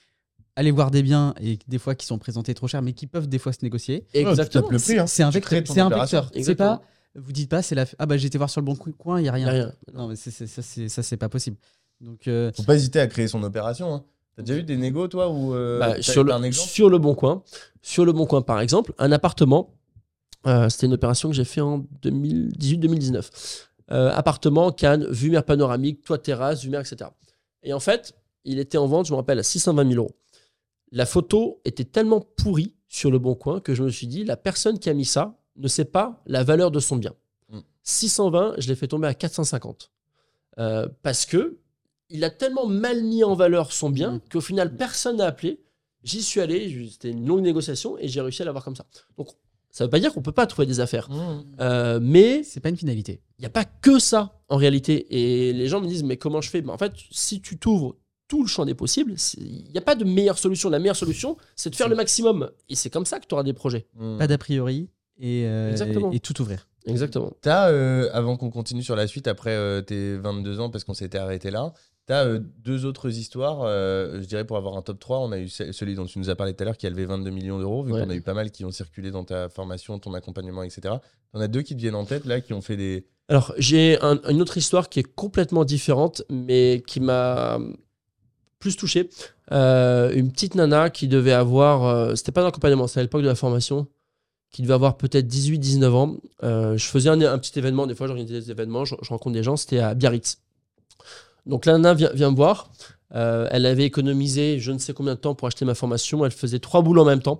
aller 0.55 0.69
voir 0.69 0.91
des 0.91 1.01
biens 1.01 1.33
et 1.41 1.57
des 1.67 1.79
fois 1.79 1.95
qui 1.95 2.05
sont 2.05 2.19
présentés 2.19 2.53
trop 2.53 2.67
cher, 2.67 2.83
mais 2.83 2.93
qui 2.93 3.07
peuvent 3.07 3.27
des 3.27 3.39
fois 3.39 3.51
se 3.51 3.59
négocier. 3.63 4.05
Exactement. 4.13 4.61
tapes 4.65 4.71
le 4.73 4.77
prix, 4.79 4.99
hein. 4.99 5.07
C'est 5.07 5.23
un 5.23 5.31
vecteur. 5.31 5.63
C'est 5.65 5.79
un 5.81 5.89
vecteur. 5.89 6.29
C'est 6.39 6.53
pas. 6.55 6.83
Vous 7.15 7.31
dites 7.31 7.49
pas, 7.49 7.63
c'est 7.63 7.73
la. 7.73 7.85
Ah 7.97 8.05
bah 8.05 8.15
j'ai 8.17 8.27
été 8.27 8.37
voir 8.37 8.51
sur 8.51 8.61
le 8.61 8.65
bon 8.65 8.75
coin, 8.75 9.19
il 9.19 9.25
y 9.25 9.27
a 9.27 9.31
rien. 9.31 9.47
y 9.47 9.49
a 9.49 9.51
rien. 9.53 9.73
Non 9.95 10.07
mais 10.07 10.15
ça 10.15 11.01
c'est 11.03 11.17
pas 11.17 11.29
possible. 11.29 11.57
Donc 12.01 12.27
euh, 12.27 12.51
Faut 12.55 12.63
pas 12.63 12.75
hésiter 12.75 12.99
à 12.99 13.07
créer 13.07 13.27
son 13.27 13.41
opération. 13.43 13.93
Hein. 13.93 14.03
T'as 14.35 14.43
déjà 14.43 14.59
eu 14.59 14.63
des 14.63 14.77
négos 14.77 15.07
toi 15.07 15.29
ou 15.29 15.53
euh, 15.55 15.79
Bah, 15.79 16.01
sur, 16.01 16.23
le, 16.23 16.31
un 16.31 16.43
exemple 16.43 16.69
sur 16.69 16.89
le 16.89 16.97
bon 16.99 17.15
coin. 17.15 17.43
Sur 17.81 18.05
le 18.05 18.11
bon 18.11 18.25
coin, 18.25 18.41
par 18.41 18.59
exemple, 18.61 18.93
un 18.99 19.11
appartement. 19.11 19.73
euh, 20.45 20.69
C'était 20.69 20.85
une 20.85 20.93
opération 20.93 21.29
que 21.29 21.35
j'ai 21.35 21.45
fait 21.45 21.61
en 21.61 21.85
2018-2019. 22.03 23.29
Euh, 23.91 24.11
appartement, 24.13 24.71
Cannes, 24.71 25.07
vue 25.09 25.29
mer 25.29 25.43
panoramique, 25.43 26.03
toit 26.03 26.17
terrasse, 26.17 26.63
vue 26.63 26.69
mer, 26.69 26.81
etc. 26.81 27.09
Et 27.63 27.73
en 27.73 27.79
fait, 27.79 28.13
il 28.43 28.59
était 28.59 28.77
en 28.77 28.85
vente, 28.87 29.07
je 29.07 29.11
me 29.11 29.17
rappelle, 29.17 29.39
à 29.39 29.43
620 29.43 29.89
000 29.89 30.01
euros. 30.03 30.15
La 30.91 31.05
photo 31.05 31.61
était 31.65 31.83
tellement 31.85 32.21
pourrie 32.21 32.75
sur 32.89 33.11
le 33.11 33.19
bon 33.19 33.35
coin 33.35 33.59
que 33.59 33.73
je 33.75 33.83
me 33.83 33.89
suis 33.89 34.07
dit, 34.07 34.23
la 34.23 34.37
personne 34.37 34.79
qui 34.79 34.89
a 34.89 34.93
mis 34.93 35.05
ça 35.05 35.37
ne 35.57 35.67
sait 35.67 35.85
pas 35.85 36.21
la 36.25 36.43
valeur 36.43 36.69
de 36.71 36.79
son 36.79 36.95
bien. 36.97 37.13
Mm. 37.49 37.59
620, 37.83 38.55
je 38.59 38.67
l'ai 38.67 38.75
fait 38.75 38.87
tomber 38.87 39.07
à 39.07 39.13
450. 39.13 39.91
Euh, 40.59 40.87
parce 41.01 41.25
que 41.25 41.57
il 42.09 42.23
a 42.23 42.29
tellement 42.29 42.65
mal 42.65 43.03
mis 43.03 43.23
en 43.23 43.35
valeur 43.35 43.71
son 43.71 43.89
bien 43.89 44.13
Mm. 44.13 44.21
qu'au 44.31 44.41
final, 44.41 44.75
personne 44.75 45.17
n'a 45.17 45.25
appelé. 45.25 45.59
J'y 46.03 46.21
suis 46.21 46.39
allé, 46.39 46.89
c'était 46.91 47.09
une 47.11 47.25
longue 47.27 47.41
négociation 47.41 47.97
et 47.97 48.07
j'ai 48.07 48.21
réussi 48.21 48.41
à 48.41 48.45
l'avoir 48.45 48.63
comme 48.63 48.75
ça. 48.75 48.85
Donc, 49.17 49.27
ça 49.71 49.83
ne 49.83 49.87
veut 49.87 49.91
pas 49.91 49.99
dire 49.99 50.13
qu'on 50.13 50.21
peut 50.21 50.31
pas 50.31 50.47
trouver 50.47 50.65
des 50.65 50.79
affaires. 50.79 51.09
Mmh. 51.11 51.45
Euh, 51.59 51.99
mais 52.01 52.43
c'est 52.43 52.59
pas 52.61 52.69
une 52.69 52.77
finalité. 52.77 53.21
il 53.37 53.41
n'y 53.41 53.45
a 53.45 53.49
pas 53.49 53.65
que 53.65 53.99
ça 53.99 54.39
en 54.47 54.55
réalité. 54.57 55.05
Et 55.49 55.53
les 55.53 55.67
gens 55.67 55.81
me 55.81 55.87
disent, 55.87 56.03
mais 56.03 56.17
comment 56.17 56.39
je 56.41 56.49
fais? 56.49 56.61
Ben, 56.61 56.71
En 56.73 56.77
fait, 56.77 56.93
si 57.11 57.41
tu 57.41 57.57
t'ouvres 57.59 57.95
tout 58.27 58.41
le 58.41 58.47
champ 58.47 58.65
des 58.65 58.73
possibles, 58.73 59.15
il 59.37 59.69
n'y 59.71 59.77
a 59.77 59.81
pas 59.81 59.95
de 59.95 60.03
meilleure 60.05 60.37
solution. 60.37 60.69
La 60.69 60.79
meilleure 60.79 60.95
solution, 60.95 61.37
c'est 61.55 61.69
de 61.69 61.75
faire 61.75 61.89
le 61.89 61.95
maximum. 61.95 62.49
Et 62.69 62.75
c'est 62.75 62.89
comme 62.89 63.05
ça 63.05 63.19
que 63.19 63.25
tu 63.27 63.33
auras 63.35 63.43
des 63.43 63.53
projets. 63.53 63.87
Mmh. 63.95 64.17
Pas 64.17 64.27
d'a 64.27 64.37
priori 64.37 64.89
et, 65.19 65.45
euh, 65.45 65.71
Exactement. 65.71 66.11
et 66.11 66.19
tout 66.19 66.39
ouvrir. 66.41 66.67
Exactement. 66.85 67.31
T'as, 67.41 67.69
euh, 67.69 68.09
avant 68.13 68.37
qu'on 68.37 68.49
continue 68.49 68.81
sur 68.83 68.95
la 68.95 69.07
suite, 69.07 69.27
après 69.27 69.51
euh, 69.51 69.81
tes 69.81 70.15
22 70.17 70.59
ans, 70.61 70.69
parce 70.69 70.85
qu'on 70.85 70.93
s'était 70.93 71.17
arrêté 71.17 71.51
là, 71.51 71.73
t'as 72.07 72.25
euh, 72.25 72.39
deux 72.63 72.85
autres 72.85 73.09
histoires. 73.15 73.61
euh, 73.63 74.19
je 74.21 74.25
dirais 74.25 74.45
pour 74.45 74.57
avoir 74.57 74.75
un 74.75 74.81
top 74.81 74.97
3, 74.99 75.19
on 75.19 75.31
a 75.31 75.37
eu 75.37 75.47
ce- 75.49 75.71
celui 75.71 75.93
dont 75.93 76.05
tu 76.05 76.17
nous 76.17 76.29
as 76.31 76.35
parlé 76.35 76.53
tout 76.55 76.63
à 76.63 76.65
l'heure 76.65 76.77
qui 76.77 76.87
a 76.87 76.89
levé 76.89 77.05
22 77.05 77.29
millions 77.29 77.59
d'euros, 77.59 77.83
vu 77.83 77.91
Ouais. 77.93 78.01
qu'on 78.03 78.09
a 78.09 78.15
eu 78.15 78.21
pas 78.21 78.33
mal 78.33 78.49
qui 78.49 78.65
ont 78.65 78.71
circulé 78.71 79.11
dans 79.11 79.23
ta 79.23 79.49
formation, 79.49 79.99
ton 79.99 80.13
accompagnement, 80.15 80.63
etc. 80.63 80.95
T'en 81.33 81.39
as 81.39 81.47
deux 81.47 81.61
qui 81.61 81.75
te 81.75 81.81
viennent 81.81 81.95
en 81.95 82.05
tête 82.05 82.25
là, 82.25 82.41
qui 82.41 82.53
ont 82.53 82.61
fait 82.61 82.77
des. 82.77 83.05
Alors, 83.29 83.53
j'ai 83.57 83.99
un- 84.01 84.19
une 84.29 84.41
autre 84.41 84.57
histoire 84.57 84.89
qui 84.89 84.99
est 85.01 85.03
complètement 85.15 85.65
différente, 85.65 86.23
mais 86.29 86.81
qui 86.87 86.99
m'a 87.01 87.59
plus 88.59 88.75
touché. 88.77 89.09
Euh, 89.51 90.11
une 90.15 90.31
petite 90.31 90.55
nana 90.55 90.89
qui 90.89 91.07
devait 91.07 91.33
avoir, 91.33 92.15
c'était 92.17 92.31
pas 92.31 92.43
un 92.43 92.47
accompagnement, 92.47 92.87
c'était 92.87 93.01
à 93.01 93.03
l'époque 93.03 93.21
de 93.21 93.27
la 93.27 93.35
formation, 93.35 93.85
qui 94.49 94.61
devait 94.61 94.73
avoir 94.73 94.95
peut-être 94.97 95.27
18-19 95.27 95.93
ans. 95.93 96.15
Je 96.41 96.85
faisais 96.85 97.09
un, 97.09 97.21
un 97.21 97.37
petit 97.37 97.59
événement, 97.59 97.85
des 97.85 97.95
fois 97.95 98.07
j'organisais 98.07 98.39
des 98.39 98.49
événements, 98.51 98.85
je, 98.85 98.95
je 99.01 99.09
rencontre 99.09 99.33
des 99.33 99.43
gens, 99.43 99.57
c'était 99.57 99.79
à 99.79 99.93
Biarritz. 99.93 100.37
Donc 101.47 101.65
la 101.65 101.93
vient, 101.93 102.31
me 102.31 102.35
voir. 102.35 102.71
Euh, 103.15 103.47
elle 103.51 103.65
avait 103.65 103.85
économisé 103.85 104.59
je 104.59 104.73
ne 104.73 104.79
sais 104.79 104.93
combien 104.93 105.15
de 105.15 105.19
temps 105.19 105.33
pour 105.33 105.47
acheter 105.47 105.65
ma 105.65 105.75
formation. 105.75 106.25
Elle 106.25 106.31
faisait 106.31 106.59
trois 106.59 106.81
boulots 106.81 107.03
en 107.03 107.05
même 107.05 107.21
temps. 107.21 107.39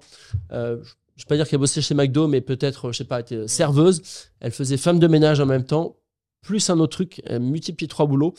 Euh, 0.51 0.77
je 1.17 1.23
ne 1.23 1.25
vais 1.25 1.29
pas 1.29 1.35
dire 1.35 1.47
qu'elle 1.47 1.59
bossait 1.59 1.81
chez 1.81 1.95
McDo, 1.95 2.27
mais 2.27 2.41
peut-être, 2.41 2.91
je 2.91 2.97
sais 2.99 3.03
pas, 3.03 3.19
était 3.19 3.47
serveuse. 3.47 4.01
Elle 4.39 4.51
faisait 4.51 4.77
femme 4.77 4.99
de 4.99 5.07
ménage 5.07 5.39
en 5.39 5.47
même 5.47 5.65
temps, 5.65 5.97
plus 6.41 6.69
un 6.69 6.79
autre 6.79 6.95
truc. 6.95 7.21
Elle 7.25 7.41
multipliait 7.41 7.87
trois 7.87 8.05
boulots. 8.05 8.35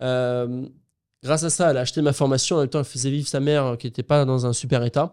Euh, 0.00 0.66
grâce 1.22 1.44
à 1.44 1.50
ça, 1.50 1.70
elle 1.70 1.76
a 1.76 1.80
acheté 1.80 2.00
ma 2.00 2.14
formation. 2.14 2.56
En 2.56 2.60
même 2.60 2.68
temps, 2.68 2.78
elle 2.78 2.86
faisait 2.86 3.10
vivre 3.10 3.28
sa 3.28 3.40
mère 3.40 3.66
euh, 3.66 3.76
qui 3.76 3.86
n'était 3.86 4.02
pas 4.02 4.24
dans 4.24 4.46
un 4.46 4.54
super 4.54 4.82
état. 4.82 5.12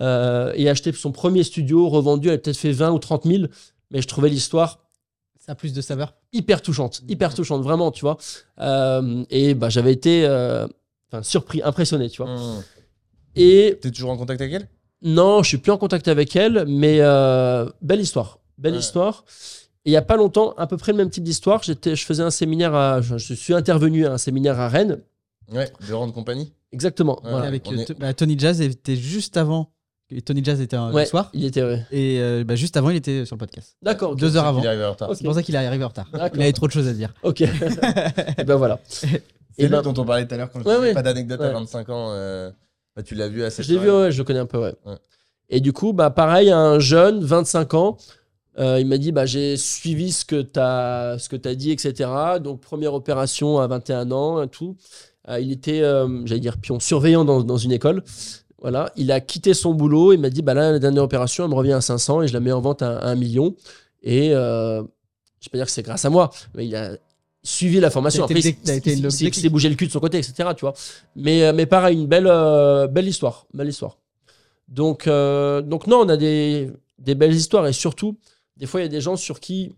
Euh, 0.00 0.52
et 0.54 0.66
a 0.68 0.72
acheté 0.72 0.92
son 0.92 1.12
premier 1.12 1.42
studio, 1.42 1.90
revendu. 1.90 2.28
Elle 2.28 2.34
a 2.34 2.38
peut-être 2.38 2.56
fait 2.56 2.72
20 2.72 2.92
ou 2.92 2.98
30 2.98 3.24
000. 3.24 3.44
Mais 3.90 4.00
je 4.00 4.08
trouvais 4.08 4.30
l'histoire 4.30 4.85
Ça 5.46 5.52
a 5.52 5.54
plus 5.54 5.72
de 5.72 5.80
saveur. 5.80 6.14
hyper 6.32 6.60
touchante, 6.60 7.02
hyper 7.08 7.32
touchante, 7.32 7.62
vraiment, 7.62 7.90
tu 7.92 8.00
vois. 8.00 8.16
Euh, 8.58 9.24
et 9.30 9.54
bah, 9.54 9.68
j'avais 9.68 9.92
été 9.92 10.26
euh, 10.26 10.66
surpris, 11.22 11.62
impressionné, 11.62 12.10
tu 12.10 12.22
vois. 12.22 12.34
Mmh. 12.34 12.62
Et 13.36 13.78
T'es 13.80 13.90
toujours 13.90 14.10
en 14.10 14.16
contact 14.16 14.40
avec 14.40 14.52
elle? 14.54 14.68
Non, 15.02 15.42
je 15.42 15.48
suis 15.48 15.58
plus 15.58 15.70
en 15.72 15.78
contact 15.78 16.08
avec 16.08 16.34
elle, 16.36 16.64
mais 16.66 16.98
euh, 17.00 17.68
belle 17.82 18.00
histoire, 18.00 18.40
belle 18.58 18.72
Ouais. 18.72 18.78
histoire. 18.80 19.24
Et 19.84 19.90
il 19.90 19.92
y 19.92 19.96
a 19.96 20.02
pas 20.02 20.16
longtemps, 20.16 20.52
à 20.56 20.66
peu 20.66 20.76
près 20.76 20.90
le 20.92 20.98
même 20.98 21.10
type 21.10 21.22
d'histoire, 21.22 21.62
j'étais, 21.62 21.94
je 21.94 22.04
faisais 22.04 22.22
un 22.24 22.30
séminaire, 22.30 22.74
à, 22.74 23.00
je, 23.00 23.18
je 23.18 23.34
suis 23.34 23.54
intervenu 23.54 24.04
à 24.06 24.14
un 24.14 24.18
séminaire 24.18 24.58
à 24.58 24.68
Rennes, 24.68 25.00
Ouais, 25.52 25.70
de 25.86 25.92
rendre 25.92 26.12
compagnie. 26.12 26.52
exactement. 26.72 27.22
Ouais. 27.22 27.30
voilà. 27.30 27.46
Avec 27.46 27.70
est- 27.70 27.96
bah, 28.00 28.12
Tony 28.14 28.36
Jazz 28.36 28.60
était 28.60 28.96
juste 28.96 29.36
avant. 29.36 29.70
Et 30.10 30.22
Tony 30.22 30.42
Jazz 30.44 30.60
était 30.60 30.76
un 30.76 30.92
Ouais, 30.92 31.02
le 31.02 31.08
soir 31.08 31.30
il 31.32 31.44
était. 31.44 31.62
ouais. 31.62 31.84
et 31.90 32.18
euh, 32.20 32.44
bah, 32.44 32.54
juste 32.54 32.76
avant 32.76 32.90
il 32.90 32.96
était 32.96 33.24
sur 33.24 33.36
le 33.36 33.40
podcast. 33.40 33.76
D'accord. 33.82 34.14
Deux 34.16 34.36
heures 34.36 34.44
Il 34.44 34.48
avant. 34.48 34.62
est 34.62 34.66
arrivé 34.66 34.84
en 34.84 34.92
retard. 34.92 35.10
C'est 35.14 35.24
pour 35.24 35.34
ça 35.34 35.42
qu'il 35.42 35.54
est 35.54 35.58
arrivé 35.58 35.84
en 35.84 35.88
retard. 35.88 36.06
Il 36.34 36.40
avait 36.42 36.52
trop 36.52 36.66
de 36.66 36.72
choses 36.72 36.88
à 36.88 36.92
dire. 36.92 37.12
Ok. 37.22 37.40
et 38.38 38.44
ben 38.44 38.56
voilà. 38.56 38.78
C'est 38.86 39.06
lui 39.58 39.68
ben, 39.68 39.82
dont 39.82 39.94
on 39.96 40.04
parlait 40.04 40.26
tout 40.26 40.34
à 40.34 40.38
l'heure 40.38 40.50
quand 40.52 40.60
je 40.60 40.64
Ouais, 40.68 40.78
disais 40.80 40.94
pas 40.94 41.02
d'anecdote 41.02 41.40
à 41.40 41.46
Ouais. 41.48 41.52
25 41.54 41.88
ans. 41.90 42.08
euh, 42.12 42.50
bah, 42.94 43.02
tu 43.02 43.14
l'as 43.14 43.28
vu 43.28 43.42
à 43.42 43.50
cette 43.50 43.66
je 43.66 43.72
l'ai 43.72 43.78
vu, 43.78 43.90
ouais, 43.90 44.12
je 44.12 44.18
le 44.18 44.24
connais 44.24 44.38
un 44.38 44.46
peu, 44.46 44.58
ouais. 44.58 44.74
Ouais. 44.84 44.96
Et 45.48 45.60
du 45.60 45.72
coup, 45.72 45.92
bah 45.92 46.10
pareil, 46.10 46.50
un 46.50 46.78
jeune, 46.78 47.22
25 47.24 47.74
ans. 47.74 47.96
euh, 48.58 48.78
il 48.80 48.86
m'a 48.86 48.98
dit 48.98 49.12
bah, 49.12 49.26
j'ai 49.26 49.56
suivi 49.56 50.12
ce 50.12 50.24
que 50.24 50.40
tu 50.42 50.58
as, 50.58 51.16
ce 51.18 51.28
que 51.28 51.48
as 51.48 51.54
dit, 51.54 51.70
etc. 51.72 52.08
Donc, 52.40 52.60
première 52.60 52.94
opération 52.94 53.58
à 53.58 53.66
21 53.66 54.10
ans, 54.12 54.42
et 54.42 54.48
tout. 54.48 54.76
Euh, 55.28 55.40
il 55.40 55.50
était, 55.52 55.82
euh, 55.82 56.24
j'allais 56.24 56.40
dire, 56.40 56.56
pion 56.58 56.78
surveillant 56.80 57.24
dans, 57.24 57.42
dans 57.42 57.56
une 57.58 57.72
école. 57.72 58.02
Voilà. 58.60 58.92
Il 58.96 59.12
a 59.12 59.20
quitté 59.20 59.54
son 59.54 59.74
boulot. 59.74 60.12
Il 60.12 60.20
m'a 60.20 60.30
dit 60.30 60.42
bah, 60.42 60.54
là, 60.54 60.72
la 60.72 60.78
dernière 60.78 61.02
opération, 61.02 61.44
elle 61.44 61.50
me 61.50 61.54
revient 61.56 61.72
à 61.72 61.80
500 61.80 62.22
et 62.22 62.28
je 62.28 62.32
la 62.32 62.40
mets 62.40 62.52
en 62.52 62.60
vente 62.60 62.82
à, 62.82 62.98
à 62.98 63.08
1 63.10 63.14
million. 63.14 63.54
Et 64.02 64.34
euh, 64.34 64.78
je 64.78 64.82
ne 64.82 64.82
vais 64.82 65.50
pas 65.52 65.58
dire 65.58 65.66
que 65.66 65.72
c'est 65.72 65.82
grâce 65.82 66.04
à 66.04 66.10
moi, 66.10 66.30
mais 66.54 66.66
il 66.66 66.74
a 66.76 66.96
suivi 67.42 67.80
la 67.80 67.90
formation. 67.90 68.24
Après, 68.24 68.40
il, 68.40 68.42
s'est- 68.42 69.48
bougé 69.48 69.68
le 69.68 69.76
cul 69.76 69.86
de 69.86 69.92
son 69.92 70.00
côté, 70.00 70.18
etc. 70.18 70.50
Tu 70.56 70.62
vois. 70.62 70.74
Mais, 71.14 71.44
euh, 71.44 71.52
mais 71.52 71.66
pareil, 71.66 71.96
une 71.96 72.06
belle, 72.06 72.26
euh, 72.26 72.86
belle 72.88 73.06
histoire. 73.06 73.46
Belle 73.54 73.68
histoire. 73.68 73.98
Donc, 74.68 75.06
euh, 75.06 75.62
donc 75.62 75.86
non, 75.86 75.98
on 76.00 76.08
a 76.08 76.16
des, 76.16 76.70
des 76.98 77.14
belles 77.14 77.34
histoires 77.34 77.66
et 77.66 77.72
surtout, 77.72 78.18
des 78.56 78.66
fois, 78.66 78.80
il 78.80 78.84
y 78.84 78.86
a 78.86 78.90
des 78.90 79.00
gens 79.00 79.16
sur 79.16 79.38
qui 79.38 79.72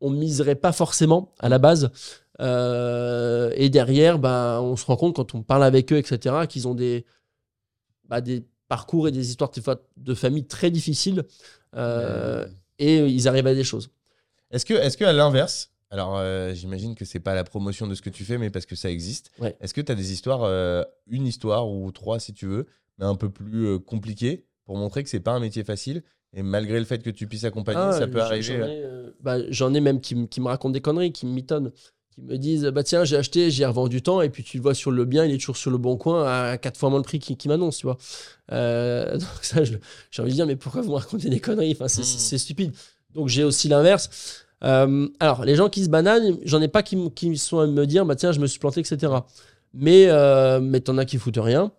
on 0.00 0.10
miserait 0.10 0.56
pas 0.56 0.72
forcément 0.72 1.32
à 1.38 1.48
la 1.48 1.58
base. 1.58 1.90
Euh, 2.40 3.50
et 3.56 3.70
derrière, 3.70 4.18
bah, 4.18 4.60
on 4.62 4.76
se 4.76 4.84
rend 4.84 4.96
compte 4.96 5.16
quand 5.16 5.34
on 5.34 5.42
parle 5.42 5.64
avec 5.64 5.92
eux, 5.92 5.96
etc., 5.96 6.46
qu'ils 6.46 6.68
ont 6.68 6.74
des, 6.74 7.06
bah, 8.08 8.20
des 8.20 8.44
parcours 8.68 9.08
et 9.08 9.12
des 9.12 9.28
histoires 9.30 9.50
des 9.50 9.60
fois, 9.60 9.80
de 9.96 10.14
famille 10.14 10.44
très 10.46 10.70
difficiles 10.70 11.24
euh, 11.74 12.46
et 12.78 12.98
ils 13.06 13.28
arrivent 13.28 13.46
à 13.46 13.54
des 13.54 13.64
choses. 13.64 13.90
Est-ce 14.50 14.64
que, 14.64 14.74
est-ce 14.74 14.96
que 14.96 15.04
à 15.04 15.12
l'inverse, 15.12 15.70
alors 15.90 16.16
euh, 16.18 16.52
j'imagine 16.54 16.94
que 16.94 17.04
c'est 17.04 17.20
pas 17.20 17.34
la 17.34 17.44
promotion 17.44 17.86
de 17.86 17.94
ce 17.94 18.02
que 18.02 18.10
tu 18.10 18.24
fais, 18.24 18.38
mais 18.38 18.50
parce 18.50 18.66
que 18.66 18.76
ça 18.76 18.90
existe. 18.90 19.30
Ouais. 19.38 19.56
Est-ce 19.60 19.74
que 19.74 19.80
tu 19.80 19.92
as 19.92 19.94
des 19.94 20.12
histoires, 20.12 20.42
euh, 20.44 20.82
une 21.08 21.26
histoire 21.26 21.68
ou 21.68 21.90
trois 21.92 22.18
si 22.20 22.32
tu 22.32 22.46
veux, 22.46 22.66
mais 22.98 23.04
un 23.04 23.14
peu 23.14 23.30
plus 23.30 23.78
compliquées 23.80 24.46
pour 24.64 24.76
montrer 24.76 25.02
que 25.04 25.08
c'est 25.10 25.20
pas 25.20 25.32
un 25.32 25.40
métier 25.40 25.64
facile 25.64 26.02
et 26.32 26.42
malgré 26.42 26.78
le 26.78 26.84
fait 26.84 27.02
que 27.02 27.10
tu 27.10 27.26
puisses 27.26 27.44
accompagner, 27.44 27.80
Ah, 27.80 27.92
ça 27.92 28.06
peut 28.08 28.20
arriver. 28.20 28.42
J'en 28.58 28.66
ai, 28.66 28.84
bah, 29.20 29.50
j'en 29.50 29.74
ai 29.74 29.80
même 29.80 30.00
qui, 30.00 30.14
me- 30.14 30.26
qui 30.26 30.40
me 30.40 30.48
racontent 30.48 30.72
des 30.72 30.80
conneries, 30.80 31.12
qui 31.12 31.24
me 31.24 31.32
mitonnent, 31.32 31.72
qui 32.16 32.22
me 32.22 32.38
disent 32.38 32.64
bah 32.64 32.82
tiens 32.82 33.04
j'ai 33.04 33.16
acheté, 33.16 33.50
j'ai 33.50 33.66
revendu 33.66 34.02
tant 34.02 34.22
et 34.22 34.30
puis 34.30 34.42
tu 34.42 34.56
le 34.56 34.62
vois 34.62 34.74
sur 34.74 34.90
le 34.90 35.04
bien, 35.04 35.24
il 35.24 35.34
est 35.34 35.38
toujours 35.38 35.56
sur 35.56 35.70
le 35.70 35.78
bon 35.78 35.96
coin 35.96 36.24
à 36.26 36.56
quatre 36.56 36.78
fois 36.78 36.88
moins 36.88 36.98
le 36.98 37.04
prix 37.04 37.18
qu'il 37.18 37.36
qu'il 37.36 37.50
m'annonce, 37.50 37.78
tu 37.78 37.86
vois. 37.86 37.98
Euh, 38.52 39.12
donc 39.18 39.28
ça 39.42 39.62
j'ai 39.64 40.22
envie 40.22 40.30
de 40.30 40.36
dire 40.36 40.46
mais 40.46 40.56
pourquoi 40.56 40.80
vous 40.80 40.90
me 40.90 40.96
racontez 40.96 41.28
des 41.28 41.40
conneries? 41.40 41.72
Enfin 41.72 41.88
c'est, 41.88 42.04
c'est 42.04 42.38
stupide. 42.38 42.72
Donc 43.14 43.28
j'ai 43.28 43.44
aussi 43.44 43.68
l'inverse. 43.68 44.44
Euh, 44.64 45.08
alors 45.20 45.44
les 45.44 45.54
gens 45.54 45.68
qui 45.68 45.84
se 45.84 45.90
bananent, 45.90 46.38
j'en 46.44 46.62
ai 46.62 46.68
pas 46.68 46.82
qui, 46.82 46.96
qui 47.10 47.36
sont 47.36 47.58
à 47.58 47.66
me 47.66 47.86
dire 47.86 48.06
bah 48.06 48.16
tiens 48.16 48.32
je 48.32 48.40
me 48.40 48.46
suis 48.46 48.58
planté 48.58 48.80
etc. 48.80 49.12
Mais 49.74 50.06
euh, 50.08 50.60
mais 50.60 50.80
t'en 50.80 50.96
as 50.96 51.04
qui 51.04 51.18
foutent 51.18 51.38
rien. 51.38 51.70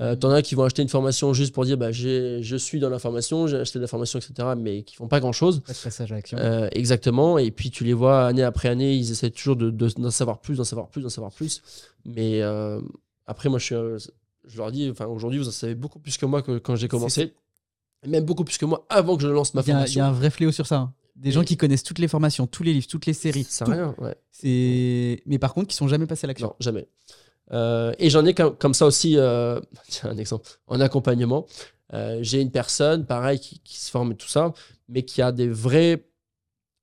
Euh, 0.00 0.16
T'en 0.16 0.30
as 0.30 0.42
qui 0.42 0.56
vont 0.56 0.64
acheter 0.64 0.82
une 0.82 0.88
formation 0.88 1.32
juste 1.34 1.54
pour 1.54 1.64
dire 1.64 1.76
bah, 1.78 1.92
je 1.92 2.56
suis 2.56 2.80
dans 2.80 2.88
l'information, 2.90 3.46
j'ai 3.46 3.58
acheté 3.58 3.78
de 3.78 3.82
la 3.84 3.86
formation, 3.88 4.18
etc. 4.18 4.48
Mais 4.58 4.82
qui 4.82 4.96
font 4.96 5.06
pas 5.06 5.20
grand 5.20 5.30
chose. 5.32 5.60
Pas 5.60 5.72
de 5.72 5.78
passage 5.78 6.10
à 6.10 6.16
l'action. 6.16 6.36
Euh, 6.38 6.68
exactement. 6.72 7.38
Et 7.38 7.50
puis 7.52 7.70
tu 7.70 7.84
les 7.84 7.92
vois 7.92 8.26
année 8.26 8.42
après 8.42 8.68
année, 8.68 8.94
ils 8.94 9.12
essaient 9.12 9.30
toujours 9.30 9.54
de- 9.54 9.70
de- 9.70 9.88
d'en 9.96 10.10
savoir 10.10 10.40
plus, 10.40 10.56
d'en 10.56 10.64
savoir 10.64 10.88
plus, 10.88 11.02
d'en 11.02 11.08
savoir 11.08 11.30
plus. 11.32 11.62
Mais 12.04 12.42
euh, 12.42 12.80
après, 13.26 13.48
moi, 13.48 13.58
je, 13.60 13.64
suis, 13.66 14.10
je 14.46 14.56
leur 14.58 14.72
dis, 14.72 14.90
enfin, 14.90 15.06
aujourd'hui, 15.06 15.38
vous 15.38 15.46
en 15.48 15.52
savez 15.52 15.76
beaucoup 15.76 16.00
plus 16.00 16.16
que 16.18 16.26
moi 16.26 16.42
que 16.42 16.58
quand 16.58 16.74
j'ai 16.74 16.88
commencé. 16.88 17.32
Même 18.06 18.24
beaucoup 18.24 18.44
plus 18.44 18.58
que 18.58 18.66
moi 18.66 18.84
avant 18.90 19.16
que 19.16 19.22
je 19.22 19.28
lance 19.28 19.54
ma 19.54 19.62
y, 19.62 19.64
a, 19.64 19.66
il 19.66 19.70
y 19.70 19.72
formation. 19.74 20.04
a 20.04 20.06
un 20.08 20.12
vrai 20.12 20.28
fléau 20.30 20.50
sur 20.52 20.66
ça. 20.66 20.76
hein. 20.76 20.92
Des 21.16 21.30
gens 21.30 21.44
qui 21.44 21.56
connaissent 21.56 21.84
toutes 21.84 22.00
les 22.00 22.08
formations, 22.08 22.46
tous 22.48 22.64
les 22.64 22.72
livres, 22.74 22.88
toutes 22.88 23.06
les 23.06 23.12
séries. 23.14 23.44
Ça 23.48 23.64
tout. 23.64 23.70
rien, 23.70 23.94
ouais. 23.98 24.16
Mais 25.26 25.38
par 25.38 25.54
contre, 25.54 25.68
qui 25.68 25.76
sont 25.76 25.86
jamais 25.86 26.06
passés 26.06 26.24
à 26.24 26.28
l'action. 26.28 26.48
Non, 26.48 26.54
jamais. 26.58 26.88
Euh, 27.52 27.92
et 27.98 28.10
j'en 28.10 28.24
ai 28.24 28.34
comme, 28.34 28.56
comme 28.56 28.74
ça 28.74 28.86
aussi, 28.86 29.18
euh, 29.18 29.60
tiens, 29.88 30.10
un 30.10 30.16
exemple, 30.16 30.48
en 30.66 30.80
accompagnement. 30.80 31.46
Euh, 31.92 32.18
j'ai 32.22 32.40
une 32.40 32.50
personne, 32.50 33.06
pareil, 33.06 33.38
qui, 33.38 33.60
qui 33.60 33.78
se 33.78 33.90
forme 33.90 34.12
et 34.12 34.16
tout 34.16 34.28
ça, 34.28 34.52
mais 34.88 35.02
qui 35.02 35.22
a 35.22 35.32
des 35.32 35.48
vrais. 35.48 36.06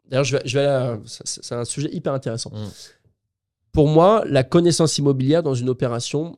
D'ailleurs, 0.05 0.23
je 0.23 0.37
vais, 0.37 0.41
je 0.45 0.99
c'est 1.25 1.55
un 1.55 1.65
sujet 1.65 1.89
hyper 1.91 2.13
intéressant. 2.13 2.51
Mm. 2.51 2.69
Pour 3.71 3.87
moi, 3.87 4.23
la 4.27 4.43
connaissance 4.43 4.97
immobilière 4.97 5.43
dans 5.43 5.55
une 5.55 5.69
opération, 5.69 6.37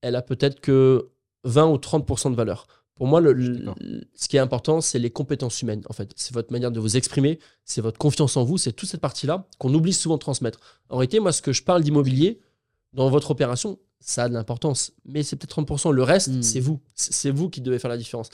elle 0.00 0.16
a 0.16 0.22
peut-être 0.22 0.60
que 0.60 1.08
20 1.44 1.66
ou 1.68 1.76
30% 1.76 2.30
de 2.30 2.36
valeur. 2.36 2.66
Pour 2.94 3.06
moi, 3.06 3.20
le, 3.20 3.32
le- 3.32 3.72
ce 4.14 4.28
qui 4.28 4.36
est 4.36 4.40
important, 4.40 4.80
c'est 4.80 4.98
les 4.98 5.10
compétences 5.10 5.62
humaines. 5.62 5.82
En 5.88 5.92
fait, 5.92 6.10
c'est 6.16 6.34
votre 6.34 6.52
manière 6.52 6.70
de 6.70 6.80
vous 6.80 6.96
exprimer, 6.96 7.38
c'est 7.64 7.80
votre 7.80 7.98
confiance 7.98 8.36
en 8.36 8.44
vous, 8.44 8.58
c'est 8.58 8.72
toute 8.72 8.88
cette 8.88 9.00
partie-là 9.00 9.46
qu'on 9.58 9.72
oublie 9.72 9.92
souvent 9.92 10.16
de 10.16 10.20
transmettre. 10.20 10.58
En 10.90 10.96
réalité, 10.96 11.20
moi, 11.20 11.32
ce 11.32 11.40
que 11.42 11.52
je 11.52 11.62
parle 11.62 11.82
d'immobilier 11.82 12.40
dans 12.92 13.08
votre 13.10 13.30
opération, 13.30 13.78
ça 14.00 14.24
a 14.24 14.28
de 14.28 14.34
l'importance, 14.34 14.92
mais 15.04 15.22
c'est 15.22 15.36
peut-être 15.36 15.50
30%. 15.62 15.90
Le 15.92 16.02
reste, 16.02 16.28
Mm. 16.28 16.42
c'est 16.42 16.60
vous. 16.60 16.80
C'est 16.94 17.30
vous 17.30 17.48
qui 17.50 17.60
devez 17.60 17.78
faire 17.78 17.90
la 17.90 17.96
différence. 17.98 18.28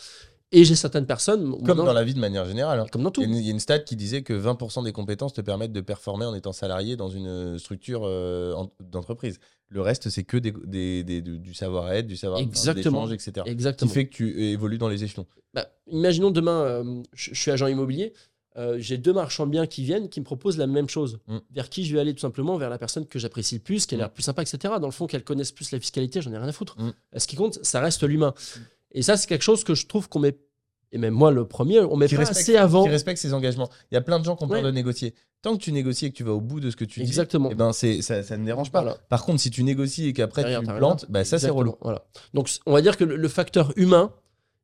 Et 0.53 0.65
j'ai 0.65 0.77
certaines 0.77 1.07
personnes, 1.07 1.61
Comme 1.65 1.79
dans 1.79 1.93
la 1.93 2.05
vie 2.05 2.15
de 2.15 2.21
manière 2.21 2.45
générale. 2.47 2.79
hein. 2.79 2.87
comme 2.93 3.03
dans 3.03 3.11
tout. 3.11 3.21
Il 3.21 3.35
y, 3.35 3.49
a 3.49 3.51
une, 3.51 3.59
stat 3.59 3.81
qui 3.81 3.97
disait 3.97 4.23
que 4.23 4.33
20% 4.33 4.85
des 4.85 4.93
compétences 4.93 5.33
te 5.33 5.41
permettent 5.41 5.73
de 5.73 5.81
performer 5.81 6.25
en 6.25 6.35
étant 6.37 6.53
salarié 6.53 6.95
dans 6.97 7.09
une 7.09 7.27
euh, 7.27 7.59
structure 7.59 8.03
euh, 8.05 8.53
en- 8.55 8.71
d'entreprise. 8.81 9.41
Le 9.71 9.81
reste, 9.81 10.09
c'est 10.09 10.23
que 10.23 10.37
des, 10.37 10.53
des- 10.65 11.03
des- 11.03 11.21
du, 11.21 11.53
savoir-être, 11.53 12.07
du 12.07 12.17
savoir 12.17 12.41
d'échange, 12.47 13.13
etc. 13.13 13.33
Qui 13.45 13.51
Exactement. 13.51 13.91
fait 13.91 14.07
que 14.07 14.15
tu 14.15 14.41
évolues 14.53 14.79
dans 14.79 14.89
les 14.89 15.03
échelons. 15.03 15.27
Bah, 15.53 15.67
imaginons 15.89 16.31
demain, 16.31 16.61
euh, 16.63 17.03
je 17.13 17.35
suis 17.35 17.51
agent 17.51 17.67
immobilier, 17.67 18.13
euh, 18.59 18.77
j'ai 18.79 18.97
deux 18.99 19.13
marchands 19.13 19.47
biens 19.47 19.67
qui 19.67 19.85
viennent, 19.85 20.09
qui 20.09 20.21
me 20.21 20.25
proposent 20.25 20.57
la 20.59 20.67
même 20.67 20.89
chose. 20.89 21.19
Mm. 21.27 21.37
Vers 21.53 21.69
qui 21.69 21.85
je 21.85 21.95
vais 21.95 22.01
aller 22.01 22.15
tout 22.15 22.21
simplement 22.21 22.57
Vers 22.57 22.71
la 22.71 22.79
personne 22.79 23.07
que 23.07 23.19
j'apprécie 23.19 23.57
le 23.57 23.61
plus, 23.61 23.87
qui 23.87 23.95
a 23.95 23.99
l'air 23.99 24.09
Mm. 24.09 24.13
plus 24.13 24.23
sympa, 24.23 24.43
etc. 24.43 24.75
Dans 24.81 24.87
le 24.87 24.93
fond, 24.93 25.07
qu'elle 25.07 25.25
connaisse 25.25 25.53
plus 25.53 25.71
la 25.73 25.81
fiscalité, 25.81 26.21
j'en 26.23 26.33
ai 26.33 26.39
rien 26.39 26.49
à 26.49 26.53
foutre. 26.53 26.77
Mm. 26.79 26.89
Euh, 27.15 27.19
Ce 27.19 27.27
qui 27.27 27.37
compte, 27.37 27.59
ça 27.63 27.81
reste 27.81 28.03
l'humain. 28.03 28.33
Et 28.93 29.03
ça, 29.03 29.17
c'est 29.17 29.27
quelque 29.27 29.43
chose 29.43 29.63
que 29.65 29.75
je 29.75 29.87
trouve 29.87 30.09
qu'on 30.09 30.21
met, 30.21 30.39
et 30.93 30.99
même 30.99 31.13
moi 31.13 31.31
le 31.33 31.47
premier, 31.47 31.81
on 31.81 31.97
met 31.97 32.07
Qui 32.09 32.15
pas 32.15 32.21
respecte, 32.21 32.41
assez 32.41 32.57
avant. 32.57 32.85
qui 32.85 32.89
respecte 32.91 33.21
ses 33.21 33.35
engagements. 33.35 33.69
Il 33.91 33.95
y 33.95 33.99
a 33.99 34.01
plein 34.01 34.19
de 34.19 34.25
gens 34.25 34.37
qui 34.37 34.45
ont 34.45 34.49
peur 34.49 34.59
Ouais. 34.59 34.63
de 34.63 34.71
négocier. 34.71 35.15
Tant 35.43 35.55
que 35.57 35.63
tu 35.63 35.71
négocies 35.71 36.07
et 36.07 36.11
que 36.11 36.17
tu 36.17 36.25
vas 36.25 36.33
au 36.33 36.41
bout 36.41 36.61
de 36.61 36.71
ce 36.71 36.77
que 36.77 36.85
tu 36.87 37.03
Exactement. 37.03 37.49
dis, 37.49 37.53
eh 37.53 37.57
ben 37.57 37.73
c'est, 37.73 38.01
ça, 38.01 38.23
ça 38.23 38.37
ne 38.39 38.45
dérange 38.47 38.73
pas. 38.73 38.81
Voilà. 38.81 38.97
Par 39.11 39.25
contre, 39.25 39.41
si 39.41 39.51
tu 39.51 39.63
négocies 39.65 40.09
et 40.09 40.13
qu'après 40.15 40.59
tu 40.59 40.67
plantes, 40.67 41.05
bah, 41.11 41.25
ça 41.25 41.39
c'est 41.39 41.51
relou. 41.51 41.75
Voilà. 41.83 42.05
Donc, 42.33 42.49
on 42.65 42.73
va 42.73 42.81
dire 42.81 42.97
que 42.97 43.05
le, 43.05 43.17
le 43.17 43.29
facteur 43.29 43.73
humain 43.77 44.13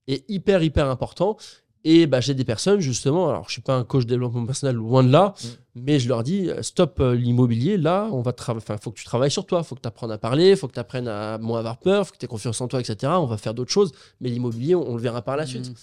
est 0.09 0.25
hyper, 0.31 0.63
hyper 0.63 0.89
important. 0.89 1.37
Et 1.85 2.07
bah, 2.07 2.21
j'ai 2.21 2.35
des 2.35 2.45
personnes, 2.45 2.81
justement, 2.81 3.29
alors 3.29 3.47
je 3.49 3.53
suis 3.55 3.63
pas 3.63 3.75
un 3.75 3.83
coach 3.83 4.05
de 4.05 4.11
développement 4.11 4.47
personnel, 4.47 4.77
loin 4.77 5.03
de 5.03 5.11
là, 5.11 5.35
Mm. 5.43 5.49
mais 5.75 5.99
je 5.99 6.09
leur 6.09 6.23
dis 6.23 6.49
euh, 6.49 6.63
stop 6.63 7.01
euh, 7.01 7.15
l'immobilier, 7.15 7.77
là, 7.77 8.09
on 8.13 8.21
va. 8.23 8.33
Enfin, 8.49 8.77
faut 8.77 8.93
que 8.93 8.99
tu 8.99 9.05
travailles 9.05 9.31
sur 9.33 9.47
toi, 9.47 9.63
faut 9.65 9.75
que 9.75 9.81
tu 9.81 9.89
apprennes 9.89 10.13
à 10.13 10.19
parler, 10.19 10.55
faut 10.55 10.69
que 10.69 10.75
tu 10.75 10.81
apprennes 10.81 11.09
à 11.09 11.39
moins 11.39 11.59
avoir 11.59 11.79
peur, 11.79 12.07
faut 12.07 12.13
que 12.13 12.19
tu 12.19 12.25
aies 12.25 12.29
confiance 12.29 12.61
en 12.61 12.69
toi, 12.69 12.79
etc. 12.81 13.13
On 13.17 13.27
va 13.27 13.37
faire 13.37 13.55
d'autres 13.55 13.73
choses, 13.73 13.91
mais 14.21 14.29
l'immobilier, 14.29 14.75
on, 14.77 14.89
on 14.91 14.95
le 14.95 15.03
verra 15.03 15.23
par 15.23 15.37
la 15.37 15.45
suite. 15.47 15.71
Mm. 15.71 15.75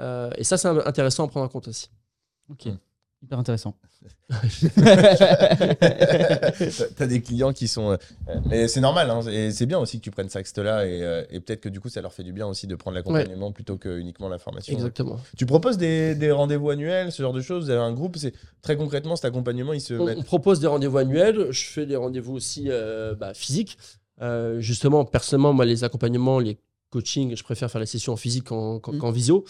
Euh, 0.00 0.30
et 0.36 0.44
ça, 0.44 0.58
c'est 0.58 0.68
intéressant 0.68 1.24
à 1.24 1.28
prendre 1.28 1.46
en 1.46 1.48
compte 1.48 1.68
aussi. 1.68 1.88
Ok. 2.50 2.66
Mm. 2.66 2.78
Hyper 3.22 3.38
intéressant. 3.38 3.74
T'as 6.96 7.06
des 7.06 7.20
clients 7.22 7.52
qui 7.52 7.68
sont. 7.68 7.92
euh, 7.92 7.96
mais 8.48 8.68
c'est 8.68 8.80
normal, 8.80 9.10
hein, 9.10 9.20
et 9.30 9.50
c'est 9.52 9.66
bien 9.66 9.78
aussi 9.78 9.98
que 9.98 10.04
tu 10.04 10.10
prennes 10.10 10.28
cet 10.28 10.40
axe-là, 10.40 10.86
et, 10.86 11.02
euh, 11.02 11.24
et 11.30 11.40
peut-être 11.40 11.60
que 11.60 11.68
du 11.68 11.80
coup, 11.80 11.88
ça 11.88 12.00
leur 12.00 12.12
fait 12.12 12.22
du 12.24 12.32
bien 12.32 12.46
aussi 12.46 12.66
de 12.66 12.74
prendre 12.74 12.94
l'accompagnement 12.94 13.52
plutôt 13.52 13.76
que 13.76 13.98
uniquement 13.98 14.28
la 14.28 14.38
formation. 14.38 14.72
Exactement. 14.74 15.18
Tu 15.36 15.46
proposes 15.46 15.78
des, 15.78 16.14
des 16.14 16.30
rendez-vous 16.30 16.70
annuels, 16.70 17.12
ce 17.12 17.22
genre 17.22 17.32
de 17.32 17.40
choses 17.40 17.64
Vous 17.64 17.70
avez 17.70 17.80
un 17.80 17.92
groupe 17.92 18.16
c'est 18.16 18.34
Très 18.62 18.76
concrètement, 18.76 19.16
cet 19.16 19.24
accompagnement, 19.26 19.72
il 19.72 19.80
se 19.80 19.94
On, 19.94 20.04
met. 20.06 20.16
on 20.16 20.22
propose 20.22 20.60
des 20.60 20.66
rendez-vous 20.66 20.98
annuels. 20.98 21.50
Je 21.52 21.64
fais 21.66 21.86
des 21.86 21.96
rendez-vous 21.96 22.34
aussi 22.34 22.64
euh, 22.68 23.14
bah, 23.14 23.32
physiques. 23.34 23.78
Euh, 24.22 24.60
justement, 24.60 25.04
personnellement, 25.04 25.52
moi, 25.52 25.64
les 25.64 25.84
accompagnements, 25.84 26.38
les 26.40 26.58
coachings, 26.90 27.36
je 27.36 27.44
préfère 27.44 27.70
faire 27.70 27.80
les 27.80 27.86
sessions 27.86 28.12
en 28.12 28.16
physique 28.16 28.44
qu'en 28.44 28.78
qu'en- 28.80 28.92
Mm. 28.92 28.98
qu'en 28.98 29.10
visio. 29.10 29.44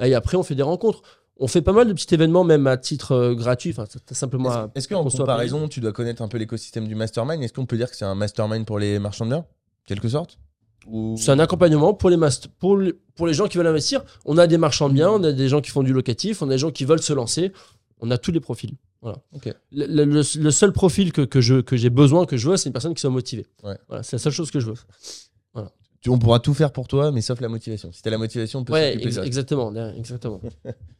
Et 0.00 0.14
après, 0.14 0.36
on 0.36 0.42
fait 0.42 0.54
des 0.54 0.62
rencontres. 0.62 1.02
On 1.42 1.46
fait 1.48 1.62
pas 1.62 1.72
mal 1.72 1.88
de 1.88 1.92
petits 1.94 2.12
événements, 2.14 2.44
même 2.44 2.66
à 2.66 2.76
titre 2.76 3.12
euh, 3.12 3.34
gratuit. 3.34 3.70
Enfin, 3.70 3.86
simplement. 4.12 4.50
Est-ce 4.50 4.68
est-ce 4.74 4.88
qu'en 4.88 5.02
comparaison, 5.04 5.68
tu 5.68 5.80
dois 5.80 5.92
connaître 5.92 6.20
un 6.22 6.28
peu 6.28 6.36
l'écosystème 6.38 6.86
du 6.86 6.94
mastermind? 6.94 7.42
Est-ce 7.42 7.52
qu'on 7.54 7.66
peut 7.66 7.76
dire 7.78 7.90
que 7.90 7.96
c'est 7.96 8.04
un 8.04 8.14
mastermind 8.14 8.66
pour 8.66 8.78
les 8.78 8.98
marchands 8.98 9.24
de 9.24 9.30
biens 9.30 9.46
Quelque 9.86 10.08
sorte? 10.08 10.38
Ou... 10.86 11.16
C'est 11.18 11.30
un 11.30 11.38
accompagnement 11.38 11.94
pour 11.94 12.10
les, 12.10 12.16
mast- 12.16 12.48
pour, 12.58 12.76
les, 12.76 12.92
pour 13.14 13.26
les 13.26 13.34
gens 13.34 13.48
qui 13.48 13.56
veulent 13.58 13.66
investir. 13.66 14.02
On 14.24 14.38
a 14.38 14.46
des 14.46 14.58
marchands 14.58 14.88
de 14.88 14.94
biens, 14.94 15.10
on 15.10 15.22
a 15.24 15.32
des 15.32 15.48
gens 15.48 15.60
qui 15.60 15.70
font 15.70 15.82
du 15.82 15.92
locatif, 15.92 16.42
on 16.42 16.46
a 16.46 16.50
des 16.52 16.58
gens 16.58 16.70
qui 16.70 16.84
veulent 16.84 17.02
se 17.02 17.12
lancer. 17.12 17.52
On 18.00 18.10
a 18.10 18.18
tous 18.18 18.32
les 18.32 18.40
profils. 18.40 18.74
Voilà. 19.02 19.18
Le, 19.72 19.86
le- 19.86 20.04
le- 20.04 20.40
le 20.42 20.50
seul 20.50 20.72
profil 20.72 21.12
que, 21.12 21.22
que 21.22 21.40
je- 21.40 21.60
que 21.62 21.76
j'ai 21.76 21.90
besoin, 21.90 22.26
que 22.26 22.36
je 22.36 22.50
veux, 22.50 22.56
c'est 22.58 22.68
une 22.68 22.72
personne 22.74 22.94
qui 22.94 23.00
soit 23.00 23.08
motivée. 23.10 23.46
Ouais. 23.62 23.76
Voilà, 23.88 24.02
c'est 24.02 24.16
la 24.16 24.20
seule 24.20 24.32
chose 24.32 24.50
que 24.50 24.60
je 24.60 24.66
veux. 24.66 24.76
Tu- 26.02 26.08
On 26.08 26.18
pourra 26.18 26.40
tout 26.40 26.54
faire 26.54 26.72
pour 26.72 26.88
toi, 26.88 27.12
mais 27.12 27.20
sauf 27.20 27.40
la 27.42 27.48
motivation. 27.48 27.92
Si 27.92 28.00
t'as 28.00 28.08
la 28.10 28.16
motivation, 28.16 28.60
on 28.60 28.64
peut 28.64 28.72
Ouais, 28.72 28.94
ex- 29.02 29.18
exactement, 29.18 29.70
exactement. 29.98 30.40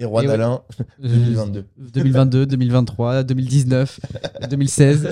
Et 0.00 0.04
Roi 0.04 0.22
ouais. 0.22 0.26
d'Alain, 0.26 0.60
2022. 0.98 1.64
2022, 1.78 2.46
2023, 2.46 3.22
2019, 3.22 4.00
2016. 4.50 5.08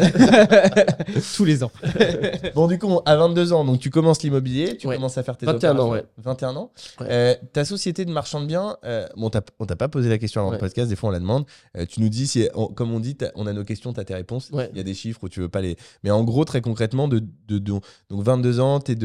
Tous 1.37 1.45
les 1.45 1.63
ans. 1.63 1.71
Bon, 2.55 2.67
du 2.67 2.79
coup, 2.79 3.01
à 3.07 3.17
22 3.17 3.53
ans, 3.53 3.65
donc 3.65 3.79
tu 3.79 3.91
commences 3.91 4.23
l'immobilier, 4.23 4.77
tu 4.77 4.87
Ouais. 4.89 4.97
commences 4.97 5.17
à 5.19 5.23
faire 5.23 5.37
tes 5.37 5.47
21 5.47 5.79
ans, 5.79 5.91
ouais. 5.91 6.05
21 6.19 6.57
ans. 6.57 6.73
Ouais. 7.01 7.07
Euh, 7.11 7.35
ta 7.53 7.65
société 7.65 8.05
de 8.05 8.11
marchand 8.11 8.41
de 8.41 8.47
biens, 8.47 8.77
euh, 8.85 9.07
bon, 9.17 9.31
on 9.61 9.67
t'a 9.67 9.77
pas 9.77 9.89
posé 9.89 10.09
la 10.09 10.19
question 10.19 10.41
avant 10.41 10.51
Ouais. 10.51 10.57
le 10.57 10.61
podcast, 10.61 10.89
des 10.89 10.97
fois 10.97 11.11
on 11.11 11.13
la 11.13 11.21
demande. 11.21 11.45
Euh, 11.77 11.87
tu 11.89 12.01
nous 12.01 12.09
dis, 12.09 12.27
si, 12.27 12.49
on- 12.55 12.67
comme 12.67 12.93
on 12.93 13.01
dit, 13.01 13.17
on 13.37 13.47
a 13.47 13.53
nos 13.53 13.65
questions, 13.65 13.93
tu 13.93 14.01
as 14.01 14.05
tes 14.05 14.15
réponses. 14.15 14.51
Ouais. 14.53 14.69
Il 14.73 14.77
y 14.79 14.81
a 14.81 14.85
des 14.85 14.95
chiffres 14.95 15.21
où 15.23 15.29
tu 15.29 15.41
veux 15.41 15.49
pas 15.49 15.61
les. 15.61 15.77
Mais 16.03 16.11
en 16.11 16.25
gros, 16.25 16.45
très 16.45 16.61
concrètement, 16.61 17.07
de, 17.09 17.21
de, 17.49 17.59
de- 17.59 17.61
donc 17.61 17.83
22 18.11 18.59
ans, 18.61 18.81
tu 18.81 18.97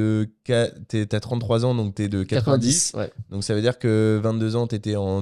as 0.50 1.20
33 1.20 1.66
ans, 1.66 1.76
donc 1.76 1.96
tu 1.96 2.04
es 2.04 2.08
de 2.10 2.24
90. 2.24 2.92
90. 2.92 2.94
Ouais. 2.98 3.12
Donc 3.30 3.44
ça 3.44 3.54
veut 3.54 3.62
dire 3.62 3.78
que 3.80 4.20
22 4.22 4.56
ans, 4.56 4.68
tu 4.68 4.76
étais 4.76 4.96
en 4.96 5.22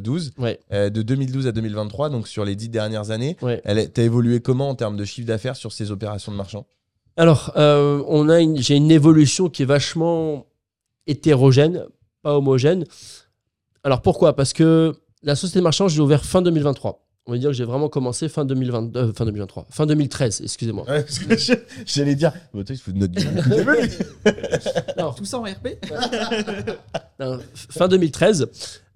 2012. 0.00 0.32
Ouais. 0.38 0.58
Euh, 0.72 0.90
de 0.90 1.02
2012 1.02 1.46
à 1.46 1.52
2023, 1.52 2.10
donc 2.10 2.28
sur 2.28 2.44
les 2.44 2.54
10 2.56 2.68
dernières 2.68 3.10
années, 3.10 3.36
Ouais. 3.42 3.62
tu 3.94 4.00
as 4.00 4.04
évolué 4.04 4.40
comment 4.40 4.68
en 4.68 4.74
termes 4.74 4.96
de 4.96 5.04
chiffre 5.04 5.26
d'affaires 5.26 5.56
sur 5.56 5.72
ces 5.72 5.90
opérations 5.90 6.32
de 6.32 6.36
marchand 6.36 6.66
Alors, 7.16 7.52
euh, 7.56 8.02
on 8.08 8.28
a 8.28 8.40
une, 8.40 8.58
j'ai 8.58 8.74
une 8.76 8.90
évolution 8.90 9.48
qui 9.48 9.62
est 9.62 9.66
vachement 9.66 10.46
hétérogène, 11.06 11.84
pas 12.22 12.36
homogène. 12.36 12.84
Alors 13.84 14.02
pourquoi? 14.02 14.34
Parce 14.34 14.52
que 14.52 14.94
la 15.22 15.36
société 15.36 15.60
de 15.60 15.64
marchand, 15.64 15.88
je 15.88 15.94
l'ai 15.96 16.00
ouvert 16.02 16.24
fin 16.24 16.42
2023. 16.42 17.05
On 17.26 17.32
va 17.32 17.38
dire 17.38 17.48
que 17.50 17.54
j'ai 17.54 17.64
vraiment 17.64 17.88
commencé 17.88 18.28
fin 18.28 18.44
2022, 18.44 19.00
euh, 19.00 19.12
fin 19.12 19.24
2023, 19.24 19.66
fin 19.70 19.86
2013, 19.86 20.42
excusez-moi. 20.42 20.84
Ouais, 20.88 21.02
parce 21.02 21.18
que 21.18 21.36
je- 21.36 21.52
J'allais 21.84 22.14
dire, 22.14 22.32
bah, 22.54 22.62
toi, 22.64 22.74
il 22.74 22.76
se 22.78 22.82
fout 22.82 22.94
de 22.94 22.98
notre 23.00 23.14
gueule. 23.14 23.88
Non, 24.98 25.12
Tout 25.12 25.24
ça 25.24 25.38
en 25.38 25.42
RP 25.42 25.78
non, 27.20 27.38
fin 27.54 27.88
2013. 27.88 28.48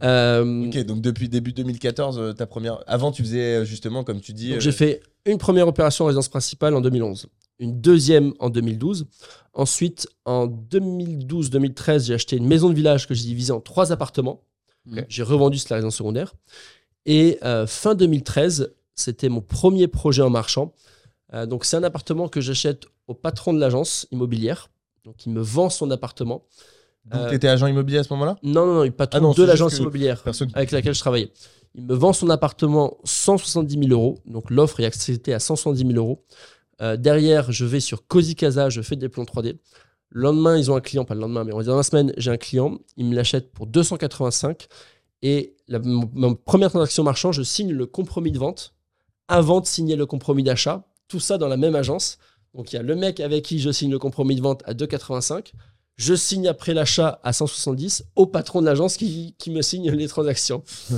euh, 0.03 0.67
Ok, 0.67 0.79
donc 0.85 1.01
depuis 1.01 1.29
début 1.29 1.53
2014, 1.53 2.19
euh, 2.19 2.33
ta 2.33 2.47
première. 2.47 2.79
Avant, 2.87 3.13
tu 3.13 3.23
faisais 3.23 3.57
euh, 3.57 3.65
justement, 3.65 4.05
comme 4.05 4.21
tu 4.21 4.33
dis. 4.33 4.49
Donc, 4.51 4.57
euh, 4.59 4.61
J'ai 4.61 4.73
fait 4.73 5.01
une 5.27 5.39
première 5.39 5.69
opération 5.69 6.05
en 6.05 6.09
résidence 6.09 6.29
principale 6.29 6.75
en 6.75 6.81
2011, 6.81 7.27
une 7.59 7.81
deuxième 7.81 8.33
en 8.39 8.49
2012. 8.51 9.07
Ensuite, 9.55 10.09
en 10.25 10.47
2012-2013, 10.47 12.07
j'ai 12.07 12.15
acheté 12.15 12.37
une 12.37 12.47
maison 12.47 12.69
de 12.69 12.75
village 12.75 13.07
que 13.09 13.15
j'ai 13.15 13.25
divisée 13.25 13.53
en 13.53 13.61
trois 13.61 13.93
appartements. 13.93 14.43
Ok. 14.91 15.05
J'ai 15.09 15.23
revendu 15.23 15.59
cette 15.59 15.69
résidence 15.71 15.97
secondaire. 15.97 16.33
Et 17.07 17.39
euh, 17.45 17.67
fin 17.67 17.95
2013, 17.95 18.73
c'était 18.95 19.29
mon 19.29 19.41
premier 19.41 19.89
projet 19.89 20.23
en 20.23 20.31
marchand. 20.31 20.73
Euh, 21.33 21.47
donc, 21.47 21.65
c'est 21.65 21.77
un 21.77 21.83
appartement 21.83 22.29
que 22.29 22.41
j'achète 22.41 22.85
au 23.07 23.15
patron 23.15 23.53
de 23.53 23.61
l'agence 23.61 24.07
immobilière. 24.11 24.71
Donc, 25.05 25.25
il 25.27 25.33
me 25.33 25.41
vend 25.41 25.71
son 25.71 25.91
appartement. 25.91 26.45
Donc, 27.07 27.21
euh, 27.23 27.31
t'étais 27.31 27.49
agent 27.49 27.67
immobilier 27.67 27.99
à 27.99 28.03
ce 28.05 28.13
moment-là? 28.13 28.37
Non, 28.43 28.67
non, 28.67 28.85
non, 28.85 28.91
patron 28.91 29.19
Ah 29.19 29.21
non, 29.23 29.33
de 29.33 29.43
l'agence 29.45 29.79
immobilière 29.79 30.23
personne- 30.23 30.51
avec 30.55 30.71
laquelle 30.71 30.95
je 30.95 31.01
travaillais. 31.01 31.33
Il 31.75 31.85
me 31.85 31.95
vend 31.95 32.13
son 32.13 32.29
appartement 32.31 32.99
170 33.05 33.79
000 33.89 33.91
euros. 33.93 34.19
Donc 34.27 34.51
l'offre 34.51 34.81
est 34.81 34.85
acceptée 34.85 35.33
à 35.33 35.39
170 35.39 35.87
000 35.87 35.93
euros. 36.05 36.25
Euh, 36.83 36.97
derrière, 36.97 37.53
je 37.53 37.65
vais 37.65 37.81
sur 37.81 38.07
Cozy 38.07 38.35
Casa, 38.35 38.69
je 38.71 38.83
fais 38.83 38.97
des 38.97 39.09
plans 39.09 39.25
3D. 39.25 39.57
Le 40.11 40.23
lendemain, 40.23 40.59
ils 40.59 40.71
ont 40.71 40.77
un 40.77 40.81
client, 40.81 41.05
pas 41.05 41.15
le 41.15 41.21
lendemain, 41.21 41.45
mais 41.45 41.53
on 41.55 41.59
va 41.59 41.63
dire 41.63 41.73
dans 41.73 41.77
la 41.79 41.83
semaine, 41.85 42.13
j'ai 42.17 42.31
un 42.33 42.37
client. 42.37 42.79
Il 42.97 43.07
me 43.07 43.15
l'achète 43.15 43.53
pour 43.53 43.67
285. 43.67 44.67
Et 45.23 45.55
la, 45.71 45.79
mon- 45.79 46.11
ma 46.15 46.35
première 46.35 46.69
transaction 46.71 47.03
marchand, 47.03 47.33
je 47.33 47.43
signe 47.43 47.73
le 47.73 47.87
compromis 47.87 48.31
de 48.33 48.39
vente 48.39 48.75
avant 49.29 49.61
de 49.61 49.67
signer 49.67 49.97
le 49.97 50.05
compromis 50.05 50.43
d'achat. 50.43 50.85
Tout 51.09 51.21
ça 51.21 51.39
dans 51.39 51.49
la 51.49 51.57
même 51.57 51.75
agence. 51.75 52.19
Donc 52.55 52.73
il 52.73 52.77
y 52.77 52.79
a 52.79 52.83
le 52.83 52.95
mec 52.97 53.21
avec 53.21 53.45
qui 53.45 53.59
je 53.61 53.71
signe 53.71 53.91
le 53.91 53.99
compromis 53.99 54.35
de 54.37 54.43
vente 54.43 54.63
à 54.67 54.75
2,85. 54.75 55.53
Je 55.97 56.15
signe 56.15 56.49
après 56.49 56.75
l'achat 56.75 57.21
à 57.25 57.33
170 57.33 58.05
au 58.17 58.27
patron 58.27 58.61
de 58.61 58.67
l'agence 58.67 58.97
qui, 58.97 59.35
qui 59.39 59.51
me 59.51 59.63
signe 59.63 59.91
les 59.91 60.09
transactions. 60.09 60.63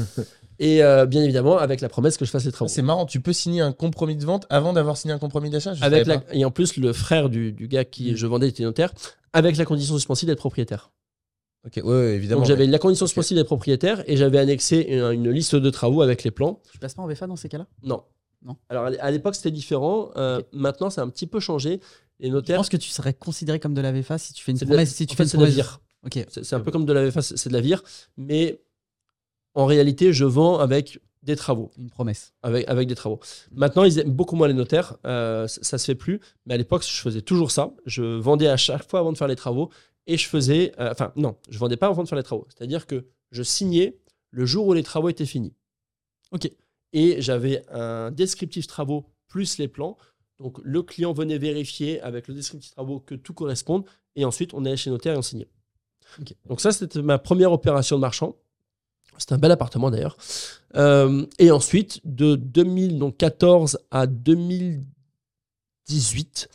Et 0.59 0.83
euh, 0.85 1.07
bien 1.07 1.23
évidemment, 1.25 1.59
avec 1.59 1.81
la 1.81 1.89
promesse 1.89 2.17
que 2.17 2.25
je 2.25 2.31
fasse 2.31 2.45
les 2.45 2.53
travaux. 2.53 2.69
C'est 2.69 2.83
marrant, 2.83 3.05
tu 3.05 3.21
peux 3.21 3.33
signer 3.33 3.63
un 3.63 3.73
compromis 3.73 4.15
de 4.17 4.25
vente 4.25 4.47
avant 4.49 4.73
d'avoir 4.73 4.97
signé 4.97 5.13
un 5.13 5.19
compromis 5.19 5.51
d'achat 5.51 5.75
la- 6.07 6.23
et 6.33 6.45
en 6.45 6.51
plus, 6.53 6.77
le 6.77 6.93
frère 6.93 7.29
du, 7.31 7.53
du 7.53 7.67
gars 7.69 7.85
qui 7.85 8.13
Mm. 8.13 8.17
je 8.17 8.27
vendais 8.29 8.49
était 8.49 8.63
notaire, 8.63 8.93
avec 9.33 9.57
la 9.57 9.65
condition 9.65 9.95
suspensive 9.97 10.29
d'être 10.29 10.39
propriétaire. 10.39 10.91
Ok, 11.65 11.75
ouais, 11.77 11.83
ouais, 11.83 12.15
évidemment. 12.15 12.41
Donc 12.41 12.49
j'avais 12.49 12.65
ouais. 12.65 12.71
la 12.71 12.79
condition 12.79 13.05
Ok. 13.05 13.09
suspensive 13.11 13.37
d'être 13.37 13.47
propriétaire 13.47 14.03
et 14.09 14.17
j'avais 14.17 14.39
annexé 14.39 14.79
une, 14.89 15.13
une 15.13 15.31
liste 15.31 15.55
de 15.55 15.71
travaux 15.71 16.03
avec 16.03 16.25
les 16.25 16.31
plans. 16.33 16.61
Tu 16.73 16.79
passes 16.79 16.95
pas 16.95 17.03
en 17.03 17.07
VFA 17.07 17.27
dans 17.27 17.37
ces 17.37 17.49
cas-là? 17.49 17.67
Non. 17.83 18.03
Non. 18.45 18.57
Alors 18.69 18.87
à 18.87 18.91
l'é- 18.91 18.99
à 18.99 19.11
l'époque, 19.13 19.37
c'était 19.37 19.53
différent. 19.53 20.11
Euh, 20.17 20.39
Ok. 20.41 20.47
Maintenant, 20.53 20.91
c'est 20.91 21.01
un 21.01 21.09
petit 21.09 21.29
peu 21.29 21.39
changé. 21.39 21.81
Les 22.19 22.29
Je 22.29 22.33
notaires, 22.33 22.57
pense 22.57 22.69
que 22.69 22.77
tu 22.77 22.91
serais 22.91 23.15
considéré 23.15 23.61
comme 23.61 23.75
de 23.75 23.81
la 23.81 23.93
VFA 23.93 24.19
si 24.19 24.33
tu 24.33 24.43
fais 24.43 24.51
une 24.53 24.59
c'est 24.59 24.65
de 24.65 24.71
la- 24.71 24.77
promesse. 24.77 24.95
Si 24.95 25.07
tu 25.07 25.13
en 25.13 25.17
fais 25.17 25.17
fait, 25.19 25.23
une 25.25 25.29
c'est 25.29 25.37
de 25.39 25.43
la 25.43 25.49
promesse? 25.51 25.65
vire. 25.65 25.81
Ok. 26.05 26.27
C'est 26.29 26.45
c'est 26.45 26.57
un 26.57 26.61
peu 26.61 26.71
comme 26.73 26.85
de 26.85 26.93
la 26.93 27.05
VFA, 27.09 27.23
c'est 27.23 27.37
c'est 27.37 27.49
de 27.49 27.55
la 27.55 27.61
vire. 27.61 27.83
Mais 28.17 28.61
en 29.55 29.67
réalité, 29.67 30.13
je 30.13 30.25
vends 30.25 30.59
avec 30.59 30.99
des 31.23 31.37
travaux. 31.37 31.71
Une 31.79 31.89
promesse. 31.91 32.33
avec, 32.43 32.69
avec 32.69 32.89
des 32.89 32.97
travaux. 32.97 33.21
Maintenant, 33.53 33.85
ils 33.85 33.97
aiment 34.01 34.11
beaucoup 34.11 34.35
moins 34.35 34.49
les 34.49 34.55
notaires, 34.55 34.97
euh, 35.07 35.47
ça, 35.47 35.63
ça 35.63 35.79
se 35.79 35.85
fait 35.85 35.95
plus. 35.95 36.19
Mais 36.47 36.55
à 36.55 36.57
l'époque, 36.57 36.83
je 36.85 37.01
faisais 37.01 37.23
toujours 37.23 37.53
ça. 37.53 37.71
Je 37.87 38.03
vendais 38.03 38.49
à 38.49 38.57
chaque 38.57 38.89
fois 38.91 38.99
avant 38.99 39.13
de 39.13 39.19
faire 39.19 39.29
les 39.29 39.37
travaux 39.37 39.71
et 40.07 40.17
je 40.17 40.29
faisais, 40.29 40.73
euh, 40.79 40.91
enfin 40.91 41.13
non, 41.17 41.37
je 41.49 41.59
vendais 41.59 41.77
pas 41.77 41.87
avant 41.87 42.03
de 42.03 42.09
faire 42.09 42.17
les 42.17 42.25
travaux. 42.25 42.47
C'est-à-dire 42.49 42.87
que 42.87 43.07
je 43.31 43.43
signais 43.43 43.99
le 44.31 44.47
jour 44.47 44.67
où 44.67 44.73
les 44.73 44.83
travaux 44.83 45.09
étaient 45.09 45.27
finis. 45.27 45.55
Ok. 46.33 46.51
Et 46.93 47.23
j'avais 47.23 47.63
un 47.71 48.11
descriptif 48.11 48.67
travaux 48.67 49.07
plus 49.29 49.59
les 49.59 49.69
plans. 49.69 49.97
Donc 50.39 50.59
le 50.63 50.83
client 50.83 51.13
venait 51.13 51.39
vérifier 51.39 52.01
avec 52.01 52.29
le 52.29 52.35
descriptif 52.35 52.73
travaux 52.73 53.01
que 53.01 53.15
tout 53.15 53.33
corresponde 53.33 53.85
et 54.17 54.25
ensuite 54.25 54.55
on 54.55 54.65
allait 54.65 54.77
chez 54.77 54.91
notaire 54.91 55.15
et 55.15 55.19
on 55.19 55.23
signait. 55.23 55.49
Ok. 56.21 56.35
Donc 56.47 56.61
ça, 56.61 56.73
c'était 56.73 57.03
ma 57.03 57.19
première 57.19 57.53
opération 57.53 57.97
de 57.97 58.01
marchand. 58.01 58.35
C'était 59.19 59.35
un 59.35 59.39
bel 59.39 59.53
appartement 59.53 59.91
d'ailleurs. 59.91 60.17
Euh, 60.75 61.27
et 61.39 61.51
ensuite, 61.51 62.01
de 62.05 62.35
2014 62.35 63.79
à 63.91 64.07
2018, 64.07 66.49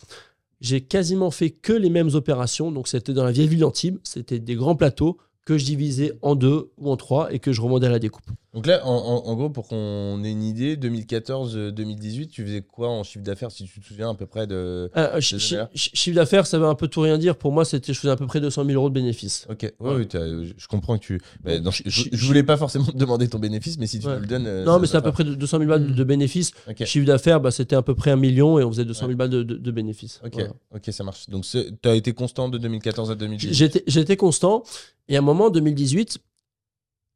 j'ai 0.62 0.82
quasiment 0.82 1.32
fait 1.32 1.52
que 1.52 1.74
les 1.74 1.90
mêmes 1.90 2.10
opérations. 2.14 2.72
Donc, 2.72 2.88
c'était 2.88 3.14
dans 3.14 3.24
la 3.24 3.32
vieille 3.32 3.48
ville 3.48 3.60
d'Antibes. 3.60 4.00
C'était 4.04 4.40
des 4.40 4.56
grands 4.56 4.76
plateaux 4.76 5.18
que 5.46 5.58
je 5.58 5.66
divisais 5.66 6.14
en 6.22 6.36
deux 6.36 6.72
ou 6.78 6.92
en 6.92 6.98
trois 6.98 7.34
et 7.34 7.40
que 7.40 7.54
je 7.54 7.62
remontais 7.62 7.86
à 7.86 7.90
la 7.90 8.00
découpe. 8.00 8.30
Donc 8.58 8.66
là, 8.66 8.84
en, 8.88 8.92
en- 8.96 9.28
en 9.30 9.36
gros, 9.36 9.52
pour 9.52 9.68
qu'on 9.68 10.24
ait 10.24 10.32
une 10.32 10.42
idée, 10.42 10.76
2014-2018, 10.78 12.28
tu 12.30 12.44
faisais 12.44 12.62
quoi 12.62 12.90
en 12.90 13.04
chiffre 13.04 13.24
d'affaires, 13.24 13.52
si 13.52 13.66
tu 13.66 13.80
te 13.80 13.86
souviens 13.86 14.10
à 14.10 14.16
peu 14.16 14.26
près 14.26 14.48
de. 14.48 14.90
Euh, 14.98 15.20
chi- 15.22 15.36
Désolé. 15.36 15.64
chi- 15.76 15.92
chiffre 15.94 16.16
d'affaires, 16.16 16.48
ça 16.48 16.58
veut 16.58 16.66
un 16.66 16.74
peu 16.74 16.88
tout 16.88 17.02
rien 17.02 17.20
dire. 17.20 17.36
Pour 17.36 17.52
moi, 17.52 17.66
c'était, 17.66 17.94
je 17.94 18.00
faisais 18.00 18.12
à 18.12 18.16
peu 18.16 18.26
près 18.26 18.42
200 18.42 18.66
000 18.66 18.76
euros 18.76 18.90
de 18.90 18.96
bénéfices. 18.96 19.46
Ok, 19.50 19.62
ouais, 19.62 19.74
Ouais. 19.80 19.96
ouais, 19.98 20.06
t'as- 20.06 20.26
je 20.28 20.68
comprends 20.68 20.98
que 20.98 21.04
tu. 21.04 21.22
non, 21.46 21.70
je, 21.72 21.84
je 22.12 22.26
voulais 22.26 22.42
pas 22.42 22.58
forcément 22.58 22.86
te 22.92 22.98
demander 22.98 23.28
ton 23.28 23.38
bénéfice, 23.38 23.78
mais 23.78 23.86
si 23.86 24.00
tu 24.00 24.08
Ouais. 24.08 24.16
me 24.16 24.22
le 24.22 24.26
donnes. 24.26 24.48
euh, 24.48 24.66
non, 24.66 24.80
mais 24.80 24.88
c'est 24.88 24.98
à 24.98 25.02
peu 25.02 25.12
près 25.12 25.24
de 25.24 25.36
200 25.36 25.60
000 25.60 25.70
balles 25.70 25.86
de- 25.88 25.92
Mm. 25.94 25.96
de 25.96 26.04
bénéfices. 26.04 26.52
Chiffre 26.86 27.06
d'affaires, 27.06 27.40
bah, 27.40 27.52
c'était 27.52 27.76
à 27.76 27.84
peu 27.84 27.94
près 27.94 28.10
un 28.12 28.16
million 28.16 28.58
et 28.60 28.64
on 28.64 28.72
faisait 28.72 28.86
200 28.86 29.02
000 29.02 29.10
Ouais. 29.12 29.16
balles 29.16 29.30
de, 29.30 29.44
de- 29.44 29.58
de 29.58 29.72
bénéfices. 29.72 30.20
ok, 30.26 30.34
Voilà. 30.34 30.50
ok, 30.76 30.84
ça 30.92 31.04
marche. 31.04 31.30
Donc 31.30 31.46
tu 31.46 31.60
as 31.90 31.94
été 31.96 32.14
constant 32.14 32.50
de 32.50 32.58
2014 32.58 33.12
à 33.12 33.16
2018. 33.16 33.84
J'étais, 33.88 34.18
constant. 34.18 34.64
Et 35.10 35.16
à 35.16 35.20
un 35.20 35.22
moment, 35.22 35.46
en 35.46 35.50
2018, 35.52 36.14
c- 36.14 36.20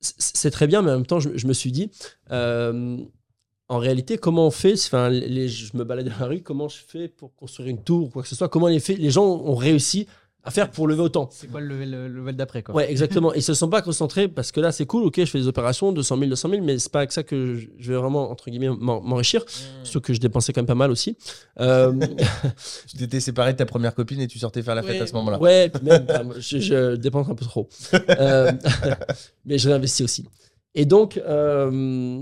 c'est 0.01 0.51
très 0.51 0.67
bien, 0.67 0.81
mais 0.81 0.91
en 0.91 0.95
même 0.95 1.05
temps, 1.05 1.19
je, 1.19 1.47
me 1.47 1.53
suis 1.53 1.71
dit, 1.71 1.91
euh, 2.31 2.97
en 3.67 3.77
réalité, 3.77 4.17
comment 4.17 4.47
on 4.47 4.51
fait 4.51 4.73
enfin, 4.73 5.09
les, 5.09 5.47
Je 5.47 5.77
me 5.77 5.83
baladais 5.83 6.09
dans 6.09 6.19
la 6.19 6.25
rue, 6.25 6.41
comment 6.41 6.67
je 6.67 6.79
fais 6.85 7.07
pour 7.07 7.35
construire 7.35 7.69
une 7.69 7.83
tour 7.83 8.07
ou 8.07 8.09
quoi 8.09 8.23
que 8.23 8.27
ce 8.27 8.35
soit? 8.35 8.49
Comment 8.49 8.67
les 8.67 9.09
gens 9.11 9.25
ont 9.25 9.55
réussi 9.55 10.07
à 10.43 10.49
faire 10.51 10.71
pour 10.71 10.87
lever 10.87 11.01
autant 11.01 11.29
C'est 11.31 11.47
quoi 11.51 11.61
le 11.61 11.67
level, 11.67 11.91
le 11.91 12.07
level 12.07 12.35
d'après 12.35 12.63
quoi 12.63 12.73
Ouais, 12.73 12.89
exactement. 12.89 13.33
Ils 13.33 13.43
se 13.43 13.53
sont 13.53 13.69
pas 13.69 13.81
concentrés 13.81 14.27
parce 14.27 14.51
que 14.51 14.59
là, 14.59 14.71
c'est 14.71 14.85
cool, 14.85 15.03
ok, 15.03 15.19
je 15.19 15.25
fais 15.25 15.37
des 15.39 15.47
opérations, 15.47 15.91
200 15.91 16.17
000, 16.17 16.29
200 16.29 16.49
000, 16.49 16.63
mais 16.63 16.79
c'est 16.79 16.91
pas 16.91 16.99
avec 16.99 17.11
ça 17.11 17.21
que 17.23 17.55
je 17.77 17.91
vais 17.91 17.97
vraiment, 17.97 18.31
entre 18.31 18.49
guillemets, 18.49 18.69
m'en- 18.69 19.01
m'enrichir. 19.01 19.41
Mmh. 19.41 19.85
Surtout 19.85 20.01
que 20.01 20.13
je 20.13 20.19
dépensais 20.19 20.51
quand 20.53 20.61
même 20.61 20.65
pas 20.67 20.75
mal 20.75 20.89
aussi. 20.91 21.15
Euh, 21.59 21.93
Tu 22.87 22.97
t'étais 22.97 23.19
séparé 23.19 23.53
de 23.53 23.57
ta 23.57 23.65
première 23.65 23.93
copine 23.93 24.19
et 24.21 24.27
tu 24.27 24.39
sortais 24.39 24.61
faire 24.63 24.75
la 24.75 24.81
fête 24.83 24.95
Ouais, 24.95 25.01
à 25.01 25.07
ce 25.07 25.13
moment-là. 25.13 25.39
Ouais, 25.39 25.71
même, 25.83 26.05
je 26.39 26.95
dépense 26.95 27.29
un 27.29 27.35
peu 27.35 27.45
trop. 27.45 27.69
Euh, 27.93 28.51
mais 29.45 29.57
je 29.57 29.69
réinvestis 29.69 30.03
aussi. 30.03 30.25
Et 30.73 30.85
donc, 30.85 31.17
euh, 31.17 32.21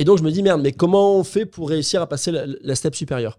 et 0.00 0.04
donc, 0.04 0.16
je 0.18 0.22
me 0.22 0.30
dis, 0.30 0.44
merde, 0.44 0.62
mais 0.62 0.70
comment 0.70 1.16
on 1.16 1.24
fait 1.24 1.44
pour 1.44 1.68
réussir 1.68 2.00
à 2.00 2.08
passer 2.08 2.30
la, 2.30 2.46
la 2.46 2.74
step 2.76 2.94
supérieure? 2.94 3.36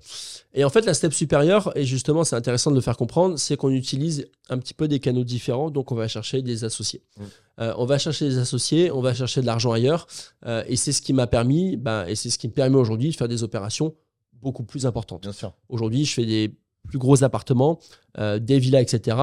Et 0.53 0.65
en 0.65 0.69
fait, 0.69 0.85
la 0.85 0.93
step 0.93 1.13
supérieure, 1.13 1.71
et 1.77 1.85
justement, 1.85 2.25
c'est 2.25 2.35
intéressant 2.35 2.69
de 2.69 2.75
le 2.75 2.81
faire 2.81 2.97
comprendre, 2.97 3.39
c'est 3.39 3.55
qu'on 3.55 3.69
utilise 3.69 4.27
un 4.49 4.57
petit 4.57 4.73
peu 4.73 4.89
des 4.89 4.99
canaux 4.99 5.23
différents. 5.23 5.69
Donc, 5.69 5.93
on 5.93 5.95
va 5.95 6.09
chercher 6.09 6.41
des 6.41 6.65
associés. 6.65 7.01
Mm. 7.17 7.23
Euh, 7.61 7.73
on 7.77 7.85
va 7.85 7.97
chercher 7.97 8.27
des 8.27 8.37
associés, 8.39 8.91
on 8.91 8.99
va 8.99 9.13
chercher 9.13 9.39
de 9.39 9.45
l'argent 9.45 9.71
ailleurs. 9.71 10.05
euh, 10.45 10.65
et 10.67 10.75
c'est 10.75 10.91
ce 10.91 11.01
qui 11.01 11.13
m'a 11.13 11.27
permis, 11.27 11.77
ben, 11.77 12.05
et 12.07 12.15
c'est 12.15 12.29
ce 12.29 12.37
qui 12.37 12.49
me 12.49 12.53
permet 12.53 12.75
aujourd'hui 12.75 13.11
de 13.11 13.15
faire 13.15 13.29
des 13.29 13.43
opérations 13.43 13.95
beaucoup 14.33 14.63
plus 14.63 14.85
importantes. 14.85 15.21
Bien 15.21 15.31
sûr. 15.31 15.53
Aujourd'hui, 15.69 16.03
je 16.03 16.13
fais 16.13 16.25
des 16.25 16.53
plus 16.89 16.97
gros 16.97 17.23
appartements, 17.23 17.79
euh, 18.17 18.37
des 18.37 18.59
villas, 18.59 18.81
etc. 18.81 19.15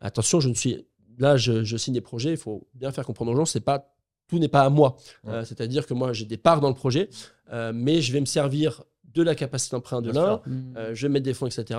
Attention, 0.00 0.40
je 0.40 0.48
ne 0.48 0.54
suis 0.54 0.84
là, 1.18 1.36
je, 1.36 1.62
je 1.62 1.76
signe 1.76 1.94
des 1.94 2.00
projets. 2.00 2.32
Il 2.32 2.36
faut 2.36 2.66
bien 2.74 2.90
faire 2.90 3.06
comprendre 3.06 3.30
aux 3.30 3.36
gens, 3.36 3.44
c'est 3.44 3.60
pas 3.60 3.94
tout 4.28 4.38
n'est 4.38 4.48
pas 4.48 4.62
à 4.62 4.70
moi. 4.70 4.96
Ouais. 5.24 5.32
Euh, 5.34 5.44
C'est-à-dire 5.44 5.86
que 5.86 5.94
moi, 5.94 6.12
j'ai 6.12 6.24
des 6.24 6.36
parts 6.38 6.60
dans 6.60 6.68
le 6.68 6.74
projet, 6.74 7.08
euh, 7.52 7.72
mais 7.74 8.00
je 8.00 8.12
vais 8.12 8.20
me 8.20 8.26
servir 8.26 8.82
de 9.14 9.22
la 9.22 9.34
capacité 9.34 9.76
d'emprunt 9.76 10.00
de 10.02 10.10
l'un. 10.10 10.40
euh, 10.76 10.94
je 10.94 11.06
vais 11.06 11.12
mettre 11.12 11.24
des 11.24 11.34
fonds, 11.34 11.46
etc. 11.46 11.78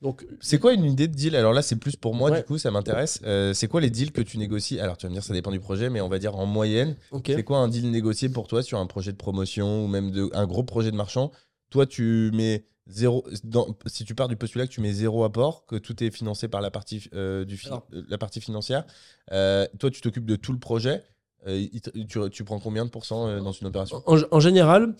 Donc, 0.00 0.26
C'est 0.40 0.58
quoi 0.58 0.72
une 0.72 0.84
idée 0.84 1.06
de 1.06 1.14
deal? 1.14 1.36
Alors 1.36 1.52
là, 1.52 1.62
c'est 1.62 1.76
plus 1.76 1.94
pour 1.94 2.12
moi, 2.14 2.30
Ouais. 2.30 2.38
du 2.40 2.44
coup, 2.44 2.58
ça 2.58 2.70
m'intéresse. 2.72 3.20
Euh, 3.24 3.52
c'est 3.54 3.68
quoi 3.68 3.80
les 3.80 3.90
deals 3.90 4.10
que 4.10 4.20
tu 4.22 4.36
négocies? 4.38 4.80
Alors, 4.80 4.96
tu 4.96 5.06
vas 5.06 5.10
me 5.10 5.14
dire, 5.14 5.22
ça 5.22 5.32
dépend 5.32 5.52
du 5.52 5.60
projet, 5.60 5.90
mais 5.90 6.00
on 6.00 6.08
va 6.08 6.18
dire 6.18 6.34
en 6.36 6.46
moyenne. 6.46 6.96
C'est 7.26 7.44
quoi 7.44 7.58
un 7.58 7.68
deal 7.68 7.88
négocié 7.90 8.28
pour 8.28 8.48
toi 8.48 8.62
sur 8.64 8.78
un 8.78 8.86
projet 8.86 9.12
de 9.12 9.16
promotion 9.16 9.84
ou 9.84 9.88
même 9.88 10.10
de, 10.10 10.28
un 10.32 10.46
gros 10.46 10.64
projet 10.64 10.90
de 10.90 10.96
marchand? 10.96 11.30
Toi, 11.70 11.86
tu 11.86 12.30
mets 12.34 12.64
zéro. 12.88 13.24
dans- 13.44 13.68
si 13.86 14.04
tu 14.04 14.14
pars 14.16 14.26
du 14.26 14.34
postulat 14.36 14.66
que 14.66 14.72
tu 14.72 14.80
mets 14.80 14.92
zéro 14.92 15.22
apport, 15.22 15.66
que 15.66 15.76
tout 15.76 16.02
est 16.02 16.10
financé 16.10 16.48
par 16.48 16.60
la 16.62 16.72
partie, 16.72 17.08
euh, 17.14 17.44
du 17.44 17.56
fi- 17.56 17.68
Alors. 17.68 17.86
la 18.08 18.18
partie 18.18 18.40
financière, 18.40 18.84
euh, 19.30 19.66
toi, 19.78 19.88
tu 19.90 20.00
t'occupes 20.00 20.26
de 20.26 20.34
tout 20.36 20.52
le 20.52 20.58
projet. 20.58 21.02
Euh, 21.46 21.66
tu, 22.08 22.18
tu 22.30 22.44
prends 22.44 22.58
combien 22.60 22.84
de 22.84 22.90
pourcents 22.90 23.28
euh, 23.28 23.40
dans 23.40 23.52
une 23.52 23.66
opération 23.66 24.02
En, 24.06 24.18
en 24.30 24.40
général, 24.40 24.94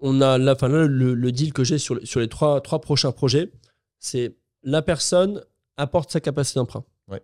on 0.00 0.20
a 0.20 0.38
enfin, 0.52 0.68
là, 0.68 0.86
le, 0.86 1.14
le 1.14 1.32
deal 1.32 1.52
que 1.52 1.64
j'ai 1.64 1.78
sur, 1.78 1.98
sur 2.06 2.20
les 2.20 2.28
trois, 2.28 2.60
trois 2.60 2.80
prochains 2.80 3.12
projets, 3.12 3.50
c'est 3.98 4.36
la 4.62 4.82
personne 4.82 5.42
apporte 5.76 6.10
sa 6.10 6.20
capacité 6.20 6.58
d'emprunt. 6.60 6.84
Ouais. 7.08 7.22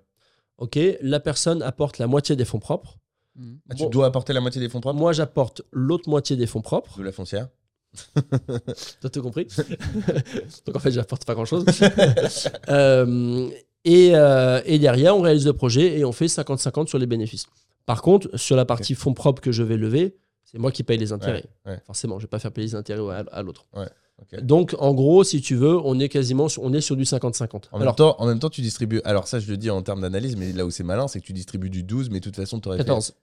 Ok, 0.59 0.79
la 1.01 1.21
personne 1.21 1.63
apporte 1.63 1.99
la 1.99 2.07
moitié 2.07 2.35
des 2.37 2.45
fonds 2.45 2.59
propres. 2.61 2.97
Mhm. 3.37 3.59
Ah, 3.71 3.75
Tu 3.75 3.83
Bon. 3.85 3.91
dois 3.91 4.07
apporter 4.07 4.33
la 4.33 4.41
moitié 4.41 4.61
des 4.61 4.69
fonds 4.69 4.81
propres 4.81 4.99
Moi, 4.99 5.13
j'apporte 5.13 5.63
l'autre 5.73 6.09
moitié 6.09 6.37
des 6.37 6.47
fonds 6.47 6.63
propres. 6.63 6.99
de 6.99 7.05
la 7.05 7.13
foncière. 7.13 7.49
T'as 9.01 9.09
tout 9.11 9.23
compris 9.23 9.47
Donc 10.67 10.77
en 10.77 10.79
fait, 10.79 10.91
j'apporte 10.91 11.25
pas 11.25 11.35
grand-chose. 11.35 11.65
Euh, 12.69 13.49
et, 13.85 14.17
euh, 14.17 14.61
et 14.65 14.79
derrière, 14.79 15.17
on 15.17 15.21
réalise 15.21 15.47
le 15.47 15.53
projet 15.53 15.99
et 15.99 16.05
on 16.05 16.13
fait 16.13 16.27
50-50 16.27 16.89
sur 16.89 16.99
les 16.99 17.07
bénéfices. 17.07 17.47
Par 17.87 18.03
contre, 18.03 18.37
sur 18.37 18.57
la 18.57 18.65
partie 18.65 18.95
fonds 18.95 19.15
propres 19.15 19.41
que 19.41 19.53
je 19.53 19.63
vais 19.63 19.77
lever, 19.77 20.17
C'est 20.45 20.59
moi 20.59 20.71
qui 20.73 20.83
paye 20.83 20.99
les 20.99 21.13
intérêts. 21.13 21.45
Ouais, 21.65 21.73
ouais. 21.73 21.83
Forcément, 21.87 22.19
je 22.19 22.25
vais 22.25 22.29
pas 22.29 22.39
faire 22.39 22.53
payer 22.53 22.67
les 22.69 22.75
intérêts 22.75 23.01
à, 23.15 23.25
à 23.33 23.43
l'autre. 23.43 23.67
ok. 23.75 24.41
Donc, 24.43 24.75
en 24.79 24.93
gros, 24.95 25.23
si 25.25 25.41
tu 25.41 25.55
veux, 25.57 25.77
on 25.79 25.99
est 26.01 26.09
quasiment 26.09 26.49
sur, 26.49 26.63
on 26.63 26.73
est 26.73 26.81
sur 26.81 26.97
du 26.97 27.05
50-50. 27.05 27.69
En, 27.71 27.79
même 27.79 27.83
Alors, 27.83 27.97
temps, 27.97 28.17
en 28.19 28.27
même 28.27 28.39
temps, 28.41 28.51
tu 28.51 28.61
distribues. 28.61 29.01
Alors, 29.05 29.27
ça, 29.29 29.39
je 29.41 29.51
le 29.51 29.57
dis 29.57 29.71
en 29.71 29.83
termes 29.83 30.01
d'analyse, 30.01 30.37
mais 30.37 30.53
là 30.53 30.67
où 30.67 30.71
c'est 30.71 30.85
malin, 30.85 31.07
c'est 31.09 31.21
que 31.21 31.27
tu 31.27 31.33
distribues 31.33 31.71
du 31.71 31.83
12, 31.85 32.11
mais 32.11 32.19
de 32.21 32.25
toute 32.25 32.37
façon, 32.37 32.59
tu 32.61 32.69
aurais 32.69 32.79
14. 32.79 33.15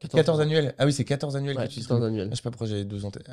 fait 0.00 0.08
14 0.08 0.40
annuels. 0.40 0.74
Ah 0.78 0.86
oui, 0.86 0.92
c'est 0.92 1.04
14 1.04 1.36
annuels 1.36 1.56
Ouais, 1.56 1.64
que 1.66 1.72
tu 1.72 1.80
14 1.80 2.00
distribues. 2.00 2.06
annuels. 2.06 2.28
Ah, 2.28 2.30
je 2.32 2.36
sais 2.36 2.42
pas 2.42 2.50
pourquoi 2.50 2.66
j'avais 2.66 2.84
12 2.84 3.04
en 3.04 3.10
tête. 3.10 3.28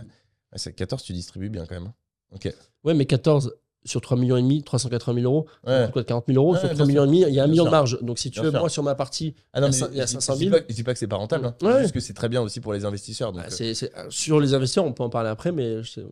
Ah, 0.51 0.57
c'est 0.57 0.74
14, 0.74 1.03
tu 1.03 1.13
distribues 1.13 1.49
bien 1.49 1.65
quand 1.65 1.76
même. 1.76 1.88
hein. 1.88 1.93
Ok. 2.36 2.53
Ouais, 2.84 2.93
mais 2.93 3.05
14 3.05 3.53
sur 3.84 4.00
3 4.02 4.16
millions 4.18 4.38
et 4.38 4.42
demi, 4.42 4.62
380 4.64 5.22
000 5.22 5.26
euros, 5.34 5.48
Ouais. 5.66 5.90
quoi 5.92 6.02
de 6.04 6.08
40 6.08 6.26
000 6.28 6.38
euros, 6.40 6.54
Ouais, 6.54 6.60
sur 6.60 6.68
bien 6.68 6.76
3 6.76 6.86
millions 6.88 7.04
et 7.04 7.08
demi, 7.08 7.22
il 7.28 7.34
y 7.34 7.40
a 7.40 7.44
un 7.44 7.46
Bien 7.46 7.52
million 7.52 7.66
de 7.66 7.70
marge. 7.70 7.98
Donc, 8.02 8.20
si 8.20 8.30
tu 8.30 8.40
Bien 8.40 8.44
veux, 8.44 8.52
sûr. 8.52 8.60
moi, 8.60 8.70
sur 8.70 8.84
ma 8.84 8.96
partie, 8.96 9.34
Ah 9.54 9.62
non, 9.62 9.68
Il 9.70 9.74
y 9.74 9.76
a 9.76 9.80
mais 9.80 9.88
cin- 9.88 9.90
il 9.94 9.98
y 9.98 10.02
a 10.02 10.06
je- 10.06 10.12
500 10.12 10.34
je 10.34 10.38
dis 10.40 10.46
000. 10.50 10.58
pas- 10.58 10.64
Je 10.70 10.74
dis 10.76 10.84
pas 10.84 10.94
que 10.94 11.00
c'est 11.00 11.08
pas 11.08 11.16
rentable. 11.16 11.46
hein. 11.48 11.56
Ouais. 11.62 11.82
Juste 11.82 11.94
que 11.94 12.00
c'est 12.00 12.14
très 12.14 12.30
bien 12.30 12.42
aussi 12.42 12.60
pour 12.60 12.74
les 12.74 12.86
investisseurs. 12.86 13.32
Donc, 13.32 13.42
bah, 13.42 13.48
euh, 13.48 13.56
c'est- 13.56 13.74
c'est- 13.74 13.92
sur 14.10 14.40
les 14.40 14.54
investisseurs, 14.54 14.86
on 14.86 14.94
peut 14.94 15.04
en 15.04 15.10
parler 15.10 15.30
après, 15.30 15.52
mais 15.52 15.82
je 15.84 15.90
sais- 15.92 16.06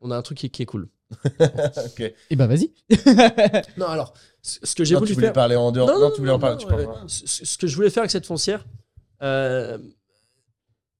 on 0.00 0.10
a 0.10 0.16
un 0.16 0.22
truc 0.22 0.38
qui, 0.38 0.50
qui 0.50 0.62
est 0.62 0.66
cool. 0.66 0.88
ok. 1.40 2.12
Et 2.30 2.36
bah 2.36 2.46
vas-y. 2.46 2.70
Non, 3.78 3.86
alors, 3.86 4.14
ce 4.42 4.74
que 4.74 4.84
j'ai 4.84 4.94
Non, 4.94 5.00
voulu 5.00 5.10
tu 5.10 5.14
voulais 5.14 5.26
faire. 5.28 5.32
parler 5.34 5.56
en 5.56 5.70
dehors. 5.72 5.88
Non, 5.88 6.10
tu 6.10 6.20
voulais 6.20 6.32
en 6.32 6.38
parler. 6.38 6.56
tu. 6.58 6.66
Ce, 7.08 7.44
ce 7.46 7.58
que 7.58 7.66
je 7.66 7.76
voulais 7.76 7.90
faire 7.90 8.02
avec 8.02 8.10
cette 8.10 8.26
foncière, 8.26 8.64
euh, 9.22 9.78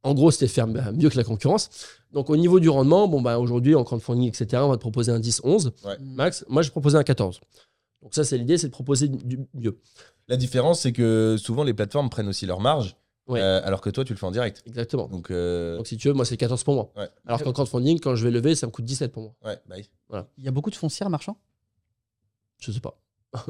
en 0.04 0.14
gros, 0.14 0.30
c'était 0.30 0.46
faire 0.48 0.66
bah, 0.68 0.92
mieux 0.92 1.08
que 1.10 1.16
la 1.16 1.24
concurrence. 1.24 1.70
Donc, 2.12 2.30
au 2.30 2.36
niveau 2.36 2.60
du 2.60 2.68
rendement, 2.68 3.08
bon, 3.08 3.20
bah, 3.22 3.38
aujourd'hui, 3.38 3.74
en 3.74 3.82
crowdfunding, 3.84 4.28
etc., 4.28 4.62
on 4.64 4.68
va 4.68 4.76
te 4.76 4.80
proposer 4.80 5.10
un 5.10 5.18
10-11 5.18 5.72
Ouais. 5.84 5.96
max. 6.00 6.44
Moi, 6.48 6.62
je 6.62 6.70
proposais 6.70 6.96
un 6.98 7.02
14. 7.02 7.40
Donc, 8.02 8.14
ça, 8.14 8.22
c'est 8.22 8.38
l'idée, 8.38 8.58
c'est 8.58 8.68
de 8.68 8.72
proposer 8.72 9.08
du 9.08 9.40
mieux. 9.54 9.80
La 10.28 10.36
différence, 10.36 10.80
c'est 10.80 10.92
que 10.92 11.36
souvent, 11.38 11.64
les 11.64 11.74
plateformes 11.74 12.10
prennent 12.10 12.28
aussi 12.28 12.46
leur 12.46 12.60
marge, 12.60 12.96
Ouais. 13.26 13.40
euh, 13.40 13.60
alors 13.64 13.80
que 13.80 13.88
toi, 13.88 14.04
tu 14.04 14.12
le 14.12 14.18
fais 14.18 14.26
en 14.26 14.30
direct. 14.30 14.62
Exactement. 14.66 15.08
Donc, 15.08 15.30
euh, 15.30 15.78
Donc, 15.78 15.86
si 15.86 15.96
tu 15.96 16.08
veux, 16.08 16.14
moi, 16.14 16.26
c'est 16.26 16.36
14 16.36 16.62
pour 16.64 16.74
moi. 16.74 16.92
Ouais. 16.96 17.08
Alors 17.26 17.42
qu'en 17.42 17.52
crowdfunding, 17.52 17.98
quand 17.98 18.14
je 18.14 18.24
vais 18.24 18.30
lever, 18.30 18.54
ça 18.54 18.66
me 18.66 18.70
coûte 18.72 18.84
17 18.84 19.10
pour 19.12 19.22
moi. 19.22 19.34
ouais, 19.44 19.58
bah 19.66 19.76
oui. 19.78 19.88
Il 20.38 20.44
y 20.44 20.48
a 20.48 20.50
beaucoup 20.50 20.70
de 20.70 20.76
foncières 20.76 21.08
marchands? 21.08 21.38
Je 22.60 22.70
sais 22.70 22.80
pas. 22.80 22.98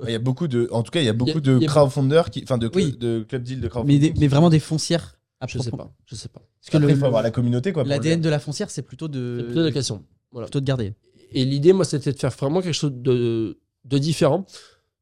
Il 0.07 0.11
y 0.11 0.15
a 0.15 0.19
beaucoup 0.19 0.49
de, 0.49 0.69
en 0.73 0.83
tout 0.83 0.91
cas, 0.91 1.01
il 1.01 1.05
y 1.07 1.09
a 1.11 1.13
beaucoup 1.13 1.31
Il 1.45 1.47
y 1.47 1.51
a- 1.57 1.59
de 1.59 1.67
crowdfunders, 1.67 2.31
qui, 2.31 2.43
enfin 2.43 2.57
de, 2.57 2.69
cl- 2.69 2.77
Oui. 2.77 2.97
de 2.97 3.25
club 3.29 3.43
deal 3.43 3.59
de 3.59 3.65
mais, 3.65 3.69
crowdfunding. 3.69 4.01
des- 4.15 4.21
mais 4.21 4.29
vraiment 4.29 4.49
des 4.51 4.61
foncières 4.61 5.14
Je 5.49 5.59
sais 5.59 5.71
pas. 5.71 5.93
Je 6.07 6.15
sais 6.15 6.29
pas. 6.29 6.41
Parce 6.61 6.71
que 6.71 6.77
Après, 6.77 6.93
il 6.93 6.99
faut 6.99 7.07
avoir 7.07 7.23
la 7.23 7.31
communauté, 7.31 7.73
quoi. 7.73 7.85
l'ADN 7.85 8.21
de 8.21 8.29
la 8.29 8.39
foncière, 8.39 8.71
c'est 8.71 8.83
plutôt 8.83 9.09
de, 9.09 9.37
C'est 9.39 9.45
plutôt 9.47 9.63
la 9.63 9.73
question. 9.73 10.05
Voilà. 10.33 10.47
plutôt 10.47 10.61
de 10.61 10.67
garder. 10.67 10.95
Et 11.33 11.45
l'idée, 11.45 11.73
moi, 11.73 11.85
c'était 11.85 12.13
de 12.13 12.19
faire 12.19 12.31
vraiment 12.31 12.61
quelque 12.61 12.75
chose 12.75 12.93
de, 12.95 13.59
de 13.85 13.99
différent. 13.99 14.47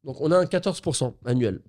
Donc, 0.05 0.21
on 0.21 0.31
a 0.31 0.37
un 0.37 0.45
14% 0.45 1.15
annuel. 1.25 1.61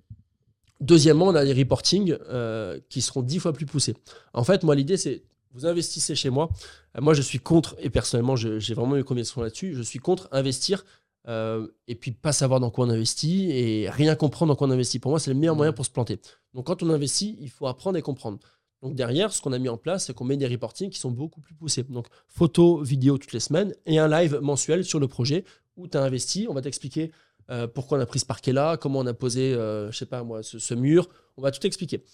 Deuxièmement, 0.80 1.26
on 1.26 1.34
a 1.34 1.44
des 1.44 1.52
reportings 1.52 2.16
euh, 2.28 2.80
qui 2.88 3.00
seront 3.00 3.22
10 3.22 3.38
fois 3.38 3.52
plus 3.52 3.66
poussés. 3.66 3.94
En 4.32 4.44
fait, 4.44 4.64
moi, 4.64 4.74
l'idée, 4.74 4.96
c'est 4.96 5.24
vous 5.54 5.66
investissez 5.66 6.14
chez 6.14 6.30
moi. 6.30 6.50
Euh, 6.96 7.00
moi, 7.00 7.14
je 7.14 7.22
suis 7.22 7.38
contre, 7.38 7.76
et 7.78 7.88
personnellement, 7.88 8.36
j'ai 8.36 8.74
vraiment 8.74 8.96
eu 8.96 9.04
conviction 9.04 9.40
là-dessus, 9.40 9.74
je 9.74 9.82
suis 9.82 10.00
contre 10.00 10.28
investir 10.32 10.84
euh, 11.26 11.68
et 11.88 11.94
puis 11.94 12.10
pas 12.10 12.32
savoir 12.32 12.60
dans 12.60 12.70
quoi 12.70 12.86
on 12.86 12.90
investit 12.90 13.50
et 13.50 13.88
rien 13.88 14.14
comprendre 14.14 14.52
dans 14.52 14.56
quoi 14.56 14.66
on 14.66 14.70
investit. 14.70 14.98
Pour 14.98 15.10
moi, 15.10 15.20
c'est 15.20 15.32
le 15.32 15.38
meilleur 15.38 15.56
moyen 15.56 15.72
pour 15.72 15.86
se 15.86 15.90
planter. 15.90 16.20
Donc, 16.52 16.66
quand 16.66 16.82
on 16.82 16.90
investit, 16.90 17.38
il 17.40 17.50
faut 17.50 17.66
apprendre 17.66 17.96
et 17.96 18.02
comprendre. 18.02 18.38
Donc, 18.82 18.94
derrière, 18.94 19.32
ce 19.32 19.40
qu'on 19.40 19.52
a 19.52 19.58
mis 19.58 19.68
en 19.68 19.78
place, 19.78 20.06
c'est 20.06 20.14
qu'on 20.14 20.24
met 20.24 20.36
des 20.36 20.46
reportings 20.46 20.90
qui 20.90 20.98
sont 20.98 21.10
beaucoup 21.10 21.40
plus 21.40 21.54
poussés. 21.54 21.84
Donc, 21.84 22.06
photos, 22.28 22.86
vidéos 22.86 23.18
toutes 23.18 23.32
les 23.32 23.40
semaines 23.40 23.74
et 23.86 23.98
un 23.98 24.08
live 24.08 24.38
mensuel 24.42 24.84
sur 24.84 25.00
le 25.00 25.08
projet 25.08 25.44
où 25.76 25.88
tu 25.88 25.96
as 25.96 26.02
investi. 26.02 26.46
On 26.48 26.54
va 26.54 26.60
t'expliquer 26.60 27.10
euh, 27.50 27.66
pourquoi 27.66 27.98
on 27.98 28.00
a 28.00 28.06
pris 28.06 28.18
ce 28.18 28.26
parquet-là, 28.26 28.76
comment 28.76 29.00
on 29.00 29.06
a 29.06 29.14
posé, 29.14 29.54
euh, 29.54 29.90
je 29.90 29.96
sais 29.96 30.06
pas 30.06 30.22
moi, 30.22 30.42
ce, 30.42 30.58
ce 30.58 30.74
mur. 30.74 31.08
On 31.36 31.42
va 31.42 31.50
tout 31.50 31.66
expliquer. 31.66 32.04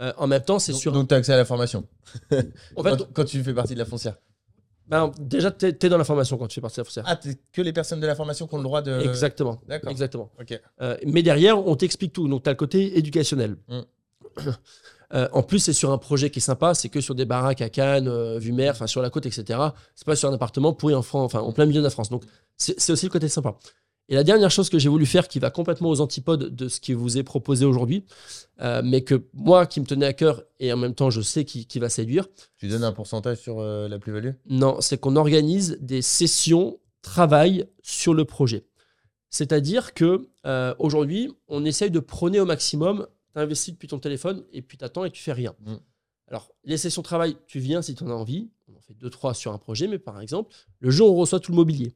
Euh, 0.00 0.12
en 0.16 0.26
même 0.26 0.42
temps, 0.42 0.58
c'est 0.58 0.72
sur. 0.72 0.92
donc 0.92 1.08
tu 1.08 1.14
as 1.14 1.18
accès 1.18 1.32
à 1.32 1.36
la 1.36 1.44
formation. 1.44 1.86
en 2.30 2.36
fait, 2.36 2.50
quand, 2.76 3.12
quand 3.12 3.24
tu 3.24 3.42
fais 3.42 3.54
partie 3.54 3.74
de 3.74 3.78
la 3.78 3.84
foncière. 3.84 4.16
ben, 4.88 5.12
déjà, 5.20 5.52
tu 5.52 5.66
es, 5.66 5.88
dans 5.88 5.98
la 5.98 6.04
formation 6.04 6.36
quand 6.36 6.48
tu 6.48 6.56
fais 6.56 6.60
partie 6.60 6.76
de 6.76 6.80
la 6.80 6.84
foncière. 6.84 7.04
Ah, 7.06 7.16
t'es 7.16 7.38
que 7.52 7.62
les 7.62 7.72
personnes 7.72 8.00
de 8.00 8.06
la 8.06 8.16
formation 8.16 8.46
qui 8.46 8.54
ont 8.54 8.58
le 8.58 8.64
droit 8.64 8.82
de. 8.82 9.00
Exactement. 9.00 9.60
D'accord. 9.68 9.90
Exactement. 9.90 10.32
Ok. 10.40 10.60
Euh, 10.80 10.96
mais 11.06 11.22
derrière, 11.22 11.64
on 11.64 11.76
t'explique 11.76 12.12
tout. 12.12 12.26
Donc, 12.26 12.42
tu 12.42 12.48
as 12.48 12.52
le 12.52 12.56
côté 12.56 12.98
éducationnel. 12.98 13.56
Mm. 13.68 13.80
Euh, 15.12 15.28
en 15.32 15.42
plus, 15.42 15.58
c'est 15.58 15.72
sur 15.72 15.90
un 15.90 15.98
projet 15.98 16.30
qui 16.30 16.38
est 16.38 16.42
sympa. 16.42 16.74
C'est 16.74 16.88
que 16.88 17.00
sur 17.00 17.14
des 17.14 17.24
baraques 17.24 17.60
à 17.60 17.68
Cannes, 17.68 18.08
euh, 18.08 18.38
vue 18.38 18.52
mer, 18.52 18.72
enfin 18.72 18.86
sur 18.86 19.02
la 19.02 19.10
côte, 19.10 19.26
etc. 19.26 19.58
C'est 19.94 20.06
pas 20.06 20.16
sur 20.16 20.28
un 20.28 20.32
appartement 20.32 20.72
pourri 20.72 20.94
en 20.94 21.02
France, 21.02 21.26
enfin 21.26 21.40
en 21.40 21.52
plein 21.52 21.66
milieu 21.66 21.80
de 21.80 21.84
la 21.84 21.90
France. 21.90 22.10
Donc, 22.10 22.24
c'est 22.56 22.90
aussi 22.90 23.06
le 23.06 23.10
côté 23.10 23.28
sympa. 23.28 23.56
Et 24.08 24.14
la 24.14 24.24
dernière 24.24 24.50
chose 24.50 24.68
que 24.68 24.78
j'ai 24.78 24.90
voulu 24.90 25.06
faire, 25.06 25.28
qui 25.28 25.38
va 25.38 25.50
complètement 25.50 25.88
aux 25.88 26.00
antipodes 26.00 26.54
de 26.54 26.68
ce 26.68 26.78
qui 26.78 26.92
vous 26.92 27.16
est 27.16 27.22
proposé 27.22 27.64
aujourd'hui, 27.64 28.04
euh, 28.60 28.82
mais 28.84 29.02
que 29.02 29.24
moi, 29.32 29.66
qui 29.66 29.80
me 29.80 29.86
tenait 29.86 30.06
à 30.06 30.12
cœur, 30.12 30.42
et 30.60 30.72
en 30.72 30.76
même 30.76 30.94
temps, 30.94 31.08
je 31.08 31.22
sais 31.22 31.44
qui, 31.44 31.66
qui 31.66 31.78
va 31.78 31.88
séduire, 31.88 32.26
Tu 32.58 32.68
donnes 32.68 32.84
un 32.84 32.92
pourcentage 32.92 33.38
sur 33.38 33.60
euh, 33.60 33.88
la 33.88 33.98
plus-value? 33.98 34.32
Non, 34.50 34.76
c'est 34.80 34.98
qu'on 34.98 35.16
organise 35.16 35.78
des 35.80 36.02
sessions 36.02 36.78
travail 37.00 37.66
sur 37.82 38.14
le 38.14 38.24
projet. 38.24 38.66
C'est-à-dire 39.30 39.94
que 39.94 40.28
aujourd'hui, 40.78 41.32
on 41.48 41.64
essaye 41.64 41.90
de 41.90 41.98
prôner 41.98 42.40
au 42.40 42.46
maximum. 42.46 43.06
Tu 43.34 43.40
investis 43.40 43.74
depuis 43.74 43.88
ton 43.88 43.98
téléphone 43.98 44.44
et 44.52 44.62
puis 44.62 44.78
tu 44.78 44.84
attends 44.84 45.04
et 45.04 45.10
tu 45.10 45.22
fais 45.22 45.32
rien. 45.32 45.54
Mm. 45.60 45.74
Alors, 46.28 46.50
les 46.64 46.78
sessions 46.78 47.02
travail, 47.02 47.36
tu 47.46 47.58
viens 47.58 47.82
si 47.82 47.94
tu 47.94 48.04
en 48.04 48.10
as 48.10 48.14
envie. 48.14 48.50
On 48.68 48.76
en 48.76 48.80
fait 48.80 48.94
deux, 48.94 49.10
trois 49.10 49.34
sur 49.34 49.52
un 49.52 49.58
projet, 49.58 49.88
mais 49.88 49.98
par 49.98 50.20
exemple, 50.20 50.54
le 50.80 50.90
jour 50.90 51.10
où 51.10 51.16
on 51.16 51.20
reçoit 51.20 51.40
tout 51.40 51.52
le 51.52 51.56
mobilier. 51.56 51.94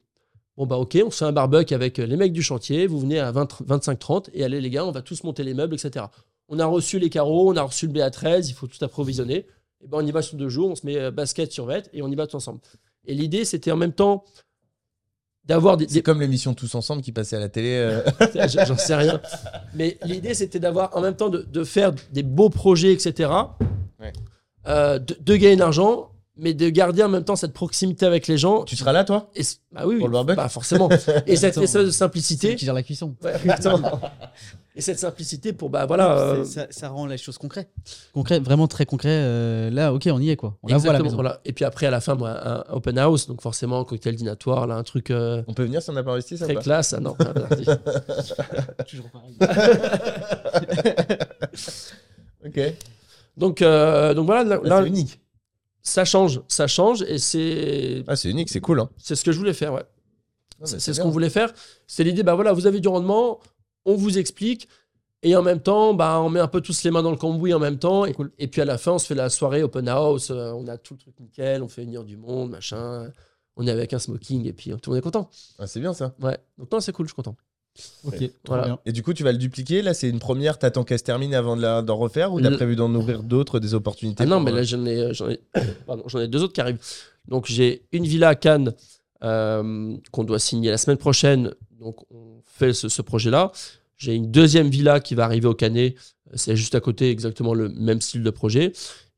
Bon, 0.55 0.65
bah, 0.65 0.77
ok, 0.77 0.99
on 1.05 1.09
se 1.09 1.19
fait 1.19 1.25
un 1.25 1.31
barbecue 1.31 1.73
avec 1.73 1.97
les 1.97 2.17
mecs 2.17 2.33
du 2.33 2.43
chantier. 2.43 2.85
Vous 2.85 2.99
venez 2.99 3.19
à 3.19 3.31
20 3.31 3.61
25-30 3.63 4.29
et 4.33 4.43
allez, 4.43 4.61
les 4.61 4.69
gars, 4.69 4.85
on 4.85 4.91
va 4.91 5.01
tous 5.01 5.23
monter 5.23 5.43
les 5.43 5.53
meubles, 5.53 5.73
etc. 5.73 6.05
On 6.49 6.59
a 6.59 6.65
reçu 6.65 6.99
les 6.99 7.09
carreaux, 7.09 7.51
on 7.51 7.55
a 7.55 7.63
reçu 7.63 7.87
le 7.87 7.93
BA13, 7.93 8.49
il 8.49 8.53
faut 8.53 8.67
tout 8.67 8.83
approvisionner. 8.83 9.47
Et 9.81 9.87
ben, 9.87 9.99
on 9.99 10.05
y 10.05 10.11
va 10.11 10.21
sur 10.21 10.37
deux 10.37 10.49
jours, 10.49 10.69
on 10.69 10.75
se 10.75 10.85
met 10.85 10.97
euh, 10.97 11.11
basket 11.11 11.51
sur 11.51 11.71
et 11.71 12.01
on 12.01 12.11
y 12.11 12.15
va 12.15 12.27
tous 12.27 12.35
ensemble. 12.35 12.59
Et 13.05 13.13
l'idée, 13.13 13.45
c'était 13.45 13.71
en 13.71 13.77
même 13.77 13.93
temps 13.93 14.25
d'avoir 15.49 15.75
des, 15.77 16.01
comme 16.01 16.21
l'émission 16.21 16.53
Tous 16.53 16.73
Ensemble 16.75 17.01
qui 17.01 17.11
passait 17.11 17.35
à 17.35 17.39
la 17.39 17.49
télé. 17.49 17.71
euh, 17.71 18.01
J'en 18.65 18.77
sais 18.77 18.95
rien. 18.95 19.19
Mais 19.73 19.97
l'idée, 20.05 20.33
c'était 20.35 20.59
d'avoir 20.59 20.95
en 20.95 21.01
même 21.01 21.15
temps 21.15 21.29
de, 21.29 21.41
de 21.41 21.63
faire 21.63 21.91
des 22.13 22.23
beaux 22.23 22.49
projets, 22.49 22.93
etc. 22.93 23.29
Ouais. 23.99 24.13
Euh, 24.67 24.99
de, 24.99 25.17
de 25.19 25.35
gagner 25.35 25.55
de 25.55 25.59
l'argent, 25.61 26.11
mais 26.39 26.53
de 26.53 26.69
garder 26.69 27.03
en 27.03 27.09
même 27.09 27.23
temps 27.23 27.35
cette 27.35 27.53
proximité 27.53 28.05
avec 28.05 28.27
les 28.27 28.37
gens. 28.37 28.63
tu 28.63 28.75
seras 28.75 28.91
là, 28.91 29.03
toi? 29.03 29.29
Et, 29.35 29.43
c- 29.43 29.57
bah 29.71 29.81
oui, 29.85 29.95
Pour 29.95 30.05
oui, 30.05 30.09
le 30.09 30.11
barbecue? 30.11 30.35
Bah 30.37 30.49
forcément. 30.49 30.89
Et 31.27 31.35
cette 31.35 31.57
espèce 31.57 31.85
de 31.85 31.91
simplicité. 31.91 32.55
qui 32.55 32.65
gère 32.65 32.73
la 32.73 32.83
cuisson. 32.83 33.15
Ouais. 33.23 33.33
Et 34.75 34.81
cette 34.81 34.99
simplicité 34.99 35.51
pour, 35.51 35.69
bah 35.69 35.85
voilà. 35.85 36.17
euh, 36.17 36.45
Ça, 36.45 36.67
ça 36.69 36.87
rend 36.87 37.05
les 37.05 37.17
choses 37.17 37.37
concrètes. 37.37 37.69
Concret, 38.13 38.39
vraiment 38.39 38.67
très 38.67 38.85
concret. 38.85 39.09
euh, 39.11 39.69
là, 39.69 39.91
ok, 39.93 40.07
on 40.13 40.21
y 40.21 40.29
est 40.29 40.37
quoi. 40.37 40.55
On 40.63 40.67
la 40.69 40.77
voit 40.77 40.91
à 40.91 40.93
la 40.93 40.99
exactement, 40.99 41.03
maison. 41.03 41.15
voilà. 41.17 41.41
Et 41.43 41.51
puis 41.51 41.65
après, 41.65 41.87
à 41.87 41.91
la 41.91 41.99
fin, 41.99 42.15
moi, 42.15 42.29
un 42.47 42.63
open 42.73 42.97
house, 42.97 43.27
donc 43.27 43.41
forcément, 43.41 43.83
cocktail 43.83 44.15
dînatoire, 44.15 44.67
là, 44.67 44.75
un 44.75 44.83
truc 44.83 45.11
euh, 45.11 45.43
On 45.47 45.53
peut 45.53 45.63
venir 45.63 45.81
si 45.81 45.89
on 45.89 45.93
n'a 45.93 46.03
pas 46.03 46.11
investi 46.11 46.37
ça 46.37 46.45
très 46.45 46.53
pas? 46.53 46.61
classe. 46.61 46.93
Ah 46.93 47.01
non, 47.01 47.13
Toujours 48.87 49.09
pareil. 49.09 49.35
Ok. 52.45 52.59
donc, 53.37 53.61
euh, 53.61 54.13
donc 54.13 54.25
voilà, 54.27 54.43
là, 54.43 54.59
là, 54.63 54.81
c'est 54.81 54.87
unique. 54.87 55.19
Ça 55.89 56.05
change, 56.05 56.41
ça 56.47 56.67
change, 56.67 57.01
et 57.03 57.17
c'est 57.17 58.03
Ah, 58.07 58.15
c'est 58.15 58.29
unique, 58.29 58.49
c'est 58.49 58.61
cool. 58.61 58.79
Hein. 58.79 58.89
c'est 58.97 59.15
ce 59.15 59.23
que 59.23 59.31
je 59.31 59.37
voulais 59.37 59.53
faire, 59.53 59.73
ouais. 59.73 59.83
C'est 60.63 60.93
ce 60.93 60.99
qu'on 61.01 61.09
voulait 61.09 61.29
faire. 61.29 61.53
C'est 61.87 62.03
l'idée, 62.03 62.21
bah 62.23 62.35
voilà, 62.35 62.51
vous 62.51 62.67
avez 62.67 62.79
du 62.81 62.87
rendement, 62.89 63.39
on 63.85 63.95
vous 63.95 64.17
explique, 64.17 64.67
et 65.23 65.35
en 65.35 65.41
même 65.41 65.61
temps, 65.61 65.93
bah, 65.93 66.19
on 66.21 66.29
met 66.29 66.39
un 66.39 66.47
peu 66.47 66.61
tous 66.61 66.83
les 66.83 66.91
mains 66.91 67.01
dans 67.01 67.11
le 67.11 67.17
cambouis 67.17 67.53
en 67.53 67.59
même 67.59 67.79
temps, 67.79 68.05
et, 68.05 68.13
et 68.37 68.47
puis 68.47 68.61
à 68.61 68.65
la 68.65 68.77
fin, 68.77 68.93
on 68.93 68.99
se 68.99 69.07
fait 69.07 69.15
la 69.15 69.29
soirée 69.29 69.63
open 69.63 69.87
house, 69.87 70.31
euh, 70.31 70.51
on 70.51 70.67
a 70.67 70.77
tout 70.77 70.93
le 70.93 70.99
truc 70.99 71.19
nickel, 71.19 71.63
on 71.63 71.67
fait 71.67 71.83
venir 71.83 72.03
du 72.03 72.17
monde, 72.17 72.51
machin, 72.51 73.11
on 73.55 73.65
est 73.67 73.71
avec 73.71 73.93
un 73.93 73.99
smoking, 73.99 74.45
et 74.47 74.53
puis 74.53 74.71
tout 74.71 74.89
le 74.89 74.95
monde 74.95 74.97
est 74.99 75.01
content. 75.01 75.29
Ah, 75.57 75.67
c'est 75.67 75.79
bien 75.79 75.93
ça. 75.93 76.13
Ouais, 76.21 76.37
donc 76.57 76.71
non, 76.71 76.79
c'est 76.79 76.91
cool, 76.91 77.05
je 77.05 77.11
suis 77.11 77.15
content. 77.15 77.35
Ok, 78.05 78.13
Ouais. 78.19 78.27
trop 78.43 78.53
Voilà. 78.55 78.65
bien. 78.65 78.79
Et 78.85 78.91
du 78.91 79.03
coup, 79.03 79.13
tu 79.13 79.23
vas 79.23 79.31
le 79.31 79.37
dupliquer. 79.37 79.81
Là, 79.81 79.93
c'est 79.93 80.09
une 80.09 80.19
première. 80.19 80.57
T'attends 80.59 80.83
qu'elle 80.83 80.99
se 80.99 81.03
termine 81.03 81.33
avant 81.33 81.55
de 81.55 81.61
la- 81.61 81.81
d'en 81.81 81.97
refaire 81.97 82.33
ou 82.33 82.39
t'as 82.41 82.49
Le- 82.49 82.55
prévu 82.55 82.75
d'en 82.75 82.93
ouvrir 82.95 83.23
d'autres, 83.23 83.59
des 83.59 83.73
opportunités 83.73 84.23
Ah 84.23 84.27
non, 84.27 84.39
mais 84.39 84.51
euh, 84.51 84.55
là, 84.55 84.63
j'en 84.63 84.85
ai, 84.85 85.13
j'en 85.13 85.29
ai, 85.29 85.39
pardon, 85.87 86.03
j'en 86.07 86.19
ai 86.19 86.27
deux 86.27 86.43
autres 86.43 86.53
qui 86.53 86.61
arrivent. 86.61 86.79
Donc, 87.27 87.45
j'ai 87.47 87.83
une 87.91 88.05
villa 88.05 88.29
à 88.29 88.35
Cannes 88.35 88.73
euh, 89.23 89.95
qu'on 90.11 90.23
doit 90.23 90.39
signer 90.39 90.69
la 90.71 90.77
semaine 90.77 90.97
prochaine. 90.97 91.53
Donc, 91.79 91.97
on 92.11 92.41
fait 92.45 92.73
ce, 92.73 92.89
ce 92.89 93.01
projet-là. 93.01 93.51
J'ai 93.97 94.13
une 94.15 94.31
deuxième 94.31 94.69
villa 94.69 94.99
qui 94.99 95.13
va 95.15 95.25
arriver 95.25 95.47
au 95.47 95.53
Canet. 95.53 95.95
C'est 96.35 96.55
juste 96.55 96.75
à 96.75 96.79
côté, 96.79 97.09
exactement 97.09 97.53
le 97.53 97.69
même 97.69 98.01
style 98.01 98.23
de 98.23 98.29
projet. 98.29 98.71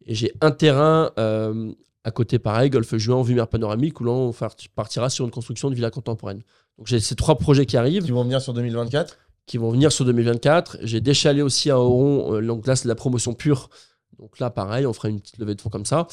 Et 0.08 0.16
j'ai 0.16 0.34
un 0.42 0.52
terrain 0.52 1.12
euh, 1.20 1.72
à 2.04 2.12
côté, 2.12 2.40
pareil, 2.40 2.70
Golfe 2.70 2.96
Juan, 2.98 3.24
vue 3.24 3.36
mer 3.36 3.48
panoramique, 3.48 4.00
où 4.02 4.04
là, 4.04 4.12
on 4.12 4.34
partira 4.76 5.10
sur 5.10 5.26
une 5.26 5.32
construction 5.32 5.70
de 5.70 5.76
villa 5.76 5.92
contemporaine. 5.92 6.42
Donc, 6.78 6.88
j'ai 6.88 7.00
ces 7.00 7.16
trois 7.16 7.38
projets 7.38 7.66
qui 7.66 7.78
arrivent 7.78 8.06
qui 8.06 8.12
vont 8.12 8.24
venir 8.24 8.42
sur 8.42 8.54
2024. 8.54 9.18
qui 9.46 9.58
vont 9.58 9.72
venir 9.72 9.92
sur 9.92 10.06
2024. 10.06 10.78
J'ai 10.82 11.02
déchalé 11.02 11.42
aussi 11.42 11.70
à 11.70 11.78
Oron, 11.80 12.34
euh, 12.36 12.42
donc 12.42 12.66
là 12.68 12.76
c'est 12.76 12.84
de 12.86 12.90
la 12.90 12.96
promotion 12.96 13.34
pure. 13.34 13.70
Donc 14.20 14.40
là 14.40 14.50
pareil, 14.50 14.86
on 14.86 14.94
fera 14.94 15.10
une 15.10 15.20
petite 15.20 15.38
levée 15.40 15.56
de 15.56 15.62
fonds 15.62 15.70
comme 15.70 15.86
ça. 15.86 16.08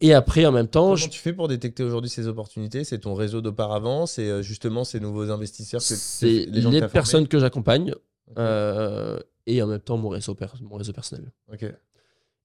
Et 0.00 0.12
après 0.12 0.44
en 0.44 0.52
même 0.52 0.66
temps, 0.66 0.84
Comment 0.86 0.96
je- 0.96 1.08
tu 1.08 1.20
fais 1.20 1.32
pour 1.32 1.46
détecter 1.48 1.82
aujourd'hui 1.84 2.10
ces 2.10 2.26
opportunités? 2.26 2.82
C'est 2.84 2.98
ton 2.98 3.14
réseau 3.14 3.40
d'auparavant 3.40 4.06
C'est 4.06 4.28
euh, 4.28 4.42
justement 4.42 4.84
ces 4.84 4.98
nouveaux 5.00 5.30
investisseurs 5.30 5.80
que, 5.80 5.86
c'est 5.86 6.46
les 6.46 6.60
gens 6.62 6.70
personnes 6.88 7.28
que 7.28 7.38
j'accompagne 7.38 7.94
euh, 8.38 9.18
et 9.46 9.62
en 9.62 9.66
même 9.68 9.80
temps 9.80 9.96
mon 9.96 10.08
réseau, 10.08 10.36
mon 10.62 10.76
réseau 10.76 10.92
personnel. 10.92 11.30
Ok. 11.52 11.64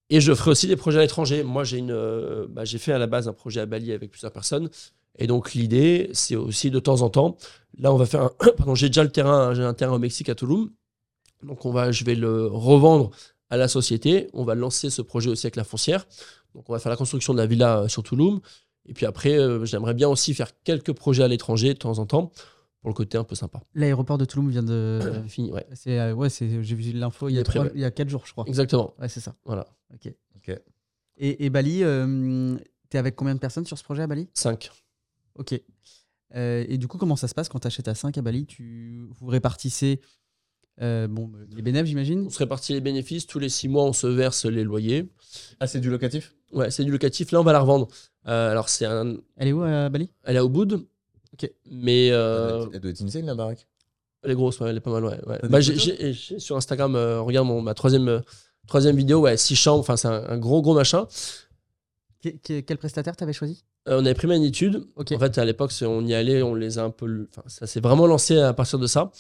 Et 0.10 0.22
je 0.22 0.34
ferai 0.34 0.52
aussi 0.52 0.68
des 0.68 0.76
projets 0.76 0.98
à 1.00 1.02
l'étranger. 1.02 1.44
Moi, 1.44 1.64
j'ai 1.64 1.78
une, 1.78 1.92
euh, 1.92 2.48
bah, 2.50 2.66
j'ai 2.66 2.78
fait 2.80 2.92
à 2.94 2.98
la 2.98 3.08
base 3.08 3.28
un 3.28 3.34
projet 3.34 3.60
à 3.62 3.66
Bali 3.66 3.92
avec 3.92 4.10
plusieurs 4.12 4.32
personnes. 4.32 4.70
Et 5.18 5.28
donc, 5.28 5.54
l'idée, 5.54 6.10
c'est 6.14 6.36
aussi 6.36 6.72
de 6.72 6.80
temps 6.80 7.02
en 7.02 7.10
temps. 7.10 7.38
Là, 7.78 7.94
on 7.94 7.98
va 7.98 8.06
faire 8.06 8.22
un. 8.24 8.32
Pardon, 8.58 8.74
j'ai 8.76 8.88
déjà 8.90 9.04
le 9.04 9.12
terrain. 9.12 9.54
J'ai 9.54 9.64
un 9.64 9.74
terrain 9.74 9.94
au 9.94 10.00
Mexique 10.00 10.30
à 10.30 10.36
Tulum. 10.36 10.72
Donc, 11.44 11.66
on 11.66 11.72
va, 11.72 11.92
je 11.92 12.04
vais 12.06 12.16
le 12.16 12.48
revendre 12.48 13.12
à 13.50 13.58
la 13.58 13.68
société. 13.68 14.30
On 14.34 14.44
va 14.44 14.56
lancer 14.56 14.90
ce 14.90 15.02
projet 15.02 15.30
aussi 15.30 15.46
avec 15.46 15.56
la 15.56 15.64
foncière. 15.64 16.06
Donc, 16.56 16.70
on 16.70 16.74
va 16.74 16.80
faire 16.80 16.90
la 16.90 16.96
construction 16.98 17.34
de 17.34 17.38
la 17.40 17.46
villa 17.46 17.82
euh, 17.82 17.88
sur 17.88 18.02
Tulum. 18.04 18.40
Et 18.88 18.94
puis 18.94 19.06
après, 19.06 19.38
euh, 19.38 19.66
j'aimerais 19.66 19.94
bien 19.94 20.10
aussi 20.10 20.34
faire 20.34 20.50
quelques 20.64 20.94
projets 20.94 21.24
à 21.24 21.28
l'étranger 21.28 21.74
de 21.76 21.80
temps 21.80 22.00
en 22.00 22.06
temps 22.08 22.32
pour 22.82 22.90
le 22.90 22.96
côté 22.96 23.18
un 23.18 23.24
peu 23.24 23.36
sympa. 23.36 23.62
L'aéroport 23.76 24.18
de 24.18 24.26
Toulouse 24.26 24.52
vient 24.52 24.64
de. 24.64 25.00
Fini, 25.28 25.52
ouais. 25.52 25.68
C'est 25.74 26.00
euh, 26.00 26.14
ouais, 26.14 26.30
c'est 26.30 26.64
j'ai 26.64 26.76
vu 26.76 26.94
l'info 26.94 27.30
il 27.30 27.36
y 27.36 27.40
a 27.40 27.44
trois- 27.44 27.64
ouais. 27.66 27.72
il 27.76 27.82
y 27.82 27.86
a 27.86 27.92
quatre 27.92 28.10
jours, 28.10 28.24
je 28.26 28.32
crois. 28.32 28.46
Exactement. 28.48 28.96
Ouais, 29.00 29.08
c'est 29.10 29.20
ça. 29.20 29.36
Voilà. 29.46 29.68
Ok. 29.94 30.14
Ok. 30.36 30.60
Et, 31.18 31.46
et 31.46 31.50
Bali, 31.50 31.84
euh, 31.84 32.58
t'es 32.90 32.98
avec 32.98 33.16
combien 33.16 33.36
de 33.36 33.40
personnes 33.40 33.66
sur 33.66 33.78
ce 33.78 33.84
projet 33.84 34.04
à 34.04 34.08
Bali? 34.08 34.30
5. 34.34 34.72
Ok. 35.36 35.60
Euh, 36.36 36.64
et 36.68 36.78
du 36.78 36.88
coup, 36.88 36.98
comment 36.98 37.16
ça 37.16 37.28
se 37.28 37.34
passe 37.34 37.50
quand 37.50 37.60
tu 37.60 37.68
achètes 37.68 37.88
à 37.88 37.96
5 37.96 38.18
à 38.18 38.22
Bali? 38.22 38.46
Tu, 38.46 39.08
Vous 39.20 39.28
répartissez 39.28 40.00
euh, 40.82 41.08
bon, 41.10 41.30
les 41.54 41.62
bénéfices, 41.62 41.90
j'imagine? 41.90 42.26
On 42.28 42.30
se 42.30 42.40
répartit 42.40 42.72
les 42.74 42.80
bénéfices. 42.82 43.28
Tous 43.28 43.40
les 43.40 43.50
6 43.50 43.68
mois, 43.68 43.84
on 43.84 43.92
se 43.94 44.08
verse 44.08 44.46
les 44.46 44.64
loyers. 44.64 45.10
Ah, 45.60 45.68
c'est 45.68 45.82
du 45.82 45.90
locatif? 45.90 46.34
Ouais, 46.54 46.72
c'est 46.72 46.86
du 46.86 46.92
locatif. 46.92 47.32
Là, 47.32 47.42
on 47.42 47.44
va 47.44 47.52
la 47.52 47.60
revendre. 47.60 47.90
Euh, 48.28 48.52
alors, 48.52 48.70
c'est 48.70 48.86
un... 48.86 49.18
Elle 49.36 49.50
est 49.50 49.52
où 49.52 49.62
à 49.62 49.90
Bali? 49.90 50.10
Elle 50.24 50.38
est 50.38 50.40
au 50.40 50.48
bout. 50.50 50.72
Ok. 51.34 51.52
Mais 51.70 52.12
euh, 52.12 52.66
Elle 52.74 52.80
doit 52.80 52.92
être 52.92 53.02
insane, 53.02 53.26
la 53.26 53.36
baraque. 53.36 53.68
elle 54.24 54.32
est 54.32 54.36
grosse, 54.36 54.60
ouais, 54.62 54.70
elle 54.70 54.78
est 54.78 54.82
pas 54.82 54.92
mal. 55.00 55.04
Ouais, 55.04 55.40
Bah, 55.50 55.60
sur 55.62 56.56
Instagram, 56.56 56.96
euh, 56.96 57.20
regarde 57.22 57.48
mon, 57.48 57.62
ma 57.62 57.74
troisième, 57.74 58.08
euh, 58.08 58.20
troisième 58.68 58.96
vidéo. 58.96 59.22
Ouais, 59.22 59.38
6 59.38 59.56
chambres. 59.56 59.80
Enfin, 59.82 59.98
c'est 59.98 60.08
un, 60.08 60.24
un 60.28 60.38
gros, 60.38 60.62
gros 60.62 60.74
machin. 60.74 61.08
Que- 62.24 62.30
que- 62.30 62.60
Quel 62.62 62.78
prestataire 62.78 63.16
t'avais 63.16 63.34
choisi? 63.34 63.64
Euh, 63.88 63.98
on 64.02 64.06
avait 64.06 64.14
pris 64.14 64.28
Magnitude. 64.28 64.86
En 64.98 65.04
fait, 65.20 65.38
à 65.38 65.46
l'époque, 65.46 65.72
on 65.82 66.06
y 66.06 66.14
allait, 66.14 66.42
on 66.44 66.54
les 66.54 66.78
a 66.80 66.84
un 66.84 66.90
peu. 66.90 67.28
Enfin, 67.32 67.44
ça 67.48 67.66
s'est 67.66 67.80
vraiment 67.80 68.08
lancé 68.08 68.38
à 68.40 68.54
partir 68.54 68.78
de 68.80 68.88
ça. 68.88 69.12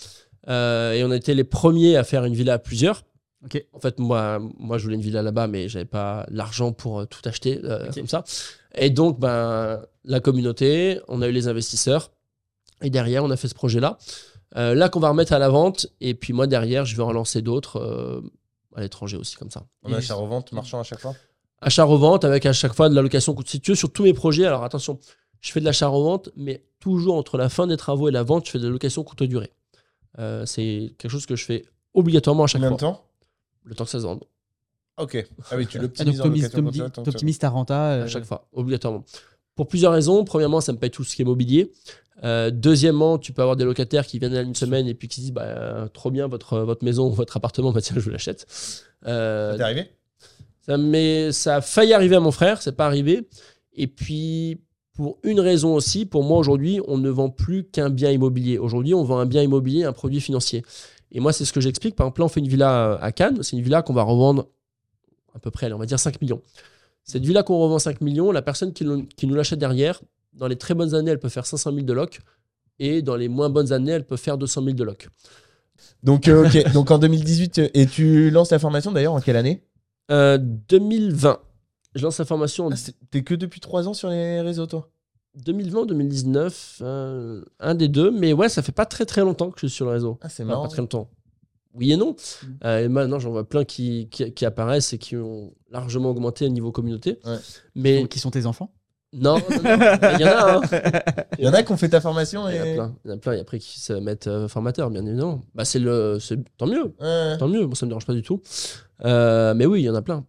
Euh, 0.50 0.94
et 0.94 1.04
on 1.04 1.12
a 1.12 1.16
été 1.16 1.34
les 1.34 1.44
premiers 1.44 1.96
à 1.98 2.04
faire 2.04 2.26
une 2.26 2.34
villa 2.34 2.54
à 2.54 2.60
plusieurs. 2.60 3.04
Ok. 3.46 3.66
En 3.72 3.80
fait, 3.80 4.00
moi, 4.00 4.40
moi, 4.58 4.78
je 4.78 4.84
voulais 4.84 4.96
une 4.96 5.02
villa 5.02 5.22
là-bas, 5.22 5.48
mais 5.48 5.70
j'avais 5.70 5.86
pas 5.86 6.26
l'argent 6.30 6.74
pour 6.74 7.00
euh, 7.00 7.06
tout 7.06 7.22
acheter 7.24 7.62
euh, 7.64 7.90
comme 7.94 8.08
ça. 8.08 8.24
Et 8.76 8.90
donc, 8.90 9.18
ben, 9.20 9.82
la 10.04 10.20
communauté, 10.20 11.00
on 11.08 11.22
a 11.22 11.28
eu 11.28 11.32
les 11.32 11.48
investisseurs. 11.48 12.12
Et 12.82 12.90
derrière, 12.90 13.24
on 13.24 13.32
a 13.32 13.38
fait 13.38 13.48
ce 13.48 13.56
projet-là. 13.56 13.98
Euh, 14.58 14.76
là, 14.76 14.90
qu'on 14.90 15.00
va 15.00 15.10
remettre 15.10 15.32
à 15.34 15.40
la 15.40 15.48
vente. 15.50 15.88
Et 16.02 16.14
puis, 16.16 16.34
moi, 16.34 16.48
derrière, 16.48 16.84
je 16.86 16.96
vais 16.98 17.04
en 17.04 17.14
lancer 17.14 17.42
d'autres 17.42 18.22
à 18.76 18.82
l'étranger 18.82 19.18
aussi, 19.18 19.36
comme 19.36 19.52
ça. 19.52 19.66
On 19.84 19.94
a 19.94 19.98
achat-revente 19.98 20.52
marchand 20.54 20.80
à 20.80 20.84
chaque 20.84 21.00
fois? 21.00 21.16
Achat-revente 21.62 22.24
avec 22.26 22.46
à 22.46 22.54
chaque 22.54 22.74
fois 22.74 22.90
de 22.90 22.96
la 22.96 23.02
location 23.02 23.34
coûte 23.34 23.50
si 23.50 23.60
tu 23.60 23.72
veux, 23.72 23.76
sur 23.76 23.92
tous 23.92 24.04
mes 24.04 24.14
projets. 24.14 24.46
Alors, 24.46 24.64
attention, 24.64 25.00
je 25.42 25.52
fais 25.52 25.60
de 25.60 25.66
l'achat-revente, 25.66 26.30
mais 26.36 26.64
toujours 26.80 27.16
entre 27.16 27.38
la 27.38 27.50
fin 27.50 27.68
des 27.68 27.78
travaux 27.78 28.08
et 28.08 28.12
la 28.12 28.24
vente, 28.24 28.46
je 28.46 28.52
fais 28.52 28.60
de 28.60 28.66
la 28.66 28.70
location 28.70 29.04
courte 29.04 29.24
durée. 29.24 29.52
Euh, 30.20 30.46
c'est 30.46 30.94
quelque 30.98 31.12
chose 31.12 31.26
que 31.26 31.36
je 31.36 31.44
fais 31.46 31.66
obligatoirement 31.94 32.44
à 32.44 32.48
chaque 32.48 32.62
Combien 32.62 32.76
de 32.76 32.80
fois. 32.80 32.92
temps? 32.94 33.06
Le 33.64 33.76
temps 33.76 33.84
que 33.86 33.90
ça 33.92 34.00
se 34.00 34.04
vende. 34.06 34.24
Ok. 34.98 35.28
Ah 35.52 35.56
oui, 35.58 35.68
tu 35.68 35.78
Ah, 35.78 35.82
l'optimises 35.82 36.20
en 36.22 36.26
location 36.26 36.62
que 36.64 36.78
ça- 36.78 36.90
t'optimises 36.90 37.40
ta 37.40 37.50
renta. 37.50 37.92
euh, 37.92 38.04
à 38.04 38.08
chaque 38.08 38.26
fois, 38.26 38.48
obligatoirement. 38.54 39.04
Pour 39.60 39.68
plusieurs 39.68 39.92
raisons. 39.92 40.24
Premièrement, 40.24 40.62
ça 40.62 40.72
me 40.72 40.78
paye 40.78 40.90
tout 40.90 41.04
ce 41.04 41.14
qui 41.14 41.22
est 41.22 41.26
mobilier. 41.26 41.74
Euh, 42.24 42.50
deuxièmement, 42.50 43.18
tu 43.18 43.34
peux 43.34 43.42
avoir 43.42 43.58
des 43.58 43.66
locataires 43.66 44.08
qui 44.08 44.18
viennent 44.18 44.34
une 44.34 44.56
semaine 44.56 44.88
et 44.88 44.94
puis 44.94 45.10
qui 45.10 45.18
se 45.18 45.22
disent 45.24 45.34
bah, 45.34 45.42
euh, 45.44 45.88
trop 45.90 46.12
bien 46.12 46.28
votre, 46.28 46.60
votre 46.60 46.86
maison, 46.86 47.10
votre 47.10 47.36
appartement, 47.36 47.72
bah, 47.74 47.82
tiens, 47.82 47.98
je 47.98 48.02
vous 48.02 48.10
l'achète. 48.10 48.48
Euh, 49.06 49.60
arrivé? 49.60 49.90
ça, 50.66 50.78
m'est- 50.78 51.34
ça 51.34 51.58
a 51.58 51.62
failli 51.62 51.92
arriver 51.92 52.16
à 52.16 52.22
mon 52.22 52.32
frère, 52.32 52.62
c'est 52.62 52.72
pas 52.72 52.86
arrivé. 52.86 53.28
Et 53.74 53.88
puis, 53.88 54.62
pour 54.94 55.18
une 55.24 55.42
raison 55.42 55.76
aussi, 55.76 56.06
pour 56.06 56.24
moi 56.24 56.38
aujourd'hui, 56.38 56.80
on 56.88 56.98
ne 56.98 57.10
vend 57.10 57.30
plus 57.30 57.66
qu'un 57.66 57.90
bien 57.90 58.12
immobilier. 58.12 58.60
Aujourd'hui, 58.60 58.94
on 58.94 59.04
vend 59.04 59.20
un 59.20 59.26
bien 59.26 59.44
immobilier, 59.44 59.84
un 59.84 59.92
produit 59.92 60.22
financier. 60.22 60.64
Et 61.12 61.20
moi, 61.20 61.34
c'est 61.34 61.44
ce 61.44 61.52
que 61.52 61.60
j'explique. 61.60 61.98
Par 61.98 62.06
exemple, 62.08 62.22
là, 62.22 62.26
on 62.28 62.30
fait 62.30 62.40
une 62.40 62.48
villa 62.48 62.98
à 63.02 63.12
Cannes. 63.12 63.44
C'est 63.44 63.58
une 63.58 63.64
villa 63.64 63.82
qu'on 63.82 63.92
va 63.94 64.04
revendre 64.04 64.48
à 65.36 65.40
peu 65.40 65.52
près, 65.52 65.70
on 65.74 65.78
va 65.78 65.86
dire 65.86 66.00
5 66.00 66.22
millions. 66.22 66.42
Cette 67.10 67.26
villa 67.26 67.42
qu'on 67.42 67.58
revend 67.58 67.80
5 67.80 68.02
millions, 68.02 68.32
la 68.32 68.44
personne 68.44 68.72
qui, 68.72 68.86
nous- 68.86 69.06
qui 69.18 69.26
nous 69.26 69.34
l'achète 69.34 69.58
derrière, 69.58 70.00
dans 70.34 70.48
les 70.48 70.58
très 70.58 70.76
bonnes 70.76 70.94
années, 70.94 71.10
elle 71.10 71.20
peut 71.20 71.28
faire 71.30 71.46
500 71.48 71.72
000 71.74 71.84
de 71.86 71.94
loc. 71.94 72.20
Et 72.78 73.02
dans 73.02 73.16
les 73.16 73.28
moins 73.30 73.50
bonnes 73.50 73.72
années, 73.74 73.94
elle 73.94 74.06
peut 74.06 74.16
faire 74.16 74.38
200 74.38 74.62
000 74.64 74.76
de 74.76 74.84
loc. 74.84 75.10
Donc, 76.04 76.28
euh. 76.28 76.48
Donc 76.74 76.92
en 76.92 77.00
2018, 77.00 77.60
euh, 77.60 77.68
et 77.74 77.88
tu 77.88 78.30
lances 78.30 78.52
la 78.52 78.60
formation 78.60 78.92
d'ailleurs 78.92 79.14
en 79.14 79.22
quelle 79.22 79.38
année? 79.38 79.64
Euh, 80.12 80.38
2020. 80.38 81.40
Je 81.96 82.04
lance 82.04 82.20
la 82.20 82.26
formation 82.26 82.68
en 82.68 82.72
Ah, 82.72 82.76
T'es 83.10 83.24
que 83.24 83.34
depuis 83.34 83.60
3 83.60 83.88
ans 83.88 83.94
sur 83.96 84.10
les 84.10 84.42
réseaux, 84.42 84.68
toi? 84.68 84.90
2020 85.44 85.86
2019, 85.88 86.80
euh, 86.84 87.42
un 87.60 87.74
des 87.76 87.88
deux. 87.88 88.12
Mais 88.12 88.34
ouais, 88.34 88.50
ça 88.50 88.62
fait 88.62 88.72
pas 88.72 88.86
très 88.86 89.06
très 89.06 89.22
longtemps 89.22 89.50
que 89.50 89.60
je 89.62 89.68
suis 89.68 89.76
sur 89.76 89.86
le 89.86 89.92
réseau. 89.94 90.20
Ah, 90.22 90.30
c'est 90.30 90.44
Enfin, 90.44 90.52
marrant. 90.52 90.64
pas 90.64 90.70
très 90.70 90.82
longtemps. 90.82 91.10
Oui 91.80 91.92
et 91.92 91.98
non. 91.98 92.16
Euh, 92.64 92.86
et 92.86 92.88
maintenant, 92.88 93.18
j'en 93.20 93.32
vois 93.32 93.48
plein 93.50 93.64
qui, 93.66 94.08
qui, 94.12 94.32
qui 94.34 94.46
apparaissent 94.46 94.94
et 94.94 94.98
qui 95.00 95.16
ont 95.18 95.54
largement 95.72 96.10
augmenté 96.12 96.46
au 96.46 96.50
niveau 96.50 96.72
communauté. 96.72 97.20
Ouais. 97.26 97.38
Mais 97.76 98.08
Qui 98.08 98.20
sont 98.20 98.30
tes 98.32 98.46
enfants? 98.46 98.72
Non, 99.12 99.38
non, 99.40 99.64
non, 99.64 99.98
il 100.20 100.22
y 100.22 100.24
en 100.26 100.28
a. 100.28 100.58
hein. 100.58 100.62
Il 101.40 101.46
y 101.46 101.48
en 101.48 101.54
a 101.54 101.64
qui 101.64 101.72
ont 101.72 101.78
fait 101.78 101.90
ta 101.90 102.00
formation 102.00 102.48
Il 102.48 102.56
y 102.56 102.60
en 102.60 102.62
a 102.64 102.68
et. 102.68 102.74
plein. 102.76 102.96
Il 103.04 103.10
y 103.10 103.12
en 103.12 103.16
a 103.16 103.18
plein. 103.18 103.34
Et 103.34 103.40
après, 103.40 103.58
qui 103.58 103.80
se 103.80 103.94
mettent 103.94 104.28
euh, 104.28 104.48
formateurs, 104.48 104.92
bien 104.92 105.04
évidemment. 105.04 105.42
Bah, 105.56 105.66
c'est 105.66 105.80
le, 105.80 106.20
c'est- 106.20 106.38
tant 106.58 106.68
mieux. 106.68 106.94
Ouais. 107.00 107.36
Tant 107.40 107.48
mieux. 107.48 107.66
Moi, 107.66 107.76
ça 107.76 107.88
me 107.88 107.90
dérange 107.90 108.06
pas 108.06 108.14
du 108.14 108.22
tout. 108.22 108.40
Euh, 109.06 109.56
mais 109.56 109.66
oui, 109.66 109.82
il 109.82 109.86
y 109.86 109.90
en 109.90 109.96
a 109.96 110.04
plein. 110.04 110.26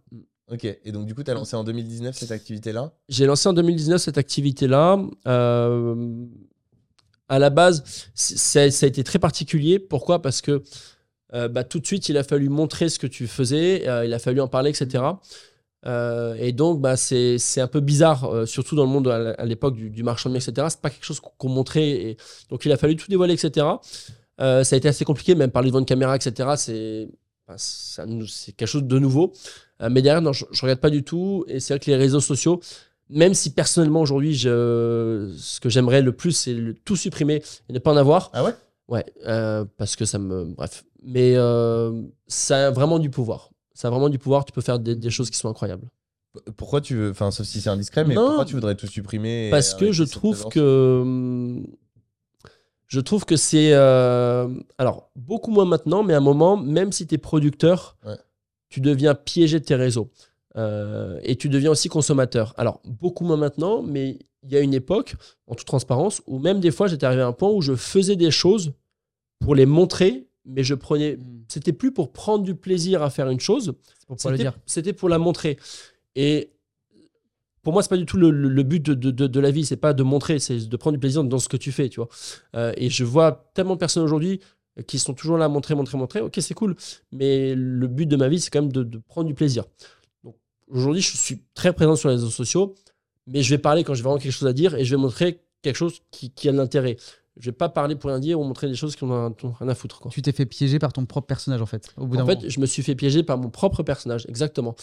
Ok. 0.51 0.65
Et 0.65 0.91
donc, 0.91 1.05
du 1.05 1.13
coup, 1.13 1.21
t'as 1.21 1.35
lancé 1.35 1.55
en 1.55 1.63
2019 1.63 2.15
cette 2.15 2.31
activité-là? 2.31 2.91
J'ai 3.07 3.27
lancé 3.27 3.47
en 3.47 3.53
2019 3.53 4.01
cette 4.01 4.17
activité-là. 4.17 4.97
Euh, 5.27 6.25
à 7.29 7.37
la 7.39 7.49
base, 7.51 7.83
ça 8.15 8.61
a 8.61 8.65
été 8.65 9.03
très 9.03 9.19
particulier. 9.19 9.77
Pourquoi? 9.79 10.21
Parce 10.23 10.41
que 10.41 10.63
euh, 11.33 11.47
bah, 11.47 11.63
tout 11.63 11.79
de 11.79 11.85
suite, 11.85 12.09
il 12.09 12.17
a 12.17 12.23
fallu 12.23 12.49
montrer 12.49 12.89
ce 12.89 12.99
que 12.99 13.07
tu 13.07 13.27
faisais, 13.27 13.87
euh, 13.87 14.05
il 14.05 14.13
a 14.13 14.19
fallu 14.19 14.41
en 14.41 14.47
parler, 14.47 14.69
etc. 14.69 15.03
Euh, 15.85 16.35
et 16.37 16.51
donc, 16.51 16.81
bah, 16.81 16.97
c'est 16.97 17.61
un 17.61 17.67
peu 17.67 17.79
bizarre, 17.79 18.47
surtout 18.47 18.75
dans 18.75 18.83
le 18.83 18.89
monde 18.89 19.07
à 19.07 19.45
l'époque 19.45 19.75
du, 19.75 19.89
du 19.89 20.03
marchand 20.03 20.29
de 20.29 20.37
biens, 20.37 20.45
etc. 20.45 20.67
C'est 20.69 20.81
pas 20.81 20.89
quelque 20.89 21.05
chose 21.05 21.19
qu'on 21.19 21.49
montrait. 21.49 21.89
Et, 21.89 22.17
donc, 22.49 22.65
il 22.65 22.71
a 22.71 22.77
fallu 22.77 22.95
tout 22.95 23.07
dévoiler, 23.09 23.33
etc. 23.33 23.65
Ça 24.37 24.59
a 24.59 24.75
été 24.75 24.87
assez 24.87 25.05
compliqué, 25.05 25.35
même 25.35 25.51
parler 25.51 25.69
devant 25.69 25.79
une 25.79 25.85
caméra, 25.85 26.15
etc. 26.15 26.49
C'est 26.57 27.07
bah, 27.47 27.55
quelque 28.57 28.67
chose 28.67 28.83
de 28.83 28.99
nouveau. 28.99 29.33
Mais 29.79 30.01
derrière, 30.01 30.21
non, 30.21 30.33
je, 30.33 30.45
je 30.51 30.61
regarde 30.61 30.79
pas 30.79 30.91
du 30.91 31.03
tout. 31.03 31.45
Et 31.47 31.59
c'est 31.59 31.73
vrai 31.73 31.79
que 31.79 31.89
les 31.89 31.97
réseaux 31.97 32.19
sociaux, 32.19 32.59
même 33.09 33.33
si 33.33 33.51
personnellement 33.51 34.01
aujourd'hui, 34.01 34.37
ce 34.37 35.59
que 35.59 35.69
j'aimerais 35.69 36.01
le 36.01 36.11
plus, 36.11 36.33
c'est 36.33 36.55
tout 36.85 36.95
supprimer 36.95 37.41
et 37.69 37.73
ne 37.73 37.79
pas 37.79 37.91
en 37.91 37.97
avoir. 37.97 38.29
Ah 38.33 38.43
ouais? 38.43 38.51
Ouais, 38.87 39.05
parce 39.77 39.95
que 39.95 40.05
ça 40.05 40.19
me. 40.19 40.43
Bref. 40.43 40.83
Mais 41.01 41.33
euh, 41.35 42.01
ça 42.27 42.67
a 42.67 42.71
vraiment 42.71 42.99
du 42.99 43.09
pouvoir. 43.09 43.49
Ça 43.73 43.87
a 43.87 43.91
vraiment 43.91 44.09
du 44.09 44.19
pouvoir. 44.19 44.45
Tu 44.45 44.51
peux 44.51 44.61
faire 44.61 44.79
des, 44.79 44.95
des 44.95 45.09
choses 45.09 45.29
qui 45.29 45.37
sont 45.37 45.49
incroyables. 45.49 45.87
Pourquoi 46.57 46.79
tu 46.81 46.95
veux. 46.95 47.09
Enfin, 47.11 47.31
sauf 47.31 47.45
si 47.47 47.59
c'est 47.59 47.69
indiscret, 47.69 48.05
mais 48.05 48.15
Non. 48.15 48.27
pourquoi 48.27 48.45
tu 48.45 48.53
voudrais 48.53 48.75
tout 48.75 48.87
supprimer 48.87 49.49
Parce 49.51 49.73
que 49.73 49.91
je 49.91 50.03
trouve 50.03 50.47
que. 50.49 51.61
Je 52.87 52.99
trouve 52.99 53.25
que 53.25 53.35
c'est. 53.37 53.71
euh, 53.73 54.47
alors, 54.77 55.09
beaucoup 55.15 55.51
moins 55.51 55.65
maintenant, 55.65 56.03
mais 56.03 56.13
à 56.13 56.17
un 56.17 56.21
moment, 56.21 56.57
même 56.57 56.91
si 56.91 57.07
tu 57.07 57.15
es 57.15 57.17
producteur, 57.17 57.97
Ouais. 58.05 58.17
tu 58.69 58.81
deviens 58.81 59.15
piégé 59.15 59.59
de 59.59 59.65
tes 59.65 59.75
réseaux. 59.75 60.09
Euh, 60.57 61.19
et 61.23 61.37
tu 61.37 61.47
deviens 61.47 61.71
aussi 61.71 61.87
consommateur. 61.87 62.53
Alors, 62.57 62.81
beaucoup 62.85 63.23
moins 63.23 63.37
maintenant, 63.37 63.81
mais 63.81 64.19
il 64.43 64.51
y 64.51 64.57
a 64.57 64.59
une 64.59 64.73
époque, 64.73 65.15
en 65.47 65.55
toute 65.55 65.67
transparence, 65.67 66.21
où 66.27 66.39
même 66.39 66.59
des 66.59 66.71
fois, 66.71 66.87
j'étais 66.87 67.05
arrivé 67.05 67.21
à 67.21 67.27
un 67.27 67.31
point 67.33 67.49
où 67.49 67.61
je 67.61 67.75
faisais 67.75 68.17
des 68.17 68.31
choses 68.31 68.73
pour 69.39 69.55
les 69.55 69.65
montrer, 69.65 70.27
mais 70.45 70.63
je 70.63 70.73
prenais. 70.75 71.17
C'était 71.47 71.73
plus 71.73 71.91
pour 71.91 72.11
prendre 72.11 72.43
du 72.43 72.55
plaisir 72.55 73.03
à 73.03 73.09
faire 73.09 73.29
une 73.29 73.39
chose, 73.39 73.73
c'était 74.65 74.93
pour 74.93 75.09
la 75.09 75.17
montrer. 75.17 75.57
Et 76.15 76.51
pour 77.63 77.73
moi, 77.73 77.83
c'est 77.83 77.89
pas 77.89 77.97
du 77.97 78.05
tout 78.05 78.17
le, 78.17 78.31
le- 78.31 78.49
le 78.49 78.63
but 78.63 78.81
de, 78.83 78.93
de- 78.95 79.11
de- 79.11 79.27
de 79.27 79.39
la 79.39 79.51
vie. 79.51 79.65
C'est 79.65 79.75
pas 79.77 79.93
de 79.93 80.01
montrer, 80.03 80.39
c'est 80.39 80.67
de 80.67 80.77
prendre 80.77 80.95
du 80.95 80.99
plaisir 80.99 81.23
dans 81.23 81.37
ce 81.39 81.47
que 81.47 81.57
tu 81.57 81.71
fais, 81.71 81.89
tu 81.89 81.99
vois. 81.99 82.09
Euh, 82.55 82.73
et 82.75 82.89
je 82.89 83.03
vois 83.03 83.51
tellement 83.53 83.75
de 83.75 83.79
personnes 83.79 84.03
aujourd'hui 84.03 84.39
qui 84.87 84.97
sont 84.99 85.13
toujours 85.13 85.37
là 85.37 85.45
à 85.45 85.47
montrer, 85.47 85.75
montrer, 85.75 85.97
montrer. 85.97 86.21
Ok, 86.21 86.37
c'est 86.39 86.53
cool. 86.55 86.75
Mais 87.11 87.53
le 87.55 87.87
but 87.87 88.07
de 88.07 88.15
ma 88.15 88.29
vie, 88.29 88.39
c'est 88.39 88.49
quand 88.49 88.61
même 88.61 88.71
de, 88.71 88.83
de 88.83 88.97
prendre 88.97 89.27
du 89.27 89.35
plaisir. 89.35 89.65
Donc 90.23 90.35
aujourd'hui, 90.69 91.01
je 91.01 91.15
suis 91.15 91.43
très 91.53 91.71
présent 91.73 91.95
sur 91.95 92.09
les 92.09 92.15
réseaux 92.15 92.29
sociaux, 92.29 92.73
mais 93.27 93.43
je 93.43 93.49
vais 93.51 93.59
parler 93.59 93.83
quand 93.83 93.93
j'ai 93.93 94.01
vraiment 94.03 94.17
quelque 94.17 94.31
chose 94.31 94.47
à 94.47 94.53
dire 94.53 94.73
et 94.75 94.83
je 94.85 94.95
vais 94.95 95.01
montrer 95.01 95.41
quelque 95.61 95.75
chose 95.75 96.01
qui, 96.09 96.31
qui 96.31 96.49
a 96.49 96.51
de 96.51 96.57
l'intérêt. 96.57 96.97
Je 97.41 97.47
vais 97.47 97.51
pas 97.55 97.67
parler 97.69 97.95
pour 97.95 98.09
rien 98.11 98.19
dire 98.19 98.39
ou 98.39 98.43
montrer 98.43 98.67
des 98.69 98.75
choses 98.75 98.95
qui 98.95 99.03
n'ont 99.03 99.33
rien 99.59 99.67
à 99.67 99.75
foutre. 99.75 99.99
Quoi. 99.99 100.11
Tu 100.11 100.21
t'es 100.21 100.31
fait 100.31 100.45
piéger 100.45 100.77
par 100.79 100.93
ton 100.93 101.05
propre 101.05 101.25
personnage 101.27 101.61
en 101.61 101.65
fait. 101.65 101.89
Au 101.97 102.05
bout 102.05 102.15
d'un 102.15 102.23
En 102.23 102.25
fait, 102.27 102.35
moment. 102.35 102.47
je 102.49 102.59
me 102.59 102.65
suis 102.67 102.83
fait 102.83 102.95
piéger 102.95 103.23
par 103.23 103.37
mon 103.39 103.49
propre 103.49 103.81
personnage, 103.83 104.25
exactement. 104.29 104.75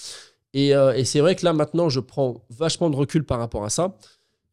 Et, 0.55 0.75
euh, 0.75 0.93
et 0.95 1.05
c'est 1.05 1.21
vrai 1.21 1.37
que 1.37 1.45
là, 1.45 1.53
maintenant, 1.53 1.89
je 1.89 2.01
prends 2.01 2.43
vachement 2.51 2.91
de 2.91 2.97
recul 2.97 3.25
par 3.25 3.39
rapport 3.39 3.65
à 3.65 3.71
ça. 3.71 3.97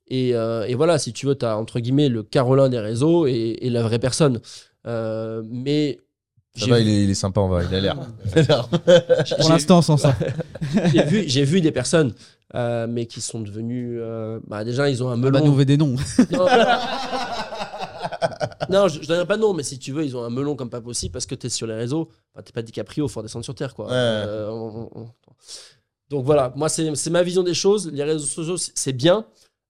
Et, 0.08 0.36
euh, 0.36 0.66
et 0.68 0.76
voilà, 0.76 1.00
si 1.00 1.14
tu 1.14 1.26
veux, 1.26 1.36
tu 1.36 1.46
as 1.46 1.58
entre 1.58 1.80
guillemets 1.80 2.10
le 2.10 2.22
Carolin 2.22 2.70
des 2.70 2.80
réseaux 2.80 3.26
et, 3.26 3.58
et 3.62 3.70
la 3.72 3.82
vraie 3.82 3.98
personne. 3.98 4.40
Euh, 4.86 5.42
mais 5.50 6.00
Ça 6.56 6.68
va, 6.68 6.78
vu- 6.78 6.84
il 6.84 6.90
est, 6.90 7.04
il 7.06 7.10
est 7.10 7.14
sympa 7.16 7.42
en 7.42 7.48
vrai, 7.48 7.66
il 7.68 7.76
a 7.76 7.80
l'air. 7.80 7.96
Pour 9.40 9.50
l'instant, 9.50 9.82
sans 9.82 9.98
ça. 9.98 10.16
j'ai 10.94 11.04
vu, 11.06 11.24
j'ai 11.28 11.44
vu 11.44 11.60
des 11.60 11.72
personnes, 11.72 12.14
euh, 12.54 12.86
mais 12.88 13.08
qui 13.08 13.20
sont 13.20 13.40
devenues. 13.42 13.98
euh, 14.00 14.40
bah, 14.48 14.64
déjà, 14.64 14.90
ils 14.92 15.02
ont 15.04 15.10
un 15.10 15.14
Ah 15.14 15.18
melon. 15.18 15.32
bah, 15.40 15.42
nous, 15.46 15.52
on 15.52 15.56
veut 15.56 15.66
des 15.66 15.78
noms. 15.78 15.96
Non, 16.32 16.46
non, 18.70 18.88
je, 18.88 19.02
je 19.02 19.08
donnerai 19.08 19.26
pas 19.26 19.38
de 19.38 19.42
nom, 19.42 19.54
mais 19.54 19.64
si 19.64 19.80
tu 19.80 19.92
veux, 19.92 20.04
ils 20.06 20.16
ont 20.16 20.24
un 20.24 20.30
melon 20.30 20.56
comme 20.56 20.70
pas 20.70 20.82
possible 20.82 21.12
parce 21.14 21.26
que 21.26 21.36
tu 21.36 21.48
es 21.48 21.50
sur 21.50 21.68
les 21.68 21.76
réseaux. 21.76 22.10
Enfin, 22.34 22.44
t'es 22.44 22.52
pas 22.54 22.62
DiCaprio, 22.62 23.08
faut 23.08 23.22
descendre 23.22 23.46
sur 23.46 23.56
terre, 23.56 23.74
quoi. 23.74 23.86
Ouais. 23.88 23.92
Euh, 23.94 24.50
on- 24.50 24.90
on- 24.96 25.02
on- 25.02 25.10
Donc 26.10 26.24
voilà, 26.26 26.54
moi, 26.56 26.70
c'est 26.70 27.10
ma 27.10 27.24
vision 27.24 27.44
des 27.44 27.54
choses. 27.56 27.92
Les 27.92 28.04
réseaux 28.04 28.26
sociaux, 28.26 28.58
c'est- 28.58 28.94
bien. 28.94 29.26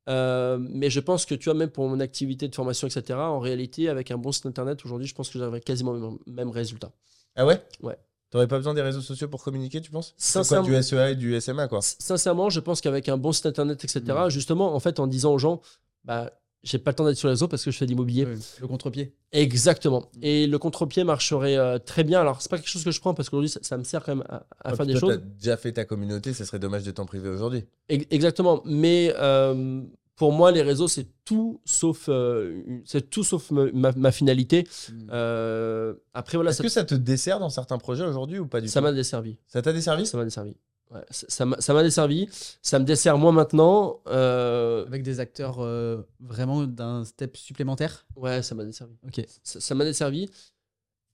euh, 0.08 0.58
mais 0.60 0.90
je 0.92 1.00
pense 1.00 1.26
que 1.26 1.34
tu 1.34 1.46
vois, 1.46 1.56
même 1.56 1.70
pour 1.72 1.88
mon 1.88 2.00
activité 2.00 2.48
de 2.48 2.54
formation, 2.54 2.88
etc., 2.88 3.18
en 3.18 3.40
réalité, 3.40 3.90
avec 3.90 4.12
un 4.12 4.18
bon 4.20 4.32
site 4.32 4.46
internet, 4.46 4.84
aujourd'hui, 4.86 5.08
je 5.08 5.16
pense 5.16 5.30
que 5.30 5.40
j'aurais 5.40 5.62
quasiment 5.62 5.94
le 5.94 6.00
même, 6.00 6.18
même 6.28 6.50
résultat. 6.52 6.92
Ah 7.36 7.46
ouais? 7.46 7.60
Ouais. 7.82 7.98
T'aurais 8.30 8.48
pas 8.48 8.58
besoin 8.58 8.74
des 8.76 8.82
réseaux 8.84 9.02
sociaux 9.02 9.28
pour 9.30 9.44
communiquer, 9.44 9.82
tu 9.82 9.90
penses? 9.92 10.14
C'est 10.18 10.34
quoi 10.40 10.44
Sincèrement- 10.44 10.68
du 10.68 10.76
SEA 10.76 11.12
et 11.12 11.16
du 11.16 11.34
SMA, 11.40 11.68
quoi? 11.68 11.80
Sincèrement, 11.82 12.50
je 12.52 12.60
pense 12.60 12.82
qu'avec 12.82 13.10
un 13.10 13.18
bon 13.18 13.32
site 13.32 13.46
internet, 13.48 13.84
etc., 13.84 14.02
Mm. 14.08 14.30
justement, 14.30 14.76
en 14.76 14.80
fait, 14.80 15.00
en 15.00 15.08
disant 15.08 15.34
aux 15.34 15.38
gens, 15.40 15.62
bah, 16.04 16.32
j'ai 16.66 16.78
pas 16.80 16.92
le 16.92 16.96
temps 16.96 17.06
d'être 17.06 17.16
sur 17.16 17.28
les 17.30 17.34
réseaux 17.34 17.48
parce 17.48 17.64
que 17.64 17.72
je 17.72 17.78
fais 17.78 17.86
de 17.86 17.92
l'immobilier. 17.92 18.28
Le 18.60 18.68
contre-pied. 18.68 19.14
Exactement. 19.32 20.10
Mm. 20.18 20.20
Et 20.24 20.48
le 20.48 20.60
contre-pied 20.60 21.04
marcherait 21.06 21.56
euh, 21.58 21.78
très 21.80 22.04
bien. 22.04 22.20
Alors, 22.20 22.42
c'est 22.42 22.50
pas 22.50 22.58
quelque 22.58 22.68
chose 22.68 22.84
que 22.84 22.92
je 22.92 23.00
prends 23.00 23.14
parce 23.14 23.30
qu'aujourd'hui, 23.30 23.50
ça, 23.50 23.60
ça 23.62 23.78
me 23.78 23.84
sert 23.84 24.04
quand 24.04 24.16
même 24.16 24.26
à, 24.28 24.36
à 24.36 24.46
Ah, 24.66 24.76
faire 24.76 24.86
des 24.86 24.94
toi, 24.94 25.00
choses. 25.02 25.10
T'as 25.20 25.36
déjà 25.40 25.58
fait 25.58 25.72
ta 25.72 25.86
communauté, 25.86 26.34
ça 26.34 26.44
serait 26.44 26.60
dommage 26.60 26.84
de 26.84 26.92
t'en 26.92 27.06
priver 27.06 27.30
aujourd'hui. 27.30 27.64
Ex- 27.88 28.06
Exactement. 28.10 28.62
Mais 28.66 29.14
euh, 29.18 29.82
pour 30.16 30.32
moi, 30.32 30.52
les 30.52 30.62
réseaux, 30.62 30.88
c'est 30.88 31.08
tout 31.24 31.62
sauf, 31.66 32.06
euh, 32.10 32.62
c'est 32.86 33.10
tout 33.10 33.24
sauf 33.24 33.52
me- 33.52 33.72
ma, 33.72 33.92
ma 33.94 34.12
finalité. 34.12 34.68
Euh, 35.12 35.94
après, 36.14 36.38
voilà, 36.38 36.50
Est-ce 36.52 36.58
ça 36.58 36.64
que 36.64 36.70
ça 36.70 36.84
te 36.84 36.96
dessert 36.96 37.40
dans 37.40 37.50
certains 37.50 37.78
projets 37.78 38.06
aujourd'hui 38.06 38.40
ou 38.40 38.48
pas 38.48 38.62
du 38.62 38.68
ça 38.68 38.80
tout 38.80 38.84
m'a 38.86 38.92
desservi. 38.92 39.38
Ça 39.48 39.62
t'a 39.62 39.74
desservi? 39.74 40.06
Ça 40.06 40.18
m'a 40.18 40.24
desservi. 40.26 40.56
Ouais, 40.96 41.02
ça 41.12 41.46
m'a 41.46 41.60
ça 41.60 41.74
m'a 41.74 41.84
desservi. 41.84 42.30
Ça 42.62 42.80
me 42.80 42.86
dessert 42.86 43.18
moi 43.18 43.32
maintenant. 43.34 44.00
Euh, 44.08 44.86
Avec 44.88 45.04
des 45.04 45.20
acteurs 45.20 45.58
euh, 45.60 46.02
vraiment 46.20 46.64
d'un 46.64 47.04
step 47.04 47.36
supplémentaire? 47.38 48.06
ouais, 48.16 48.42
ça 48.42 48.56
m'a 48.56 48.64
desservi. 48.64 48.94
Ok. 49.06 49.26
ça 49.44 49.76
m'a 49.76 49.84
desservi 49.84 50.30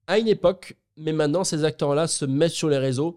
à 0.07 0.19
une 0.19 0.27
époque, 0.27 0.77
mais 0.97 1.13
maintenant 1.13 1.43
ces 1.43 1.63
acteurs-là 1.63 2.07
se 2.07 2.25
mettent 2.25 2.51
sur 2.51 2.69
les 2.69 2.77
réseaux 2.77 3.15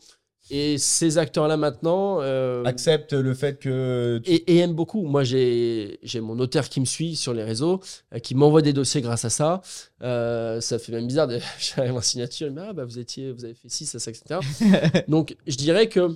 et 0.51 0.77
ces 0.77 1.17
acteurs-là 1.17 1.57
maintenant 1.57 2.19
euh, 2.21 2.65
Accepte 2.65 3.15
le 3.15 3.33
fait 3.33 3.59
que. 3.59 4.21
tu- 4.23 4.31
et, 4.31 4.55
et 4.55 4.59
aiment 4.59 4.75
beaucoup. 4.75 5.03
Moi, 5.07 5.25
j'ai 5.25 5.99
j'ai 6.03 6.21
mon 6.21 6.35
notaire 6.35 6.69
qui 6.69 6.81
me 6.81 6.85
suit 6.85 7.17
sur 7.17 7.33
les 7.33 7.43
réseaux, 7.43 7.81
euh, 8.15 8.19
qui 8.19 8.35
m'envoie 8.35 8.61
des 8.61 8.75
dossiers 8.75 9.01
grâce 9.01 9.25
à 9.25 9.31
ça. 9.31 9.63
Euh, 10.03 10.61
ça 10.61 10.79
fait 10.79 10.93
même 10.93 11.07
bizarre. 11.07 11.29
J'arrive 11.59 11.95
en 11.97 12.03
signature, 12.03 12.47
il 12.47 12.53
me 12.53 12.61
dit, 12.61 12.67
ah 12.69 12.73
bah 12.75 12.85
vous 12.85 12.99
étiez, 12.99 13.33
vous 13.33 13.45
avez 13.47 13.55
fait 13.55 13.71
ci, 13.71 13.87
ça, 13.87 13.99
ça, 13.99 14.11
etc. 14.11 14.41
Donc, 15.09 15.35
je 15.47 15.57
dirais 15.57 15.89
que 15.89 16.15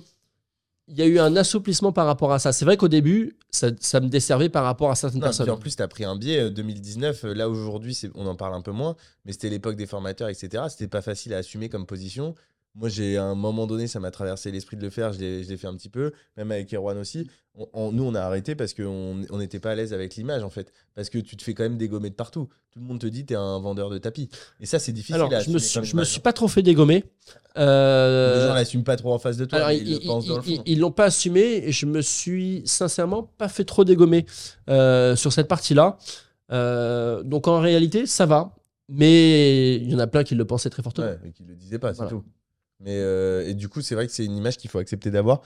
il 0.89 0.97
y 0.97 1.01
a 1.01 1.05
eu 1.05 1.19
un 1.19 1.35
assouplissement 1.35 1.91
par 1.91 2.05
rapport 2.07 2.31
à 2.31 2.39
ça. 2.39 2.51
C'est 2.51 2.65
vrai 2.65 2.75
qu'au 2.77 2.87
début, 2.87 3.37
ça, 3.51 3.69
ça 3.79 3.99
me 3.99 4.07
desservait 4.07 4.49
par 4.49 4.63
rapport 4.63 4.89
à 4.91 4.95
certaines 4.95 5.19
Non, 5.19 5.27
personnes. 5.27 5.45
puis 5.45 5.51
en 5.53 5.57
plus, 5.57 5.75
tu 5.75 5.83
as 5.83 5.87
pris 5.87 6.03
un 6.03 6.15
biais 6.15 6.39
euh, 6.45 6.49
2019. 6.49 7.25
euh, 7.25 7.33
Là, 7.33 7.47
aujourd'hui, 7.49 7.97
on 8.15 8.25
en 8.25 8.35
parle 8.35 8.53
un 8.55 8.61
peu 8.61 8.71
moins, 8.71 8.95
mais 9.25 9.31
c'était 9.31 9.49
l'époque 9.49 9.75
des 9.75 9.85
formateurs, 9.85 10.29
etc. 10.29 10.63
C'était 10.69 10.87
pas 10.87 11.01
facile 11.01 11.33
à 11.33 11.37
assumer 11.37 11.69
comme 11.69 11.85
position. 11.85 12.33
Moi, 12.79 12.87
j'ai 12.89 13.17
à 13.17 13.25
un 13.25 13.35
moment 13.35 13.67
donné, 13.67 13.87
ça 13.87 13.99
m'a 13.99 14.09
traversé 14.09 14.51
l'esprit 14.51 14.77
de 14.77 14.81
le 14.81 14.89
faire. 14.89 15.11
Je 15.11 15.19
l'ai 15.19 15.43
je 15.43 15.49
l'ai 15.49 15.57
fait 15.57 15.67
un 15.67 15.75
petit 15.75 15.89
peu, 15.89 16.13
même 16.37 16.49
avec 16.51 16.73
Erwan 16.73 16.97
aussi. 16.97 17.29
On- 17.55 17.67
on- 17.73 17.91
nous, 17.91 18.03
on 18.05 18.15
a 18.15 18.21
arrêté 18.21 18.55
parce 18.55 18.73
qu'on 18.73 19.21
on 19.29 19.37
n'était 19.37 19.59
pas 19.59 19.71
à 19.71 19.75
l'aise 19.75 19.91
avec 19.93 20.15
l'image, 20.15 20.43
en 20.43 20.49
fait. 20.49 20.71
Parce 20.95 21.09
que 21.09 21.17
tu 21.17 21.35
te 21.35 21.43
fais 21.43 21.53
quand 21.53 21.63
même 21.63 21.77
dégommer 21.77 22.09
de 22.09 22.15
partout. 22.15 22.47
Tout 22.71 22.79
le 22.79 22.85
monde 22.85 22.99
te 23.01 23.07
dit 23.07 23.25
tu 23.25 23.33
es 23.33 23.35
un 23.35 23.59
vendeur 23.59 23.89
de 23.89 23.97
tapis. 23.97 24.29
Et 24.61 24.65
ça, 24.65 24.79
c'est 24.79 24.93
difficile 24.93 25.15
Alors, 25.15 25.33
à 25.33 25.41
je 25.41 25.49
me 25.49 25.57
suis, 25.59 25.83
je 25.83 25.95
me 25.97 26.03
suis 26.05 26.19
hein. 26.19 26.21
pas 26.23 26.31
trop 26.31 26.47
fait 26.47 26.61
dégommer. 26.61 27.03
Euh, 27.57 28.39
Les 28.41 28.47
gens 28.47 28.53
l'assument 28.53 28.83
pas 28.83 28.95
trop 28.95 29.11
en 29.13 29.19
face 29.19 29.35
de 29.37 29.43
toi, 29.45 29.57
Alors, 29.57 29.71
ils 29.71 29.85
ils, 29.87 29.93
le 29.95 30.05
pensent 30.07 30.27
dans 30.27 30.37
le 30.37 30.43
ils- 30.47 30.55
fond. 30.57 30.63
ils 30.65 30.79
l'ont 30.79 30.91
pas 30.91 31.05
assumé 31.05 31.41
et 31.65 31.71
je 31.73 31.85
me 31.85 32.01
suis 32.01 32.61
sincèrement 32.65 33.23
pas 33.23 33.49
fait 33.49 33.65
trop 33.65 33.83
dégommer 33.83 34.25
euh, 34.69 35.15
sur 35.17 35.33
cette 35.33 35.47
partie-là. 35.47 35.97
Euh, 36.51 37.23
donc 37.23 37.47
en 37.47 37.59
réalité, 37.59 38.05
ça 38.05 38.25
va. 38.25 38.55
Mais 38.87 39.75
il 39.75 39.91
y 39.91 39.95
en 39.95 39.99
a 39.99 40.07
plein 40.07 40.23
qui 40.23 40.33
le 40.33 40.45
pensaient 40.45 40.69
très 40.69 40.81
fortement. 40.81 41.07
Ouais, 41.07 41.19
mais 41.23 41.31
qui 41.31 41.43
le 41.43 41.55
disaient 41.55 41.77
pas, 41.77 41.89
c'est 41.93 41.97
Voilà. 41.97 42.11
tout. 42.11 42.23
Mais 42.81 42.95
euh, 42.97 43.45
et 43.45 43.55
du 43.55 43.67
coup, 43.67 43.81
c'est 43.81 43.93
vrai 43.93 44.07
que 44.07 44.13
c'est 44.13 44.23
une 44.23 44.37
image 44.37 44.55
qu'il 44.57 44.69
faut 44.69 44.79
accepter 44.79 45.11
d'avoir. 45.11 45.41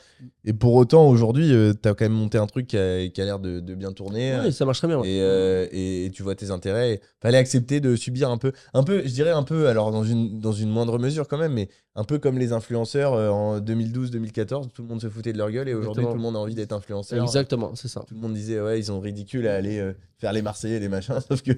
Et 0.45 0.53
pour 0.53 0.73
autant, 0.75 1.07
aujourd'hui, 1.09 1.49
tu 1.81 1.89
as 1.89 1.93
quand 1.95 2.05
même 2.05 2.11
monté 2.13 2.37
un 2.37 2.45
truc 2.45 2.67
qui 2.67 2.77
a, 2.77 3.07
qui 3.09 3.19
a 3.21 3.25
l'air 3.25 3.39
de, 3.39 3.59
de 3.59 3.73
bien 3.75 3.91
tourner. 3.91 4.35
Ouais, 4.37 4.51
ça 4.51 4.65
marche 4.65 4.77
très 4.77 4.87
bien. 4.87 4.99
ouais. 4.99 5.09
Et, 5.09 5.19
euh, 5.21 5.67
et, 5.71 6.05
et 6.05 6.11
tu 6.11 6.21
vois 6.21 6.35
tes 6.35 6.51
intérêts. 6.51 7.01
Fallait 7.21 7.39
accepter 7.39 7.79
de 7.79 7.95
subir 7.95 8.29
un 8.29 8.37
peu, 8.37 8.51
un 8.75 8.83
peu, 8.83 9.01
je 9.03 9.11
dirais 9.11 9.31
un 9.31 9.43
peu, 9.43 9.67
alors 9.67 9.91
dans 9.91 10.03
une, 10.03 10.39
dans 10.39 10.51
une 10.51 10.69
moindre 10.69 10.99
mesure 10.99 11.27
quand 11.27 11.37
même, 11.39 11.53
mais 11.53 11.69
un 11.95 12.03
peu 12.03 12.19
comme 12.19 12.37
les 12.37 12.53
influenceurs 12.53 13.13
euh, 13.13 13.29
en 13.29 13.59
2012-2014, 13.59 14.69
tout 14.71 14.81
le 14.81 14.87
monde 14.87 15.01
se 15.01 15.09
foutait 15.09 15.33
de 15.33 15.37
leur 15.37 15.51
gueule 15.51 15.69
et 15.69 15.73
aujourd'hui 15.73 16.03
tout 16.11 16.17
le 16.17 16.21
monde 16.21 16.35
a 16.35 16.39
envie 16.39 16.55
d'être 16.55 16.73
influenceur. 16.73 17.23
Exactement, 17.23 17.75
c'est 17.75 17.87
ça. 17.87 18.03
Tout 18.07 18.13
le 18.15 18.19
monde 18.19 18.33
disait 18.33 18.59
ouais 18.59 18.79
ils 18.79 18.85
sont 18.85 18.99
ridicules 18.99 19.47
à 19.47 19.55
aller 19.55 19.79
euh, 19.79 19.93
faire 20.17 20.33
les 20.33 20.41
Marseillais 20.41 20.77
et 20.77 20.79
les 20.79 20.89
machins, 20.89 21.15
sauf 21.27 21.41
que 21.43 21.51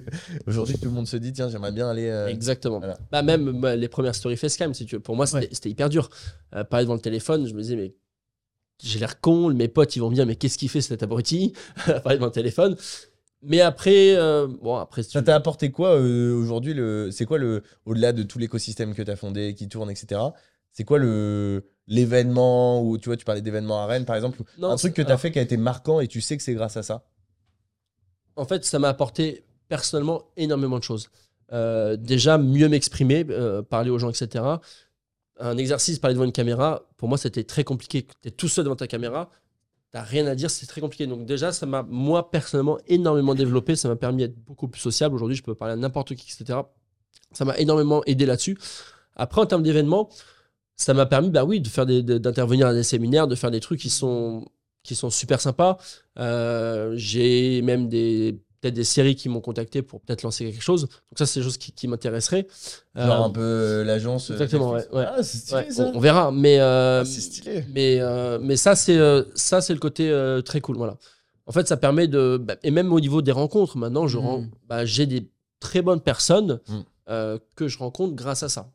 aujourd'hui 0.46 0.76
tout 0.78 0.88
le 0.88 0.94
monde 0.94 1.06
se 1.06 1.16
dit 1.16 1.32
tiens 1.32 1.48
j'aimerais 1.48 1.72
bien 1.72 1.88
aller. 1.88 2.08
euh, 2.08 2.26
Exactement. 2.28 2.78
voilà. 2.78 2.98
Bah, 3.10 3.22
même 3.22 3.60
bah, 3.60 3.76
les 3.76 3.88
premières 3.88 4.14
stories 4.14 4.36
facecam, 4.36 4.74
si 4.74 4.84
tu 4.86 4.96
veux. 4.96 5.00
Pour 5.00 5.16
moi, 5.16 5.26
c'était 5.26 5.46
Ouais. 5.46 5.48
C'était 5.66 5.70
hyper 5.72 5.88
dur. 5.88 6.08
Euh, 6.54 6.64
parler 6.64 6.84
devant 6.84 6.94
le 6.94 7.00
téléphone, 7.00 7.46
je 7.46 7.54
me 7.54 7.60
disais, 7.62 7.76
mais 7.76 7.94
j'ai 8.82 8.98
l'air 8.98 9.20
con. 9.20 9.52
Mes 9.52 9.68
potes, 9.68 9.96
ils 9.96 10.00
vont 10.00 10.10
me 10.10 10.14
dire, 10.14 10.26
mais 10.26 10.36
qu'est-ce 10.36 10.58
qu'il 10.58 10.68
fait 10.68 10.80
cet 10.80 11.02
abruti 11.02 11.52
Parler 11.86 12.16
devant 12.16 12.26
le 12.26 12.32
téléphone. 12.32 12.76
Mais 13.42 13.60
après, 13.60 14.16
euh, 14.16 14.46
bon, 14.46 14.76
après, 14.76 15.02
si 15.02 15.10
Ça 15.10 15.22
t'a 15.22 15.34
apporté 15.34 15.70
quoi 15.70 15.90
euh, 15.96 16.34
aujourd'hui 16.34 16.74
le 16.74 17.10
C'est 17.12 17.26
quoi 17.26 17.38
le 17.38 17.62
au-delà 17.84 18.12
de 18.12 18.22
tout 18.22 18.38
l'écosystème 18.38 18.94
que 18.94 19.02
tu 19.02 19.10
as 19.10 19.16
fondé, 19.16 19.54
qui 19.54 19.68
tourne, 19.68 19.90
etc. 19.90 20.20
C'est 20.72 20.84
quoi 20.84 20.98
le 20.98 21.64
l'événement 21.88 22.82
où 22.82 22.98
tu 22.98 23.08
vois 23.08 23.16
tu 23.16 23.24
parlais 23.24 23.42
d'événements 23.42 23.80
à 23.80 23.86
Rennes 23.86 24.04
par 24.04 24.16
exemple, 24.16 24.42
Non, 24.58 24.70
un 24.70 24.76
truc 24.76 24.92
que 24.94 25.02
tu 25.02 25.06
as 25.06 25.10
alors- 25.10 25.20
fait 25.20 25.30
qui 25.30 25.38
a 25.38 25.42
été 25.42 25.56
marquant 25.56 26.00
et 26.00 26.08
tu 26.08 26.20
sais 26.20 26.36
que 26.36 26.42
c'est 26.42 26.54
grâce 26.54 26.76
à 26.76 26.82
ça? 26.82 27.04
en 28.34 28.44
fait, 28.44 28.64
ça 28.64 28.78
m'a 28.78 28.88
apporté 28.88 29.44
personnellement 29.68 30.24
énormément 30.36 30.78
de 30.78 30.82
choses. 30.82 31.08
Euh, 31.52 31.96
déjà, 31.96 32.36
mieux 32.38 32.68
m'exprimer, 32.68 33.24
parler 33.70 33.88
aux 33.90 33.98
gens, 33.98 34.10
etc. 34.10 34.44
Un 35.38 35.56
exercice, 35.58 35.98
parler 35.98 36.14
devant 36.14 36.24
une 36.24 36.32
caméra, 36.32 36.86
pour 36.96 37.08
moi, 37.08 37.18
c'était 37.18 37.44
très 37.44 37.64
compliqué. 37.64 38.06
Tu 38.22 38.28
es 38.28 38.30
tout 38.30 38.48
seul 38.48 38.64
devant 38.64 38.76
ta 38.76 38.86
caméra, 38.86 39.30
tu 39.92 39.98
rien 39.98 40.26
à 40.26 40.34
dire, 40.34 40.50
c'est 40.50 40.66
très 40.66 40.80
compliqué. 40.80 41.06
Donc, 41.06 41.26
déjà, 41.26 41.52
ça 41.52 41.66
m'a, 41.66 41.82
moi, 41.82 42.30
personnellement, 42.30 42.78
énormément 42.86 43.34
développé. 43.34 43.76
Ça 43.76 43.88
m'a 43.88 43.96
permis 43.96 44.22
d'être 44.22 44.38
beaucoup 44.44 44.68
plus 44.68 44.80
sociable. 44.80 45.14
Aujourd'hui, 45.14 45.36
je 45.36 45.42
peux 45.42 45.54
parler 45.54 45.74
à 45.74 45.76
n'importe 45.76 46.14
qui, 46.14 46.32
etc. 46.32 46.60
Ça 47.32 47.44
m'a 47.44 47.56
énormément 47.58 48.02
aidé 48.06 48.26
là-dessus. 48.26 48.58
Après, 49.14 49.40
en 49.40 49.46
termes 49.46 49.62
d'événements, 49.62 50.08
ça 50.76 50.94
m'a 50.94 51.06
permis, 51.06 51.30
bah 51.30 51.44
oui, 51.44 51.60
de 51.60 51.68
faire 51.68 51.86
d'intervenir 51.86 52.66
à 52.66 52.74
des 52.74 52.82
séminaires, 52.82 53.26
de 53.26 53.34
faire 53.34 53.50
des 53.50 53.60
trucs 53.60 53.80
qui 53.80 53.90
sont, 53.90 54.46
qui 54.82 54.94
sont 54.94 55.10
super 55.10 55.40
sympas. 55.40 55.78
Euh, 56.18 56.92
j'ai 56.96 57.62
même 57.62 57.88
des 57.88 58.38
peut-être 58.60 58.74
des 58.74 58.84
séries 58.84 59.16
qui 59.16 59.28
m'ont 59.28 59.40
contacté 59.40 59.82
pour 59.82 60.00
peut-être 60.00 60.22
lancer 60.22 60.44
quelque 60.44 60.62
chose. 60.62 60.82
Donc 60.82 61.18
ça, 61.18 61.26
c'est 61.26 61.40
des 61.40 61.44
choses 61.44 61.58
qui, 61.58 61.72
qui 61.72 61.88
m'intéresseraient. 61.88 62.46
Genre 62.94 63.22
Euh, 63.22 63.24
un 63.26 63.30
peu 63.30 63.40
euh, 63.40 63.84
l'agence. 63.84 64.30
euh, 64.30 64.34
exactement, 64.34 64.70
ouais, 64.72 64.86
ouais. 64.92 65.04
Ah, 65.06 65.22
c'est 65.22 65.38
stylé 65.38 65.56
ouais, 65.62 65.70
ça. 65.70 65.84
on, 65.92 65.96
on 65.96 66.00
verra, 66.00 66.32
mais 66.32 66.58
Ah, 66.58 67.02
c'est 67.04 67.20
stylé. 67.20 67.64
mais 67.74 68.00
mais 68.40 68.56
ça 68.56 68.74
c'est 68.76 68.98
ça 69.34 69.60
c'est 69.60 69.74
le 69.74 69.80
côté 69.80 70.10
très 70.44 70.60
cool, 70.60 70.76
voilà. 70.76 70.96
En 71.48 71.52
fait, 71.52 71.68
ça 71.68 71.76
permet 71.76 72.08
de 72.08 72.38
bah, 72.42 72.56
et 72.64 72.70
même 72.70 72.92
au 72.92 72.98
niveau 73.00 73.22
des 73.22 73.32
rencontres, 73.32 73.76
maintenant, 73.78 74.06
je 74.08 74.18
Mm. 74.18 74.20
rends, 74.20 74.44
bah, 74.68 74.84
j'ai 74.84 75.06
des 75.06 75.28
très 75.60 75.80
bonnes 75.82 76.00
personnes 76.00 76.60
Mm. 76.68 77.36
que 77.54 77.68
je 77.68 77.78
rencontre 77.78 78.14
grâce 78.14 78.42
à 78.42 78.48
ça. 78.48 78.70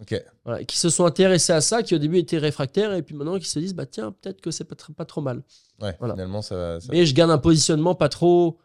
Ok. 0.00 0.20
Voilà, 0.44 0.60
et 0.62 0.64
qui 0.64 0.76
se 0.76 0.88
sont 0.88 1.04
intéressés 1.04 1.52
à 1.52 1.60
ça, 1.60 1.82
qui 1.84 1.94
au 1.94 1.98
début 1.98 2.18
étaient 2.18 2.38
réfractaires, 2.38 2.92
et 2.94 3.02
puis 3.02 3.14
maintenant 3.14 3.38
qui 3.38 3.48
se 3.48 3.58
disent, 3.60 3.74
bah 3.74 3.86
tiens, 3.86 4.10
peut-être 4.10 4.40
que 4.40 4.50
c'est 4.50 4.64
pas, 4.64 4.74
pas 4.96 5.04
trop 5.04 5.20
mal. 5.20 5.42
Ouais. 5.80 5.94
Voilà. 6.00 6.14
Finalement 6.14 6.42
ça. 6.42 6.56
va- 6.56 6.80
ça- 6.80 6.88
Mais 6.90 7.06
je 7.06 7.14
garde 7.14 7.30
un 7.30 7.38
positionnement 7.38 7.94
pas 7.94 8.08
trop, 8.08 8.58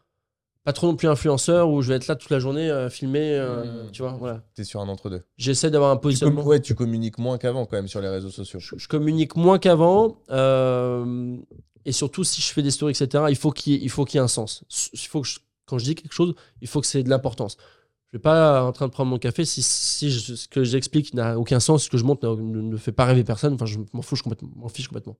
pas 0.65 0.73
trop 0.73 0.87
non 0.87 0.95
plus 0.95 1.07
influenceur, 1.07 1.69
où 1.69 1.81
je 1.81 1.89
vais 1.89 1.95
être 1.95 2.07
là 2.07 2.15
toute 2.15 2.29
la 2.29 2.39
journée, 2.39 2.69
euh, 2.69 2.89
filmer, 2.89 3.31
euh, 3.33 3.89
tu 3.91 4.01
vois, 4.01 4.11
voilà. 4.19 4.43
T'es 4.55 4.63
sur 4.63 4.81
un 4.81 4.87
entre 4.89 5.09
deux. 5.09 5.21
J'essaie 5.37 5.71
d'avoir 5.71 5.91
un 5.91 5.95
Tu, 5.95 6.01
positionnement. 6.01 6.41
com- 6.41 6.49
ouais, 6.49 6.59
tu 6.61 6.75
communiques 6.75 7.17
moins 7.17 7.37
qu'avant 7.37 7.65
quand 7.65 7.77
même 7.77 7.87
sur 7.87 8.01
les 8.01 8.09
réseaux 8.09 8.29
sociaux. 8.29 8.59
je, 8.59 8.75
je 8.77 8.87
communique 8.87 9.35
moins 9.35 9.57
qu'avant, 9.57 10.17
euh, 10.31 11.37
et 11.85 11.91
surtout 11.91 12.23
si 12.23 12.41
je 12.41 12.47
fais 12.53 12.61
des 12.61 12.71
stories, 12.71 12.91
etc., 12.91 13.25
il 13.29 13.35
faut 13.35 13.51
qu'il 13.51 13.73
y, 13.73 13.75
ait- 13.77 13.79
il 13.81 13.89
faut 13.89 14.05
qu'il 14.05 14.17
y 14.17 14.21
ait 14.21 14.23
un 14.23 14.27
sens. 14.27 14.63
Il 14.93 14.99
faut 14.99 15.21
que 15.21 15.27
je- 15.27 15.39
quand 15.65 15.77
je 15.77 15.85
dis 15.85 15.95
quelque 15.95 16.13
chose, 16.13 16.35
il 16.61 16.67
faut 16.67 16.81
que 16.81 16.87
c'est 16.87 17.03
de 17.03 17.09
l'importance. 17.09 17.57
Je 18.11 18.17
vais 18.17 18.21
pas 18.21 18.63
en 18.63 18.71
train 18.71 18.87
de 18.87 18.91
prendre 18.91 19.09
mon 19.11 19.19
café 19.19 19.45
si, 19.45 19.61
si 19.61 20.09
je- 20.11 20.33
ce 20.35 20.47
que 20.47 20.63
j'explique 20.63 21.13
n'a 21.13 21.37
aucun 21.37 21.59
sens, 21.59 21.83
ce 21.85 21.89
que 21.89 21.97
je 21.97 22.03
montre 22.03 22.27
ne 22.27 22.75
fait 22.77 22.91
pas 22.91 23.05
rêver 23.05 23.23
personne. 23.23 23.53
Enfin, 23.53 23.67
je 23.67 23.77
m'en 23.93 24.01
fiche 24.01 24.23
complètement. 24.23 24.49
m'en 24.55 24.67
fiche 24.67 24.87
complètement. 24.87 25.15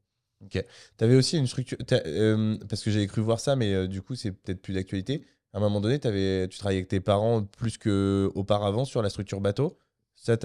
T'avais 0.98 1.16
aussi 1.16 1.38
une 1.38 1.48
structure. 1.48 1.78
euh, 1.91 2.57
parce 2.70 2.84
que 2.84 2.91
j'avais 2.91 3.07
cru 3.07 3.22
voir 3.22 3.40
ça, 3.40 3.56
mais 3.56 3.74
euh, 3.74 3.88
du 3.88 4.02
coup, 4.02 4.16
c'est 4.16 4.32
peut-être 4.32 4.61
plus 4.61 4.74
d'actualité. 4.74 5.26
À 5.53 5.57
un 5.57 5.61
moment 5.61 5.82
donné, 5.82 5.99
avais, 6.03 6.48
tu 6.48 6.57
travaillais 6.60 6.80
avec 6.80 6.90
tes 6.90 6.99
parents 6.99 7.44
plus 7.44 7.78
qu'auparavant 7.78 8.86
sur 8.86 9.02
la 9.02 9.10
structure 9.10 9.41
bateau. 9.41 9.78
Ça, 10.16 10.38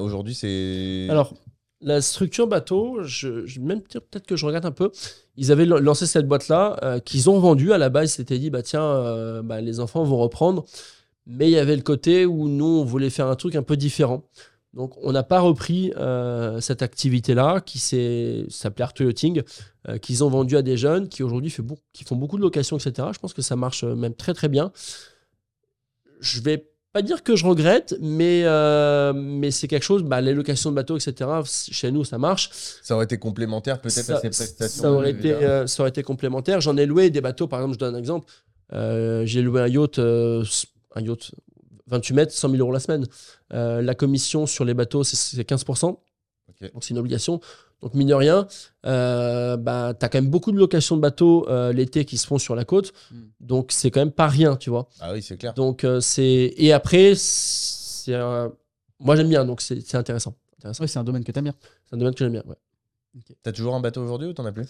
aujourd'hui, 0.00 0.34
c'est. 0.34 1.06
Alors, 1.10 1.34
la 1.80 2.00
structure 2.00 2.46
bateau, 2.46 3.02
je, 3.02 3.58
même 3.60 3.82
peut-être 3.82 4.26
que 4.26 4.36
je 4.36 4.46
regarde 4.46 4.64
un 4.66 4.70
peu. 4.72 4.90
Ils 5.36 5.50
avaient 5.50 5.66
lan- 5.66 5.80
lancé 5.80 6.06
cette 6.06 6.28
boîte-là, 6.28 6.78
euh, 6.82 6.98
qu'ils 7.00 7.28
ont 7.28 7.40
vendue. 7.40 7.72
À 7.72 7.78
la 7.78 7.88
base, 7.88 8.10
ils 8.12 8.14
s'étaient 8.14 8.38
dit, 8.38 8.50
bah 8.50 8.62
tiens, 8.62 9.42
bah, 9.42 9.60
les 9.60 9.80
enfants 9.80 10.04
vont 10.04 10.18
reprendre. 10.18 10.64
Mais 11.26 11.48
il 11.48 11.52
y 11.52 11.58
avait 11.58 11.76
le 11.76 11.82
côté 11.82 12.26
où 12.26 12.48
nous, 12.48 12.64
on 12.64 12.84
voulait 12.84 13.10
faire 13.10 13.28
un 13.28 13.36
truc 13.36 13.54
un 13.54 13.62
peu 13.62 13.76
différent. 13.76 14.24
Donc, 14.74 14.94
on 15.02 15.12
n'a 15.12 15.22
pas 15.22 15.40
repris 15.40 15.92
euh, 15.96 16.60
cette 16.60 16.80
activité-là 16.80 17.60
qui 17.60 17.78
s'appelait 18.48 18.84
Art 18.84 18.94
Yachting, 18.98 19.42
euh, 19.88 19.98
qu'ils 19.98 20.24
ont 20.24 20.30
vendu 20.30 20.56
à 20.56 20.62
des 20.62 20.78
jeunes 20.78 21.08
qui 21.08 21.22
aujourd'hui 21.22 21.54
qui 21.92 22.04
font 22.04 22.16
beaucoup 22.16 22.38
de 22.38 22.42
locations, 22.42 22.78
etc. 22.78 23.08
Je 23.12 23.18
pense 23.18 23.34
que 23.34 23.42
ça 23.42 23.54
marche 23.54 23.84
euh, 23.84 23.94
même 23.94 24.14
très 24.14 24.32
très 24.32 24.48
bien. 24.48 24.72
Je 26.20 26.40
vais 26.40 26.72
pas 26.92 27.02
dire 27.02 27.22
que 27.22 27.36
je 27.36 27.46
regrette, 27.46 27.96
mais, 28.00 28.42
euh, 28.44 29.12
mais 29.14 29.50
c'est 29.50 29.66
quelque 29.66 29.82
chose, 29.82 30.02
bah, 30.02 30.20
les 30.20 30.34
locations 30.34 30.70
de 30.70 30.74
bateaux, 30.76 30.96
etc. 30.96 31.30
Chez 31.70 31.90
nous, 31.90 32.04
ça 32.04 32.18
marche. 32.18 32.50
Ça 32.82 32.94
aurait 32.94 33.04
été 33.04 33.18
complémentaire 33.18 33.80
peut-être 33.80 34.10
à 34.10 34.20
ces 34.20 34.28
prestations. 34.28 34.82
ça 34.82 34.92
aurait, 34.92 35.10
été, 35.10 35.32
euh, 35.32 35.66
ça 35.66 35.82
aurait 35.82 35.90
été 35.90 36.02
complémentaire. 36.02 36.60
J'en 36.60 36.76
ai 36.76 36.84
loué 36.84 37.10
des 37.10 37.22
bateaux, 37.22 37.48
par 37.48 37.60
exemple, 37.60 37.74
je 37.74 37.78
donne 37.78 37.94
un 37.94 37.98
exemple. 37.98 38.26
Euh, 38.74 39.24
J'ai 39.24 39.42
loué 39.42 39.62
un 39.62 39.68
yacht, 39.68 39.98
un 39.98 41.00
yacht 41.00 41.32
28 41.86 42.14
mètres, 42.14 42.32
100 42.32 42.50
000 42.50 42.60
euros 42.60 42.72
la 42.72 42.80
semaine. 42.80 43.06
Euh, 43.52 43.82
la 43.82 43.94
commission 43.94 44.46
sur 44.46 44.64
les 44.64 44.74
bateaux, 44.74 45.04
c'est- 45.04 45.16
c'est 45.16 45.44
15%. 45.44 46.00
Ok. 46.48 46.72
Donc 46.72 46.84
c'est 46.84 46.90
une 46.90 46.98
obligation. 46.98 47.40
Donc 47.80 47.94
mine 47.94 48.08
de 48.08 48.14
rien, 48.14 48.46
euh, 48.86 49.56
bah, 49.56 49.92
tu 49.98 50.04
as 50.04 50.08
quand 50.08 50.18
même 50.20 50.30
beaucoup 50.30 50.52
de 50.52 50.58
locations 50.58 50.96
de 50.96 51.00
bateaux 51.00 51.48
euh, 51.48 51.72
l'été 51.72 52.04
qui 52.04 52.16
se 52.16 52.26
font 52.26 52.38
sur 52.38 52.54
la 52.54 52.64
côte. 52.64 52.92
Mm. 53.10 53.16
Donc 53.40 53.72
c'est 53.72 53.90
quand 53.90 54.00
même 54.00 54.12
pas 54.12 54.28
rien, 54.28 54.56
tu 54.56 54.70
vois. 54.70 54.88
Ah 55.00 55.12
oui, 55.12 55.20
c'est 55.22 55.36
clair. 55.36 55.52
Donc 55.54 55.82
euh, 55.84 56.00
c'est 56.00 56.54
et 56.56 56.72
après, 56.72 57.14
euh, 58.08 58.48
moi 59.00 59.16
j'aime 59.16 59.28
bien, 59.28 59.44
donc 59.44 59.60
c'est 59.60 59.80
c'est 59.80 59.96
intéressant. 59.96 60.34
intéressant. 60.58 60.82
Ouais, 60.84 60.88
c'est 60.88 60.98
un 60.98 61.04
domaine 61.04 61.24
que 61.24 61.32
t'aimes 61.32 61.44
bien. 61.44 61.54
C'est 61.84 61.94
un 61.96 61.98
domaine 61.98 62.14
que 62.14 62.20
j'aime 62.24 62.32
bien. 62.32 62.44
ouais. 62.46 62.56
T'as 63.42 63.52
toujours 63.52 63.74
un 63.74 63.80
bateau 63.80 64.02
aujourd'hui 64.02 64.28
ou 64.28 64.32
t'en 64.32 64.44
as 64.46 64.52
plus? 64.52 64.66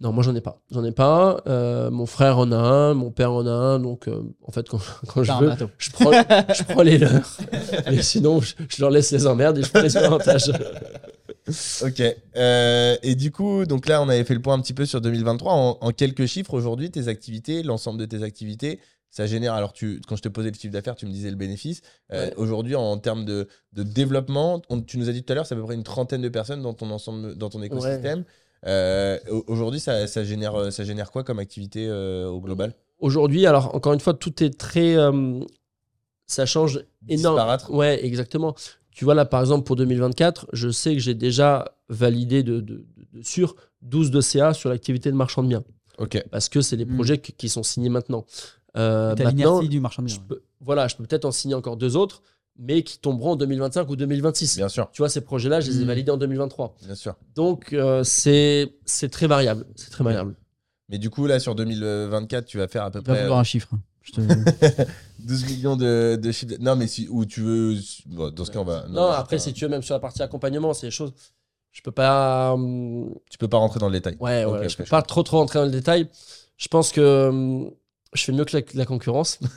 Non, 0.00 0.12
moi 0.12 0.22
j'en 0.22 0.34
ai 0.34 0.40
pas. 0.42 0.60
J'en 0.70 0.84
ai 0.84 0.92
pas. 0.92 1.40
Euh, 1.46 1.90
mon 1.90 2.04
frère 2.06 2.38
en 2.38 2.52
a 2.52 2.56
un, 2.56 2.92
mon 2.94 3.10
père 3.10 3.32
en 3.32 3.46
a 3.46 3.50
un. 3.50 3.78
Donc 3.80 4.08
euh, 4.08 4.22
en 4.42 4.52
fait, 4.52 4.68
quand, 4.68 4.78
quand 5.08 5.22
je 5.22 5.32
veux, 5.40 5.48
je 5.78 5.90
prends, 5.90 6.12
je 6.12 6.62
prends 6.64 6.82
les 6.82 6.98
leurs. 6.98 7.38
Et 7.90 8.02
sinon, 8.02 8.40
je, 8.40 8.54
je 8.68 8.80
leur 8.82 8.90
laisse 8.90 9.10
les 9.10 9.26
emmerdes 9.26 9.56
et 9.58 9.62
je 9.62 9.70
prends 9.70 9.80
les 9.82 9.96
avantages. 9.96 10.52
Ok. 11.82 12.02
Euh, 12.36 12.96
et 13.02 13.14
du 13.14 13.30
coup, 13.30 13.66
donc 13.66 13.86
là, 13.86 14.02
on 14.02 14.08
avait 14.08 14.24
fait 14.24 14.34
le 14.34 14.42
point 14.42 14.54
un 14.54 14.60
petit 14.60 14.74
peu 14.74 14.84
sur 14.84 15.00
2023. 15.00 15.52
En, 15.52 15.78
en 15.80 15.90
quelques 15.92 16.26
chiffres, 16.26 16.54
aujourd'hui, 16.54 16.90
tes 16.90 17.06
activités, 17.08 17.62
l'ensemble 17.62 18.00
de 18.00 18.04
tes 18.04 18.22
activités, 18.24 18.80
ça 19.10 19.26
génère. 19.26 19.54
Alors, 19.54 19.72
tu, 19.72 20.00
quand 20.08 20.16
je 20.16 20.22
te 20.22 20.28
posais 20.28 20.48
le 20.50 20.54
chiffre 20.56 20.72
d'affaires, 20.72 20.96
tu 20.96 21.06
me 21.06 21.12
disais 21.12 21.30
le 21.30 21.36
bénéfice. 21.36 21.82
Euh, 22.12 22.26
Ouais. 22.26 22.34
Aujourd'hui, 22.36 22.74
en 22.74 22.98
termes 22.98 23.24
de, 23.24 23.46
de 23.74 23.82
développement, 23.84 24.60
on- 24.70 24.80
tu 24.80 24.98
nous 24.98 25.08
as 25.08 25.12
dit 25.12 25.22
tout 25.22 25.32
à 25.32 25.36
l'heure, 25.36 25.46
c'est 25.46 25.54
à 25.54 25.58
peu 25.58 25.62
près 25.64 25.74
une 25.76 25.84
trentaine 25.84 26.22
de 26.22 26.28
personnes 26.28 26.62
dans 26.62 26.74
ton 26.74 26.90
ensemble, 26.90 27.36
dans 27.36 27.48
ton 27.48 27.60
écosystème. 27.62 28.24
Euh, 28.66 29.18
au- 29.30 29.44
aujourd'hui, 29.48 29.80
ça, 29.80 30.06
ça 30.06 30.24
génère, 30.24 30.72
ça 30.72 30.84
génère 30.84 31.10
quoi 31.10 31.24
comme 31.24 31.38
activité 31.38 31.86
euh, 31.88 32.26
au 32.28 32.40
global? 32.40 32.74
Aujourd'hui, 32.98 33.46
alors 33.46 33.74
encore 33.74 33.92
une 33.92 34.00
fois, 34.00 34.14
tout 34.14 34.42
est 34.42 34.58
très. 34.58 34.96
euh, 34.96 35.40
ça 36.26 36.46
change 36.46 36.80
énormément. 37.08 37.56
Ouais, 37.70 38.04
exactement. 38.04 38.54
Tu 38.90 39.04
vois, 39.04 39.14
là, 39.14 39.24
par 39.26 39.40
exemple, 39.40 39.64
pour 39.64 39.76
2024, 39.76 40.48
je 40.52 40.70
sais 40.70 40.94
que 40.94 41.00
j'ai 41.00 41.14
déjà 41.14 41.76
validé 41.88 42.42
de, 42.42 42.60
de, 42.60 42.76
de- 42.96 43.18
de 43.18 43.22
sur 43.22 43.54
12 43.82 44.10
de 44.10 44.20
CA 44.20 44.54
sur 44.54 44.70
l'activité 44.70 45.10
de 45.10 45.16
marchand 45.16 45.42
de 45.42 45.48
biens. 45.48 45.64
Ok. 45.98 46.22
Parce 46.30 46.48
que 46.48 46.62
c'est 46.62 46.76
des 46.76 46.86
Mm. 46.86 46.94
projets 46.94 47.18
qui, 47.18 47.32
qui 47.32 47.48
sont 47.48 47.62
signés 47.62 47.90
maintenant. 47.90 48.24
Euh, 48.76 49.14
maintenant, 49.18 49.62
du 49.62 49.80
marchand 49.80 50.02
de 50.02 50.08
je 50.08 50.16
biens. 50.16 50.24
peux, 50.28 50.42
voilà, 50.60 50.88
je 50.88 50.96
peux 50.96 51.04
peut-être 51.04 51.24
en 51.26 51.30
signer 51.30 51.54
encore 51.54 51.76
deux 51.76 51.96
autres, 51.96 52.22
mais 52.58 52.82
qui 52.82 52.98
tomberont 52.98 53.32
en 53.32 53.36
2025 53.36 53.88
ou 53.90 53.96
2026. 53.96 54.56
Bien 54.56 54.68
sûr, 54.68 54.88
Tu 54.92 55.02
vois, 55.02 55.08
ces 55.08 55.20
projets-là, 55.20 55.60
je 55.60 55.70
les 55.70 55.80
ai 55.80 55.84
Mm. 55.84 55.86
validés 55.86 56.10
en 56.12 56.16
2023. 56.16 56.74
bien 56.84 56.94
sûr. 56.94 57.14
Donc, 57.34 57.72
euh, 57.72 58.02
c'est 58.04 58.74
c'est 58.84 59.08
très 59.10 59.26
variable. 59.26 59.66
C'est 59.76 59.90
très 59.90 60.04
variable. 60.04 60.36
Mais 60.88 60.98
du 60.98 61.10
coup, 61.10 61.26
là, 61.26 61.38
sur 61.40 61.54
2024, 61.54 62.46
tu 62.46 62.58
vas 62.58 62.68
faire 62.68 62.84
à 62.84 62.90
peu 62.90 63.00
Il 63.00 63.06
va 63.06 63.12
près 63.14 63.22
vouloir 63.22 63.38
un 63.40 63.44
chiffre. 63.44 63.68
hein. 63.74 63.80
Je 64.02 64.12
te- 64.12 64.20
12 65.18 65.44
millions 65.50 65.76
de, 65.76 66.16
de 66.16 66.30
chiffre. 66.32 66.50
d- 66.52 66.58
Non, 66.60 66.76
mais 66.76 66.86
si, 66.86 67.08
où 67.10 67.24
tu 67.24 67.40
veux. 67.42 67.74
bon, 68.06 68.30
dans 68.30 68.44
ce 68.44 68.50
cas, 68.52 68.60
on 68.60 68.64
va. 68.64 68.86
Non, 68.88 69.08
après, 69.10 69.38
si 69.38 69.52
tu 69.52 69.64
veux, 69.64 69.70
même 69.70 69.82
sur 69.82 69.94
la 69.94 70.00
partie 70.00 70.22
accompagnement, 70.22 70.72
c'est 70.74 70.86
des 70.86 70.90
choses. 70.92 71.12
Je 71.72 71.82
peux 71.82 71.90
pas. 71.92 72.52
hum, 72.54 73.12
Tu 73.30 73.36
peux 73.36 73.48
pas 73.48 73.58
rentrer 73.58 73.80
dans 73.80 73.88
le 73.88 73.92
détail. 73.92 74.16
Ouais, 74.20 74.44
Ok, 74.44 74.52
ouais, 74.52 74.58
ok, 74.64 74.68
je 74.70 74.76
peux 74.76 74.84
je 74.84 74.90
pas 74.90 75.02
trop 75.02 75.22
trop 75.24 75.38
rentrer 75.38 75.58
dans 75.58 75.64
le 75.64 75.70
détail. 75.72 76.08
Je 76.56 76.68
pense 76.68 76.92
que 76.92 77.28
hum, 77.28 77.70
je 78.16 78.24
fais 78.24 78.32
mieux 78.32 78.44
que 78.44 78.56
la, 78.56 78.62
la 78.74 78.84
concurrence. 78.86 79.38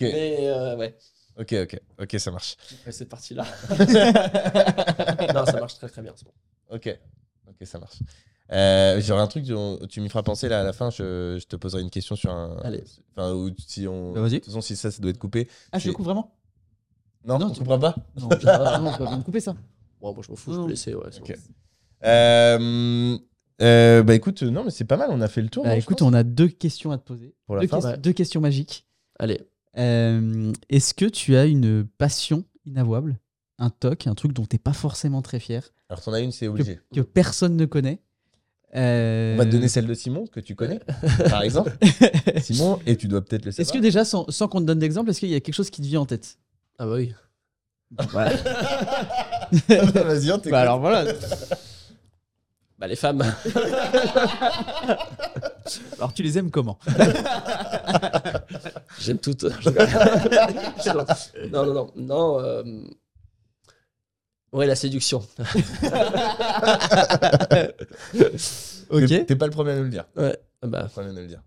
Mais 0.00 0.38
euh, 0.48 0.76
ouais, 0.76 0.96
ok, 1.38 1.54
ok, 1.62 1.80
ok, 2.02 2.16
ça 2.20 2.30
marche. 2.30 2.56
ouais, 2.86 2.92
cette 2.92 3.08
partie-là. 3.08 3.44
non, 5.34 5.46
ça 5.46 5.58
marche 5.60 5.74
très 5.76 5.88
très 5.88 6.02
bien. 6.02 6.12
bon. 6.24 6.30
Ok, 6.76 6.98
ok, 7.48 7.66
ça 7.66 7.78
marche. 7.78 7.98
Euh, 8.52 9.00
J'aurais 9.00 9.22
un 9.22 9.26
truc, 9.26 9.44
dont 9.44 9.78
tu 9.88 10.00
m'y 10.00 10.08
feras 10.08 10.22
penser 10.22 10.48
là 10.48 10.60
à 10.60 10.64
la 10.64 10.72
fin. 10.72 10.90
Je, 10.90 11.36
je 11.40 11.46
te 11.46 11.56
poserai 11.56 11.82
une 11.82 11.90
question 11.90 12.14
sur 12.14 12.30
un. 12.30 12.56
Allez. 12.62 12.84
Enfin, 13.12 13.32
ou 13.32 13.50
si 13.66 13.88
on. 13.88 14.12
Bah, 14.12 14.20
vas-y. 14.20 14.32
De 14.34 14.36
toute 14.38 14.46
façon, 14.46 14.60
si 14.60 14.76
ça, 14.76 14.90
ça 14.90 15.00
doit 15.02 15.10
être 15.10 15.18
coupé. 15.18 15.48
Ah, 15.72 15.78
je 15.78 15.88
le 15.88 15.94
coupe 15.94 16.04
vraiment? 16.04 16.32
Non, 17.24 17.38
Non, 17.40 17.46
on 17.46 17.50
tu- 17.50 17.58
comprend 17.58 17.78
pas. 17.80 17.96
Non, 18.20 18.28
je- 18.40 18.46
non, 18.46 18.88
on 18.92 18.96
peut 18.96 19.04
pas 19.04 19.16
me 19.16 19.22
couper 19.22 19.40
ça. 19.40 19.56
Bon, 20.00 20.14
moi 20.14 20.22
je 20.24 20.30
m'en 20.30 20.36
fous, 20.36 20.52
je 20.52 20.58
Non. 20.58 20.64
peux 20.64 20.70
laisser. 20.70 20.94
Ouais, 20.94 21.06
c'est 21.10 21.20
Ok. 21.22 21.34
bon. 21.36 21.42
Euh, 22.04 23.18
euh, 23.62 24.02
bah 24.02 24.14
écoute, 24.14 24.42
non, 24.42 24.64
mais 24.64 24.70
c'est 24.70 24.84
pas 24.84 24.96
mal. 24.96 25.08
On 25.10 25.20
a 25.20 25.28
fait 25.28 25.42
le 25.42 25.48
tour. 25.48 25.64
Bah, 25.64 25.74
je 25.74 25.80
écoute, 25.80 26.02
on 26.02 26.12
a 26.12 26.22
deux 26.22 26.48
questions 26.48 26.90
à 26.90 26.98
te 26.98 27.04
poser. 27.04 27.34
Pour 27.46 27.56
la 27.56 27.62
deux, 27.62 27.68
fin. 27.68 27.80
Ouais. 27.80 27.96
deux 27.98 28.12
questions 28.12 28.40
magiques. 28.40 28.86
Allez. 29.18 29.40
Euh, 29.78 30.52
Est-ce 30.68 30.94
que 30.94 31.04
tu 31.06 31.36
as 31.36 31.44
une 31.46 31.86
passion 31.98 32.44
inavouable? 32.64 33.18
Un 33.58 33.70
toc, 33.70 34.06
un 34.06 34.14
truc 34.14 34.32
dont 34.32 34.44
t'es 34.44 34.58
pas 34.58 34.72
forcément 34.74 35.22
très 35.22 35.40
fier, 35.40 35.72
Alors, 35.88 36.02
t'en 36.02 36.12
as 36.12 36.20
une, 36.20 36.32
c'est 36.32 36.46
obligé. 36.48 36.78
que 36.94 37.00
personne 37.00 37.56
ne 37.56 37.64
connaît 37.64 38.00
Euh, 38.74 39.34
On 39.34 39.38
va 39.38 39.46
te 39.46 39.50
donner 39.50 39.68
celle 39.68 39.86
de 39.86 39.94
Simon 39.94 40.26
que 40.26 40.40
tu 40.40 40.54
connais, 40.54 40.80
par 41.30 41.42
exemple. 41.42 41.74
Simon, 42.42 42.78
et 42.84 42.96
tu 42.96 43.08
dois 43.08 43.22
peut-être 43.24 43.44
le 43.46 43.48
Est-ce 43.50 43.62
savoir. 43.64 43.76
que 43.76 43.78
déjà, 43.80 44.04
sans, 44.04 44.26
sans 44.30 44.48
qu'on 44.48 44.60
te 44.60 44.66
donne 44.66 44.78
d'exemple, 44.78 45.08
est-ce 45.08 45.20
qu'il 45.20 45.30
y 45.30 45.34
a 45.34 45.40
quelque 45.40 45.54
chose 45.54 45.70
qui 45.70 45.80
te 45.80 45.86
vient 45.86 46.00
en 46.02 46.06
tête? 46.06 46.36
Ah 46.78 46.84
bah 46.86 46.94
oui. 46.96 47.14
Vas-y, 49.68 50.32
on. 50.32 50.38
Bah 50.50 50.60
alors 50.60 50.80
voilà. 50.80 51.04
Bah 52.78 52.86
les 52.86 52.96
femmes. 52.96 53.22
Alors 55.98 56.12
tu 56.12 56.22
les 56.22 56.36
aimes 56.38 56.50
comment? 56.50 56.78
J'aime 59.00 59.18
toutes. 59.18 59.44
Non, 61.52 61.64
non, 61.66 61.72
non. 61.74 61.90
Non. 61.96 62.38
euh, 62.40 62.62
Ouais, 64.52 64.66
la 64.66 64.76
séduction. 64.76 65.22
Ok. 68.90 69.06
T'es- 69.26 69.36
pas 69.36 69.46
le 69.46 69.52
premier 69.52 69.72
à 69.72 69.76
nous 69.76 69.84
le 69.84 69.90
dire. 69.90 70.04
Ouais. 70.16 70.36
Ah 70.62 70.66
Bah, 70.66 70.82
Le 70.84 70.88
premier 70.88 71.08
à 71.08 71.12
nous 71.12 71.18
le 71.20 71.26
dire. 71.26 71.42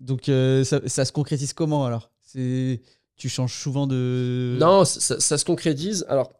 Donc 0.00 0.28
euh, 0.28 0.62
ça, 0.64 0.80
ça 0.86 1.04
se 1.04 1.12
concrétise 1.12 1.52
comment 1.52 1.86
alors? 1.86 2.10
C'est 2.22 2.82
tu 3.16 3.28
changes 3.30 3.54
souvent 3.54 3.86
de 3.86 4.56
Non, 4.60 4.84
ça, 4.84 5.18
ça 5.20 5.38
se 5.38 5.44
concrétise. 5.44 6.04
Alors, 6.08 6.32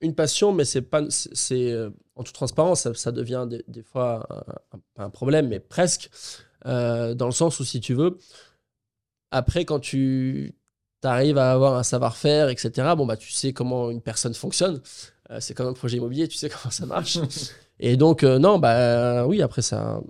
une 0.00 0.14
passion, 0.14 0.52
mais 0.52 0.64
c'est 0.64 0.82
pas, 0.82 1.02
c'est- 1.10 1.72
euh, 1.72 1.90
en 2.16 2.22
toute 2.22 2.34
transparence, 2.34 2.90
ça, 2.92 3.12
devient 3.12 3.46
des, 3.68 3.82
fois 3.82 4.26
un, 4.96 5.10
problème, 5.10 5.48
mais 5.48 5.60
presque, 5.60 6.10
euh, 6.66 7.14
dans 7.14 7.26
le 7.26 7.32
sens 7.32 7.60
où 7.60 7.64
si 7.64 7.80
tu 7.80 7.94
veux, 7.94 8.18
après 9.30 9.64
quand 9.64 9.80
tu 9.80 10.54
arrives 11.02 11.38
à 11.38 11.52
avoir 11.52 11.76
un 11.76 11.82
savoir-faire, 11.82 12.50
etc. 12.50 12.94
Bon 12.94 13.06
bah 13.06 13.16
tu 13.16 13.30
sais 13.30 13.52
comment 13.52 13.90
une 13.90 14.02
personne 14.02 14.34
fonctionne. 14.34 14.82
Euh, 15.30 15.40
c'est 15.40 15.54
comme 15.54 15.68
un 15.68 15.72
projet 15.72 15.96
immobilier, 15.96 16.28
tu 16.28 16.36
sais 16.36 16.48
comment 16.62 16.70
ça 16.70 16.84
marche. 16.84 17.18
Et 17.78 17.96
donc 17.96 18.22
non, 18.22 18.58
bah 18.58 19.26
oui, 19.26 19.40
après 19.40 19.62
ça, 19.62 20.02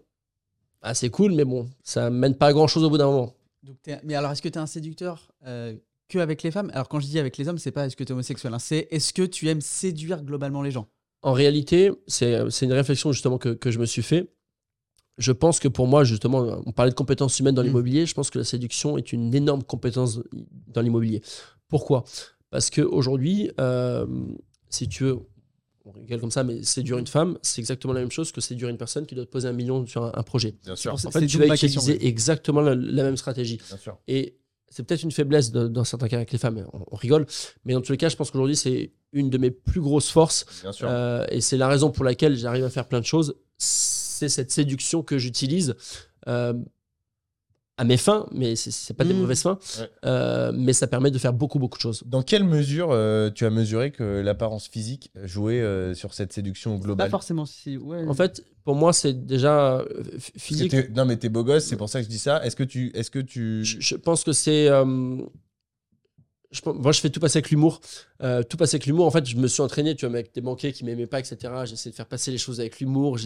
c'est 0.95 1.11
cool, 1.11 1.33
mais 1.33 1.45
bon, 1.45 1.69
ça 1.85 2.11
mène 2.11 2.35
pas 2.35 2.53
grand 2.53 2.67
chose 2.67 2.83
au 2.83 2.91
bout 2.91 2.99
d'un 2.99 3.07
moment. 3.07 3.35
Mais 4.03 4.15
alors 4.17 4.33
est-ce 4.33 4.43
que 4.43 4.49
tu 4.49 4.59
es 4.59 4.63
un 4.63 4.67
séducteur? 4.67 5.31
Que 6.11 6.19
avec 6.19 6.43
les 6.43 6.51
femmes 6.51 6.71
Alors 6.75 6.89
quand 6.89 7.01
je 7.01 7.07
dis 7.07 7.19
avec 7.19 7.39
les 7.39 7.49
hommes, 7.49 7.59
c'est 7.59 7.71
pas 7.73 7.87
est-ce 7.87 7.97
que 7.97 8.05
tu 8.05 8.11
es 8.11 8.13
homosexuel, 8.13 8.53
hein, 8.53 8.59
c'est 8.59 8.89
est-ce 8.91 9.13
que 9.15 9.23
tu 9.23 9.49
aimes 9.49 9.61
séduire 9.63 10.23
globalement 10.23 10.61
les 10.63 10.71
gens? 10.71 10.87
En 11.23 11.33
réalité, 11.33 11.91
c'est 12.07 12.51
c'est 12.51 12.67
une 12.67 12.73
réflexion 12.73 13.13
justement 13.13 13.39
que, 13.39 13.51
que 13.51 13.71
je 13.71 13.79
me 13.79 13.87
suis 13.87 14.03
fait. 14.03 14.33
Je 15.19 15.33
pense 15.33 15.59
que 15.61 15.69
pour 15.69 15.87
moi, 15.87 16.03
justement, 16.05 16.63
on 16.65 16.73
parlait 16.73 16.91
de 16.91 16.97
compétences 16.97 17.39
humaines 17.41 17.55
dans 17.55 17.63
Mm. 17.63 17.67
l'immobilier. 17.67 18.07
Je 18.07 18.15
pense 18.15 18.31
que 18.31 18.39
la 18.39 18.45
séduction 18.45 18.97
est 18.97 19.13
une 19.13 19.35
énorme 19.35 19.63
compétence 19.63 20.21
dans 20.69 20.81
l'immobilier. 20.81 21.21
Pourquoi? 21.69 22.05
Parce 22.51 22.71
qu'aujourd'hui, 22.71 23.51
euh, 23.61 24.07
si 24.71 24.89
tu 24.89 25.05
veux, 25.05 25.19
on 25.85 25.91
rigole 25.93 26.21
comme 26.21 26.31
ça, 26.31 26.43
mais 26.43 26.63
séduire 26.63 26.97
une 26.99 27.07
femme, 27.07 27.39
c'est 27.43 27.61
exactement 27.61 27.93
la 27.93 28.01
même 28.01 28.11
chose 28.11 28.33
que 28.33 28.41
séduire 28.41 28.71
une 28.71 28.79
personne 28.79 29.05
qui 29.05 29.15
doit 29.15 29.27
te 29.27 29.31
poser 29.31 29.49
un 29.49 29.53
million 29.53 29.87
sur 29.87 30.05
un, 30.05 30.13
un 30.15 30.23
projet. 30.23 30.57
Bien 30.65 30.75
sûr. 30.77 30.95
En 30.95 30.97
fait, 30.97 31.21
C'est 31.21 31.27
tu 31.27 31.37
vas 31.39 31.49
question, 31.57 31.83
utiliser 31.83 32.07
exactement 32.07 32.63
la, 32.63 32.75
la 32.75 33.03
même 33.03 33.17
stratégie. 33.19 33.61
Bien 33.69 33.77
sûr. 33.77 33.99
Et 34.09 34.39
c'est 34.71 34.85
peut-être 34.85 35.03
une 35.03 35.11
faiblesse 35.11 35.51
dans 35.53 35.85
certains 35.85 36.09
cas 36.09 36.17
avec 36.17 36.33
les 36.33 36.39
femmes, 36.39 36.65
on, 36.73 36.85
on 36.93 36.97
rigole. 36.97 37.27
Mais 37.65 37.75
dans 37.75 37.81
tous 37.81 37.93
les 37.93 37.99
cas, 37.99 38.09
je 38.09 38.17
pense 38.17 38.31
qu'aujourd'hui, 38.31 38.57
c'est 38.57 38.93
une 39.13 39.29
de 39.29 39.37
mes 39.39 39.51
plus 39.51 39.81
grosses 39.81 40.11
forces 40.11 40.47
Bien 40.63 40.73
sûr. 40.73 40.89
euh, 40.89 41.27
et 41.31 41.41
c'est 41.41 41.57
la 41.57 41.67
raison 41.69 41.91
pour 41.91 42.05
laquelle 42.05 42.37
j'arrive 42.37 42.65
à 42.65 42.71
faire 42.71 42.87
plein 42.87 43.01
de 43.01 43.05
choses. 43.07 43.35
C'est 43.59 44.29
cette 44.29 44.51
séduction 44.53 45.03
que 45.03 45.19
j'utilise 45.19 45.75
euh, 46.29 46.55
à 47.81 47.85
mes 47.85 47.97
fins, 47.97 48.27
mais 48.31 48.57
c'est- 48.57 48.93
pas 48.93 49.05
des 49.05 49.15
Mm. 49.15 49.21
mauvaises 49.21 49.41
fins. 49.43 49.59
Ouais. 49.79 49.89
Euh, 50.05 50.53
mais 50.55 50.75
ça 50.75 50.87
permet 50.87 51.11
de 51.11 51.17
faire 51.19 51.33
beaucoup, 51.33 51.59
beaucoup 51.59 51.79
de 51.79 51.83
choses. 51.83 52.03
Dans 52.05 52.23
quelle 52.23 52.45
mesure 52.45 52.89
euh, 52.91 53.31
tu 53.31 53.47
as 53.47 53.51
mesuré 53.51 53.91
que 53.91 54.21
l'apparence 54.21 54.69
physique 54.69 55.11
jouait 55.25 55.61
euh, 55.63 55.95
sur 55.95 56.13
cette 56.13 56.33
séduction 56.33 56.77
Pas 56.79 56.85
globale? 56.85 57.11
forcément 57.11 57.47
si 57.47 57.79
ouais. 57.79 58.07
En 58.07 58.13
fait, 58.13 58.45
pour 58.65 58.75
moi, 58.75 58.93
c'est 58.93 59.25
déjà 59.27 59.79
euh, 59.79 59.85
physique. 60.37 60.75
Non, 60.95 61.07
mais 61.07 61.17
t'es 61.17 61.31
beau 61.31 61.43
gosse, 61.43 61.65
c'est 61.65 61.77
pour 61.79 61.89
ça 61.89 62.01
que 62.01 62.05
je 62.05 62.11
dis 62.11 62.19
ça. 62.19 62.45
Est-ce 62.45 62.55
que 62.57 62.65
tu. 62.65 62.91
Est-ce 62.95 63.11
que 63.11 63.19
tu... 63.19 63.65
Je, 63.65 63.81
je 63.81 63.95
pense 63.97 64.25
que 64.25 64.33
c'est. 64.33 64.69
euh, 64.69 65.17
je, 66.51 66.61
moi, 66.67 66.93
je 66.93 67.01
fais 67.01 67.11
tout 67.11 67.21
passer 67.21 67.39
avec 67.39 67.51
l'humour. 67.51 67.81
Euh, 68.23 68.43
tout 68.43 68.57
passer 68.57 68.75
avec 68.75 68.87
l'humour. 68.87 69.07
En 69.07 69.11
fait, 69.11 69.25
je 69.27 69.37
me 69.37 69.47
suis 69.47 69.63
entraîné, 69.63 69.95
tu 69.95 70.05
vois, 70.05 70.15
avec 70.15 70.35
des 70.35 70.41
banquiers 70.41 70.73
qui 70.73 70.85
m'aimaient 70.85 71.07
pas, 71.07 71.21
etc. 71.21 71.39
J'essaie 71.65 71.91
de 71.91 71.95
faire 71.95 72.07
passer 72.07 72.31
les 72.31 72.39
choses 72.39 72.61
avec 72.61 72.81
l'humour. 72.81 73.17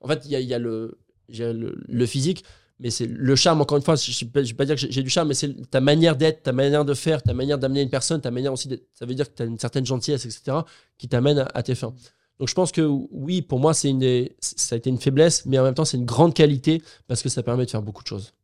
En 0.00 0.08
fait, 0.08 0.22
il 0.24 0.30
y 0.32 0.36
a, 0.36 0.40
y 0.40 0.52
a 0.52 0.58
le, 0.58 0.98
il 1.28 1.36
y 1.38 1.42
a 1.42 1.52
le, 1.52 1.76
le 1.86 2.06
physique, 2.06 2.44
mais 2.80 2.90
c'est 2.90 3.06
le 3.06 3.36
charme. 3.36 3.60
Encore 3.60 3.76
une 3.78 3.84
fois, 3.84 3.96
je 3.96 4.24
ne 4.24 4.42
vais 4.42 4.54
pas 4.54 4.64
dire 4.64 4.74
que 4.76 4.80
j'ai- 4.90 5.02
du 5.02 5.10
charme, 5.10 5.28
mais 5.28 5.34
c'est 5.34 5.70
ta 5.70 5.80
manière 5.80 6.16
d'être, 6.16 6.42
ta 6.42 6.52
manière 6.52 6.84
de 6.84 6.94
faire, 6.94 7.22
ta 7.22 7.32
manière 7.34 7.58
d'amener 7.58 7.82
une 7.82 7.90
personne, 7.90 8.20
ta 8.20 8.30
manière 8.30 8.52
aussi 8.52 8.68
d'être. 8.68 8.86
Ça 8.94 9.06
veut 9.06 9.14
dire 9.14 9.28
que 9.30 9.34
tu 9.36 9.42
as 9.42 9.46
une 9.46 9.58
certaine 9.58 9.86
gentillesse, 9.86 10.24
etc., 10.26 10.58
qui 10.98 11.08
t'amène 11.08 11.38
à, 11.38 11.48
à 11.54 11.62
tes 11.62 11.74
fins. 11.74 11.94
Donc, 12.40 12.48
je 12.48 12.54
pense 12.54 12.72
que 12.72 12.80
oui, 12.82 13.42
pour 13.42 13.60
moi, 13.60 13.74
c'est 13.74 13.90
une 13.90 14.00
des- 14.00 14.34
ça 14.40 14.74
a 14.74 14.78
été 14.78 14.90
une 14.90 14.98
faiblesse, 14.98 15.46
mais 15.46 15.58
en 15.58 15.62
même 15.62 15.74
temps, 15.74 15.84
c'est 15.84 15.96
une 15.96 16.04
grande 16.04 16.34
qualité 16.34 16.82
parce 17.06 17.22
que 17.22 17.28
ça 17.28 17.42
permet 17.44 17.64
de 17.64 17.70
faire 17.70 17.82
beaucoup 17.82 18.02
de 18.02 18.08
choses. 18.08 18.34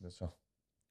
Bien 0.00 0.10
sûr. 0.10 0.30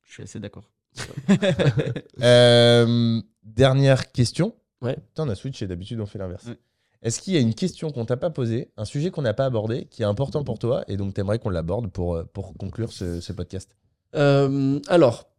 Je 0.07 0.13
suis 0.13 0.23
assez 0.23 0.39
d'accord. 0.39 0.63
Euh, 2.21 3.21
dernière 3.43 4.11
question. 4.11 4.55
Ouais. 4.81 4.95
Putain, 4.95 5.25
on 5.27 5.29
a 5.29 5.35
switché, 5.35 5.67
d'habitude 5.67 5.99
on 5.99 6.05
fait 6.05 6.19
l'inverse. 6.19 6.45
Ouais. 6.45 6.57
Est-ce 7.01 7.21
qu'il 7.21 7.33
y 7.33 7.37
a 7.37 7.39
une 7.39 7.53
question 7.53 7.91
qu'on 7.91 8.05
t'a 8.05 8.17
pas 8.17 8.29
posée, 8.29 8.71
un 8.75 8.83
sujet 8.83 9.09
qu'on 9.09 9.21
n'a 9.21 9.33
pas 9.33 9.45
abordé, 9.45 9.85
qui 9.89 10.01
est 10.01 10.05
important 10.05 10.43
pour 10.43 10.59
toi 10.59 10.83
et 10.87 10.97
donc 10.97 11.13
t'aimerais 11.13 11.39
qu'on 11.39 11.49
l'aborde 11.49 11.89
pour, 11.89 12.15
euh, 12.15 12.23
pour 12.33 12.53
conclure 12.57 12.91
ce, 12.91 13.21
ce 13.21 13.31
podcast? 13.31 13.75
Euh, 14.15 14.79
alors, 14.87 15.29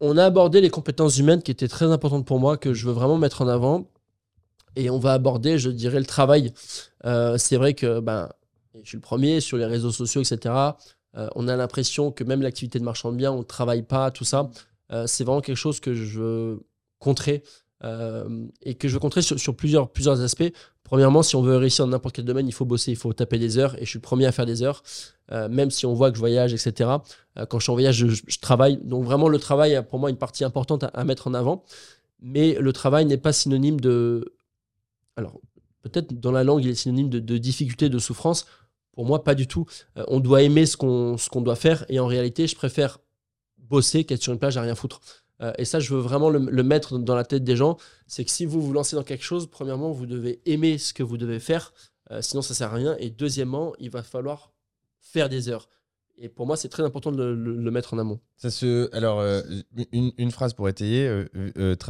on 0.00 0.16
a 0.16 0.24
abordé 0.24 0.60
les 0.60 0.70
compétences 0.70 1.18
humaines 1.18 1.42
qui 1.42 1.50
étaient 1.50 1.68
très 1.68 1.86
importantes 1.86 2.26
pour 2.26 2.38
moi, 2.38 2.56
que 2.56 2.74
je 2.74 2.86
veux 2.86 2.92
vraiment 2.92 3.18
mettre 3.18 3.42
en 3.42 3.48
avant. 3.48 3.88
Et 4.76 4.88
on 4.88 4.98
va 4.98 5.12
aborder, 5.12 5.58
je 5.58 5.68
dirais, 5.68 5.98
le 5.98 6.06
travail. 6.06 6.52
Euh, 7.04 7.36
c'est 7.38 7.56
vrai 7.56 7.74
que 7.74 7.98
ben, 7.98 8.30
je 8.82 8.90
suis 8.90 8.96
le 8.96 9.02
premier 9.02 9.40
sur 9.40 9.56
les 9.56 9.66
réseaux 9.66 9.90
sociaux, 9.90 10.22
etc. 10.22 10.54
on 11.34 11.48
a 11.48 11.56
l'impression 11.56 12.12
que 12.12 12.22
même 12.22 12.40
l'activité 12.40 12.78
de 12.78 12.84
marchand 12.84 13.10
de 13.10 13.16
biens, 13.16 13.32
on 13.32 13.38
ne 13.38 13.42
travaille 13.42 13.82
pas, 13.82 14.12
tout 14.12 14.24
ça. 14.24 14.48
C'est 15.06 15.24
vraiment 15.24 15.40
quelque 15.40 15.56
chose 15.56 15.80
que 15.80 15.92
je 15.92 16.20
veux 16.20 16.66
contrer 17.00 17.42
euh, 17.82 18.46
et 18.62 18.74
que 18.74 18.88
je 18.88 18.94
veux 18.94 18.98
contrer 18.98 19.22
sur, 19.22 19.56
plusieurs, 19.56 20.20
aspects. 20.20 20.52
Premièrement, 20.84 21.22
si 21.22 21.36
on 21.36 21.42
veut 21.42 21.56
réussir 21.56 21.86
dans 21.86 21.92
n'importe 21.92 22.16
quel 22.16 22.24
domaine, 22.24 22.46
il 22.46 22.52
faut 22.52 22.64
bosser, 22.64 22.90
il 22.90 22.96
faut 22.96 23.12
taper 23.12 23.38
des 23.38 23.58
heures. 23.58 23.74
Et 23.76 23.84
je 23.84 23.90
suis 23.90 23.98
le 23.98 24.02
premier 24.02 24.26
à 24.26 24.32
faire 24.32 24.46
des 24.46 24.62
heures, 24.62 24.82
euh, 25.32 25.48
même 25.48 25.70
si 25.70 25.86
on 25.86 25.94
voit 25.94 26.10
que 26.10 26.16
je 26.16 26.20
voyage, 26.20 26.52
etc. 26.52 26.90
Euh, 27.38 27.46
quand 27.46 27.58
je 27.58 27.64
suis 27.64 27.70
en 27.70 27.74
voyage, 27.74 28.06
je, 28.06 28.38
travaille. 28.40 28.78
Donc 28.82 29.04
vraiment, 29.04 29.28
le 29.28 29.38
travail 29.38 29.72
est 29.72 29.82
pour 29.82 29.98
moi 29.98 30.10
une 30.10 30.18
partie 30.18 30.44
importante 30.44 30.84
à, 30.92 31.04
mettre 31.04 31.28
en 31.28 31.34
avant. 31.34 31.64
Mais 32.20 32.54
le 32.60 32.72
travail 32.72 33.06
n'est 33.06 33.16
pas 33.16 33.32
synonyme 33.32 33.80
de... 33.80 34.34
Alors, 35.16 35.40
peut-être 35.82 36.12
dans 36.12 36.32
la 36.32 36.44
langue, 36.44 36.64
il 36.64 36.70
est 36.70 36.74
synonyme 36.74 37.08
de, 37.08 37.38
difficulté, 37.38 37.88
de 37.88 37.98
souffrance. 37.98 38.46
Pour 38.92 39.06
moi, 39.06 39.24
pas 39.24 39.34
du 39.34 39.46
tout. 39.46 39.64
On 40.08 40.20
doit 40.20 40.42
aimer 40.42 40.66
ce 40.66 40.76
qu'on 40.76 41.16
ce 41.16 41.30
qu'on 41.30 41.40
doit 41.40 41.56
faire. 41.56 41.86
Et 41.88 41.98
en 41.98 42.06
réalité, 42.06 42.46
je 42.46 42.56
préfère 42.56 42.98
bosser 43.56 44.04
qu'être 44.04 44.22
sur 44.22 44.32
une 44.34 44.38
plage 44.38 44.58
à 44.58 44.62
rien 44.62 44.74
foutre. 44.74 45.00
Euh, 45.40 45.52
et 45.58 45.64
ça, 45.64 45.80
je 45.80 45.94
veux 45.94 46.00
vraiment 46.00 46.30
le, 46.30 46.62
mettre 46.62 46.98
dans 46.98 47.14
la 47.14 47.24
tête 47.24 47.44
des 47.44 47.56
gens. 47.56 47.76
C'est 48.06 48.24
que 48.24 48.30
si 48.30 48.44
vous 48.44 48.60
vous 48.60 48.72
lancez 48.72 48.96
dans 48.96 49.02
quelque 49.02 49.24
chose, 49.24 49.48
premièrement, 49.48 49.90
vous 49.92 50.06
devez 50.06 50.40
aimer 50.46 50.78
ce 50.78 50.92
que 50.92 51.02
vous 51.02 51.16
devez 51.16 51.40
faire. 51.40 51.72
Euh, 52.10 52.22
sinon, 52.22 52.42
ça 52.42 52.54
sert 52.54 52.72
à 52.72 52.74
rien. 52.74 52.96
Et 52.98 53.10
deuxièmement, 53.10 53.72
il 53.78 53.90
va 53.90 54.02
falloir 54.02 54.52
faire 55.00 55.28
des 55.28 55.48
heures. 55.48 55.68
Et 56.18 56.28
pour 56.28 56.46
moi, 56.46 56.56
c'est 56.56 56.68
très 56.68 56.82
important 56.82 57.12
de 57.12 57.24
le, 57.24 57.70
mettre 57.70 57.94
en 57.94 57.98
amont. 57.98 58.20
Ça 58.36 58.50
se, 58.50 58.94
alors, 58.94 59.20
euh, 59.20 59.40
une, 59.92 60.12
une 60.18 60.30
phrase 60.30 60.52
pour 60.52 60.68
étayer. 60.68 61.24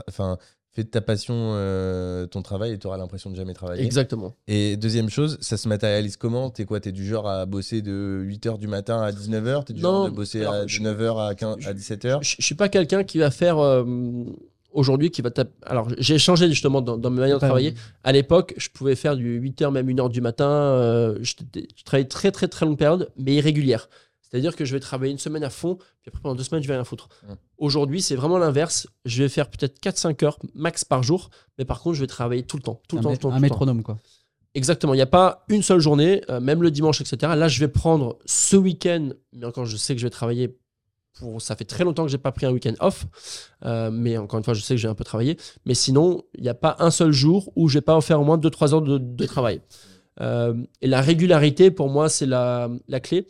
Enfin, 0.08 0.38
fais 0.72 0.84
de 0.84 0.88
ta 0.88 1.00
passion 1.00 1.34
euh, 1.54 2.26
ton 2.26 2.42
travail 2.42 2.72
et 2.72 2.78
tu 2.78 2.86
auras 2.86 2.96
l'impression 2.96 3.30
de 3.30 3.36
jamais 3.36 3.54
travailler. 3.54 3.82
Exactement. 3.84 4.34
Et 4.48 4.76
deuxième 4.76 5.08
chose, 5.10 5.36
ça 5.40 5.56
se 5.56 5.68
matérialise 5.68 6.16
comment? 6.16 6.50
T'es 6.50 6.64
quoi? 6.64 6.80
T'es 6.80 6.92
du 6.92 7.06
genre 7.06 7.28
à 7.28 7.44
bosser 7.46 7.82
de 7.82 8.24
8h 8.26 8.58
du 8.58 8.68
matin 8.68 9.00
à 9.02 9.10
19h 9.12 9.64
T'es 9.64 9.72
du 9.72 9.80
Non, 9.82 9.90
genre 9.90 10.04
de 10.10 10.14
bosser 10.14 10.40
alors, 10.42 10.54
à 10.54 10.66
je- 10.66 10.80
9h 10.80 11.28
à, 11.28 11.34
15 11.34 11.56
à 11.66 11.74
17h 11.74 12.18
Je, 12.22 12.36
je 12.38 12.44
suis 12.44 12.54
pas 12.54 12.68
quelqu'un 12.68 13.02
qui 13.04 13.18
va 13.18 13.30
faire 13.32 13.58
euh, 13.58 13.84
aujourd'hui 14.72 15.10
qui 15.10 15.22
va 15.22 15.30
taper. 15.30 15.50
Alors, 15.66 15.88
j'ai 15.98 16.18
changé 16.18 16.48
justement 16.48 16.80
dans, 16.80 16.96
dans 16.96 17.10
mes 17.10 17.18
manières 17.20 17.38
de 17.40 17.44
travailler. 17.44 17.74
À 18.04 18.12
l'époque, 18.12 18.54
je 18.56 18.68
pouvais 18.68 18.94
faire 18.94 19.16
du 19.16 19.40
8h, 19.40 19.72
même 19.72 19.88
1h 19.88 20.08
du 20.10 20.20
matin. 20.20 20.48
euh, 20.48 21.18
j'étais- 21.22 21.66
je 21.76 21.82
travaillais 21.84 22.06
très, 22.08 22.30
très, 22.30 22.46
très 22.46 22.64
longue 22.66 22.78
période, 22.78 23.10
mais 23.16 23.34
irrégulière. 23.34 23.88
C'est-à-dire 24.30 24.54
que 24.54 24.64
je 24.64 24.72
vais 24.74 24.80
travailler 24.80 25.10
une 25.12 25.18
semaine 25.18 25.42
à 25.42 25.50
fond, 25.50 25.74
puis 25.76 26.08
après 26.08 26.20
pendant 26.22 26.34
deux 26.36 26.44
semaines, 26.44 26.62
je 26.62 26.68
vais 26.68 26.74
rien 26.74 26.84
foutre. 26.84 27.08
Ouais. 27.28 27.34
Aujourd'hui, 27.58 28.00
c'est 28.00 28.14
vraiment 28.14 28.38
l'inverse. 28.38 28.86
Je 29.04 29.22
vais 29.22 29.28
faire 29.28 29.50
peut-être 29.50 29.80
4-5 29.82 30.24
heures 30.24 30.38
max 30.54 30.84
par 30.84 31.02
jour, 31.02 31.30
mais 31.58 31.64
par 31.64 31.80
contre, 31.80 31.96
je 31.96 32.00
vais 32.02 32.06
travailler 32.06 32.44
tout 32.44 32.56
le 32.56 32.62
temps. 32.62 32.80
Tout 32.88 32.96
le 32.96 33.00
un, 33.00 33.02
temps, 33.02 33.08
tout 33.08 33.14
un 33.14 33.16
tout 33.16 33.28
le 33.28 33.34
temps. 33.34 33.40
métronome, 33.40 33.82
quoi. 33.82 33.96
Exactement. 34.54 34.94
Il 34.94 34.98
n'y 34.98 35.02
a 35.02 35.06
pas 35.06 35.44
une 35.48 35.62
seule 35.62 35.80
journée, 35.80 36.22
euh, 36.30 36.40
même 36.40 36.62
le 36.62 36.70
dimanche, 36.70 37.00
etc. 37.00 37.32
Là, 37.36 37.48
je 37.48 37.60
vais 37.60 37.68
prendre 37.68 38.18
ce 38.24 38.56
week-end, 38.56 39.10
mais 39.32 39.46
encore, 39.46 39.66
je 39.66 39.76
sais 39.76 39.94
que 39.94 40.00
je 40.00 40.06
vais 40.06 40.10
travailler. 40.10 40.56
Pour... 41.18 41.42
Ça 41.42 41.54
fait 41.56 41.64
très 41.64 41.84
longtemps 41.84 42.04
que 42.04 42.10
j'ai 42.10 42.18
pas 42.18 42.32
pris 42.32 42.46
un 42.46 42.52
week-end 42.52 42.74
off, 42.80 43.06
Euh, 43.64 43.90
mais 43.92 44.16
encore 44.16 44.38
une 44.38 44.44
fois, 44.44 44.54
je 44.54 44.60
sais 44.62 44.74
que 44.74 44.80
j'ai 44.80 44.88
un 44.88 44.94
peu 44.94 45.04
travaillé. 45.04 45.36
Mais 45.66 45.74
sinon, 45.74 46.22
il 46.34 46.42
n'y 46.42 46.48
a 46.48 46.54
pas 46.54 46.76
un 46.78 46.90
seul 46.90 47.12
jour 47.12 47.52
où 47.56 47.68
je 47.68 47.74
vais 47.78 47.82
pas 47.82 48.00
faire 48.00 48.20
au 48.20 48.24
moins 48.24 48.38
2-3 48.38 48.74
heures 48.74 48.82
de, 48.82 48.98
de 48.98 49.26
travail. 49.26 49.60
Euh, 50.20 50.54
et 50.80 50.86
la 50.86 51.00
régularité, 51.00 51.70
pour 51.70 51.88
moi, 51.88 52.08
c'est 52.08 52.26
la, 52.26 52.68
la 52.88 53.00
clé. 53.00 53.26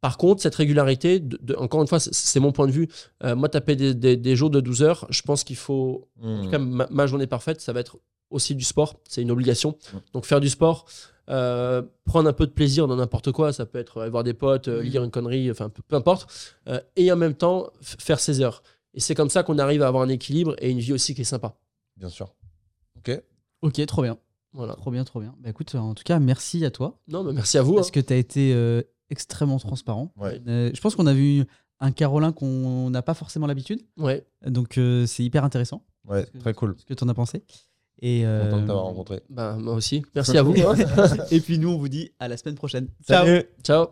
Par 0.00 0.16
contre, 0.16 0.40
cette 0.42 0.54
régularité, 0.54 1.20
de- 1.20 1.38
de- 1.42 1.54
encore 1.56 1.82
une 1.82 1.86
fois, 1.88 2.00
c'est- 2.00 2.40
mon 2.40 2.52
point 2.52 2.66
de 2.66 2.72
vue. 2.72 2.88
Euh, 3.24 3.36
moi, 3.36 3.48
taper 3.48 3.76
des, 3.76 3.94
des- 3.94 4.16
des 4.16 4.36
jours 4.36 4.50
de 4.50 4.60
12 4.60 4.82
heures, 4.82 5.06
je 5.10 5.22
pense 5.22 5.44
qu'il 5.44 5.56
faut 5.56 6.08
en 6.22 6.38
Mmh. 6.38 6.44
tout 6.44 6.50
cas, 6.50 6.58
ma, 6.58 6.86
ma 6.90 7.06
journée 7.06 7.26
parfaite, 7.26 7.60
ça 7.60 7.72
va 7.72 7.80
être 7.80 7.98
aussi 8.30 8.54
du 8.54 8.64
sport. 8.64 8.94
C'est 9.08 9.20
une 9.22 9.30
obligation. 9.30 9.76
Ouais. 9.92 10.00
Donc, 10.14 10.24
faire 10.24 10.40
du 10.40 10.48
sport, 10.48 10.86
euh, 11.28 11.82
prendre 12.04 12.28
un 12.28 12.32
peu 12.32 12.46
de 12.46 12.52
plaisir 12.52 12.86
dans 12.88 12.96
n'importe 12.96 13.30
quoi. 13.32 13.52
Ça 13.52 13.66
peut 13.66 13.78
être 13.78 14.00
aller 14.00 14.10
voir 14.10 14.24
des 14.24 14.34
potes, 14.34 14.68
euh, 14.68 14.82
lire 14.82 15.04
une 15.04 15.10
connerie, 15.10 15.50
enfin, 15.50 15.68
peu, 15.68 15.82
peu 15.86 15.96
importe. 15.96 16.56
Euh, 16.68 16.80
et 16.96 17.12
en 17.12 17.16
même 17.16 17.34
temps, 17.34 17.70
faire 17.82 18.20
ses 18.20 18.40
heures. 18.40 18.62
Et 18.94 19.00
c'est 19.00 19.14
comme 19.14 19.30
ça 19.30 19.42
qu'on 19.42 19.58
arrive 19.58 19.82
à 19.82 19.88
avoir 19.88 20.02
un 20.02 20.08
équilibre 20.08 20.56
et 20.58 20.70
une 20.70 20.78
vie 20.80 20.92
aussi 20.92 21.14
qui 21.14 21.20
est 21.20 21.24
sympa. 21.24 21.56
Bien 21.96 22.08
sûr. 22.08 22.32
Ok. 22.96 23.22
Ok, 23.62 23.84
trop 23.86 24.02
bien. 24.02 24.16
Voilà. 24.52 24.74
Trop 24.74 24.90
bien, 24.90 25.04
trop 25.04 25.20
bien. 25.20 25.34
Bah 25.38 25.50
écoute, 25.50 25.74
en 25.74 25.94
tout 25.94 26.02
cas, 26.04 26.18
merci 26.18 26.64
à 26.64 26.70
toi. 26.70 26.98
Non, 27.06 27.22
mais 27.22 27.32
merci 27.32 27.58
à 27.58 27.62
vous. 27.62 27.74
Parce 27.74 27.88
hein. 27.88 27.90
que 27.92 28.00
tu 28.00 28.12
as 28.12 28.16
été 28.16 28.52
euh, 28.54 28.82
extrêmement 29.10 29.58
transparent. 29.58 30.12
Ouais. 30.16 30.40
Euh, 30.46 30.70
je 30.74 30.80
pense 30.80 30.94
qu'on 30.96 31.06
a 31.06 31.14
vu 31.14 31.44
un 31.80 31.92
Carolin 31.92 32.32
qu'on 32.32 32.90
n'a 32.90 33.02
pas 33.02 33.14
forcément 33.14 33.46
l'habitude. 33.46 33.80
Ouais. 33.96 34.26
Donc 34.46 34.78
euh, 34.78 35.06
c'est 35.06 35.22
hyper 35.24 35.44
intéressant 35.44 35.82
Ouais, 36.08 36.24
très 36.40 36.54
cool. 36.54 36.74
ce 36.78 36.84
que 36.86 36.94
tu 36.94 37.04
en 37.04 37.08
as 37.08 37.14
pensé? 37.14 37.44
Et, 38.02 38.24
euh, 38.24 38.44
Content 38.44 38.62
de 38.62 38.66
t'avoir 38.66 38.84
rencontré. 38.84 39.22
Bah, 39.28 39.56
moi 39.58 39.74
aussi. 39.74 40.02
Merci 40.14 40.38
à 40.38 40.42
vous. 40.42 40.54
Et 41.30 41.40
puis 41.40 41.58
nous, 41.58 41.68
on 41.68 41.76
vous 41.76 41.90
dit 41.90 42.10
à 42.18 42.28
la 42.28 42.38
semaine 42.38 42.54
prochaine. 42.54 42.88
Salut. 43.06 43.44
Ciao. 43.62 43.88